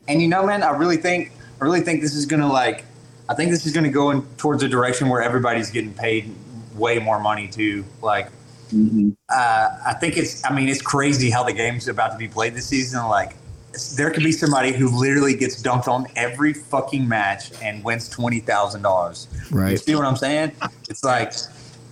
And 0.07 0.21
you 0.21 0.27
know, 0.27 0.45
man, 0.45 0.63
I 0.63 0.71
really 0.71 0.97
think 0.97 1.31
I 1.61 1.65
really 1.65 1.81
think 1.81 2.01
this 2.01 2.15
is 2.15 2.25
gonna 2.25 2.51
like 2.51 2.85
I 3.29 3.35
think 3.35 3.51
this 3.51 3.65
is 3.65 3.73
gonna 3.73 3.89
go 3.89 4.11
in 4.11 4.23
towards 4.37 4.63
a 4.63 4.67
direction 4.67 5.09
where 5.09 5.21
everybody's 5.21 5.69
getting 5.69 5.93
paid 5.93 6.33
way 6.75 6.99
more 6.99 7.19
money 7.19 7.47
too. 7.47 7.85
Like 8.01 8.29
Mm-hmm. 8.73 9.11
uh, 9.29 9.69
I 9.85 9.93
think 9.93 10.17
it's 10.17 10.43
I 10.43 10.53
mean 10.53 10.69
it's 10.69 10.81
crazy 10.81 11.29
how 11.29 11.43
the 11.43 11.53
game's 11.53 11.87
about 11.87 12.11
to 12.11 12.17
be 12.17 12.27
played 12.27 12.55
this 12.55 12.67
season. 12.67 13.03
Like 13.07 13.35
there 13.95 14.09
could 14.09 14.23
be 14.23 14.31
somebody 14.31 14.71
who 14.71 14.87
literally 14.89 15.35
gets 15.35 15.61
dunked 15.61 15.87
on 15.87 16.07
every 16.15 16.53
fucking 16.53 17.07
match 17.07 17.51
and 17.61 17.83
wins 17.83 18.09
twenty 18.09 18.39
thousand 18.39 18.81
dollars. 18.81 19.27
Right. 19.51 19.71
You 19.71 19.77
see 19.77 19.95
what 19.95 20.05
I'm 20.05 20.15
saying? 20.15 20.53
It's 20.89 21.03
like 21.03 21.33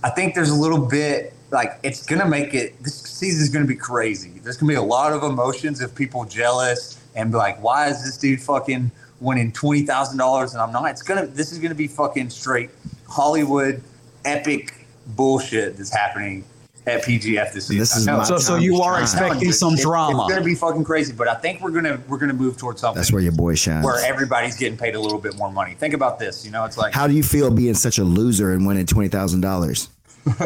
I 0.02 0.10
think 0.10 0.34
there's 0.34 0.50
a 0.50 0.54
little 0.54 0.84
bit 0.84 1.32
like 1.50 1.78
it's 1.82 2.04
gonna 2.04 2.28
make 2.28 2.54
it. 2.54 2.82
This 2.82 2.94
season's 2.94 3.48
gonna 3.50 3.66
be 3.66 3.76
crazy. 3.76 4.40
There's 4.42 4.56
gonna 4.56 4.70
be 4.70 4.76
a 4.76 4.82
lot 4.82 5.12
of 5.12 5.22
emotions 5.22 5.80
of 5.80 5.94
people 5.94 6.24
jealous 6.24 7.00
and 7.14 7.30
be 7.30 7.38
like, 7.38 7.62
"Why 7.62 7.88
is 7.88 8.04
this 8.04 8.16
dude 8.16 8.42
fucking 8.42 8.90
winning 9.20 9.52
twenty 9.52 9.82
thousand 9.82 10.18
dollars 10.18 10.52
and 10.52 10.62
I'm 10.62 10.72
not?" 10.72 10.90
It's 10.90 11.02
gonna. 11.02 11.26
This 11.26 11.52
is 11.52 11.58
gonna 11.58 11.74
be 11.74 11.86
fucking 11.86 12.30
straight 12.30 12.70
Hollywood 13.08 13.82
epic 14.24 14.86
bullshit 15.06 15.76
that's 15.76 15.94
happening 15.94 16.44
at 16.86 17.02
PGF 17.02 17.52
this 17.52 17.66
season. 17.68 17.78
This 17.78 17.96
is 17.96 18.06
I 18.06 18.16
my 18.18 18.24
So, 18.24 18.36
so 18.38 18.56
you 18.56 18.76
to 18.76 18.82
are 18.82 18.94
shine. 18.94 19.02
expecting 19.02 19.52
some 19.52 19.72
It's- 19.72 19.82
drama. 19.84 20.24
It's 20.24 20.34
gonna 20.34 20.44
be 20.44 20.54
fucking 20.54 20.84
crazy, 20.84 21.12
but 21.12 21.28
I 21.28 21.34
think 21.34 21.60
we're 21.62 21.70
gonna 21.70 21.98
we're 22.08 22.18
gonna 22.18 22.32
move 22.34 22.56
towards 22.58 22.80
something 22.80 23.00
That's 23.00 23.10
where 23.12 23.22
your 23.22 23.32
boy 23.32 23.54
shines. 23.54 23.84
where 23.84 24.04
everybody's 24.04 24.56
getting 24.56 24.76
paid 24.76 24.94
a 24.94 25.00
little 25.00 25.18
bit 25.18 25.36
more 25.36 25.50
money. 25.50 25.74
Think 25.74 25.94
about 25.94 26.18
this. 26.18 26.44
You 26.44 26.50
know, 26.50 26.64
it's 26.64 26.76
like 26.76 26.92
How 26.92 27.06
do 27.06 27.14
you 27.14 27.22
feel 27.22 27.50
being 27.50 27.74
such 27.74 27.98
a 27.98 28.04
loser 28.04 28.52
and 28.52 28.66
winning 28.66 28.86
twenty 28.86 29.08
thousand 29.08 29.40
dollars? 29.40 29.88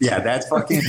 Yeah, 0.00 0.20
that's 0.20 0.48
fucking 0.48 0.80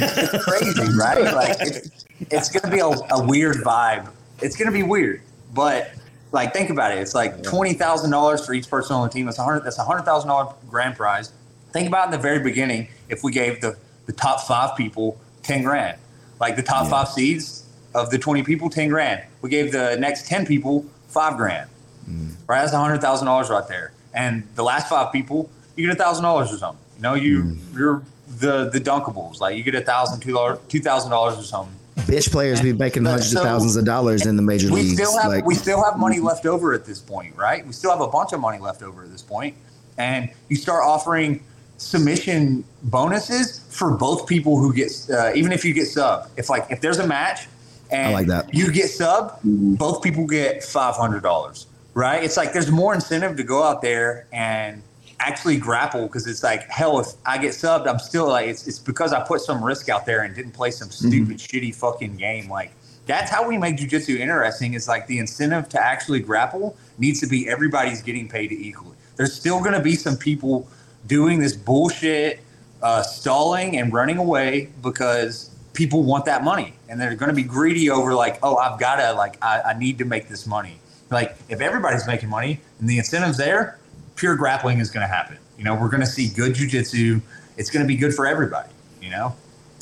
crazy, 0.42 0.82
right? 0.98 1.24
Like 1.34 1.58
it's, 1.60 2.06
it's 2.32 2.50
gonna 2.50 2.74
be 2.74 2.80
a, 2.80 2.88
a 2.88 3.24
weird 3.26 3.58
vibe. 3.58 4.10
It's 4.42 4.56
gonna 4.56 4.72
be 4.72 4.84
weird, 4.84 5.22
but 5.54 5.92
like 6.32 6.54
think 6.54 6.70
about 6.70 6.92
it. 6.94 7.00
It's 7.00 7.14
like 7.14 7.44
twenty 7.44 7.74
thousand 7.74 8.12
dollars 8.12 8.46
for 8.46 8.54
each 8.54 8.70
person 8.70 8.96
on 8.96 9.08
the 9.08 9.14
team. 9.14 9.26
That's 9.26 9.40
a 9.40 9.44
hundred. 9.44 9.62
That's 9.66 9.78
a 9.78 9.84
hundred 9.84 10.04
thousand 10.04 10.30
dollar 10.30 10.54
grand 10.70 10.96
prize. 10.96 11.34
Think 11.74 11.88
about 11.88 12.06
in 12.06 12.12
the 12.12 12.18
very 12.18 12.40
beginning 12.40 12.88
if 13.10 13.24
we 13.24 13.32
gave 13.32 13.60
the 13.62 13.78
the 14.08 14.14
top 14.14 14.42
five 14.42 14.76
people 14.76 15.20
ten 15.44 15.62
grand, 15.64 16.00
like 16.40 16.56
the 16.56 16.64
top 16.64 16.90
five 16.90 17.10
seeds 17.10 17.66
of 17.94 18.10
the 18.10 18.18
twenty 18.18 18.42
people, 18.44 18.70
ten 18.70 18.90
grand. 18.90 19.24
We 19.42 19.50
gave 19.50 19.72
the 19.72 19.96
next 20.00 20.28
ten 20.28 20.46
people 20.46 20.86
five 21.08 21.38
grand. 21.38 21.70
Mm. 22.10 22.32
Right, 22.48 22.62
that's 22.62 22.74
a 22.74 22.80
hundred 22.80 23.02
thousand 23.02 23.28
dollars 23.28 23.50
right 23.50 23.68
there. 23.68 23.92
And 24.14 24.48
the 24.56 24.64
last 24.64 24.90
five 24.90 25.12
people, 25.12 25.50
you 25.76 25.86
get 25.86 25.96
a 25.96 26.04
thousand 26.04 26.24
dollars 26.24 26.52
or 26.52 26.58
something. 26.58 26.84
You 26.96 27.04
know, 27.04 27.14
you 27.14 27.44
mm. 27.44 27.78
you're 27.78 28.04
the 28.40 28.70
the 28.70 28.80
dunkables. 28.80 29.40
Like 29.40 29.56
you 29.56 29.64
get 29.64 29.76
a 29.76 29.82
thousand 29.82 30.22
two 30.22 30.34
dollars 30.34 30.60
two 30.70 30.80
thousand 30.80 31.12
dollars 31.12 31.38
or 31.38 31.44
something. 31.44 31.74
Bitch 31.98 32.32
players 32.32 32.62
be 32.62 32.72
making 32.72 33.04
hundreds 33.04 33.32
so- 33.32 33.42
of 33.42 33.46
thousands 33.46 33.76
of 33.76 33.84
dollars 33.84 34.26
in 34.26 34.38
the 34.38 34.42
major 34.42 34.72
We 34.72 34.82
leagues. 34.82 34.94
still 34.94 35.18
have 35.18 35.30
like 35.30 35.46
we 35.46 35.56
still 35.56 35.84
have 35.84 35.98
money 35.98 36.20
left 36.20 36.46
over 36.46 36.74
at 36.74 36.86
this 36.86 37.00
point, 37.00 37.36
right? 37.36 37.66
We 37.66 37.74
still 37.74 37.92
have 37.92 38.02
a 38.02 38.08
bunch 38.08 38.32
of 38.34 38.40
money 38.40 38.60
left 38.60 38.82
over 38.82 39.04
at 39.04 39.12
this 39.12 39.22
point. 39.22 39.56
And 39.98 40.30
you 40.48 40.56
start 40.56 40.84
offering 40.84 41.44
submission 41.78 42.64
bonuses 42.84 43.60
for 43.70 43.92
both 43.92 44.28
people 44.28 44.58
who 44.58 44.74
get 44.74 44.92
uh, 45.12 45.32
even 45.34 45.52
if 45.52 45.64
you 45.64 45.74
get 45.74 45.88
sub. 45.88 46.30
If 46.38 46.50
like 46.50 46.68
if 46.70 46.82
there's 46.82 47.00
a 47.00 47.08
match 47.08 47.48
and 47.92 48.10
I 48.10 48.14
like 48.14 48.28
that. 48.28 48.54
you 48.54 48.72
get 48.72 48.90
sub, 48.90 49.40
both 49.44 50.04
people 50.04 50.26
get 50.28 50.64
five 50.64 50.96
hundred 50.96 51.24
dollars. 51.24 51.68
Right? 51.94 52.24
It's 52.24 52.38
like 52.38 52.54
there's 52.54 52.70
more 52.70 52.94
incentive 52.94 53.38
to 53.38 53.44
go 53.44 53.64
out 53.64 53.82
there 53.82 54.28
and 54.32 54.84
actually 55.20 55.58
grapple 55.58 56.04
because 56.04 56.28
it's 56.28 56.44
like 56.44 56.62
hell 56.70 57.00
if 57.00 57.08
I 57.26 57.38
get 57.40 57.52
subbed, 57.52 57.88
I'm 57.88 58.00
still 58.00 58.28
like 58.28 58.48
it's 58.48 58.68
it's 58.68 58.80
because 58.80 59.14
I 59.14 59.22
put 59.26 59.42
some 59.42 59.64
risk 59.64 59.90
out 59.90 60.06
there 60.06 60.22
and 60.22 60.36
didn't 60.36 60.52
play 60.52 60.72
some 60.72 60.92
stupid 60.92 61.38
shitty 61.38 61.74
fucking 61.74 62.18
game. 62.18 62.50
Like 62.50 62.72
that's 63.06 63.32
how 63.32 63.48
we 63.48 63.58
make 63.58 63.78
jujitsu 63.78 64.20
interesting. 64.20 64.74
Is 64.74 64.88
like 64.88 65.08
the 65.08 65.20
incentive 65.20 65.70
to 65.70 65.84
actually 65.84 66.20
grapple 66.20 66.76
needs 66.98 67.20
to 67.22 67.28
be 67.28 67.50
everybody's 67.50 68.02
getting 68.02 68.28
paid 68.28 68.52
equally. 68.52 68.96
There's 69.16 69.34
still 69.34 69.60
going 69.60 69.74
to 69.74 69.82
be 69.82 69.96
some 69.96 70.16
people 70.16 70.70
doing 71.08 71.40
this 71.40 71.56
bullshit, 71.56 72.40
uh, 72.82 73.02
stalling 73.02 73.78
and 73.78 73.92
running 73.92 74.18
away 74.18 74.70
because 74.84 75.50
people 75.74 76.04
want 76.04 76.26
that 76.26 76.44
money 76.44 76.74
and 76.90 77.00
they're 77.00 77.16
going 77.16 77.30
to 77.30 77.36
be 77.36 77.44
greedy 77.44 77.90
over 77.90 78.14
like, 78.14 78.40
oh, 78.44 78.58
I've 78.58 78.80
got 78.80 78.98
to 78.98 79.14
like 79.14 79.38
I, 79.44 79.62
I 79.62 79.80
need 79.80 79.98
to 80.00 80.06
make 80.06 80.28
this 80.28 80.46
money. 80.46 80.80
Like 81.10 81.36
if 81.50 81.62
everybody's 81.62 82.06
making 82.06 82.30
money 82.30 82.60
and 82.80 82.90
the 82.90 82.98
incentives 82.98 83.38
there, 83.38 83.80
pure 84.16 84.36
grappling 84.36 84.80
is 84.80 84.92
going 84.92 85.08
to 85.08 85.14
happen. 85.14 85.38
You 85.58 85.64
know, 85.64 85.76
we're 85.76 85.90
going 85.90 86.02
to 86.02 86.08
see 86.08 86.30
good 86.30 86.54
jujitsu. 86.54 87.22
It's 87.58 87.70
going 87.70 87.84
to 87.84 87.88
be 87.88 87.96
good 87.96 88.14
for 88.14 88.28
everybody. 88.28 88.70
You 89.02 89.10
know, 89.10 89.36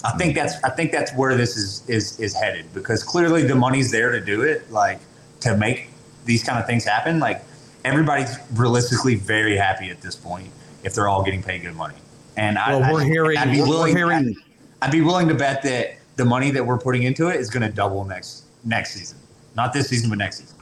I 0.03 0.11
think 0.17 0.36
that's 0.36 0.61
I 0.63 0.69
think 0.69 0.91
that's 0.91 1.13
where 1.15 1.36
this 1.36 1.57
is 1.57 1.88
is 1.89 2.19
is 2.19 2.34
headed 2.34 2.71
because 2.73 3.03
clearly 3.03 3.43
the 3.43 3.55
money's 3.55 3.91
there 3.91 4.11
to 4.11 4.21
do 4.21 4.43
it. 4.43 4.69
Like 4.71 4.99
to 5.41 5.57
make 5.57 5.89
these 6.26 6.43
kind 6.43 6.59
of 6.59 6.65
things 6.65 6.86
happen. 6.86 7.19
Like 7.19 7.43
everybody's 7.84 8.38
realistically 8.53 9.15
very 9.15 9.57
happy 9.57 9.89
at 9.89 10.01
this 10.01 10.15
point 10.15 10.51
if 10.86 10.93
they're 10.93 11.09
all 11.09 11.23
getting 11.23 11.43
paid 11.43 11.63
good 11.63 11.75
money. 11.75 11.95
And 12.38 12.57
I, 12.57 12.77
we're 12.91 13.01
I, 13.01 13.05
hearing, 13.05 13.38
I'd 13.38 13.51
be 13.51 13.61
we're 13.61 13.67
willing, 13.67 13.95
hearing- 13.95 14.36
I'd 14.81 14.91
be 14.91 15.01
willing 15.01 15.27
to 15.27 15.36
bet 15.36 15.63
that 15.63 15.97
the 16.15 16.25
money 16.25 16.51
that 16.51 16.65
we're 16.65 16.77
putting 16.77 17.03
into 17.03 17.27
it 17.27 17.38
is 17.38 17.49
going 17.49 17.63
to 17.63 17.75
double 17.75 18.05
next 18.05 18.43
next 18.63 18.93
season. 18.93 19.17
Not 19.55 19.73
this 19.73 19.89
season, 19.89 20.09
but 20.09 20.17
next 20.17 20.39
season. 20.39 20.57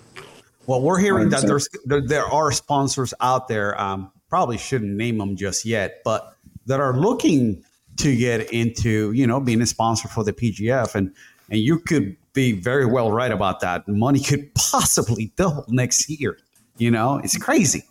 Well, 0.65 0.81
we're 0.81 0.99
hearing 0.99 1.29
that 1.29 1.41
there's 1.45 1.67
there, 1.85 2.01
there 2.01 2.25
are 2.25 2.51
sponsors 2.51 3.13
out 3.21 3.47
there. 3.47 3.79
Um, 3.79 4.11
probably 4.29 4.57
shouldn't 4.57 4.95
name 4.95 5.17
them 5.17 5.35
just 5.35 5.65
yet, 5.65 6.01
but 6.05 6.35
that 6.65 6.79
are 6.79 6.97
looking 6.97 7.63
to 7.97 8.15
get 8.15 8.51
into 8.51 9.11
you 9.11 9.27
know 9.27 9.39
being 9.39 9.61
a 9.61 9.65
sponsor 9.65 10.07
for 10.07 10.23
the 10.23 10.33
PGF, 10.33 10.95
and 10.95 11.13
and 11.49 11.59
you 11.59 11.79
could 11.79 12.15
be 12.33 12.53
very 12.53 12.85
well 12.85 13.11
right 13.11 13.31
about 13.31 13.59
that. 13.59 13.87
Money 13.87 14.19
could 14.19 14.53
possibly 14.55 15.33
double 15.35 15.65
next 15.67 16.09
year. 16.09 16.37
You 16.77 16.91
know, 16.91 17.17
it's 17.17 17.37
crazy. 17.37 17.83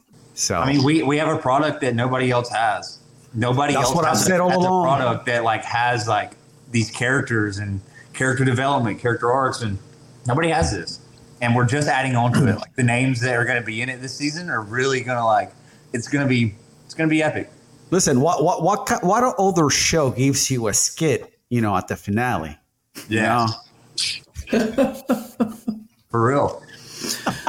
So 0.43 0.57
I 0.57 0.73
mean, 0.73 0.83
we, 0.83 1.05
we 1.05 1.19
have 1.19 1.29
a 1.29 1.39
product 1.39 1.83
that 1.83 1.95
nobody 1.95 2.33
else 2.33 2.49
has. 2.51 2.99
Nobody 3.33 3.75
That's 3.75 3.87
else 3.87 3.95
what 3.95 4.05
has, 4.07 4.27
said 4.27 4.41
a, 4.41 4.43
all 4.43 4.51
has 4.51 4.65
a 4.65 4.99
product 5.05 5.27
that 5.27 5.45
like 5.45 5.65
has 5.65 6.09
like 6.09 6.33
these 6.73 6.91
characters 6.91 7.59
and 7.59 7.81
character 8.13 8.45
development, 8.45 8.99
character 8.99 9.31
arcs, 9.31 9.63
and 9.63 9.79
nobody 10.27 10.49
has 10.49 10.73
this. 10.73 10.99
And 11.41 11.55
we're 11.55 11.65
just 11.65 11.87
adding 11.87 12.17
on 12.17 12.33
to 12.33 12.49
it. 12.49 12.57
Like 12.57 12.75
the 12.75 12.83
names 12.83 13.21
that 13.21 13.37
are 13.37 13.45
going 13.45 13.61
to 13.61 13.65
be 13.65 13.83
in 13.83 13.89
it 13.89 14.03
this 14.03 14.17
season 14.17 14.51
are 14.51 14.63
really 14.63 15.01
going 15.03 15.17
to 15.17 15.25
like. 15.25 15.53
It's 15.93 16.09
going 16.09 16.25
to 16.25 16.29
be 16.29 16.57
it's 16.87 16.95
going 16.95 17.09
to 17.09 17.13
be 17.13 17.23
epic. 17.23 17.49
listen, 17.93 18.21
what 18.21 18.43
what 18.43 18.65
what 18.65 19.05
what 19.05 19.35
other 19.39 19.71
show 19.71 20.11
gives 20.11 20.51
you 20.51 20.67
a 20.67 20.75
skit? 20.75 21.39
You 21.51 21.61
know, 21.61 21.77
at 21.77 21.87
the 21.87 21.97
finale. 21.97 22.59
You 23.09 23.23
know? 23.23 23.47
for 26.11 26.27
real. 26.27 26.63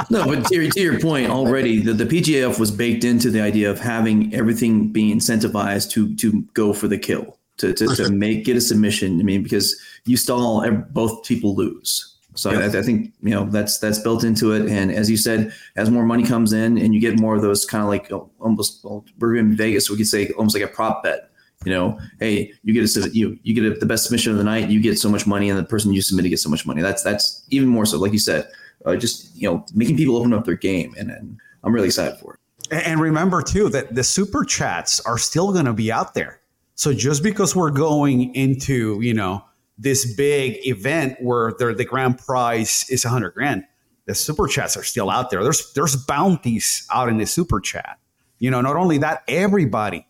No, 0.10 0.26
but 0.26 0.46
to 0.46 0.56
your, 0.56 0.72
to 0.72 0.82
your 0.82 1.00
point 1.00 1.30
already, 1.30 1.82
the, 1.82 1.94
the 1.94 2.06
PGF 2.06 2.60
was 2.60 2.72
baked 2.72 3.04
into 3.04 3.30
the 3.30 3.42
idea 3.42 3.70
of 3.70 3.80
having 3.80 4.34
everything 4.34 4.92
being 4.92 5.18
incentivized 5.18 5.92
to 5.92 6.16
to 6.16 6.42
go 6.54 6.74
for 6.74 6.88
the 6.88 6.98
kill, 6.98 7.38
to 7.58 7.74
to, 7.74 7.88
to 7.96 8.12
make 8.12 8.46
get 8.46 8.58
a 8.58 8.62
submission. 8.62 9.20
I 9.20 9.24
mean, 9.24 9.44
because 9.44 9.80
you 10.06 10.18
stall, 10.18 10.70
both 10.92 11.26
people 11.26 11.56
lose. 11.56 12.14
So 12.36 12.50
I, 12.50 12.66
I 12.66 12.82
think 12.82 13.14
you 13.22 13.30
know 13.30 13.46
that's 13.46 13.78
that's 13.78 14.00
built 14.00 14.24
into 14.24 14.54
it. 14.54 14.70
And 14.70 14.92
as 14.92 15.10
you 15.10 15.18
said, 15.18 15.54
as 15.76 15.92
more 15.92 16.06
money 16.06 16.24
comes 16.24 16.54
in, 16.54 16.78
and 16.78 16.94
you 16.94 17.00
get 17.00 17.20
more 17.20 17.36
of 17.36 17.42
those 17.42 17.66
kind 17.66 17.84
of 17.84 17.90
like 17.90 18.12
oh, 18.12 18.30
almost 18.40 18.84
well, 18.84 19.06
we're 19.20 19.36
in 19.36 19.56
Vegas, 19.56 19.90
we 19.90 19.98
could 19.98 20.08
say 20.08 20.32
almost 20.32 20.56
like 20.56 20.64
a 20.64 20.74
prop 20.74 21.04
bet. 21.04 21.30
You 21.66 21.72
know, 21.72 22.00
hey, 22.20 22.52
you 22.64 22.74
get 22.74 22.84
a 22.84 23.10
you 23.12 23.40
you 23.44 23.54
get 23.54 23.66
a, 23.66 23.80
the 23.80 23.86
best 23.86 24.06
submission 24.06 24.32
of 24.32 24.38
the 24.38 24.44
night, 24.44 24.70
you 24.70 24.82
get 24.82 25.00
so 25.00 25.10
much 25.10 25.26
money, 25.28 25.50
and 25.50 25.58
the 25.58 25.64
person 25.64 25.94
you 25.94 26.02
submit 26.02 26.26
gets 26.30 26.44
so 26.44 26.50
much 26.50 26.66
money. 26.66 26.82
That's 26.82 27.04
that's 27.04 27.44
even 27.52 27.70
more 27.70 27.86
so, 27.86 28.00
like 28.00 28.12
you 28.12 28.20
said, 28.20 28.48
uh, 28.86 28.96
just 28.96 29.36
you 29.36 29.50
know 29.50 29.66
making 29.74 29.98
people 29.98 30.18
open 30.18 30.34
up 30.34 30.46
their 30.46 30.56
game, 30.56 30.94
and, 30.98 31.10
and 31.10 31.38
I'm 31.64 31.74
really 31.74 31.88
excited 31.88 32.20
for 32.20 32.36
it. 32.36 32.40
And 32.72 33.00
remember 33.00 33.42
too 33.42 33.70
that 33.70 33.94
the 33.94 34.04
super 34.04 34.44
chats 34.44 35.00
are 35.02 35.18
still 35.18 35.52
going 35.52 35.66
to 35.66 35.74
be 35.74 35.92
out 35.92 36.14
there. 36.14 36.40
So 36.76 36.94
just 36.94 37.22
because 37.22 37.56
we're 37.56 37.72
going 37.72 38.34
into, 38.34 39.00
you 39.02 39.14
know, 39.14 39.44
this 39.78 40.16
big 40.16 40.66
event 40.66 41.18
where 41.22 41.54
the 41.54 41.86
grand 41.86 42.18
prize 42.18 42.86
is 42.90 43.06
100 43.06 43.32
grand, 43.32 43.64
the 44.06 44.16
super 44.16 44.48
chats 44.48 44.76
are 44.76 44.84
still 44.84 45.10
out 45.10 45.30
there. 45.30 45.44
There's 45.44 45.74
there's 45.74 45.96
bounties 45.96 46.88
out 46.92 47.10
in 47.10 47.18
the 47.18 47.26
super 47.26 47.60
chat. 47.60 48.00
You 48.40 48.52
know, 48.52 48.62
not 48.62 48.76
only 48.76 48.98
that, 49.00 49.24
everybody 49.28 50.06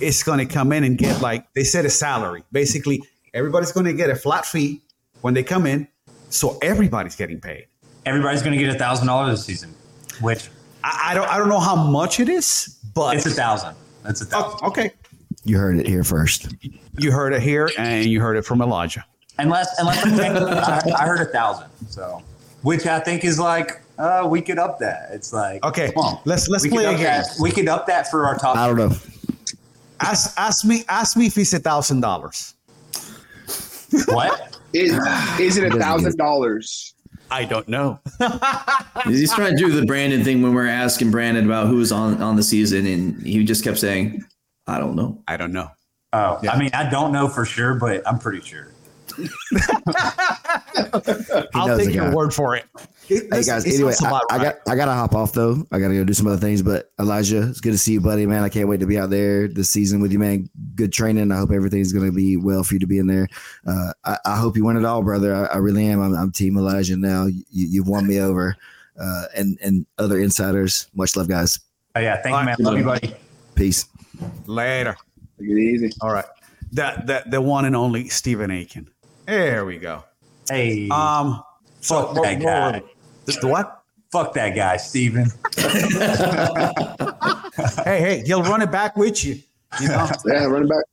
is 0.00 0.22
going 0.22 0.38
to 0.38 0.46
come 0.46 0.72
in 0.72 0.84
and 0.84 0.98
get 0.98 1.20
like 1.20 1.52
they 1.54 1.64
said 1.64 1.84
a 1.84 1.90
salary. 1.90 2.44
Basically, 2.50 3.02
everybody's 3.34 3.72
going 3.72 3.86
to 3.86 3.92
get 3.92 4.10
a 4.10 4.16
flat 4.16 4.46
fee 4.46 4.82
when 5.20 5.34
they 5.34 5.42
come 5.42 5.66
in, 5.66 5.88
so 6.28 6.58
everybody's 6.62 7.16
getting 7.16 7.40
paid. 7.40 7.66
Everybody's 8.06 8.40
going 8.40 8.56
to 8.56 8.64
get 8.64 8.74
a 8.74 8.78
thousand 8.78 9.08
dollars 9.08 9.36
this 9.38 9.44
season, 9.44 9.74
which 10.20 10.48
I, 10.84 11.08
I 11.10 11.14
don't 11.14 11.28
I 11.28 11.36
don't 11.38 11.48
know 11.48 11.60
how 11.60 11.74
much 11.76 12.20
it 12.20 12.28
is, 12.28 12.78
but 12.94 13.16
it's 13.16 13.26
a 13.26 13.30
thousand. 13.30 13.74
That's 14.04 14.20
a 14.20 14.24
thousand. 14.24 14.60
Oh, 14.62 14.68
okay. 14.68 14.92
You 15.44 15.58
heard 15.58 15.78
it 15.78 15.86
here 15.86 16.04
first. 16.04 16.54
You 16.98 17.12
heard 17.12 17.32
it 17.32 17.42
here, 17.42 17.68
and 17.78 18.06
you 18.06 18.20
heard 18.20 18.36
it 18.36 18.42
from 18.44 18.62
Elijah. 18.62 19.04
Unless, 19.38 19.78
unless 19.78 20.02
I, 20.06 20.90
I 20.98 21.04
heard 21.06 21.20
a 21.20 21.30
thousand. 21.30 21.68
So, 21.88 22.22
which 22.62 22.86
I 22.86 23.00
think 23.00 23.24
is 23.24 23.38
like 23.38 23.82
uh, 23.98 24.26
we 24.28 24.40
could 24.40 24.58
up 24.58 24.78
that. 24.78 25.08
It's 25.12 25.32
like 25.32 25.64
Okay, 25.64 25.92
come 25.92 26.04
on. 26.04 26.20
let's 26.24 26.48
let's 26.48 26.64
we 26.64 26.70
play 26.70 26.84
could 26.84 26.90
a 26.90 26.94
up 26.94 27.00
that. 27.00 27.36
We 27.40 27.50
could 27.50 27.68
up 27.68 27.86
that 27.86 28.10
for 28.10 28.26
our 28.26 28.38
top. 28.38 28.56
I 28.56 28.66
don't 28.66 28.76
know. 28.76 28.96
Ask 30.00 30.32
ask 30.38 30.64
me 30.64 30.84
ask 30.88 31.16
me 31.16 31.26
if 31.26 31.36
it's 31.38 31.52
a 31.52 31.58
thousand 31.58 32.00
dollars. 32.00 32.54
What? 34.06 34.58
Is 34.72 34.92
is 35.40 35.56
it 35.56 35.74
a 35.74 35.78
thousand 35.78 36.16
dollars? 36.16 36.94
I 37.30 37.44
don't 37.44 37.68
know. 37.68 37.98
He's 39.04 39.32
trying 39.34 39.56
to 39.56 39.64
do 39.64 39.72
the 39.72 39.84
Brandon 39.86 40.22
thing 40.24 40.42
when 40.42 40.54
we're 40.54 40.66
asking 40.66 41.10
Brandon 41.10 41.44
about 41.44 41.66
who's 41.68 41.90
on 41.92 42.22
on 42.22 42.36
the 42.36 42.42
season, 42.42 42.86
and 42.86 43.20
he 43.26 43.44
just 43.44 43.64
kept 43.64 43.78
saying, 43.78 44.24
"I 44.66 44.78
don't 44.78 44.94
know." 44.96 45.22
I 45.26 45.36
don't 45.36 45.52
know. 45.52 45.70
Oh, 46.12 46.38
Yeah. 46.42 46.52
I 46.52 46.58
mean, 46.58 46.70
I 46.72 46.88
don't 46.88 47.12
know 47.12 47.28
for 47.28 47.44
sure, 47.44 47.74
but 47.74 48.06
I'm 48.06 48.18
pretty 48.18 48.40
sure. 48.40 48.68
I'll 51.54 51.78
take 51.78 51.94
your 51.94 52.12
word 52.14 52.32
for 52.32 52.54
it. 52.56 52.64
It- 53.08 53.32
Hey 53.32 53.42
guys, 53.44 53.64
anyway, 53.66 53.94
I, 54.02 54.08
about 54.08 54.22
I 54.30 54.38
got 54.42 54.56
I 54.68 54.74
gotta 54.74 54.92
hop 54.92 55.14
off 55.14 55.32
though. 55.32 55.64
I 55.70 55.78
gotta 55.78 55.94
go 55.94 56.04
do 56.04 56.12
some 56.12 56.26
other 56.26 56.36
things. 56.38 56.60
But 56.62 56.90
Elijah, 56.98 57.48
it's 57.48 57.60
good 57.60 57.72
to 57.72 57.78
see 57.78 57.92
you, 57.92 58.00
buddy. 58.00 58.26
Man, 58.26 58.42
I 58.42 58.48
can't 58.48 58.68
wait 58.68 58.80
to 58.80 58.86
be 58.86 58.98
out 58.98 59.10
there 59.10 59.46
this 59.48 59.70
season 59.70 60.00
with 60.00 60.12
you, 60.12 60.18
man. 60.18 60.48
Good 60.74 60.92
training. 60.92 61.30
I 61.30 61.36
hope 61.36 61.52
everything's 61.52 61.92
gonna 61.92 62.10
be 62.12 62.36
well 62.36 62.64
for 62.64 62.74
you 62.74 62.80
to 62.80 62.86
be 62.86 62.98
in 62.98 63.06
there. 63.06 63.28
Uh, 63.66 63.92
I, 64.04 64.18
I 64.24 64.36
hope 64.36 64.56
you 64.56 64.64
win 64.64 64.76
it 64.76 64.84
all, 64.84 65.02
brother. 65.02 65.34
I, 65.34 65.44
I 65.54 65.56
really 65.58 65.86
am. 65.86 66.00
I'm, 66.00 66.14
I'm 66.14 66.32
Team 66.32 66.56
Elijah 66.56 66.96
now. 66.96 67.26
You, 67.26 67.44
you've 67.50 67.88
won 67.88 68.06
me 68.06 68.20
over, 68.20 68.56
uh, 69.00 69.24
and 69.36 69.56
and 69.62 69.86
other 69.98 70.18
insiders. 70.18 70.88
Much 70.94 71.14
love, 71.16 71.28
guys. 71.28 71.60
Oh 71.94 72.00
yeah, 72.00 72.20
thank 72.22 72.34
All 72.34 72.40
you, 72.40 72.46
man. 72.46 72.56
Love 72.58 72.78
you, 72.78 72.84
buddy. 72.84 73.14
Peace. 73.54 73.86
later. 74.46 74.96
Take 75.38 75.48
it 75.50 75.58
easy. 75.58 75.90
All 76.00 76.10
right. 76.12 76.24
That 76.72 77.06
that 77.06 77.30
the 77.30 77.40
one 77.40 77.64
and 77.66 77.76
only 77.76 78.08
Stephen 78.08 78.50
Aiken. 78.50 78.88
There 79.26 79.64
we 79.64 79.78
go. 79.78 80.02
Hey, 80.50 80.88
Um. 80.90 81.42
fuck 81.80 82.14
that 82.22 82.40
guy. 82.40 82.82
What- 83.34 83.40
the 83.40 83.48
what? 83.48 83.82
Fuck 84.12 84.34
that 84.34 84.54
guy, 84.54 84.76
Steven. 84.76 85.30
Hey, 87.84 88.00
hey, 88.00 88.22
he'll 88.26 88.42
run 88.42 88.60
it 88.62 88.70
back 88.70 88.96
with 88.96 89.24
you. 89.24 89.38
You 89.80 89.88
know, 89.88 90.08
Yeah, 90.26 90.44
running 90.44 90.68
back. 90.68 90.84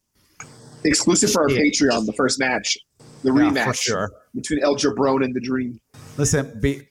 Exclusive 0.85 1.31
for 1.31 1.43
our 1.43 1.49
Yeah. 1.49 1.59
Patreon, 1.61 2.05
the 2.05 2.13
first 2.13 2.39
match, 2.39 2.77
the 3.23 3.33
Yeah, 3.33 3.41
rematch 3.41 3.65
for 3.65 3.73
sure. 3.73 4.11
between 4.33 4.63
El 4.63 4.75
Jabron 4.75 5.23
and 5.25 5.33
the 5.33 5.39
Dream. 5.41 5.79
Listen, 6.17 6.57
be, 6.61 6.87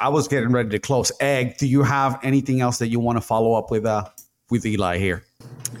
I 0.00 0.08
was 0.08 0.28
getting 0.28 0.50
ready 0.50 0.70
to 0.70 0.78
close. 0.78 1.12
Egg, 1.20 1.58
do 1.58 1.66
you 1.66 1.82
have 1.82 2.18
anything 2.22 2.60
else 2.60 2.78
that 2.78 2.88
you 2.88 3.00
want 3.00 3.18
to 3.18 3.22
follow 3.22 3.54
up 3.54 3.70
with? 3.70 3.84
Uh, 3.84 4.04
with 4.50 4.64
Eli 4.66 4.98
here. 4.98 5.24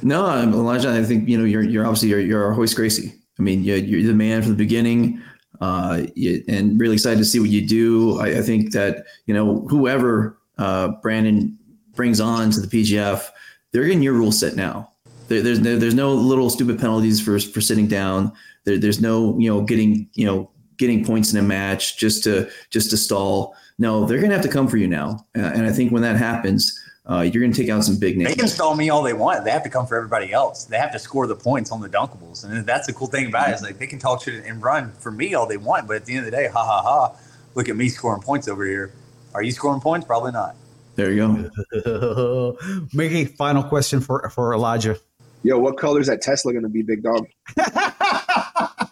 No, 0.02 0.26
Elijah, 0.30 0.90
I 0.92 1.02
think 1.04 1.28
you 1.28 1.36
know 1.38 1.44
you're 1.44 1.62
you're 1.62 1.84
obviously 1.86 2.08
you're, 2.08 2.20
you're 2.20 2.44
our 2.44 2.52
Royce 2.54 2.74
Gracie. 2.74 3.12
I 3.38 3.42
mean, 3.42 3.62
you're, 3.64 3.76
you're 3.78 4.06
the 4.08 4.14
man 4.14 4.40
from 4.42 4.52
the 4.52 4.56
beginning, 4.56 5.20
uh, 5.62 6.06
and 6.48 6.78
really 6.80 6.94
excited 6.94 7.18
to 7.18 7.24
see 7.24 7.38
what 7.38 7.48
you 7.48 7.64
do. 7.64 8.18
I, 8.18 8.38
I 8.38 8.42
think 8.42 8.72
that 8.72 9.06
you 9.26 9.32
know 9.32 9.64
whoever 9.70 10.36
uh, 10.58 10.88
Brandon 11.00 11.56
brings 11.94 12.20
on 12.20 12.50
to 12.50 12.60
the 12.60 12.66
PGF, 12.66 13.28
they're 13.70 13.84
getting 13.84 14.02
your 14.02 14.14
rule 14.14 14.32
set 14.32 14.56
now. 14.56 14.90
There, 15.28 15.40
there's 15.40 15.60
no 15.60 15.78
there's 15.78 15.94
no 15.94 16.12
little 16.14 16.50
stupid 16.50 16.80
penalties 16.80 17.20
for 17.20 17.38
for 17.38 17.60
sitting 17.60 17.86
down. 17.86 18.32
There, 18.64 18.76
there's 18.76 19.00
no 19.00 19.38
you 19.38 19.48
know 19.48 19.62
getting 19.62 20.08
you 20.14 20.26
know 20.26 20.50
getting 20.78 21.04
points 21.04 21.32
in 21.32 21.38
a 21.38 21.42
match 21.42 21.96
just 21.96 22.24
to 22.24 22.50
just 22.70 22.90
to 22.90 22.96
stall. 22.96 23.54
No, 23.78 24.04
they're 24.04 24.20
gonna 24.20 24.34
have 24.34 24.42
to 24.42 24.48
come 24.48 24.66
for 24.66 24.78
you 24.78 24.88
now, 24.88 25.24
uh, 25.38 25.52
and 25.54 25.64
I 25.64 25.70
think 25.70 25.92
when 25.92 26.02
that 26.02 26.16
happens, 26.16 26.76
uh, 27.08 27.20
you're 27.20 27.42
gonna 27.42 27.54
take 27.54 27.68
out 27.68 27.84
some 27.84 27.98
big 27.98 28.16
names. 28.16 28.30
They 28.30 28.36
can 28.36 28.48
stall 28.48 28.76
me 28.76 28.90
all 28.90 29.02
they 29.02 29.12
want. 29.12 29.44
They 29.44 29.50
have 29.50 29.64
to 29.64 29.70
come 29.70 29.86
for 29.86 29.96
everybody 29.96 30.32
else. 30.32 30.64
They 30.64 30.78
have 30.78 30.92
to 30.92 30.98
score 30.98 31.26
the 31.26 31.36
points 31.36 31.72
on 31.72 31.80
the 31.80 31.88
dunkables, 31.88 32.44
and 32.44 32.64
that's 32.64 32.86
the 32.86 32.92
cool 32.92 33.08
thing 33.08 33.26
about 33.26 33.50
it. 33.50 33.54
Is 33.54 33.62
like 33.62 33.78
they 33.78 33.86
can 33.86 33.98
talk 33.98 34.22
shit 34.22 34.44
and 34.44 34.62
run 34.62 34.92
for 34.92 35.10
me 35.10 35.34
all 35.34 35.46
they 35.46 35.56
want, 35.56 35.86
but 35.86 35.96
at 35.96 36.04
the 36.04 36.14
end 36.14 36.26
of 36.26 36.30
the 36.30 36.36
day, 36.36 36.48
ha 36.48 36.64
ha 36.64 36.82
ha! 36.82 37.16
Look 37.54 37.68
at 37.68 37.76
me 37.76 37.88
scoring 37.88 38.22
points 38.22 38.48
over 38.48 38.64
here. 38.64 38.92
Are 39.34 39.42
you 39.42 39.52
scoring 39.52 39.80
points? 39.80 40.06
Probably 40.06 40.32
not. 40.32 40.54
There 40.94 41.10
you 41.12 41.50
go. 41.74 42.56
Make 42.92 43.12
a 43.12 43.24
final 43.24 43.62
question 43.62 44.00
for 44.00 44.28
for 44.30 44.54
Elijah. 44.54 44.98
Yo, 45.42 45.58
what 45.58 45.76
color 45.76 46.00
is 46.00 46.06
that 46.06 46.22
Tesla 46.22 46.52
going 46.52 46.62
to 46.62 46.68
be, 46.68 46.82
big 46.82 47.02
dog? 47.02 47.26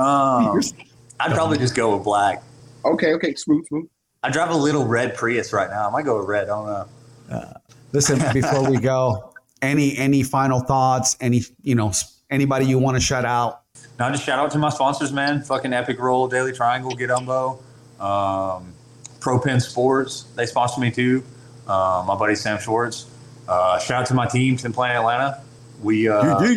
Um, 0.00 0.58
I'd 1.20 1.32
probably 1.32 1.58
just 1.58 1.74
go 1.74 1.94
with 1.94 2.04
black. 2.04 2.42
Okay, 2.86 3.12
okay, 3.12 3.34
smooth, 3.34 3.66
smooth. 3.66 3.86
I 4.22 4.30
drive 4.30 4.48
a 4.48 4.56
little 4.56 4.86
red 4.86 5.14
Prius 5.14 5.52
right 5.52 5.68
now. 5.68 5.88
I 5.88 5.90
might 5.90 6.06
go 6.06 6.18
with 6.18 6.26
red. 6.26 6.44
I 6.44 6.46
don't 6.46 6.66
know. 6.66 6.88
Listen, 7.92 8.20
before 8.32 8.70
we 8.70 8.78
go, 8.78 9.32
any 9.62 9.96
any 9.96 10.22
final 10.22 10.60
thoughts? 10.60 11.16
Any 11.20 11.42
you 11.62 11.74
know 11.74 11.92
anybody 12.30 12.66
you 12.66 12.78
want 12.78 12.96
to 12.96 13.00
shout 13.00 13.24
out? 13.24 13.62
Now, 13.98 14.10
just 14.10 14.24
shout 14.24 14.38
out 14.38 14.50
to 14.52 14.58
my 14.58 14.70
sponsors, 14.70 15.12
man. 15.12 15.42
Fucking 15.42 15.72
Epic 15.72 15.98
Roll, 15.98 16.28
Daily 16.28 16.52
Triangle, 16.52 16.94
Get 16.94 17.10
Umbo, 17.10 17.60
um, 18.00 18.72
ProPen 19.18 19.60
Sports. 19.60 20.22
They 20.36 20.46
sponsor 20.46 20.80
me 20.80 20.90
too. 20.90 21.22
Uh, 21.66 22.04
my 22.06 22.16
buddy 22.16 22.34
Sam 22.34 22.58
Schwartz. 22.58 23.06
Uh, 23.48 23.78
shout 23.78 24.02
out 24.02 24.06
to 24.06 24.14
my 24.14 24.26
team, 24.26 24.56
Tim 24.56 24.72
Planet 24.72 24.96
Atlanta. 24.98 25.42
We 25.82 26.08
uh, 26.08 26.56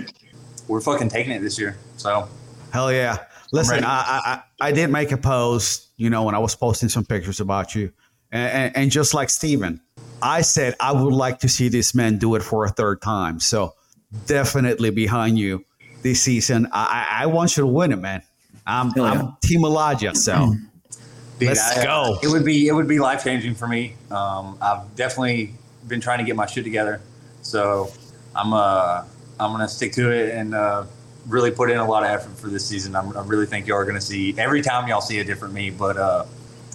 we're 0.68 0.82
fucking 0.82 1.10
taking 1.10 1.32
it 1.32 1.42
this 1.42 1.60
year. 1.60 1.78
So 1.98 2.28
Hell 2.72 2.92
yeah! 2.92 3.18
Listen. 3.52 3.84
I, 3.84 3.90
I 3.90 4.22
I 4.26 4.68
I 4.70 4.72
did 4.72 4.90
make 4.90 5.12
a 5.12 5.18
post, 5.18 5.90
you 5.98 6.10
know, 6.10 6.24
when 6.24 6.36
I 6.36 6.40
was 6.40 6.56
posting 6.56 6.90
some 6.90 7.06
pictures 7.06 7.40
about 7.40 7.76
you, 7.76 7.92
and, 8.32 8.52
and, 8.52 8.78
and 8.78 8.92
just 8.92 9.14
like 9.14 9.30
Steven, 9.30 9.82
I 10.24 10.42
said 10.42 10.76
I 10.80 10.92
would 10.92 11.14
like 11.14 11.40
to 11.40 11.50
see 11.50 11.70
this 11.70 11.94
man 11.94 12.18
do 12.18 12.36
it 12.36 12.44
for 12.44 12.66
a 12.66 12.70
third 12.70 13.02
time. 13.02 13.40
So 13.40 13.76
definitely 14.26 14.90
behind 14.90 15.38
you 15.38 15.66
this 16.02 16.22
season. 16.22 16.68
I 16.72 17.08
I, 17.10 17.24
I 17.24 17.26
want 17.28 17.58
you 17.58 17.62
to 17.62 17.68
win 17.68 17.92
it, 17.92 17.98
man. 18.00 18.22
I'm, 18.66 18.92
yeah. 18.96 19.04
I'm 19.04 19.38
Team 19.44 19.66
Elijah, 19.66 20.16
so 20.16 20.54
Dude, 21.40 21.50
Let's 21.50 21.78
I- 21.78 21.84
go. 21.84 22.18
It 22.24 22.28
would 22.30 22.46
be 22.46 22.68
it 22.68 22.74
would 22.74 22.88
be 22.88 23.00
life 23.00 23.24
changing 23.24 23.56
for 23.56 23.68
me. 23.68 23.96
Um, 24.12 24.58
I've 24.62 24.96
definitely 24.96 25.54
been 25.88 26.00
trying 26.00 26.20
to 26.20 26.24
get 26.24 26.36
my 26.36 26.46
shit 26.46 26.64
together, 26.64 27.02
so 27.42 27.92
I'm 28.36 28.54
uh 28.54 29.04
I'm 29.40 29.52
gonna 29.52 29.68
stick 29.68 29.94
to 29.94 30.12
it 30.12 30.36
and 30.36 30.54
uh, 30.54 30.86
really 31.28 31.52
put 31.52 31.70
in 31.72 31.78
a 31.78 31.88
lot 31.88 32.04
of 32.04 32.10
effort 32.10 32.38
for 32.38 32.48
this 32.48 32.66
season. 32.66 32.96
I'm, 32.96 33.18
I 33.18 33.24
really 33.24 33.48
think 33.48 33.68
y'all 33.68 33.78
are 33.78 33.86
gonna 33.86 34.00
see 34.00 34.34
every 34.38 34.62
time 34.62 34.88
y'all 34.88 35.02
see 35.02 35.20
a 35.20 35.24
different 35.24 35.54
me, 35.54 35.70
but 35.72 35.98
uh, 35.98 36.26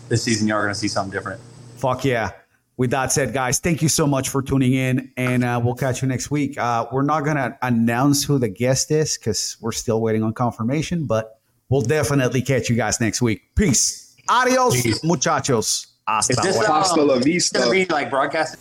this 0.08 0.24
season 0.24 0.48
y'all 0.48 0.58
are 0.58 0.62
gonna 0.62 0.74
see 0.74 0.88
something 0.88 1.12
different. 1.12 1.40
fuck 1.76 2.04
yeah 2.04 2.32
with 2.78 2.90
that 2.92 3.12
said, 3.12 3.34
guys, 3.34 3.58
thank 3.58 3.82
you 3.82 3.88
so 3.88 4.06
much 4.06 4.28
for 4.28 4.40
tuning 4.40 4.72
in, 4.72 5.12
and 5.16 5.44
uh, 5.44 5.60
we'll 5.62 5.74
catch 5.74 6.00
you 6.00 6.08
next 6.08 6.30
week. 6.30 6.56
Uh, 6.56 6.86
we're 6.92 7.02
not 7.02 7.24
going 7.24 7.36
to 7.36 7.58
announce 7.60 8.24
who 8.24 8.38
the 8.38 8.48
guest 8.48 8.92
is 8.92 9.18
because 9.18 9.56
we're 9.60 9.72
still 9.72 10.00
waiting 10.00 10.22
on 10.22 10.32
confirmation, 10.32 11.04
but 11.04 11.40
we'll 11.68 11.82
definitely 11.82 12.40
catch 12.40 12.70
you 12.70 12.76
guys 12.76 13.00
next 13.00 13.20
week. 13.20 13.42
Peace. 13.56 14.16
Adios, 14.28 15.02
muchachos. 15.02 15.88
Hasta 16.06 16.32
is 16.32 16.38
this 16.38 16.66
hasta 16.66 17.02
la 17.02 17.18
vista. 17.18 17.58
Going 17.58 17.86
to 17.86 17.86
be 17.86 17.92
like 17.92 18.08
broadcasting. 18.08 18.60